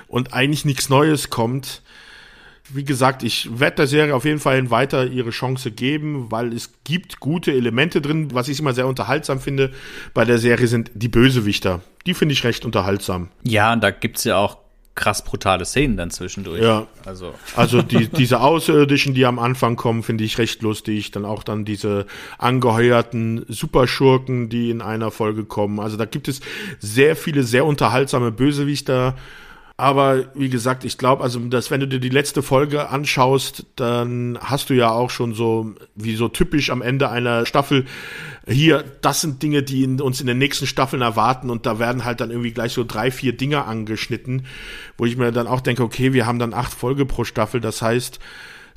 und 0.08 0.34
eigentlich 0.34 0.64
nichts 0.64 0.88
Neues 0.88 1.30
kommt. 1.30 1.82
Wie 2.72 2.84
gesagt, 2.84 3.24
ich 3.24 3.58
werde 3.58 3.76
der 3.76 3.86
Serie 3.88 4.14
auf 4.14 4.24
jeden 4.24 4.38
Fall 4.38 4.70
weiter 4.70 5.06
ihre 5.06 5.30
Chance 5.30 5.72
geben, 5.72 6.30
weil 6.30 6.52
es 6.52 6.70
gibt 6.84 7.18
gute 7.18 7.52
Elemente 7.52 8.00
drin. 8.00 8.28
Was 8.32 8.48
ich 8.48 8.60
immer 8.60 8.74
sehr 8.74 8.86
unterhaltsam 8.86 9.40
finde 9.40 9.72
bei 10.14 10.24
der 10.24 10.38
Serie 10.38 10.68
sind 10.68 10.90
die 10.94 11.08
Bösewichter. 11.08 11.80
Die 12.06 12.14
finde 12.14 12.34
ich 12.34 12.44
recht 12.44 12.64
unterhaltsam. 12.64 13.28
Ja, 13.42 13.72
und 13.72 13.82
da 13.82 13.90
gibt's 13.90 14.22
ja 14.22 14.36
auch 14.36 14.58
krass 15.00 15.24
brutale 15.24 15.64
Szenen 15.64 15.96
dann 15.96 16.10
zwischendurch. 16.10 16.62
Ja. 16.62 16.86
Also, 17.06 17.34
also 17.56 17.80
die, 17.80 18.08
diese 18.08 18.40
Außerirdischen, 18.40 19.14
die 19.14 19.24
am 19.24 19.38
Anfang 19.38 19.76
kommen, 19.76 20.02
finde 20.02 20.24
ich 20.24 20.36
recht 20.36 20.60
lustig. 20.60 21.10
Dann 21.10 21.24
auch 21.24 21.42
dann 21.42 21.64
diese 21.64 22.06
angeheuerten 22.36 23.46
Superschurken, 23.48 24.50
die 24.50 24.70
in 24.70 24.82
einer 24.82 25.10
Folge 25.10 25.44
kommen. 25.44 25.80
Also 25.80 25.96
da 25.96 26.04
gibt 26.04 26.28
es 26.28 26.40
sehr 26.80 27.16
viele 27.16 27.44
sehr 27.44 27.64
unterhaltsame 27.64 28.30
Bösewichter. 28.30 29.16
Aber 29.80 30.26
wie 30.34 30.50
gesagt, 30.50 30.84
ich 30.84 30.98
glaube, 30.98 31.22
also, 31.22 31.40
dass 31.40 31.70
wenn 31.70 31.80
du 31.80 31.88
dir 31.88 32.00
die 32.00 32.10
letzte 32.10 32.42
Folge 32.42 32.90
anschaust, 32.90 33.64
dann 33.76 34.38
hast 34.38 34.68
du 34.68 34.74
ja 34.74 34.90
auch 34.90 35.08
schon 35.08 35.32
so, 35.32 35.74
wie 35.94 36.16
so 36.16 36.28
typisch 36.28 36.68
am 36.68 36.82
Ende 36.82 37.08
einer 37.08 37.46
Staffel, 37.46 37.86
hier, 38.46 38.84
das 39.00 39.22
sind 39.22 39.42
Dinge, 39.42 39.62
die 39.62 39.84
in, 39.84 39.98
uns 40.02 40.20
in 40.20 40.26
den 40.26 40.36
nächsten 40.36 40.66
Staffeln 40.66 41.00
erwarten 41.00 41.48
und 41.48 41.64
da 41.64 41.78
werden 41.78 42.04
halt 42.04 42.20
dann 42.20 42.30
irgendwie 42.30 42.52
gleich 42.52 42.74
so 42.74 42.84
drei, 42.84 43.10
vier 43.10 43.34
Dinge 43.34 43.64
angeschnitten, 43.64 44.44
wo 44.98 45.06
ich 45.06 45.16
mir 45.16 45.32
dann 45.32 45.46
auch 45.46 45.62
denke, 45.62 45.82
okay, 45.82 46.12
wir 46.12 46.26
haben 46.26 46.38
dann 46.38 46.52
acht 46.52 46.74
Folge 46.74 47.06
pro 47.06 47.24
Staffel, 47.24 47.62
das 47.62 47.80
heißt, 47.80 48.18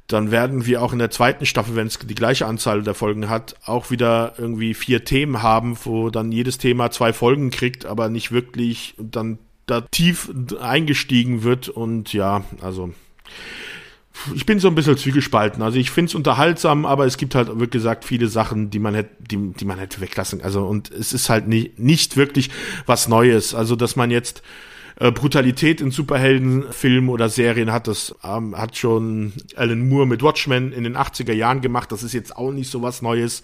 dann 0.07 0.31
werden 0.31 0.65
wir 0.65 0.81
auch 0.81 0.93
in 0.93 0.99
der 0.99 1.11
zweiten 1.11 1.45
Staffel, 1.45 1.75
wenn 1.75 1.88
es 1.88 1.99
die 1.99 2.15
gleiche 2.15 2.45
Anzahl 2.45 2.81
der 2.81 2.93
Folgen 2.93 3.30
hat, 3.30 3.55
auch 3.65 3.91
wieder 3.91 4.35
irgendwie 4.38 4.73
vier 4.73 5.03
Themen 5.03 5.41
haben, 5.41 5.77
wo 5.84 6.09
dann 6.09 6.31
jedes 6.31 6.57
Thema 6.59 6.91
zwei 6.91 7.11
Folgen 7.11 7.51
kriegt, 7.51 7.85
aber 7.85 8.07
nicht 8.07 8.31
wirklich 8.31 8.95
dann 8.97 9.38
da 9.73 9.81
tief 9.81 10.31
eingestiegen 10.59 11.43
wird 11.43 11.69
und 11.69 12.13
ja, 12.13 12.43
also 12.61 12.93
ich 14.35 14.45
bin 14.45 14.59
so 14.59 14.67
ein 14.67 14.75
bisschen 14.75 14.97
zwiegespalten. 14.97 15.63
Also 15.63 15.77
ich 15.79 15.89
finde 15.89 16.09
es 16.09 16.15
unterhaltsam, 16.15 16.85
aber 16.85 17.05
es 17.05 17.17
gibt 17.17 17.35
halt, 17.35 17.49
wie 17.59 17.67
gesagt, 17.67 18.05
viele 18.05 18.27
Sachen, 18.27 18.69
die 18.69 18.79
man 18.79 18.93
hätte, 18.93 19.09
die, 19.19 19.53
die 19.53 19.65
man 19.65 19.79
hätte 19.79 20.01
weglassen. 20.01 20.41
Also 20.41 20.65
und 20.65 20.91
es 20.91 21.13
ist 21.13 21.29
halt 21.29 21.47
nicht, 21.47 21.79
nicht 21.79 22.15
wirklich 22.15 22.49
was 22.85 23.07
Neues. 23.07 23.55
Also 23.55 23.75
dass 23.75 23.95
man 23.95 24.11
jetzt 24.11 24.43
äh, 24.99 25.11
Brutalität 25.11 25.82
in 25.82 25.91
Superheldenfilmen 25.91 27.10
oder 27.10 27.30
Serien 27.30 27.72
hat, 27.72 27.88
das 27.88 28.15
ähm, 28.24 28.57
hat 28.57 28.78
schon 28.78 29.34
Alan 29.56 29.88
Moore 29.88 30.07
mit 30.07 30.22
Watchmen 30.22 30.72
in 30.72 30.84
den 30.84 30.98
80er 30.98 31.34
Jahren 31.34 31.61
gemacht. 31.61 31.91
Das 31.91 32.03
ist 32.03 32.14
jetzt 32.14 32.36
auch 32.36 32.52
nicht 32.52 32.70
so 32.70 32.82
was 32.82 33.02
Neues 33.02 33.44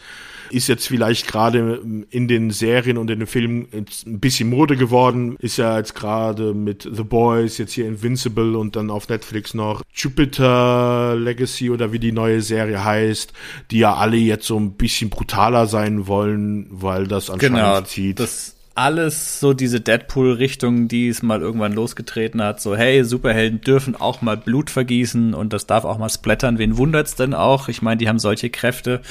ist 0.52 0.68
jetzt 0.68 0.88
vielleicht 0.88 1.28
gerade 1.28 1.82
in 2.10 2.28
den 2.28 2.52
Serien 2.52 2.98
und 2.98 3.10
in 3.10 3.20
den 3.20 3.28
Filmen 3.28 3.68
ein 3.74 4.20
bisschen 4.20 4.50
Mode 4.50 4.78
geworden, 4.78 5.36
ist 5.40 5.58
ja 5.58 5.78
jetzt 5.78 5.96
gerade 5.96 6.54
mit 6.54 6.88
The 6.92 7.04
Boys, 7.04 7.58
jetzt 7.58 7.74
hier 7.74 7.88
Invincible 7.88 8.58
und 8.58 8.76
dann 8.76 8.90
auf 8.90 9.10
Netflix 9.10 9.54
noch 9.54 9.82
Jupiter 9.94 11.16
Legacy 11.16 11.70
oder 11.70 11.92
wie 11.92 12.00
die 12.00 12.12
neue 12.12 12.42
Serie 12.42 12.84
heißt, 12.84 13.34
die 13.72 13.80
ja 13.80 13.96
alle 13.96 14.18
jetzt 14.18 14.48
so 14.48 14.58
ein 14.58 14.74
bisschen 14.74 15.10
brutaler 15.10 15.68
sein 15.68 16.08
wollen, 16.08 16.68
weil 16.70 17.08
das 17.08 17.30
anscheinend 17.30 17.58
genau, 17.58 17.82
zieht. 17.82 18.20
Das 18.20 18.56
alles 18.76 19.40
so 19.40 19.54
diese 19.54 19.82
Deadpool-Richtung, 19.82 20.88
die 20.88 21.10
es 21.10 21.22
mal 21.22 21.42
irgendwann 21.42 21.74
losgetreten 21.74 22.42
hat. 22.42 22.62
So, 22.62 22.76
hey, 22.76 23.04
Superhelden 23.04 23.62
dürfen 23.62 23.96
auch 23.96 24.22
mal 24.22 24.38
Blut 24.38 24.70
vergießen 24.70 25.34
und 25.34 25.54
das 25.54 25.68
darf 25.68 25.84
auch 25.84 25.98
mal 25.98 26.10
splattern. 26.10 26.58
Wen 26.58 26.78
wundert's 26.78 27.16
denn 27.16 27.34
auch? 27.34 27.68
Ich 27.68 27.82
meine, 27.82 27.98
die 27.98 28.08
haben 28.08 28.20
solche 28.20 28.50
Kräfte. 28.50 29.02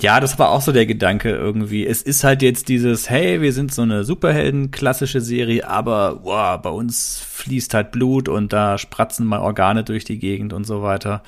Ja, 0.00 0.18
das 0.20 0.38
war 0.38 0.50
auch 0.50 0.60
so 0.60 0.72
der 0.72 0.86
Gedanke 0.86 1.30
irgendwie. 1.30 1.86
Es 1.86 2.02
ist 2.02 2.24
halt 2.24 2.42
jetzt 2.42 2.68
dieses, 2.68 3.08
hey, 3.08 3.40
wir 3.40 3.52
sind 3.52 3.72
so 3.72 3.82
eine 3.82 4.04
Superhelden-klassische 4.04 5.20
Serie, 5.20 5.68
aber 5.68 6.20
wow, 6.24 6.60
bei 6.60 6.70
uns 6.70 7.20
fließt 7.20 7.74
halt 7.74 7.92
Blut 7.92 8.28
und 8.28 8.52
da 8.52 8.76
spratzen 8.76 9.26
mal 9.26 9.38
Organe 9.38 9.84
durch 9.84 10.04
die 10.04 10.18
Gegend 10.18 10.52
und 10.52 10.64
so 10.64 10.82
weiter. 10.82 11.22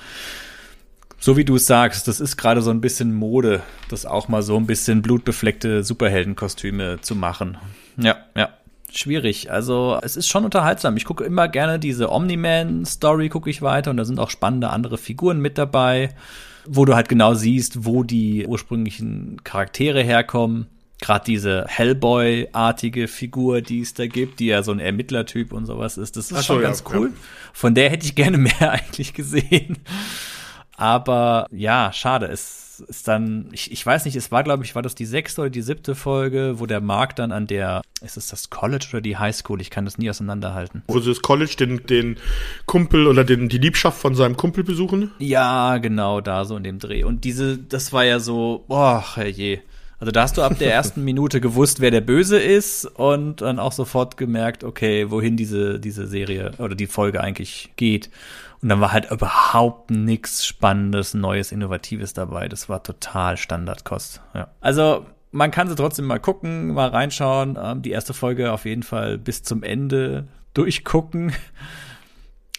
So 1.19 1.37
wie 1.37 1.45
du 1.45 1.57
es 1.57 1.67
sagst, 1.67 2.09
das 2.09 2.21
ist 2.21 2.37
gerade 2.37 2.63
so 2.63 2.71
ein 2.71 2.81
bisschen 2.81 3.15
Mode, 3.15 3.63
das 3.89 4.07
auch 4.07 4.29
mal 4.29 4.43
so 4.43 4.57
ein 4.57 4.67
bisschen 4.67 5.03
blutbefleckte 5.03 5.83
Superheldenkostüme 5.83 7.01
zu 7.01 7.17
machen. 7.17 7.59
Ja, 7.97 8.17
ja. 8.37 8.51
Schwierig. 8.93 9.51
Also 9.51 9.99
es 10.03 10.17
ist 10.17 10.29
schon 10.29 10.45
unterhaltsam. 10.45 10.97
Ich 10.97 11.05
gucke 11.05 11.25
immer 11.25 11.49
gerne 11.49 11.79
diese 11.79 12.11
Omni-Man-Story, 12.11 13.29
gucke 13.29 13.51
ich 13.51 13.61
weiter 13.61 13.91
und 13.91 13.97
da 13.97 14.05
sind 14.05 14.19
auch 14.19 14.31
spannende 14.31 14.71
andere 14.71 14.97
Figuren 14.97 15.41
mit 15.41 15.59
dabei 15.59 16.15
wo 16.69 16.85
du 16.85 16.95
halt 16.95 17.09
genau 17.09 17.35
siehst, 17.35 17.85
wo 17.85 18.03
die 18.03 18.47
ursprünglichen 18.47 19.43
Charaktere 19.45 20.03
herkommen. 20.03 20.67
Gerade 21.01 21.25
diese 21.27 21.67
Hellboy-artige 21.69 23.07
Figur, 23.07 23.61
die 23.61 23.81
es 23.81 23.93
da 23.93 24.07
gibt, 24.07 24.41
die 24.41 24.47
ja 24.47 24.63
so 24.63 24.73
ein 24.73 24.81
Ermittlertyp 24.81 25.53
und 25.53 25.67
sowas 25.67 25.99
ist, 25.99 26.17
das 26.17 26.31
ist 26.31 26.39
Ach 26.39 26.43
schon 26.43 26.57
so, 26.57 26.63
ganz 26.63 26.83
ja, 26.87 26.97
cool. 26.97 27.09
Ja. 27.09 27.21
Von 27.53 27.75
der 27.75 27.91
hätte 27.91 28.07
ich 28.07 28.15
gerne 28.15 28.39
mehr 28.39 28.73
eigentlich 28.73 29.13
gesehen. 29.13 29.79
Aber 30.77 31.47
ja, 31.51 31.93
schade. 31.93 32.27
Es 32.27 32.81
ist 32.81 33.09
dann, 33.09 33.49
ich, 33.53 33.73
ich 33.73 33.85
weiß 33.85 34.05
nicht, 34.05 34.17
es 34.17 34.31
war, 34.31 34.45
glaube 34.45 34.65
ich, 34.65 34.75
war 34.75 34.83
das 34.83 34.95
die 34.95 35.07
sechste 35.07 35.41
oder 35.41 35.51
die 35.51 35.63
siebte 35.63 35.95
Folge, 35.95 36.59
wo 36.59 36.67
der 36.67 36.81
Mark 36.81 37.17
dann 37.17 37.33
an 37.33 37.47
der, 37.47 37.83
ist 38.03 38.17
es 38.17 38.29
das 38.29 38.51
College 38.51 38.87
oder 38.93 39.01
die 39.01 39.17
High 39.17 39.35
School? 39.35 39.61
Ich 39.61 39.71
kann 39.71 39.85
das 39.85 39.99
nie 39.99 40.11
auseinanderhalten. 40.11 40.83
Wo 40.89 41.01
sie 41.01 41.09
das 41.09 41.23
College 41.23 41.55
den, 41.59 41.87
den 41.87 42.17
Kumpel 42.67 43.07
oder 43.07 43.25
den, 43.25 43.49
die 43.49 43.59
Liebschaft 43.59 43.99
von 43.99 44.15
seinem 44.15 44.37
Kumpel 44.37 44.65
besuchen? 44.65 45.11
Ja, 45.19 45.79
genau, 45.79 46.21
da 46.21 46.45
so 46.45 46.57
in 46.57 46.65
dem 46.65 46.79
Dreh. 46.79 47.05
Und 47.05 47.25
diese, 47.25 47.57
das 47.59 47.93
war 47.93 48.05
ja 48.05 48.21
so, 48.21 48.65
boah, 48.69 49.05
herrje. 49.17 49.61
Also 49.99 50.13
da 50.13 50.23
hast 50.23 50.37
du 50.37 50.43
ab 50.43 50.59
der 50.59 50.73
ersten 50.75 51.05
Minute 51.05 51.41
gewusst, 51.41 51.81
wer 51.81 51.91
der 51.91 52.03
Böse 52.03 52.39
ist 52.39 52.85
und 52.85 53.41
dann 53.41 53.59
auch 53.59 53.73
sofort 53.73 54.17
gemerkt, 54.17 54.63
okay, 54.63 55.11
wohin 55.11 55.37
diese, 55.37 55.81
diese 55.81 56.07
Serie 56.07 56.53
oder 56.59 56.75
die 56.75 56.87
Folge 56.87 57.23
eigentlich 57.23 57.71
geht. 57.77 58.11
Und 58.63 58.69
dann 58.69 58.81
war 58.81 58.93
halt 58.93 59.11
überhaupt 59.11 59.91
nichts 59.91 60.47
Spannendes, 60.47 61.15
Neues, 61.15 61.53
Innovatives 61.53 62.15
dabei. 62.15 62.49
Das 62.49 62.69
war 62.69 62.83
total 62.83 63.37
Standardkost. 63.37 64.23
Ja. 64.35 64.49
Also 64.61 65.07
man 65.31 65.51
kann 65.51 65.69
sie 65.69 65.75
trotzdem 65.75 66.07
mal 66.07 66.19
gucken, 66.19 66.73
mal 66.75 66.89
reinschauen. 66.89 67.59
Ähm, 67.63 67.83
die 67.83 67.91
erste 67.91 68.15
Folge 68.15 68.53
auf 68.53 68.65
jeden 68.65 68.83
Fall 68.83 69.19
bis 69.19 69.43
zum 69.43 69.63
Ende 69.63 70.29
durchgucken 70.55 71.33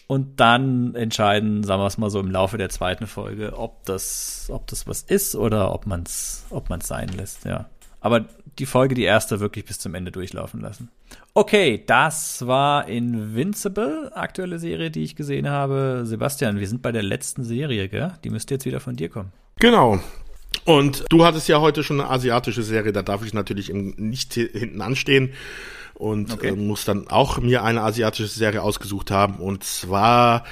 und 0.06 0.40
dann 0.40 0.94
entscheiden, 0.94 1.62
sagen 1.64 1.82
wir 1.82 1.86
es 1.86 1.98
mal 1.98 2.10
so 2.10 2.18
im 2.20 2.30
Laufe 2.30 2.56
der 2.56 2.70
zweiten 2.70 3.06
Folge, 3.06 3.56
ob 3.56 3.84
das, 3.84 4.48
ob 4.52 4.66
das 4.66 4.86
was 4.86 5.02
ist 5.02 5.34
oder 5.34 5.72
ob 5.74 5.86
man 5.86 6.04
es 6.04 6.46
ob 6.50 6.70
man's 6.70 6.88
sein 6.88 7.08
lässt, 7.08 7.44
ja. 7.44 7.66
Aber 8.00 8.26
die 8.58 8.66
Folge, 8.66 8.94
die 8.94 9.04
erste, 9.04 9.40
wirklich 9.40 9.64
bis 9.64 9.78
zum 9.78 9.94
Ende 9.94 10.10
durchlaufen 10.10 10.60
lassen. 10.60 10.90
Okay, 11.34 11.82
das 11.86 12.46
war 12.46 12.88
Invincible, 12.88 14.10
aktuelle 14.14 14.58
Serie, 14.58 14.90
die 14.90 15.04
ich 15.04 15.16
gesehen 15.16 15.48
habe. 15.48 16.02
Sebastian, 16.04 16.58
wir 16.58 16.68
sind 16.68 16.82
bei 16.82 16.92
der 16.92 17.02
letzten 17.02 17.44
Serie, 17.44 17.88
gell? 17.88 18.12
Die 18.24 18.30
müsste 18.30 18.54
jetzt 18.54 18.66
wieder 18.66 18.80
von 18.80 18.96
dir 18.96 19.08
kommen. 19.08 19.32
Genau. 19.60 20.00
Und 20.64 21.04
du 21.08 21.24
hattest 21.24 21.48
ja 21.48 21.60
heute 21.60 21.82
schon 21.82 22.00
eine 22.00 22.10
asiatische 22.10 22.62
Serie, 22.62 22.92
da 22.92 23.02
darf 23.02 23.24
ich 23.24 23.32
natürlich 23.32 23.72
nicht 23.72 24.34
hinten 24.34 24.82
anstehen 24.82 25.32
und 25.94 26.32
okay. 26.32 26.48
äh, 26.48 26.56
muss 26.56 26.84
dann 26.84 27.08
auch 27.08 27.38
mir 27.38 27.64
eine 27.64 27.82
asiatische 27.82 28.28
Serie 28.28 28.62
ausgesucht 28.62 29.10
haben. 29.10 29.36
Und 29.36 29.64
zwar 29.64 30.44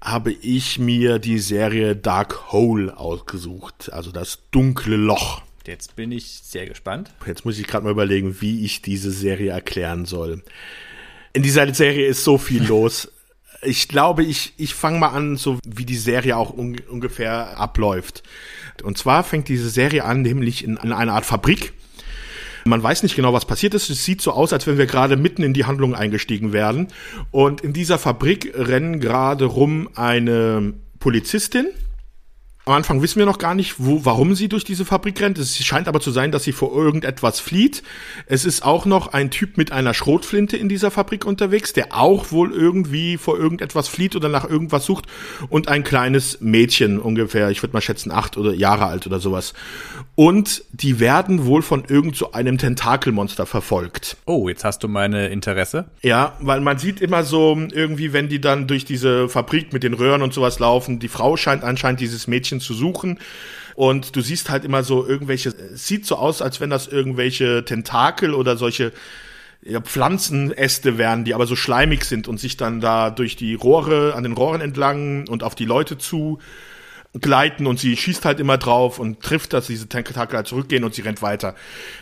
habe 0.00 0.32
ich 0.32 0.78
mir 0.78 1.18
die 1.18 1.38
Serie 1.38 1.96
Dark 1.96 2.52
Hole 2.52 2.96
ausgesucht, 2.96 3.90
also 3.92 4.12
das 4.12 4.40
dunkle 4.50 4.96
Loch. 4.96 5.42
Jetzt 5.66 5.96
bin 5.96 6.12
ich 6.12 6.40
sehr 6.42 6.66
gespannt. 6.66 7.10
Jetzt 7.26 7.44
muss 7.44 7.58
ich 7.58 7.66
gerade 7.66 7.84
mal 7.84 7.90
überlegen, 7.90 8.40
wie 8.40 8.64
ich 8.64 8.82
diese 8.82 9.10
Serie 9.10 9.52
erklären 9.52 10.04
soll. 10.04 10.42
In 11.32 11.42
dieser 11.42 11.72
Serie 11.74 12.06
ist 12.06 12.24
so 12.24 12.38
viel 12.38 12.64
los. 12.68 13.10
Ich 13.62 13.88
glaube, 13.88 14.24
ich, 14.24 14.52
ich 14.58 14.74
fange 14.74 14.98
mal 14.98 15.08
an, 15.08 15.36
so 15.36 15.58
wie 15.66 15.86
die 15.86 15.96
Serie 15.96 16.36
auch 16.36 16.52
un 16.52 16.76
ungefähr 16.88 17.56
abläuft. 17.58 18.22
Und 18.82 18.98
zwar 18.98 19.24
fängt 19.24 19.48
diese 19.48 19.70
Serie 19.70 20.04
an, 20.04 20.22
nämlich 20.22 20.64
in, 20.64 20.76
in 20.76 20.92
einer 20.92 21.14
Art 21.14 21.24
Fabrik 21.24 21.72
man 22.66 22.82
weiß 22.82 23.02
nicht 23.02 23.14
genau, 23.14 23.32
was 23.32 23.44
passiert 23.44 23.74
ist. 23.74 23.90
Es 23.90 24.04
sieht 24.04 24.22
so 24.22 24.32
aus, 24.32 24.52
als 24.52 24.66
wenn 24.66 24.78
wir 24.78 24.86
gerade 24.86 25.16
mitten 25.16 25.42
in 25.42 25.52
die 25.52 25.64
Handlung 25.64 25.94
eingestiegen 25.94 26.52
werden. 26.52 26.88
Und 27.30 27.60
in 27.60 27.72
dieser 27.72 27.98
Fabrik 27.98 28.52
rennen 28.54 29.00
gerade 29.00 29.44
rum 29.44 29.88
eine 29.94 30.72
Polizistin 30.98 31.68
am 32.66 32.72
Anfang 32.72 33.02
wissen 33.02 33.18
wir 33.18 33.26
noch 33.26 33.38
gar 33.38 33.54
nicht, 33.54 33.74
wo, 33.76 34.06
warum 34.06 34.34
sie 34.34 34.48
durch 34.48 34.64
diese 34.64 34.86
Fabrik 34.86 35.20
rennt. 35.20 35.36
Es 35.38 35.62
scheint 35.62 35.86
aber 35.86 36.00
zu 36.00 36.10
sein, 36.10 36.32
dass 36.32 36.44
sie 36.44 36.52
vor 36.52 36.74
irgendetwas 36.74 37.38
flieht. 37.38 37.82
Es 38.26 38.46
ist 38.46 38.64
auch 38.64 38.86
noch 38.86 39.08
ein 39.08 39.30
Typ 39.30 39.58
mit 39.58 39.70
einer 39.70 39.92
Schrotflinte 39.92 40.56
in 40.56 40.70
dieser 40.70 40.90
Fabrik 40.90 41.26
unterwegs, 41.26 41.74
der 41.74 41.88
auch 41.94 42.32
wohl 42.32 42.52
irgendwie 42.52 43.18
vor 43.18 43.38
irgendetwas 43.38 43.88
flieht 43.88 44.16
oder 44.16 44.30
nach 44.30 44.48
irgendwas 44.48 44.86
sucht. 44.86 45.04
Und 45.50 45.68
ein 45.68 45.84
kleines 45.84 46.40
Mädchen, 46.40 46.98
ungefähr, 46.98 47.50
ich 47.50 47.62
würde 47.62 47.74
mal 47.74 47.82
schätzen, 47.82 48.10
acht 48.10 48.38
oder 48.38 48.54
Jahre 48.54 48.86
alt 48.86 49.06
oder 49.06 49.20
sowas. 49.20 49.52
Und 50.14 50.64
die 50.72 51.00
werden 51.00 51.44
wohl 51.44 51.60
von 51.60 51.84
irgend 51.86 52.16
so 52.16 52.32
einem 52.32 52.56
Tentakelmonster 52.56 53.44
verfolgt. 53.44 54.16
Oh, 54.24 54.48
jetzt 54.48 54.64
hast 54.64 54.82
du 54.82 54.88
meine 54.88 55.28
Interesse. 55.28 55.84
Ja, 56.00 56.38
weil 56.40 56.62
man 56.62 56.78
sieht 56.78 57.02
immer 57.02 57.24
so 57.24 57.58
irgendwie, 57.72 58.14
wenn 58.14 58.30
die 58.30 58.40
dann 58.40 58.66
durch 58.68 58.86
diese 58.86 59.28
Fabrik 59.28 59.74
mit 59.74 59.82
den 59.82 59.92
Röhren 59.92 60.22
und 60.22 60.32
sowas 60.32 60.60
laufen, 60.60 60.98
die 60.98 61.08
Frau 61.08 61.36
scheint 61.36 61.62
anscheinend 61.62 62.00
dieses 62.00 62.26
Mädchen 62.26 62.53
Mädchen 62.54 62.60
zu 62.60 62.74
suchen. 62.74 63.18
Und 63.74 64.14
du 64.14 64.20
siehst 64.20 64.50
halt 64.50 64.64
immer 64.64 64.84
so 64.84 65.06
irgendwelche, 65.06 65.50
es 65.50 65.86
sieht 65.86 66.06
so 66.06 66.16
aus, 66.16 66.42
als 66.42 66.60
wenn 66.60 66.70
das 66.70 66.86
irgendwelche 66.86 67.64
Tentakel 67.64 68.34
oder 68.34 68.56
solche 68.56 68.92
ja, 69.62 69.80
Pflanzenäste 69.80 70.98
wären, 70.98 71.24
die 71.24 71.34
aber 71.34 71.46
so 71.46 71.56
schleimig 71.56 72.04
sind 72.04 72.28
und 72.28 72.38
sich 72.38 72.56
dann 72.56 72.80
da 72.80 73.10
durch 73.10 73.36
die 73.36 73.54
Rohre, 73.54 74.14
an 74.14 74.22
den 74.22 74.34
Rohren 74.34 74.60
entlang 74.60 75.26
und 75.28 75.42
auf 75.42 75.54
die 75.54 75.64
Leute 75.64 75.98
zu 75.98 76.38
gleiten 77.20 77.68
und 77.68 77.78
sie 77.78 77.96
schießt 77.96 78.24
halt 78.24 78.40
immer 78.40 78.58
drauf 78.58 78.98
und 78.98 79.20
trifft, 79.20 79.52
dass 79.52 79.68
diese 79.68 79.88
Tentakel 79.88 80.36
halt 80.36 80.48
zurückgehen 80.48 80.82
und 80.82 80.94
sie 80.94 81.02
rennt 81.02 81.22
weiter. 81.22 81.54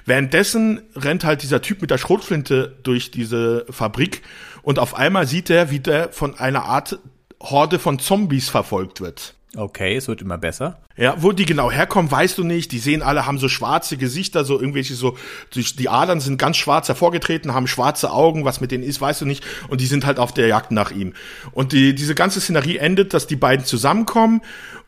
Währenddessen 0.06 0.82
rennt 0.96 1.24
halt 1.24 1.42
dieser 1.42 1.60
Typ 1.60 1.82
mit 1.82 1.90
der 1.90 1.98
Schrotflinte 1.98 2.78
durch 2.82 3.10
diese 3.10 3.66
Fabrik 3.68 4.22
und 4.62 4.78
auf 4.78 4.94
einmal 4.94 5.26
sieht 5.26 5.50
er, 5.50 5.70
wie 5.70 5.80
der 5.80 6.12
von 6.12 6.38
einer 6.38 6.64
Art 6.64 6.98
Horde 7.42 7.78
von 7.78 7.98
Zombies 7.98 8.48
verfolgt 8.48 9.00
wird. 9.00 9.34
Okay, 9.54 9.96
es 9.96 10.08
wird 10.08 10.22
immer 10.22 10.38
besser. 10.38 10.78
Ja, 10.96 11.16
wo 11.18 11.32
die 11.32 11.44
genau 11.44 11.70
herkommen, 11.70 12.10
weißt 12.10 12.38
du 12.38 12.44
nicht. 12.44 12.72
Die 12.72 12.78
sehen 12.78 13.02
alle, 13.02 13.26
haben 13.26 13.36
so 13.36 13.50
schwarze 13.50 13.98
Gesichter, 13.98 14.46
so 14.46 14.58
irgendwelche 14.58 14.94
so, 14.94 15.18
die 15.54 15.90
Adern 15.90 16.20
sind 16.20 16.38
ganz 16.38 16.56
schwarz 16.56 16.88
hervorgetreten, 16.88 17.52
haben 17.52 17.66
schwarze 17.66 18.12
Augen, 18.12 18.46
was 18.46 18.62
mit 18.62 18.70
denen 18.70 18.82
ist, 18.82 19.02
weißt 19.02 19.20
du 19.20 19.26
nicht. 19.26 19.44
Und 19.68 19.82
die 19.82 19.86
sind 19.86 20.06
halt 20.06 20.18
auf 20.18 20.32
der 20.32 20.46
Jagd 20.46 20.70
nach 20.70 20.90
ihm. 20.90 21.12
Und 21.50 21.72
die, 21.72 21.94
diese 21.94 22.14
ganze 22.14 22.40
Szenerie 22.40 22.78
endet, 22.78 23.12
dass 23.12 23.26
die 23.26 23.36
beiden 23.36 23.66
zusammenkommen. 23.66 24.40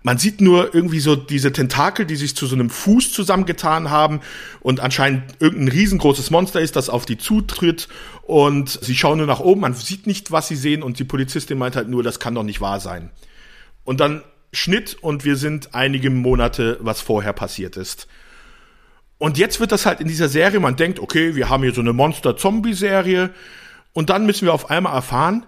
Man 0.02 0.16
sieht 0.16 0.40
nur 0.40 0.74
irgendwie 0.74 1.00
so 1.00 1.14
diese 1.14 1.52
Tentakel, 1.52 2.06
die 2.06 2.16
sich 2.16 2.34
zu 2.34 2.46
so 2.46 2.54
einem 2.54 2.70
Fuß 2.70 3.12
zusammengetan 3.12 3.90
haben 3.90 4.20
und 4.60 4.80
anscheinend 4.80 5.24
irgendein 5.40 5.68
riesengroßes 5.68 6.30
Monster 6.30 6.60
ist, 6.60 6.76
das 6.76 6.88
auf 6.88 7.04
die 7.04 7.18
zutritt 7.18 7.88
und 8.22 8.68
sie 8.68 8.96
schauen 8.96 9.18
nur 9.18 9.26
nach 9.26 9.40
oben, 9.40 9.62
man 9.62 9.74
sieht 9.74 10.06
nicht, 10.06 10.30
was 10.30 10.48
sie 10.48 10.56
sehen 10.56 10.82
und 10.82 10.98
die 10.98 11.04
Polizistin 11.04 11.56
meint 11.58 11.76
halt 11.76 11.88
nur, 11.88 12.02
das 12.02 12.20
kann 12.20 12.34
doch 12.34 12.42
nicht 12.42 12.60
wahr 12.60 12.80
sein. 12.80 13.10
Und 13.84 14.00
dann 14.00 14.22
Schnitt 14.54 14.96
und 15.00 15.24
wir 15.24 15.36
sind 15.36 15.74
einige 15.74 16.10
Monate, 16.10 16.78
was 16.80 17.00
vorher 17.00 17.32
passiert 17.32 17.76
ist. 17.76 18.06
Und 19.18 19.38
jetzt 19.38 19.60
wird 19.60 19.72
das 19.72 19.86
halt 19.86 20.00
in 20.00 20.08
dieser 20.08 20.28
Serie, 20.28 20.60
man 20.60 20.76
denkt, 20.76 20.98
okay, 20.98 21.34
wir 21.34 21.48
haben 21.48 21.62
hier 21.62 21.72
so 21.72 21.80
eine 21.80 21.92
Monster-Zombie-Serie 21.92 23.30
und 23.92 24.10
dann 24.10 24.26
müssen 24.26 24.46
wir 24.46 24.52
auf 24.52 24.70
einmal 24.70 24.94
erfahren, 24.94 25.46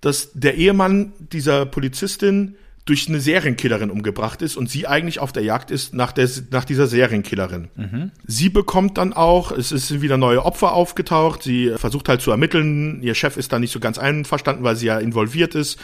dass 0.00 0.32
der 0.34 0.54
Ehemann 0.54 1.12
dieser 1.18 1.66
Polizistin 1.66 2.56
durch 2.86 3.08
eine 3.08 3.18
Serienkillerin 3.20 3.90
umgebracht 3.90 4.42
ist 4.42 4.56
und 4.56 4.70
sie 4.70 4.86
eigentlich 4.86 5.18
auf 5.18 5.32
der 5.32 5.42
Jagd 5.42 5.72
ist 5.72 5.92
nach, 5.92 6.12
der, 6.12 6.28
nach 6.50 6.64
dieser 6.64 6.86
Serienkillerin. 6.86 7.68
Mhm. 7.74 8.12
Sie 8.24 8.48
bekommt 8.48 8.96
dann 8.96 9.12
auch, 9.12 9.50
es 9.50 9.72
ist 9.72 10.00
wieder 10.02 10.16
neue 10.16 10.44
Opfer 10.44 10.72
aufgetaucht, 10.72 11.42
sie 11.42 11.72
versucht 11.76 12.08
halt 12.08 12.22
zu 12.22 12.30
ermitteln, 12.30 13.02
ihr 13.02 13.16
Chef 13.16 13.36
ist 13.36 13.52
da 13.52 13.58
nicht 13.58 13.72
so 13.72 13.80
ganz 13.80 13.98
einverstanden, 13.98 14.62
weil 14.62 14.76
sie 14.76 14.86
ja 14.86 14.98
involviert 14.98 15.56
ist 15.56 15.80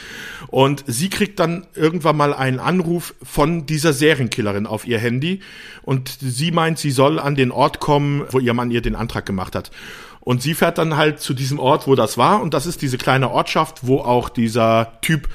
und 0.46 0.84
sie 0.86 1.10
kriegt 1.10 1.40
dann 1.40 1.66
irgendwann 1.74 2.16
mal 2.16 2.32
einen 2.32 2.60
Anruf 2.60 3.16
von 3.20 3.66
dieser 3.66 3.92
Serienkillerin 3.92 4.66
auf 4.68 4.86
ihr 4.86 5.00
Handy 5.00 5.40
und 5.82 6.16
sie 6.20 6.52
meint, 6.52 6.78
sie 6.78 6.92
soll 6.92 7.18
an 7.18 7.34
den 7.34 7.50
Ort 7.50 7.80
kommen, 7.80 8.22
wo 8.30 8.38
ihr 8.38 8.54
Mann 8.54 8.70
ihr 8.70 8.80
den 8.80 8.94
Antrag 8.94 9.26
gemacht 9.26 9.56
hat. 9.56 9.72
Und 10.20 10.40
sie 10.40 10.54
fährt 10.54 10.78
dann 10.78 10.96
halt 10.96 11.18
zu 11.18 11.34
diesem 11.34 11.58
Ort, 11.58 11.88
wo 11.88 11.96
das 11.96 12.16
war 12.16 12.40
und 12.42 12.54
das 12.54 12.66
ist 12.66 12.80
diese 12.80 12.96
kleine 12.96 13.32
Ortschaft, 13.32 13.80
wo 13.82 13.98
auch 13.98 14.28
dieser 14.28 14.92
Typ 15.00 15.28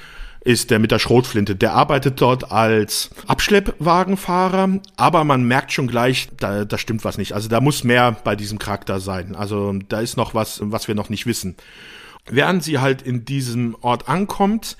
ist 0.47 0.71
der 0.71 0.79
mit 0.79 0.91
der 0.91 0.99
Schrotflinte. 0.99 1.57
Der 1.57 1.73
arbeitet 1.73 2.21
dort 2.21 2.53
als 2.53 3.09
Abschleppwagenfahrer, 3.27 4.79
aber 4.95 5.25
man 5.25 5.43
merkt 5.43 5.73
schon 5.73 5.87
gleich, 5.87 6.29
da, 6.39 6.63
da 6.63 6.77
stimmt 6.77 7.03
was 7.03 7.17
nicht. 7.17 7.33
Also 7.33 7.49
da 7.49 7.59
muss 7.59 7.83
mehr 7.83 8.13
bei 8.23 8.37
diesem 8.37 8.57
Charakter 8.57 9.01
sein. 9.01 9.35
Also 9.35 9.77
da 9.89 9.99
ist 9.99 10.15
noch 10.15 10.33
was, 10.33 10.61
was 10.63 10.87
wir 10.87 10.95
noch 10.95 11.09
nicht 11.09 11.25
wissen. 11.25 11.57
Während 12.29 12.63
sie 12.63 12.79
halt 12.79 13.01
in 13.01 13.25
diesem 13.25 13.75
Ort 13.81 14.07
ankommt, 14.07 14.77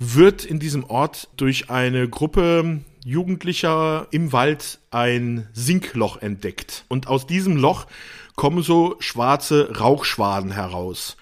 wird 0.00 0.44
in 0.44 0.58
diesem 0.58 0.82
Ort 0.82 1.28
durch 1.36 1.70
eine 1.70 2.08
Gruppe 2.08 2.80
Jugendlicher 3.04 4.08
im 4.10 4.32
Wald 4.32 4.80
ein 4.90 5.46
Sinkloch 5.52 6.22
entdeckt. 6.22 6.86
Und 6.88 7.06
aus 7.06 7.28
diesem 7.28 7.56
Loch 7.56 7.86
kommen 8.34 8.64
so 8.64 8.96
schwarze 8.98 9.78
Rauchschwaden 9.78 10.50
heraus. 10.50 11.16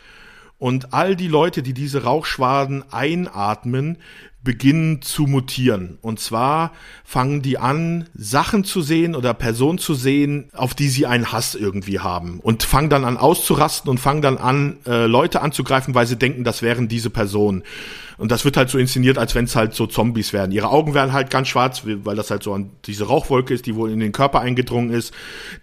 Und 0.62 0.94
all 0.94 1.16
die 1.16 1.26
Leute, 1.26 1.64
die 1.64 1.74
diese 1.74 2.04
Rauchschwaden 2.04 2.84
einatmen, 2.92 3.98
beginnen 4.44 5.02
zu 5.02 5.24
mutieren. 5.24 5.98
Und 6.02 6.20
zwar 6.20 6.70
fangen 7.04 7.42
die 7.42 7.58
an, 7.58 8.08
Sachen 8.14 8.62
zu 8.62 8.80
sehen 8.80 9.16
oder 9.16 9.34
Personen 9.34 9.78
zu 9.78 9.94
sehen, 9.94 10.50
auf 10.52 10.74
die 10.74 10.86
sie 10.86 11.04
einen 11.04 11.32
Hass 11.32 11.56
irgendwie 11.56 11.98
haben. 11.98 12.38
Und 12.38 12.62
fangen 12.62 12.90
dann 12.90 13.04
an 13.04 13.16
auszurasten 13.16 13.90
und 13.90 13.98
fangen 13.98 14.22
dann 14.22 14.38
an, 14.38 14.76
äh, 14.86 15.06
Leute 15.06 15.42
anzugreifen, 15.42 15.96
weil 15.96 16.06
sie 16.06 16.16
denken, 16.16 16.44
das 16.44 16.62
wären 16.62 16.86
diese 16.86 17.10
Personen. 17.10 17.64
Und 18.22 18.30
das 18.30 18.44
wird 18.44 18.56
halt 18.56 18.70
so 18.70 18.78
inszeniert, 18.78 19.18
als 19.18 19.34
wenn 19.34 19.46
es 19.46 19.56
halt 19.56 19.74
so 19.74 19.88
Zombies 19.88 20.32
wären. 20.32 20.52
Ihre 20.52 20.68
Augen 20.68 20.94
werden 20.94 21.12
halt 21.12 21.28
ganz 21.28 21.48
schwarz, 21.48 21.82
weil 21.84 22.14
das 22.14 22.30
halt 22.30 22.44
so 22.44 22.54
an 22.54 22.70
diese 22.86 23.08
Rauchwolke 23.08 23.52
ist, 23.52 23.66
die 23.66 23.74
wohl 23.74 23.90
in 23.90 23.98
den 23.98 24.12
Körper 24.12 24.38
eingedrungen 24.38 24.90
ist. 24.90 25.12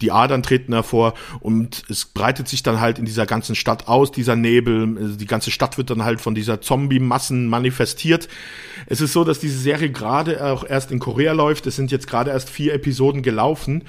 Die 0.02 0.12
Adern 0.12 0.44
treten 0.44 0.74
hervor 0.74 1.14
und 1.40 1.84
es 1.88 2.04
breitet 2.04 2.50
sich 2.50 2.62
dann 2.62 2.82
halt 2.82 3.00
in 3.00 3.06
dieser 3.06 3.26
ganzen 3.26 3.56
Stadt 3.56 3.88
aus, 3.88 4.12
dieser 4.12 4.36
Nebel. 4.36 5.16
Die 5.16 5.26
ganze 5.26 5.52
Stadt 5.52 5.78
wird 5.78 5.90
dann 5.90 6.04
halt 6.04 6.20
von 6.20 6.36
dieser 6.36 6.60
Zombie-Massen 6.60 7.48
manifestiert. 7.48 8.28
Es 8.88 9.00
ist 9.00 9.14
so, 9.14 9.24
dass 9.24 9.40
diese 9.40 9.58
Serie 9.58 9.90
gerade 9.90 10.44
auch 10.44 10.66
erst 10.66 10.92
in 10.92 11.00
Korea 11.00 11.32
läuft. 11.32 11.66
Es 11.66 11.78
sind 11.78 11.92
jetzt 11.92 12.08
gerade 12.08 12.32
erst 12.32 12.50
vier 12.50 12.74
Episoden 12.74 13.24
gelaufen. 13.24 13.86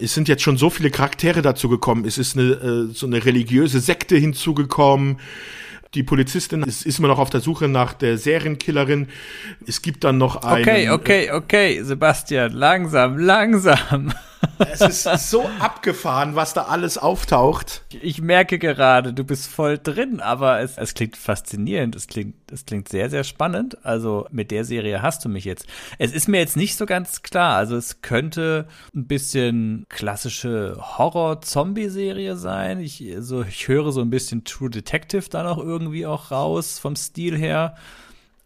Es 0.00 0.14
sind 0.14 0.26
jetzt 0.28 0.42
schon 0.42 0.56
so 0.56 0.70
viele 0.70 0.90
Charaktere 0.90 1.42
dazu 1.42 1.68
gekommen. 1.68 2.06
Es 2.06 2.16
ist 2.16 2.34
eine, 2.38 2.52
äh, 2.52 2.94
so 2.94 3.04
eine 3.04 3.26
religiöse 3.26 3.80
Sekte 3.80 4.16
hinzugekommen. 4.16 5.18
Die 5.96 6.02
Polizistin 6.02 6.62
ist, 6.62 6.84
ist 6.84 6.98
immer 6.98 7.08
noch 7.08 7.18
auf 7.18 7.30
der 7.30 7.40
Suche 7.40 7.68
nach 7.68 7.94
der 7.94 8.18
Serienkillerin. 8.18 9.08
Es 9.66 9.80
gibt 9.80 10.04
dann 10.04 10.18
noch 10.18 10.42
einen. 10.42 10.62
Okay, 10.62 10.90
okay, 10.90 11.30
okay, 11.30 11.82
Sebastian, 11.82 12.52
langsam, 12.52 13.16
langsam. 13.16 14.12
Es 14.58 14.80
ist 14.80 15.30
so 15.30 15.48
abgefahren, 15.60 16.34
was 16.34 16.54
da 16.54 16.64
alles 16.64 16.98
auftaucht. 16.98 17.82
Ich 18.00 18.20
merke 18.20 18.58
gerade, 18.58 19.12
du 19.12 19.24
bist 19.24 19.48
voll 19.48 19.78
drin, 19.78 20.20
aber 20.20 20.60
es, 20.60 20.78
es 20.78 20.94
klingt 20.94 21.16
faszinierend. 21.16 21.94
Es 21.94 22.06
klingt, 22.06 22.34
es 22.50 22.64
klingt 22.64 22.88
sehr, 22.88 23.10
sehr 23.10 23.24
spannend. 23.24 23.84
Also 23.84 24.26
mit 24.30 24.50
der 24.50 24.64
Serie 24.64 25.02
hast 25.02 25.24
du 25.24 25.28
mich 25.28 25.44
jetzt. 25.44 25.66
Es 25.98 26.12
ist 26.12 26.28
mir 26.28 26.38
jetzt 26.38 26.56
nicht 26.56 26.76
so 26.76 26.86
ganz 26.86 27.22
klar. 27.22 27.56
Also 27.56 27.76
es 27.76 28.02
könnte 28.02 28.66
ein 28.94 29.06
bisschen 29.06 29.86
klassische 29.88 30.76
Horror-Zombie-Serie 30.80 32.36
sein. 32.36 32.80
Ich, 32.80 33.02
also 33.14 33.42
ich 33.42 33.68
höre 33.68 33.92
so 33.92 34.00
ein 34.00 34.10
bisschen 34.10 34.44
True 34.44 34.70
Detective 34.70 35.28
da 35.30 35.42
noch 35.42 35.58
irgendwie 35.58 36.06
auch 36.06 36.30
raus 36.30 36.78
vom 36.78 36.96
Stil 36.96 37.36
her 37.36 37.76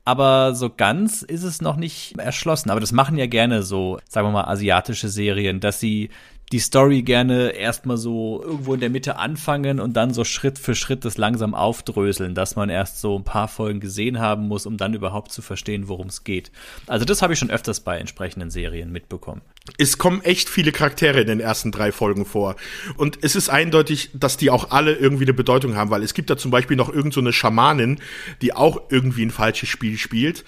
aber 0.04 0.54
so 0.54 0.70
ganz 0.70 1.22
ist 1.22 1.42
es 1.42 1.60
noch 1.60 1.76
nicht 1.76 2.18
erschlossen. 2.18 2.70
Aber 2.70 2.80
das 2.80 2.92
machen 2.92 3.18
ja 3.18 3.26
gerne 3.26 3.62
so, 3.62 3.98
sagen 4.08 4.26
wir 4.28 4.32
mal, 4.32 4.44
asiatische 4.44 5.08
Serien, 5.08 5.60
dass 5.60 5.80
sie 5.80 6.10
die 6.52 6.58
Story 6.58 7.02
gerne 7.02 7.50
erstmal 7.50 7.96
so 7.96 8.42
irgendwo 8.42 8.74
in 8.74 8.80
der 8.80 8.90
Mitte 8.90 9.16
anfangen 9.16 9.78
und 9.78 9.94
dann 9.94 10.12
so 10.12 10.24
Schritt 10.24 10.58
für 10.58 10.74
Schritt 10.74 11.04
das 11.04 11.16
langsam 11.16 11.54
aufdröseln, 11.54 12.34
dass 12.34 12.56
man 12.56 12.70
erst 12.70 13.00
so 13.00 13.16
ein 13.16 13.24
paar 13.24 13.46
Folgen 13.46 13.78
gesehen 13.78 14.18
haben 14.18 14.48
muss, 14.48 14.66
um 14.66 14.76
dann 14.76 14.94
überhaupt 14.94 15.30
zu 15.30 15.42
verstehen, 15.42 15.86
worum 15.88 16.08
es 16.08 16.24
geht. 16.24 16.50
Also 16.86 17.04
das 17.04 17.22
habe 17.22 17.34
ich 17.34 17.38
schon 17.38 17.50
öfters 17.50 17.80
bei 17.80 17.98
entsprechenden 17.98 18.50
Serien 18.50 18.90
mitbekommen. 18.90 19.42
Es 19.78 19.98
kommen 19.98 20.22
echt 20.22 20.48
viele 20.48 20.72
Charaktere 20.72 21.20
in 21.20 21.28
den 21.28 21.40
ersten 21.40 21.70
drei 21.70 21.92
Folgen 21.92 22.24
vor. 22.24 22.56
Und 22.96 23.18
es 23.22 23.36
ist 23.36 23.48
eindeutig, 23.48 24.10
dass 24.14 24.36
die 24.36 24.50
auch 24.50 24.70
alle 24.70 24.94
irgendwie 24.94 25.24
eine 25.24 25.34
Bedeutung 25.34 25.76
haben, 25.76 25.90
weil 25.90 26.02
es 26.02 26.14
gibt 26.14 26.30
da 26.30 26.36
zum 26.36 26.50
Beispiel 26.50 26.76
noch 26.76 26.88
irgendeine 26.88 27.28
so 27.28 27.32
Schamanin, 27.32 28.00
die 28.42 28.54
auch 28.54 28.80
irgendwie 28.90 29.24
ein 29.24 29.30
falsches 29.30 29.68
Spiel 29.68 29.98
spielt. 29.98 30.44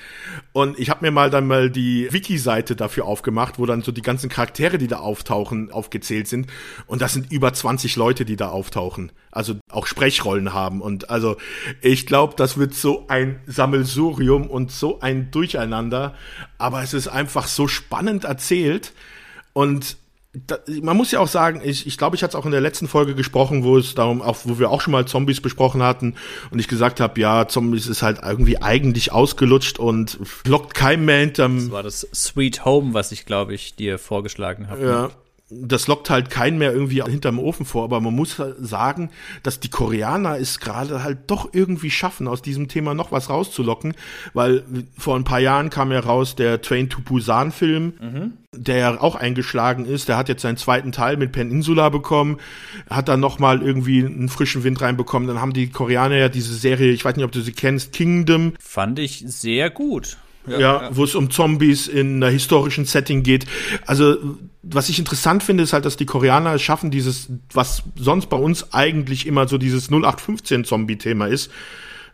Und 0.52 0.78
ich 0.78 0.90
habe 0.90 1.04
mir 1.04 1.10
mal 1.10 1.30
dann 1.30 1.46
mal 1.46 1.70
die 1.70 2.12
Wiki-Seite 2.12 2.76
dafür 2.76 3.06
aufgemacht, 3.06 3.58
wo 3.58 3.64
dann 3.64 3.80
so 3.80 3.90
die 3.90 4.02
ganzen 4.02 4.28
Charaktere, 4.28 4.76
die 4.76 4.86
da 4.86 4.98
auftauchen, 4.98 5.72
aufgezählt 5.72 6.28
sind. 6.28 6.46
Und 6.86 7.00
das 7.00 7.14
sind 7.14 7.32
über 7.32 7.54
20 7.54 7.96
Leute, 7.96 8.26
die 8.26 8.36
da 8.36 8.50
auftauchen. 8.50 9.12
Also 9.30 9.54
auch 9.70 9.86
Sprechrollen 9.86 10.52
haben. 10.52 10.82
Und 10.82 11.08
also 11.08 11.38
ich 11.80 12.06
glaube, 12.06 12.34
das 12.36 12.58
wird 12.58 12.74
so 12.74 13.06
ein 13.08 13.40
Sammelsurium 13.46 14.46
und 14.46 14.70
so 14.70 15.00
ein 15.00 15.30
Durcheinander. 15.30 16.14
Aber 16.58 16.82
es 16.82 16.92
ist 16.92 17.08
einfach 17.08 17.46
so 17.46 17.66
spannend 17.66 18.24
erzählt. 18.24 18.92
Und 19.54 19.96
da, 20.34 20.58
man 20.80 20.96
muss 20.96 21.10
ja 21.10 21.20
auch 21.20 21.28
sagen, 21.28 21.60
ich, 21.62 21.86
ich 21.86 21.98
glaube, 21.98 22.16
ich 22.16 22.22
hatte 22.22 22.36
es 22.36 22.42
auch 22.42 22.46
in 22.46 22.52
der 22.52 22.62
letzten 22.62 22.88
Folge 22.88 23.14
gesprochen, 23.14 23.64
wo 23.64 23.76
es 23.76 23.94
darum, 23.94 24.22
auch 24.22 24.38
wo 24.44 24.58
wir 24.58 24.70
auch 24.70 24.80
schon 24.80 24.92
mal 24.92 25.06
Zombies 25.06 25.42
besprochen 25.42 25.82
hatten 25.82 26.14
und 26.50 26.58
ich 26.58 26.68
gesagt 26.68 27.00
habe, 27.00 27.20
ja, 27.20 27.46
Zombies 27.48 27.86
ist 27.86 28.02
halt 28.02 28.20
irgendwie 28.22 28.60
eigentlich 28.62 29.12
ausgelutscht 29.12 29.78
und 29.78 30.18
lockt 30.46 30.74
kein 30.74 31.04
mehr 31.04 31.20
hinterm. 31.20 31.56
Das 31.56 31.70
war 31.70 31.82
das 31.82 32.08
Sweet 32.14 32.64
Home, 32.64 32.94
was 32.94 33.12
ich 33.12 33.26
glaube 33.26 33.54
ich 33.54 33.74
dir 33.74 33.98
vorgeschlagen 33.98 34.68
habe. 34.68 34.86
Ja 34.86 35.10
das 35.60 35.86
lockt 35.86 36.10
halt 36.10 36.30
keinen 36.30 36.58
mehr 36.58 36.72
irgendwie 36.72 37.02
hinterm 37.02 37.38
Ofen 37.38 37.66
vor, 37.66 37.84
aber 37.84 38.00
man 38.00 38.14
muss 38.14 38.38
halt 38.38 38.56
sagen, 38.60 39.10
dass 39.42 39.60
die 39.60 39.70
Koreaner 39.70 40.38
es 40.38 40.60
gerade 40.60 41.02
halt 41.02 41.18
doch 41.26 41.50
irgendwie 41.52 41.90
schaffen, 41.90 42.28
aus 42.28 42.42
diesem 42.42 42.68
Thema 42.68 42.94
noch 42.94 43.12
was 43.12 43.28
rauszulocken, 43.28 43.94
weil 44.34 44.64
vor 44.96 45.16
ein 45.16 45.24
paar 45.24 45.40
Jahren 45.40 45.70
kam 45.70 45.92
ja 45.92 46.00
raus 46.00 46.36
der 46.36 46.62
Train 46.62 46.88
to 46.88 47.00
Busan 47.00 47.52
Film, 47.52 47.94
mhm. 48.00 48.32
der 48.56 48.76
ja 48.76 49.00
auch 49.00 49.14
eingeschlagen 49.14 49.84
ist, 49.84 50.08
der 50.08 50.16
hat 50.16 50.28
jetzt 50.28 50.42
seinen 50.42 50.56
zweiten 50.56 50.92
Teil 50.92 51.16
mit 51.16 51.32
Peninsula 51.32 51.88
bekommen, 51.88 52.38
hat 52.88 53.08
dann 53.08 53.20
nochmal 53.20 53.62
irgendwie 53.62 54.04
einen 54.04 54.28
frischen 54.28 54.64
Wind 54.64 54.80
reinbekommen, 54.80 55.28
dann 55.28 55.40
haben 55.40 55.52
die 55.52 55.68
Koreaner 55.68 56.16
ja 56.16 56.28
diese 56.28 56.54
Serie, 56.54 56.92
ich 56.92 57.04
weiß 57.04 57.16
nicht, 57.16 57.24
ob 57.24 57.32
du 57.32 57.40
sie 57.40 57.52
kennst, 57.52 57.92
Kingdom. 57.92 58.54
Fand 58.58 58.98
ich 58.98 59.24
sehr 59.26 59.70
gut. 59.70 60.16
Ja, 60.46 60.58
ja, 60.58 60.90
wo 60.92 61.04
es 61.04 61.14
um 61.14 61.30
Zombies 61.30 61.86
in 61.86 62.16
einer 62.16 62.30
historischen 62.30 62.84
Setting 62.84 63.22
geht. 63.22 63.46
Also, 63.86 64.16
was 64.62 64.88
ich 64.88 64.98
interessant 64.98 65.42
finde, 65.42 65.62
ist 65.62 65.72
halt, 65.72 65.84
dass 65.84 65.96
die 65.96 66.06
Koreaner 66.06 66.54
es 66.54 66.62
schaffen, 66.62 66.90
dieses, 66.90 67.28
was 67.52 67.84
sonst 67.96 68.28
bei 68.28 68.36
uns 68.36 68.72
eigentlich 68.72 69.26
immer 69.26 69.46
so 69.46 69.58
dieses 69.58 69.88
0815 69.88 70.64
Zombie-Thema 70.64 71.26
ist, 71.26 71.50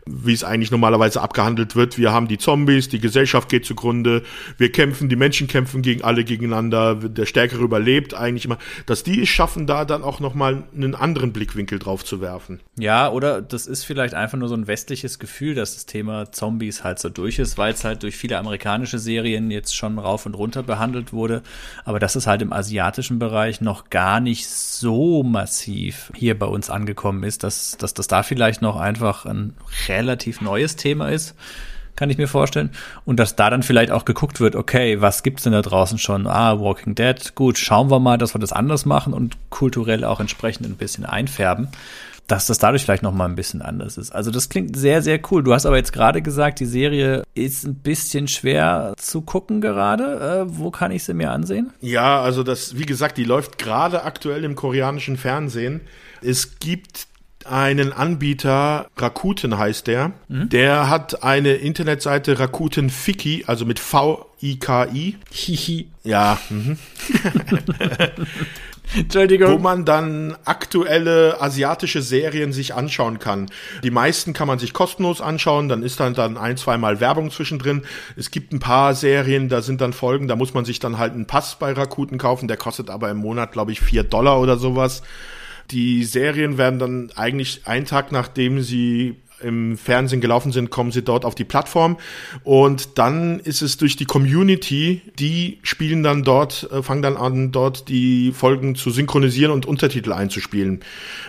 wie 0.09 0.33
es 0.33 0.43
eigentlich 0.43 0.71
normalerweise 0.71 1.21
abgehandelt 1.21 1.75
wird. 1.75 1.97
Wir 1.97 2.11
haben 2.11 2.27
die 2.27 2.37
Zombies, 2.37 2.89
die 2.89 2.99
Gesellschaft 2.99 3.49
geht 3.49 3.65
zugrunde, 3.65 4.23
wir 4.57 4.71
kämpfen, 4.71 5.09
die 5.09 5.15
Menschen 5.15 5.47
kämpfen 5.47 5.81
gegen 5.81 6.03
alle 6.03 6.23
gegeneinander, 6.23 6.95
der 6.95 7.25
Stärkere 7.25 7.61
überlebt 7.61 8.13
eigentlich 8.13 8.45
immer, 8.45 8.57
dass 8.85 9.03
die 9.03 9.21
es 9.21 9.29
schaffen, 9.29 9.67
da 9.67 9.85
dann 9.85 10.03
auch 10.03 10.19
nochmal 10.19 10.63
einen 10.75 10.95
anderen 10.95 11.31
Blickwinkel 11.31 11.79
drauf 11.79 12.03
zu 12.03 12.21
werfen. 12.21 12.59
Ja, 12.77 13.09
oder 13.09 13.41
das 13.41 13.67
ist 13.67 13.83
vielleicht 13.83 14.13
einfach 14.13 14.37
nur 14.37 14.49
so 14.49 14.55
ein 14.55 14.67
westliches 14.67 15.19
Gefühl, 15.19 15.55
dass 15.55 15.75
das 15.75 15.85
Thema 15.85 16.31
Zombies 16.31 16.83
halt 16.83 16.99
so 16.99 17.09
durch 17.09 17.39
ist, 17.39 17.57
weil 17.57 17.73
es 17.73 17.83
halt 17.83 18.03
durch 18.03 18.17
viele 18.17 18.37
amerikanische 18.37 18.99
Serien 18.99 19.51
jetzt 19.51 19.75
schon 19.75 19.99
rauf 19.99 20.25
und 20.25 20.33
runter 20.33 20.63
behandelt 20.63 21.13
wurde. 21.13 21.43
Aber 21.85 21.99
dass 21.99 22.15
es 22.15 22.27
halt 22.27 22.41
im 22.41 22.53
asiatischen 22.53 23.19
Bereich 23.19 23.61
noch 23.61 23.89
gar 23.89 24.19
nicht 24.19 24.47
so 24.47 25.23
massiv 25.23 26.11
hier 26.15 26.37
bei 26.37 26.45
uns 26.45 26.69
angekommen 26.69 27.23
ist, 27.23 27.43
dass, 27.43 27.77
dass 27.77 27.93
das 27.93 28.07
da 28.07 28.23
vielleicht 28.23 28.61
noch 28.61 28.77
einfach 28.77 29.25
ein 29.25 29.53
relativ 29.99 30.41
neues 30.41 30.75
Thema 30.75 31.09
ist, 31.09 31.35
kann 31.95 32.09
ich 32.09 32.17
mir 32.17 32.27
vorstellen. 32.27 32.69
Und 33.03 33.19
dass 33.19 33.35
da 33.35 33.49
dann 33.49 33.61
vielleicht 33.61 33.91
auch 33.91 34.05
geguckt 34.05 34.39
wird, 34.39 34.55
okay, 34.55 35.01
was 35.01 35.21
gibt's 35.21 35.43
denn 35.43 35.51
da 35.51 35.61
draußen 35.61 35.97
schon? 35.97 36.27
Ah, 36.27 36.57
Walking 36.59 36.95
Dead, 36.95 37.35
gut, 37.35 37.57
schauen 37.57 37.91
wir 37.91 37.99
mal, 37.99 38.17
dass 38.17 38.33
wir 38.33 38.39
das 38.39 38.53
anders 38.53 38.85
machen 38.85 39.13
und 39.13 39.37
kulturell 39.49 40.05
auch 40.05 40.21
entsprechend 40.21 40.65
ein 40.67 40.77
bisschen 40.77 41.05
einfärben 41.05 41.67
dass 42.29 42.45
das 42.45 42.59
dadurch 42.59 42.83
vielleicht 42.83 43.01
noch 43.01 43.13
mal 43.13 43.25
ein 43.25 43.35
bisschen 43.35 43.61
anders 43.61 43.97
ist. 43.97 44.11
Also 44.11 44.29
das 44.29 44.49
klingt 44.49 44.77
sehr, 44.77 45.01
sehr 45.01 45.19
cool. 45.31 45.43
Du 45.43 45.53
hast 45.53 45.65
aber 45.65 45.77
jetzt 45.77 45.91
gerade 45.91 46.21
gesagt, 46.21 46.59
die 46.59 46.65
Serie 46.65 47.23
ist 47.33 47.65
ein 47.65 47.73
bisschen 47.75 48.27
schwer 48.27 48.93
zu 48.97 49.21
gucken 49.21 49.61
gerade. 49.61 50.45
Äh, 50.47 50.57
wo 50.57 50.69
kann 50.69 50.91
ich 50.91 51.03
sie 51.03 51.15
mir 51.15 51.31
ansehen? 51.31 51.73
Ja, 51.81 52.21
also 52.21 52.43
das, 52.43 52.77
wie 52.77 52.85
gesagt, 52.85 53.17
die 53.17 53.23
läuft 53.23 53.57
gerade 53.57 54.03
aktuell 54.03 54.43
im 54.43 54.55
koreanischen 54.55 55.17
Fernsehen. 55.17 55.81
Es 56.21 56.59
gibt 56.59 57.07
einen 57.45 57.93
Anbieter, 57.93 58.89
Rakuten 58.97 59.57
heißt 59.57 59.87
der. 59.87 60.11
Mhm. 60.27 60.49
Der 60.49 60.89
hat 60.89 61.23
eine 61.23 61.53
Internetseite 61.53 62.39
Rakuten 62.39 62.89
Fiki, 62.89 63.43
also 63.47 63.65
mit 63.65 63.79
V-I-K-I. 63.79 65.15
Hihi. 65.31 65.87
Ja. 66.03 66.39
Mhm. 66.49 66.77
Entschuldigung. 68.95 69.51
Wo 69.51 69.57
man 69.59 69.85
dann 69.85 70.35
aktuelle 70.45 71.39
asiatische 71.41 72.01
Serien 72.01 72.51
sich 72.53 72.73
anschauen 72.73 73.19
kann. 73.19 73.51
Die 73.83 73.91
meisten 73.91 74.33
kann 74.33 74.47
man 74.47 74.57
sich 74.57 74.73
kostenlos 74.73 75.21
anschauen, 75.21 75.69
dann 75.69 75.83
ist 75.83 75.99
dann, 75.99 76.15
dann 76.15 76.37
ein, 76.37 76.57
zweimal 76.57 76.99
Werbung 76.99 77.29
zwischendrin. 77.29 77.83
Es 78.15 78.31
gibt 78.31 78.51
ein 78.51 78.59
paar 78.59 78.95
Serien, 78.95 79.47
da 79.47 79.61
sind 79.61 79.81
dann 79.81 79.93
Folgen, 79.93 80.27
da 80.27 80.35
muss 80.35 80.55
man 80.55 80.65
sich 80.65 80.79
dann 80.79 80.97
halt 80.97 81.13
einen 81.13 81.27
Pass 81.27 81.57
bei 81.59 81.71
Rakuten 81.71 82.17
kaufen, 82.17 82.47
der 82.47 82.57
kostet 82.57 82.89
aber 82.89 83.11
im 83.11 83.17
Monat, 83.17 83.51
glaube 83.51 83.71
ich, 83.71 83.79
vier 83.79 84.03
Dollar 84.03 84.39
oder 84.39 84.57
sowas. 84.57 85.03
Die 85.71 86.03
Serien 86.03 86.57
werden 86.57 86.79
dann 86.79 87.11
eigentlich 87.15 87.67
einen 87.67 87.85
Tag 87.85 88.11
nachdem 88.11 88.61
sie 88.61 89.17
im 89.41 89.77
Fernsehen 89.77 90.21
gelaufen 90.21 90.51
sind, 90.51 90.69
kommen 90.69 90.91
sie 90.91 91.03
dort 91.03 91.25
auf 91.25 91.35
die 91.35 91.43
Plattform 91.43 91.97
und 92.43 92.97
dann 92.97 93.39
ist 93.39 93.61
es 93.61 93.77
durch 93.77 93.95
die 93.95 94.05
Community, 94.05 95.01
die 95.19 95.59
spielen 95.63 96.03
dann 96.03 96.23
dort, 96.23 96.69
äh, 96.71 96.81
fangen 96.83 97.01
dann 97.01 97.17
an, 97.17 97.51
dort 97.51 97.89
die 97.89 98.31
Folgen 98.31 98.75
zu 98.75 98.89
synchronisieren 98.89 99.51
und 99.51 99.65
Untertitel 99.65 100.13
einzuspielen. 100.13 100.81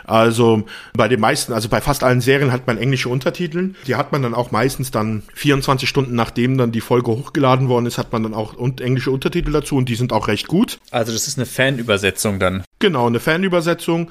Also 0.05 0.65
bei 0.95 1.09
den 1.09 1.21
meisten, 1.21 1.53
also 1.53 1.69
bei 1.69 1.81
fast 1.81 2.05
allen 2.05 2.21
Serien 2.21 2.53
hat 2.53 2.67
man 2.67 2.79
englische 2.79 3.09
Untertitel. 3.09 3.75
Die 3.87 3.95
hat 3.95 4.13
man 4.13 4.23
dann 4.23 4.35
auch 4.35 4.51
meistens 4.51 4.91
dann 4.91 5.23
24 5.35 5.89
Stunden 5.89 6.15
nachdem 6.15 6.59
dann 6.59 6.73
die 6.73 6.81
Folge 6.81 7.11
hochgeladen 7.11 7.69
worden 7.69 7.87
ist, 7.87 7.99
hat 7.99 8.13
man 8.13 8.23
dann 8.23 8.35
auch 8.35 8.55
englische 8.81 9.11
Untertitel 9.11 9.53
dazu 9.53 9.77
und 9.77 9.89
die 9.89 9.95
sind 9.95 10.13
auch 10.13 10.29
recht 10.29 10.49
gut. 10.49 10.79
Also 10.91 11.13
das 11.13 11.29
ist 11.29 11.39
eine 11.39 11.47
Fanübersetzung 11.47 12.39
dann. 12.39 12.65
Genau, 12.79 13.07
eine 13.07 13.21
Fanübersetzung. 13.21 14.11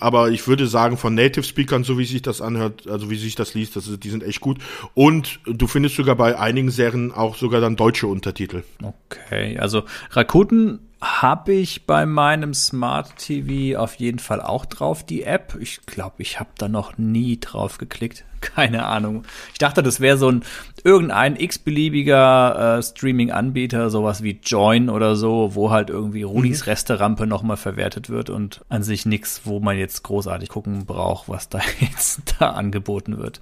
Aber 0.00 0.30
ich 0.30 0.46
würde 0.46 0.66
sagen, 0.66 0.96
von 0.96 1.14
Native 1.14 1.44
Speakern, 1.44 1.84
so 1.84 1.98
wie 1.98 2.04
sich 2.04 2.22
das 2.22 2.40
anhört, 2.40 2.86
also 2.88 3.10
wie 3.10 3.16
sich 3.16 3.34
das 3.34 3.54
liest, 3.54 3.76
das 3.76 3.90
die 3.98 4.10
sind 4.10 4.22
echt 4.22 4.40
gut. 4.40 4.58
Und 4.94 5.40
du 5.46 5.66
findest 5.66 5.96
sogar 5.96 6.16
bei 6.16 6.38
einigen 6.38 6.70
Serien 6.70 7.12
auch 7.12 7.36
sogar 7.36 7.60
dann 7.60 7.76
deutsche 7.76 8.06
Untertitel. 8.06 8.62
Okay, 8.82 9.58
also 9.58 9.84
Rakuten 10.10 10.80
habe 11.00 11.52
ich 11.52 11.86
bei 11.86 12.06
meinem 12.06 12.54
Smart 12.54 13.16
TV 13.16 13.78
auf 13.78 13.96
jeden 13.96 14.18
Fall 14.18 14.40
auch 14.40 14.64
drauf, 14.64 15.04
die 15.04 15.24
App. 15.24 15.56
Ich 15.60 15.84
glaube, 15.84 16.16
ich 16.18 16.40
habe 16.40 16.50
da 16.56 16.68
noch 16.68 16.96
nie 16.96 17.38
drauf 17.38 17.76
geklickt. 17.78 18.24
Keine 18.40 18.86
Ahnung. 18.86 19.24
Ich 19.52 19.58
dachte, 19.58 19.82
das 19.82 20.00
wäre 20.00 20.16
so 20.16 20.30
ein 20.30 20.42
irgendein 20.84 21.36
x-beliebiger 21.36 22.78
äh, 22.78 22.82
Streaming-Anbieter, 22.82 23.90
sowas 23.90 24.22
wie 24.22 24.40
Join 24.42 24.88
oder 24.88 25.16
so, 25.16 25.54
wo 25.54 25.70
halt 25.70 25.90
irgendwie 25.90 26.22
Rudis 26.22 26.62
mhm. 26.62 26.70
Resterampe 26.70 27.26
nochmal 27.26 27.56
verwertet 27.56 28.08
wird 28.08 28.30
und 28.30 28.64
an 28.68 28.82
sich 28.82 29.04
nichts, 29.04 29.42
wo 29.44 29.60
man 29.60 29.76
jetzt 29.76 30.02
großartig 30.02 30.48
gucken 30.48 30.86
braucht, 30.86 31.28
was 31.28 31.48
da 31.48 31.60
jetzt 31.80 32.36
da 32.38 32.50
angeboten 32.50 33.18
wird. 33.18 33.40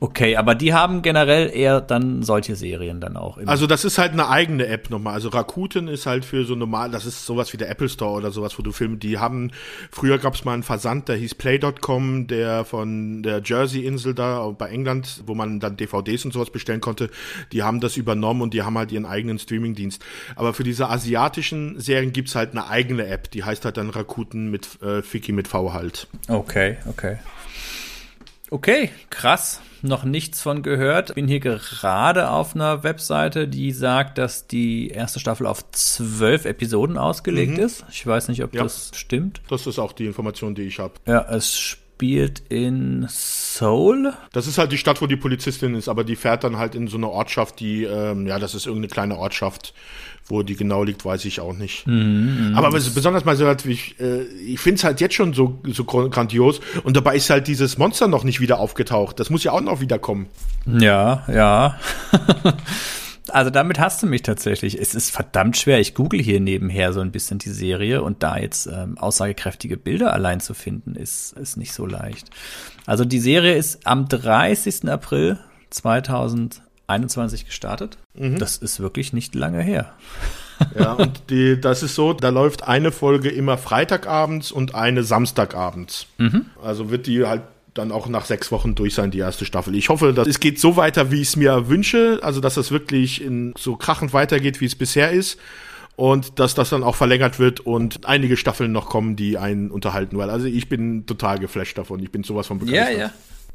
Okay, 0.00 0.36
aber 0.36 0.54
die 0.54 0.74
haben 0.74 1.02
generell 1.02 1.50
eher 1.52 1.80
dann 1.80 2.22
solche 2.22 2.54
Serien 2.54 3.00
dann 3.00 3.16
auch. 3.16 3.38
Also 3.46 3.66
das 3.66 3.84
ist 3.84 3.98
halt 3.98 4.12
eine 4.12 4.28
eigene 4.28 4.66
App 4.68 4.90
nochmal. 4.90 5.14
Also 5.14 5.28
Rakuten 5.28 5.88
ist 5.88 6.06
halt 6.06 6.24
für 6.24 6.44
so 6.44 6.54
normal, 6.54 6.92
das 6.92 7.04
ist 7.04 7.26
sowas 7.26 7.52
wie 7.52 7.56
der 7.56 7.68
Apple 7.68 7.88
Store 7.88 8.12
oder 8.12 8.30
sowas, 8.30 8.56
wo 8.58 8.62
du 8.62 8.70
Filme, 8.70 8.96
die 8.96 9.18
haben, 9.18 9.50
früher 9.90 10.18
gab 10.18 10.34
es 10.34 10.44
mal 10.44 10.54
einen 10.54 10.62
Versand, 10.62 11.08
der 11.08 11.16
hieß 11.16 11.34
Play.com, 11.34 12.28
der 12.28 12.64
von 12.64 13.24
der 13.24 13.42
Jersey-Insel 13.44 14.14
da 14.14 14.48
bei 14.50 14.68
England, 14.68 15.24
wo 15.26 15.34
man 15.34 15.58
dann 15.58 15.76
DVDs 15.76 16.24
und 16.24 16.32
sowas 16.32 16.50
bestellen 16.50 16.80
konnte, 16.80 17.10
die 17.50 17.64
haben 17.64 17.80
das 17.80 17.96
übernommen 17.96 18.42
und 18.42 18.54
die 18.54 18.62
haben 18.62 18.78
halt 18.78 18.92
ihren 18.92 19.06
eigenen 19.06 19.40
Streamingdienst. 19.40 20.04
Aber 20.36 20.54
für 20.54 20.62
diese 20.62 20.88
asiatischen 20.88 21.80
Serien 21.80 22.12
gibt's 22.12 22.36
halt 22.36 22.52
eine 22.52 22.68
eigene 22.68 23.06
App, 23.08 23.32
die 23.32 23.42
heißt 23.42 23.64
halt 23.64 23.76
dann 23.76 23.90
Rakuten 23.90 24.48
mit 24.48 24.80
äh, 24.80 25.02
Fiki 25.02 25.32
mit 25.32 25.48
V 25.48 25.72
halt. 25.72 26.06
Okay, 26.28 26.76
okay. 26.88 27.18
Okay, 28.50 28.90
krass 29.10 29.60
noch 29.82 30.04
nichts 30.04 30.40
von 30.42 30.62
gehört. 30.62 31.14
Bin 31.14 31.28
hier 31.28 31.40
gerade 31.40 32.30
auf 32.30 32.54
einer 32.54 32.82
Webseite, 32.82 33.48
die 33.48 33.72
sagt, 33.72 34.18
dass 34.18 34.46
die 34.46 34.88
erste 34.88 35.20
Staffel 35.20 35.46
auf 35.46 35.70
zwölf 35.70 36.44
Episoden 36.44 36.98
ausgelegt 36.98 37.58
mhm. 37.58 37.64
ist. 37.64 37.84
Ich 37.90 38.06
weiß 38.06 38.28
nicht, 38.28 38.42
ob 38.42 38.54
ja. 38.54 38.62
das 38.62 38.90
stimmt. 38.94 39.40
Das 39.48 39.66
ist 39.66 39.78
auch 39.78 39.92
die 39.92 40.06
Information, 40.06 40.54
die 40.54 40.62
ich 40.62 40.78
habe. 40.78 40.94
Ja, 41.06 41.26
es 41.30 41.78
spielt 41.98 42.44
in 42.48 43.06
Seoul. 43.08 44.12
Das 44.32 44.46
ist 44.46 44.56
halt 44.56 44.70
die 44.70 44.78
Stadt, 44.78 45.02
wo 45.02 45.08
die 45.08 45.16
Polizistin 45.16 45.74
ist, 45.74 45.88
aber 45.88 46.04
die 46.04 46.14
fährt 46.14 46.44
dann 46.44 46.56
halt 46.56 46.76
in 46.76 46.86
so 46.86 46.96
eine 46.96 47.08
Ortschaft, 47.08 47.58
die, 47.58 47.82
ähm, 47.82 48.28
ja, 48.28 48.38
das 48.38 48.54
ist 48.54 48.66
irgendeine 48.66 48.92
kleine 48.92 49.18
Ortschaft 49.18 49.74
wo 50.30 50.42
die 50.42 50.56
genau 50.56 50.84
liegt, 50.84 51.06
weiß 51.06 51.24
ich 51.24 51.40
auch 51.40 51.54
nicht. 51.54 51.86
Mhm, 51.86 52.52
Aber 52.54 52.70
besonders 52.70 53.24
mal 53.24 53.34
so 53.34 53.46
halt, 53.46 53.64
ich, 53.64 53.98
äh, 53.98 54.24
ich 54.24 54.60
finde 54.60 54.76
es 54.76 54.84
halt 54.84 55.00
jetzt 55.00 55.14
schon 55.14 55.32
so, 55.32 55.58
so 55.72 55.84
grandios 55.84 56.60
und 56.84 56.98
dabei 56.98 57.16
ist 57.16 57.30
halt 57.30 57.48
dieses 57.48 57.78
Monster 57.78 58.08
noch 58.08 58.24
nicht 58.24 58.38
wieder 58.38 58.58
aufgetaucht. 58.60 59.18
Das 59.18 59.30
muss 59.30 59.42
ja 59.42 59.52
auch 59.52 59.62
noch 59.62 59.80
wieder 59.80 59.98
kommen. 59.98 60.26
Ja, 60.66 61.24
ja. 61.32 61.80
also 63.34 63.50
damit 63.50 63.78
hast 63.78 64.02
du 64.02 64.06
mich 64.06 64.22
tatsächlich. 64.22 64.78
Es 64.78 64.94
ist 64.94 65.10
verdammt 65.10 65.56
schwer. 65.56 65.80
Ich 65.80 65.94
google 65.94 66.20
hier 66.20 66.40
nebenher 66.40 66.92
so 66.92 67.00
ein 67.00 67.12
bisschen 67.12 67.38
die 67.38 67.50
Serie 67.50 68.02
und 68.02 68.22
da 68.22 68.36
jetzt 68.38 68.66
ähm, 68.66 68.98
aussagekräftige 68.98 69.76
Bilder 69.76 70.12
allein 70.12 70.40
zu 70.40 70.54
finden, 70.54 70.94
ist, 70.94 71.32
ist 71.32 71.56
nicht 71.56 71.72
so 71.72 71.86
leicht. 71.86 72.30
Also 72.86 73.04
die 73.04 73.20
Serie 73.20 73.54
ist 73.54 73.86
am 73.86 74.08
30. 74.08 74.88
April 74.88 75.38
2000 75.70 76.62
21 76.88 77.44
gestartet. 77.44 77.98
Mhm. 78.14 78.38
Das 78.38 78.56
ist 78.56 78.80
wirklich 78.80 79.12
nicht 79.12 79.34
lange 79.34 79.62
her. 79.62 79.92
Ja, 80.76 80.94
und 80.94 81.30
die, 81.30 81.60
das 81.60 81.82
ist 81.82 81.94
so, 81.94 82.14
da 82.14 82.30
läuft 82.30 82.66
eine 82.66 82.90
Folge 82.90 83.28
immer 83.28 83.58
Freitagabends 83.58 84.50
und 84.50 84.74
eine 84.74 85.04
Samstagabends. 85.04 86.06
Mhm. 86.16 86.46
Also 86.60 86.90
wird 86.90 87.06
die 87.06 87.26
halt 87.26 87.42
dann 87.78 87.92
auch 87.92 88.08
nach 88.08 88.26
sechs 88.26 88.52
Wochen 88.52 88.74
durch 88.74 88.94
sein, 88.94 89.10
die 89.10 89.18
erste 89.18 89.44
Staffel. 89.44 89.74
Ich 89.74 89.88
hoffe, 89.88 90.12
dass 90.12 90.28
es 90.28 90.40
geht 90.40 90.60
so 90.60 90.76
weiter, 90.76 91.10
wie 91.10 91.22
ich 91.22 91.28
es 91.28 91.36
mir 91.36 91.68
wünsche, 91.68 92.18
also 92.22 92.40
dass 92.40 92.54
das 92.54 92.70
wirklich 92.70 93.22
in, 93.22 93.54
so 93.56 93.76
krachend 93.76 94.12
weitergeht, 94.12 94.60
wie 94.60 94.66
es 94.66 94.74
bisher 94.74 95.10
ist 95.10 95.38
und 95.96 96.38
dass 96.38 96.54
das 96.54 96.70
dann 96.70 96.82
auch 96.82 96.94
verlängert 96.94 97.38
wird 97.38 97.60
und 97.60 98.06
einige 98.06 98.36
Staffeln 98.36 98.70
noch 98.72 98.88
kommen, 98.88 99.16
die 99.16 99.38
einen 99.38 99.70
unterhalten, 99.70 100.18
weil 100.18 100.30
also 100.30 100.46
ich 100.46 100.68
bin 100.68 101.06
total 101.06 101.38
geflasht 101.38 101.78
davon. 101.78 102.00
Ich 102.00 102.12
bin 102.12 102.22
sowas 102.22 102.46
von 102.46 102.58
begeistert. 102.58 102.92
Ja, 102.92 103.04
ja. 103.06 103.10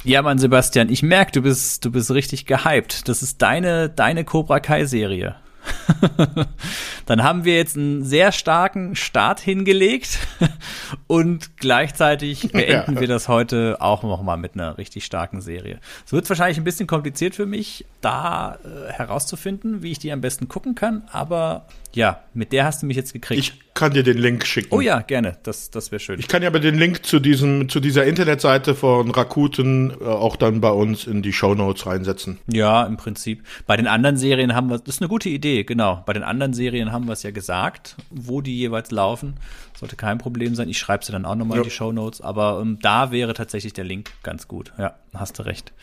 Ja, 0.05 0.21
Mann, 0.21 0.37
Sebastian, 0.37 0.89
ich 0.89 1.01
merke, 1.01 1.31
du 1.31 1.41
bist, 1.43 1.85
du 1.85 1.91
bist 1.91 2.11
richtig 2.11 2.45
gehypt. 2.45 3.07
Das 3.07 3.23
ist 3.23 3.41
deine, 3.41 3.89
deine 3.89 4.25
Cobra 4.25 4.59
Kai 4.59 4.83
Serie. 4.83 5.35
Dann 7.05 7.23
haben 7.23 7.43
wir 7.43 7.55
jetzt 7.55 7.77
einen 7.77 8.03
sehr 8.03 8.31
starken 8.31 8.95
Start 8.95 9.39
hingelegt 9.39 10.19
und 11.07 11.57
gleichzeitig 11.57 12.51
beenden 12.51 12.95
ja. 12.95 13.01
wir 13.01 13.07
das 13.07 13.27
heute 13.27 13.77
auch 13.79 14.03
noch 14.03 14.21
mal 14.21 14.37
mit 14.37 14.55
einer 14.55 14.77
richtig 14.77 15.05
starken 15.05 15.41
Serie. 15.41 15.79
Es 16.05 16.13
wird 16.13 16.29
wahrscheinlich 16.29 16.57
ein 16.57 16.63
bisschen 16.63 16.87
kompliziert 16.87 17.35
für 17.35 17.45
mich, 17.45 17.85
da 18.01 18.57
äh, 18.63 18.91
herauszufinden, 18.91 19.83
wie 19.83 19.91
ich 19.91 19.99
die 19.99 20.11
am 20.11 20.21
besten 20.21 20.47
gucken 20.47 20.75
kann, 20.75 21.03
aber 21.11 21.65
ja, 21.95 22.23
mit 22.33 22.51
der 22.51 22.65
hast 22.65 22.81
du 22.81 22.87
mich 22.87 22.97
jetzt 22.97 23.13
gekriegt. 23.13 23.39
Ich 23.39 23.73
kann 23.75 23.93
dir 23.93 24.03
den 24.03 24.17
Link 24.17 24.45
schicken. 24.45 24.73
Oh 24.73 24.81
ja, 24.81 25.01
gerne. 25.01 25.37
Das, 25.43 25.69
das 25.69 25.91
wäre 25.91 25.99
schön. 25.99 26.19
Ich 26.19 26.27
kann 26.27 26.41
ja 26.41 26.47
aber 26.49 26.59
den 26.59 26.75
Link 26.75 27.05
zu 27.05 27.19
diesem, 27.19 27.69
zu 27.69 27.79
dieser 27.79 28.05
Internetseite 28.05 28.73
von 28.73 29.11
Rakuten 29.11 29.91
äh, 30.01 30.03
auch 30.03 30.35
dann 30.35 30.59
bei 30.59 30.71
uns 30.71 31.05
in 31.05 31.21
die 31.21 31.33
Show 31.33 31.53
Notes 31.53 31.85
reinsetzen. 31.85 32.39
Ja, 32.51 32.83
im 32.85 32.97
Prinzip. 32.97 33.43
Bei 33.67 33.77
den 33.77 33.87
anderen 33.87 34.17
Serien 34.17 34.55
haben 34.55 34.69
wir, 34.69 34.79
das 34.79 34.95
ist 34.95 35.01
eine 35.01 35.09
gute 35.09 35.29
Idee, 35.29 35.63
genau. 35.63 36.03
Bei 36.05 36.13
den 36.13 36.23
anderen 36.23 36.53
Serien 36.53 36.91
haben 36.91 37.05
wir 37.05 37.13
es 37.13 37.23
ja 37.23 37.31
gesagt, 37.31 37.95
wo 38.09 38.41
die 38.41 38.57
jeweils 38.57 38.89
laufen. 38.89 39.35
Sollte 39.77 39.95
kein 39.95 40.17
Problem 40.17 40.55
sein. 40.55 40.69
Ich 40.69 40.79
schreibe 40.79 41.05
sie 41.05 41.11
dann 41.11 41.25
auch 41.25 41.35
nochmal 41.35 41.57
ja. 41.57 41.63
in 41.63 41.69
die 41.69 41.75
Show 41.75 41.91
Notes. 41.91 42.21
Aber 42.21 42.59
ähm, 42.59 42.79
da 42.81 43.11
wäre 43.11 43.35
tatsächlich 43.35 43.73
der 43.73 43.83
Link 43.83 44.11
ganz 44.23 44.47
gut. 44.47 44.73
Ja, 44.79 44.95
hast 45.13 45.37
du 45.37 45.43
recht. 45.43 45.73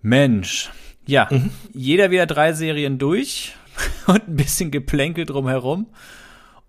Mensch. 0.00 0.70
Ja, 1.06 1.28
mhm. 1.30 1.50
jeder 1.72 2.10
wieder 2.10 2.26
drei 2.26 2.52
Serien 2.52 2.98
durch 2.98 3.54
und 4.06 4.28
ein 4.28 4.36
bisschen 4.36 4.70
Geplänkel 4.70 5.26
drumherum. 5.26 5.86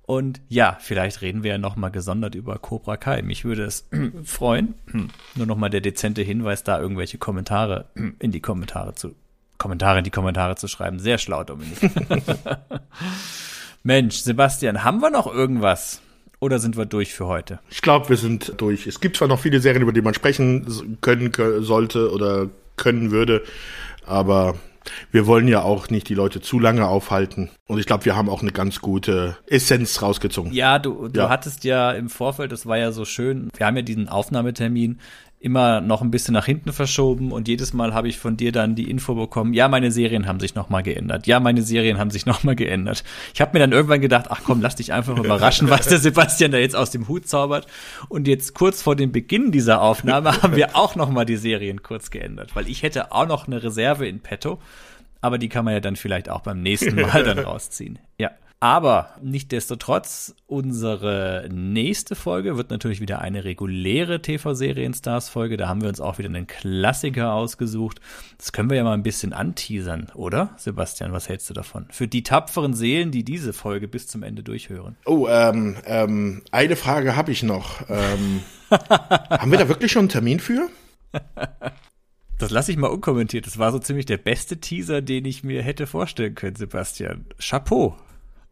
Und 0.07 0.39
ja, 0.47 0.77
vielleicht 0.79 1.21
reden 1.21 1.43
wir 1.43 1.51
ja 1.51 1.57
noch 1.57 1.75
mal 1.75 1.89
gesondert 1.89 2.33
über 2.33 2.57
Cobra 2.59 2.95
Kai. 2.95 3.21
Mich 3.21 3.43
würde 3.43 3.65
es 3.65 3.89
freuen. 4.23 4.75
Nur 5.35 5.45
noch 5.45 5.57
mal 5.57 5.69
der 5.69 5.81
dezente 5.81 6.21
Hinweis, 6.21 6.63
da 6.63 6.79
irgendwelche 6.79 7.17
Kommentare 7.17 7.89
in 8.19 8.31
die 8.31 8.41
Kommentare 8.41 8.95
zu 8.95 9.15
Kommentare 9.57 9.97
in 9.99 10.03
die 10.03 10.11
Kommentare 10.11 10.55
zu 10.55 10.67
schreiben. 10.67 10.99
Sehr 10.99 11.17
schlau, 11.17 11.43
Dominik. 11.43 11.77
Mensch, 13.83 14.17
Sebastian, 14.17 14.83
haben 14.83 15.01
wir 15.01 15.09
noch 15.09 15.25
irgendwas? 15.25 16.01
Oder 16.39 16.59
sind 16.59 16.77
wir 16.77 16.85
durch 16.85 17.13
für 17.13 17.25
heute? 17.25 17.59
Ich 17.71 17.81
glaube, 17.81 18.09
wir 18.09 18.17
sind 18.17 18.53
durch. 18.57 18.85
Es 18.85 18.99
gibt 18.99 19.17
zwar 19.17 19.27
noch 19.27 19.39
viele 19.39 19.59
Serien, 19.59 19.81
über 19.81 19.93
die 19.93 20.03
man 20.03 20.13
sprechen 20.13 20.97
können 21.01 21.33
sollte 21.63 22.11
oder 22.11 22.49
können 22.75 23.09
würde, 23.09 23.43
aber 24.05 24.55
wir 25.11 25.27
wollen 25.27 25.47
ja 25.47 25.61
auch 25.61 25.89
nicht 25.89 26.09
die 26.09 26.13
Leute 26.13 26.41
zu 26.41 26.59
lange 26.59 26.87
aufhalten. 26.87 27.49
Und 27.67 27.79
ich 27.79 27.85
glaube, 27.85 28.05
wir 28.05 28.15
haben 28.15 28.29
auch 28.29 28.41
eine 28.41 28.51
ganz 28.51 28.79
gute 28.79 29.37
Essenz 29.47 30.01
rausgezogen. 30.01 30.53
Ja, 30.53 30.79
du, 30.79 31.07
du 31.07 31.21
ja. 31.21 31.29
hattest 31.29 31.63
ja 31.63 31.91
im 31.91 32.09
Vorfeld, 32.09 32.51
das 32.51 32.65
war 32.65 32.77
ja 32.77 32.91
so 32.91 33.05
schön, 33.05 33.49
wir 33.55 33.65
haben 33.65 33.75
ja 33.75 33.81
diesen 33.81 34.07
Aufnahmetermin 34.07 34.99
immer 35.39 35.81
noch 35.81 36.01
ein 36.01 36.09
bisschen 36.09 36.33
nach 36.33 36.45
hinten 36.45 36.73
verschoben 36.73 37.31
und 37.31 37.47
jedes 37.47 37.73
Mal 37.73 37.93
habe 37.93 38.07
ich 38.07 38.17
von 38.17 38.37
dir 38.37 38.51
dann 38.51 38.75
die 38.75 38.89
Info 38.89 39.13
bekommen, 39.13 39.53
ja, 39.53 39.67
meine 39.67 39.91
Serien 39.91 40.27
haben 40.27 40.39
sich 40.39 40.55
nochmal 40.55 40.83
geändert. 40.83 41.27
Ja, 41.27 41.39
meine 41.39 41.61
Serien 41.61 41.99
haben 41.99 42.09
sich 42.09 42.25
nochmal 42.25 42.55
geändert. 42.55 43.03
Ich 43.33 43.41
habe 43.41 43.51
mir 43.53 43.59
dann 43.59 43.71
irgendwann 43.71 44.01
gedacht, 44.01 44.25
ach 44.29 44.41
komm, 44.43 44.61
lass 44.61 44.75
dich 44.75 44.93
einfach 44.93 45.17
überraschen, 45.23 45.69
was 45.69 45.87
der 45.87 45.99
Sebastian 45.99 46.51
da 46.51 46.57
jetzt 46.57 46.75
aus 46.75 46.89
dem 46.89 47.07
Hut 47.07 47.27
zaubert. 47.27 47.67
Und 48.09 48.27
jetzt 48.27 48.55
kurz 48.55 48.81
vor 48.81 48.95
dem 48.95 49.11
Beginn 49.11 49.51
dieser 49.51 49.81
Aufnahme 49.81 50.41
haben 50.41 50.55
wir 50.55 50.75
auch 50.75 50.95
nochmal 50.95 51.25
die 51.25 51.37
Serien 51.37 51.83
kurz 51.83 52.09
geändert, 52.09 52.55
weil 52.55 52.67
ich 52.67 52.81
hätte 52.81 53.11
auch 53.11 53.27
noch 53.27 53.47
eine 53.47 53.61
Reserve 53.61 54.07
in 54.07 54.19
petto 54.19 54.59
aber 55.21 55.37
die 55.37 55.49
kann 55.49 55.65
man 55.65 55.73
ja 55.73 55.79
dann 55.79 55.95
vielleicht 55.95 56.29
auch 56.29 56.41
beim 56.41 56.61
nächsten 56.61 56.95
Mal 56.95 57.23
dann 57.23 57.39
rausziehen. 57.45 57.99
Ja. 58.17 58.31
Aber 58.59 59.13
nichtdestotrotz, 59.21 60.33
unsere 60.47 61.47
nächste 61.51 62.15
Folge 62.15 62.57
wird 62.57 62.71
natürlich 62.71 62.99
wieder 62.99 63.21
eine 63.21 63.43
reguläre 63.43 64.19
TV-Serien-Stars-Folge. 64.19 65.57
Da 65.57 65.67
haben 65.67 65.81
wir 65.81 65.89
uns 65.89 66.01
auch 66.01 66.17
wieder 66.17 66.29
einen 66.29 66.47
Klassiker 66.47 67.33
ausgesucht. 67.33 68.01
Das 68.39 68.51
können 68.51 68.71
wir 68.71 68.77
ja 68.77 68.83
mal 68.83 68.95
ein 68.95 69.03
bisschen 69.03 69.31
anteasern, 69.33 70.07
oder? 70.15 70.55
Sebastian, 70.57 71.11
was 71.11 71.29
hältst 71.29 71.47
du 71.51 71.53
davon? 71.53 71.85
Für 71.91 72.07
die 72.07 72.23
tapferen 72.23 72.73
Seelen, 72.73 73.11
die 73.11 73.23
diese 73.23 73.53
Folge 73.53 73.87
bis 73.87 74.07
zum 74.07 74.23
Ende 74.23 74.41
durchhören. 74.41 74.97
Oh, 75.05 75.27
ähm, 75.29 75.75
ähm, 75.85 76.41
eine 76.49 76.75
Frage 76.75 77.15
habe 77.15 77.31
ich 77.31 77.43
noch. 77.43 77.87
Ähm, 77.89 78.41
haben 78.71 79.51
wir 79.51 79.59
da 79.59 79.69
wirklich 79.69 79.91
schon 79.91 80.01
einen 80.01 80.09
Termin 80.09 80.39
für? 80.39 80.69
Das 82.39 82.51
lasse 82.51 82.71
ich 82.71 82.77
mal 82.77 82.89
unkommentiert. 82.89 83.47
Das 83.47 83.57
war 83.57 83.71
so 83.71 83.79
ziemlich 83.79 84.05
der 84.05 84.17
beste 84.17 84.57
Teaser, 84.57 85.01
den 85.01 85.25
ich 85.25 85.43
mir 85.43 85.63
hätte 85.63 85.87
vorstellen 85.87 86.35
können, 86.35 86.55
Sebastian. 86.55 87.25
Chapeau. 87.39 87.97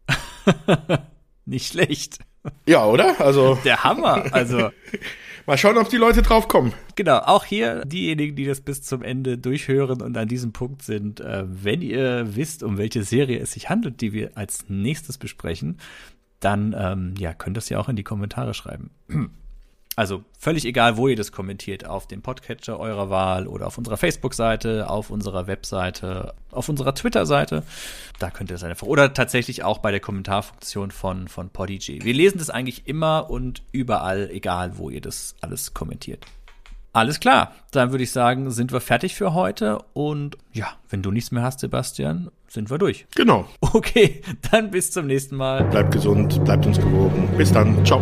Nicht 1.46 1.68
schlecht. 1.68 2.20
Ja, 2.68 2.86
oder? 2.86 3.20
Also. 3.20 3.58
Der 3.64 3.84
Hammer. 3.84 4.26
Also. 4.32 4.70
Mal 5.48 5.60
schauen, 5.60 5.78
ob 5.78 5.90
die 5.90 5.98
Leute 5.98 6.24
drauf 6.24 6.48
kommen. 6.48 6.74
Genau, 6.96 7.20
auch 7.20 7.46
hier 7.46 7.86
diejenigen, 7.86 8.36
die 8.36 8.46
das 8.46 8.62
bis 8.62 8.82
zum 8.82 9.04
Ende 9.04 9.38
durchhören 9.38 10.02
und 10.02 10.18
an 10.18 10.28
diesem 10.28 10.54
Punkt 10.54 10.82
sind, 10.82 11.20
äh, 11.20 11.44
wenn 11.46 11.84
ihr 11.84 12.36
wisst, 12.36 12.64
um 12.64 12.80
welche 12.80 13.04
Serie 13.04 13.40
es 13.40 13.52
sich 13.52 13.70
handelt, 13.70 14.02
die 14.02 14.12
wir 14.12 14.32
als 14.36 14.66
nächstes 14.70 15.20
besprechen, 15.20 15.78
dann 16.40 16.76
ähm, 16.78 17.14
ja, 17.20 17.36
könnt 17.36 17.58
ihr 17.58 17.60
es 17.60 17.70
ja 17.70 17.80
auch 17.80 17.90
in 17.90 17.96
die 17.96 18.04
Kommentare 18.04 18.56
schreiben. 18.56 18.90
Also 19.96 20.24
völlig 20.38 20.66
egal, 20.66 20.98
wo 20.98 21.08
ihr 21.08 21.16
das 21.16 21.32
kommentiert, 21.32 21.86
auf 21.86 22.08
dem 22.08 22.22
Podcatcher 22.22 22.80
eurer 22.80 23.10
Wahl 23.10 23.48
oder 23.48 23.68
auf 23.68 23.78
unserer 23.78 23.98
Facebook-Seite, 23.98 24.90
auf 24.90 25.10
unserer 25.10 25.48
Webseite, 25.48 26.34
auf 26.52 26.68
unserer 26.68 26.94
Twitter-Seite. 26.94 27.64
Da 28.20 28.30
könnt 28.30 28.50
ihr 28.50 28.56
es 28.56 28.64
einfach. 28.64 28.88
Oder 28.88 29.14
tatsächlich 29.14 29.64
auch 29.64 29.78
bei 29.78 29.92
der 29.92 30.02
Kommentarfunktion 30.02 30.92
von, 30.92 31.28
von 31.28 31.50
Podigy. 31.50 32.04
Wir 32.04 32.14
lesen 32.14 32.40
das 32.40 32.50
eigentlich 32.50 32.88
immer 32.88 33.30
und 33.30 33.64
überall, 33.72 34.30
egal 34.32 34.78
wo 34.78 34.90
ihr 34.90 35.02
das 35.02 35.36
alles 35.40 35.74
kommentiert. 35.74 36.26
Alles 36.92 37.20
klar, 37.20 37.54
dann 37.72 37.92
würde 37.92 38.06
ich 38.06 38.12
sagen, 38.12 38.52
sind 38.52 38.72
wir 38.72 38.80
fertig 38.80 39.16
für 39.16 39.34
heute. 39.34 39.80
Und 39.94 40.38
ja, 40.54 40.68
wenn 40.90 41.02
du 41.02 41.12
nichts 41.12 41.32
mehr 41.32 41.44
hast, 41.44 41.60
Sebastian, 41.60 42.32
sind 42.48 42.70
wir 42.70 42.78
durch. 42.78 43.06
Genau. 43.16 43.46
Okay, 43.60 44.22
dann 44.50 44.72
bis 44.72 44.92
zum 44.92 45.08
nächsten 45.08 45.36
Mal. 45.36 45.66
Bleibt 45.66 45.92
gesund, 45.92 46.42
bleibt 46.46 46.66
uns 46.66 46.78
gewogen. 46.78 47.30
Bis 47.38 47.52
dann. 47.52 47.86
Ciao. 47.86 48.02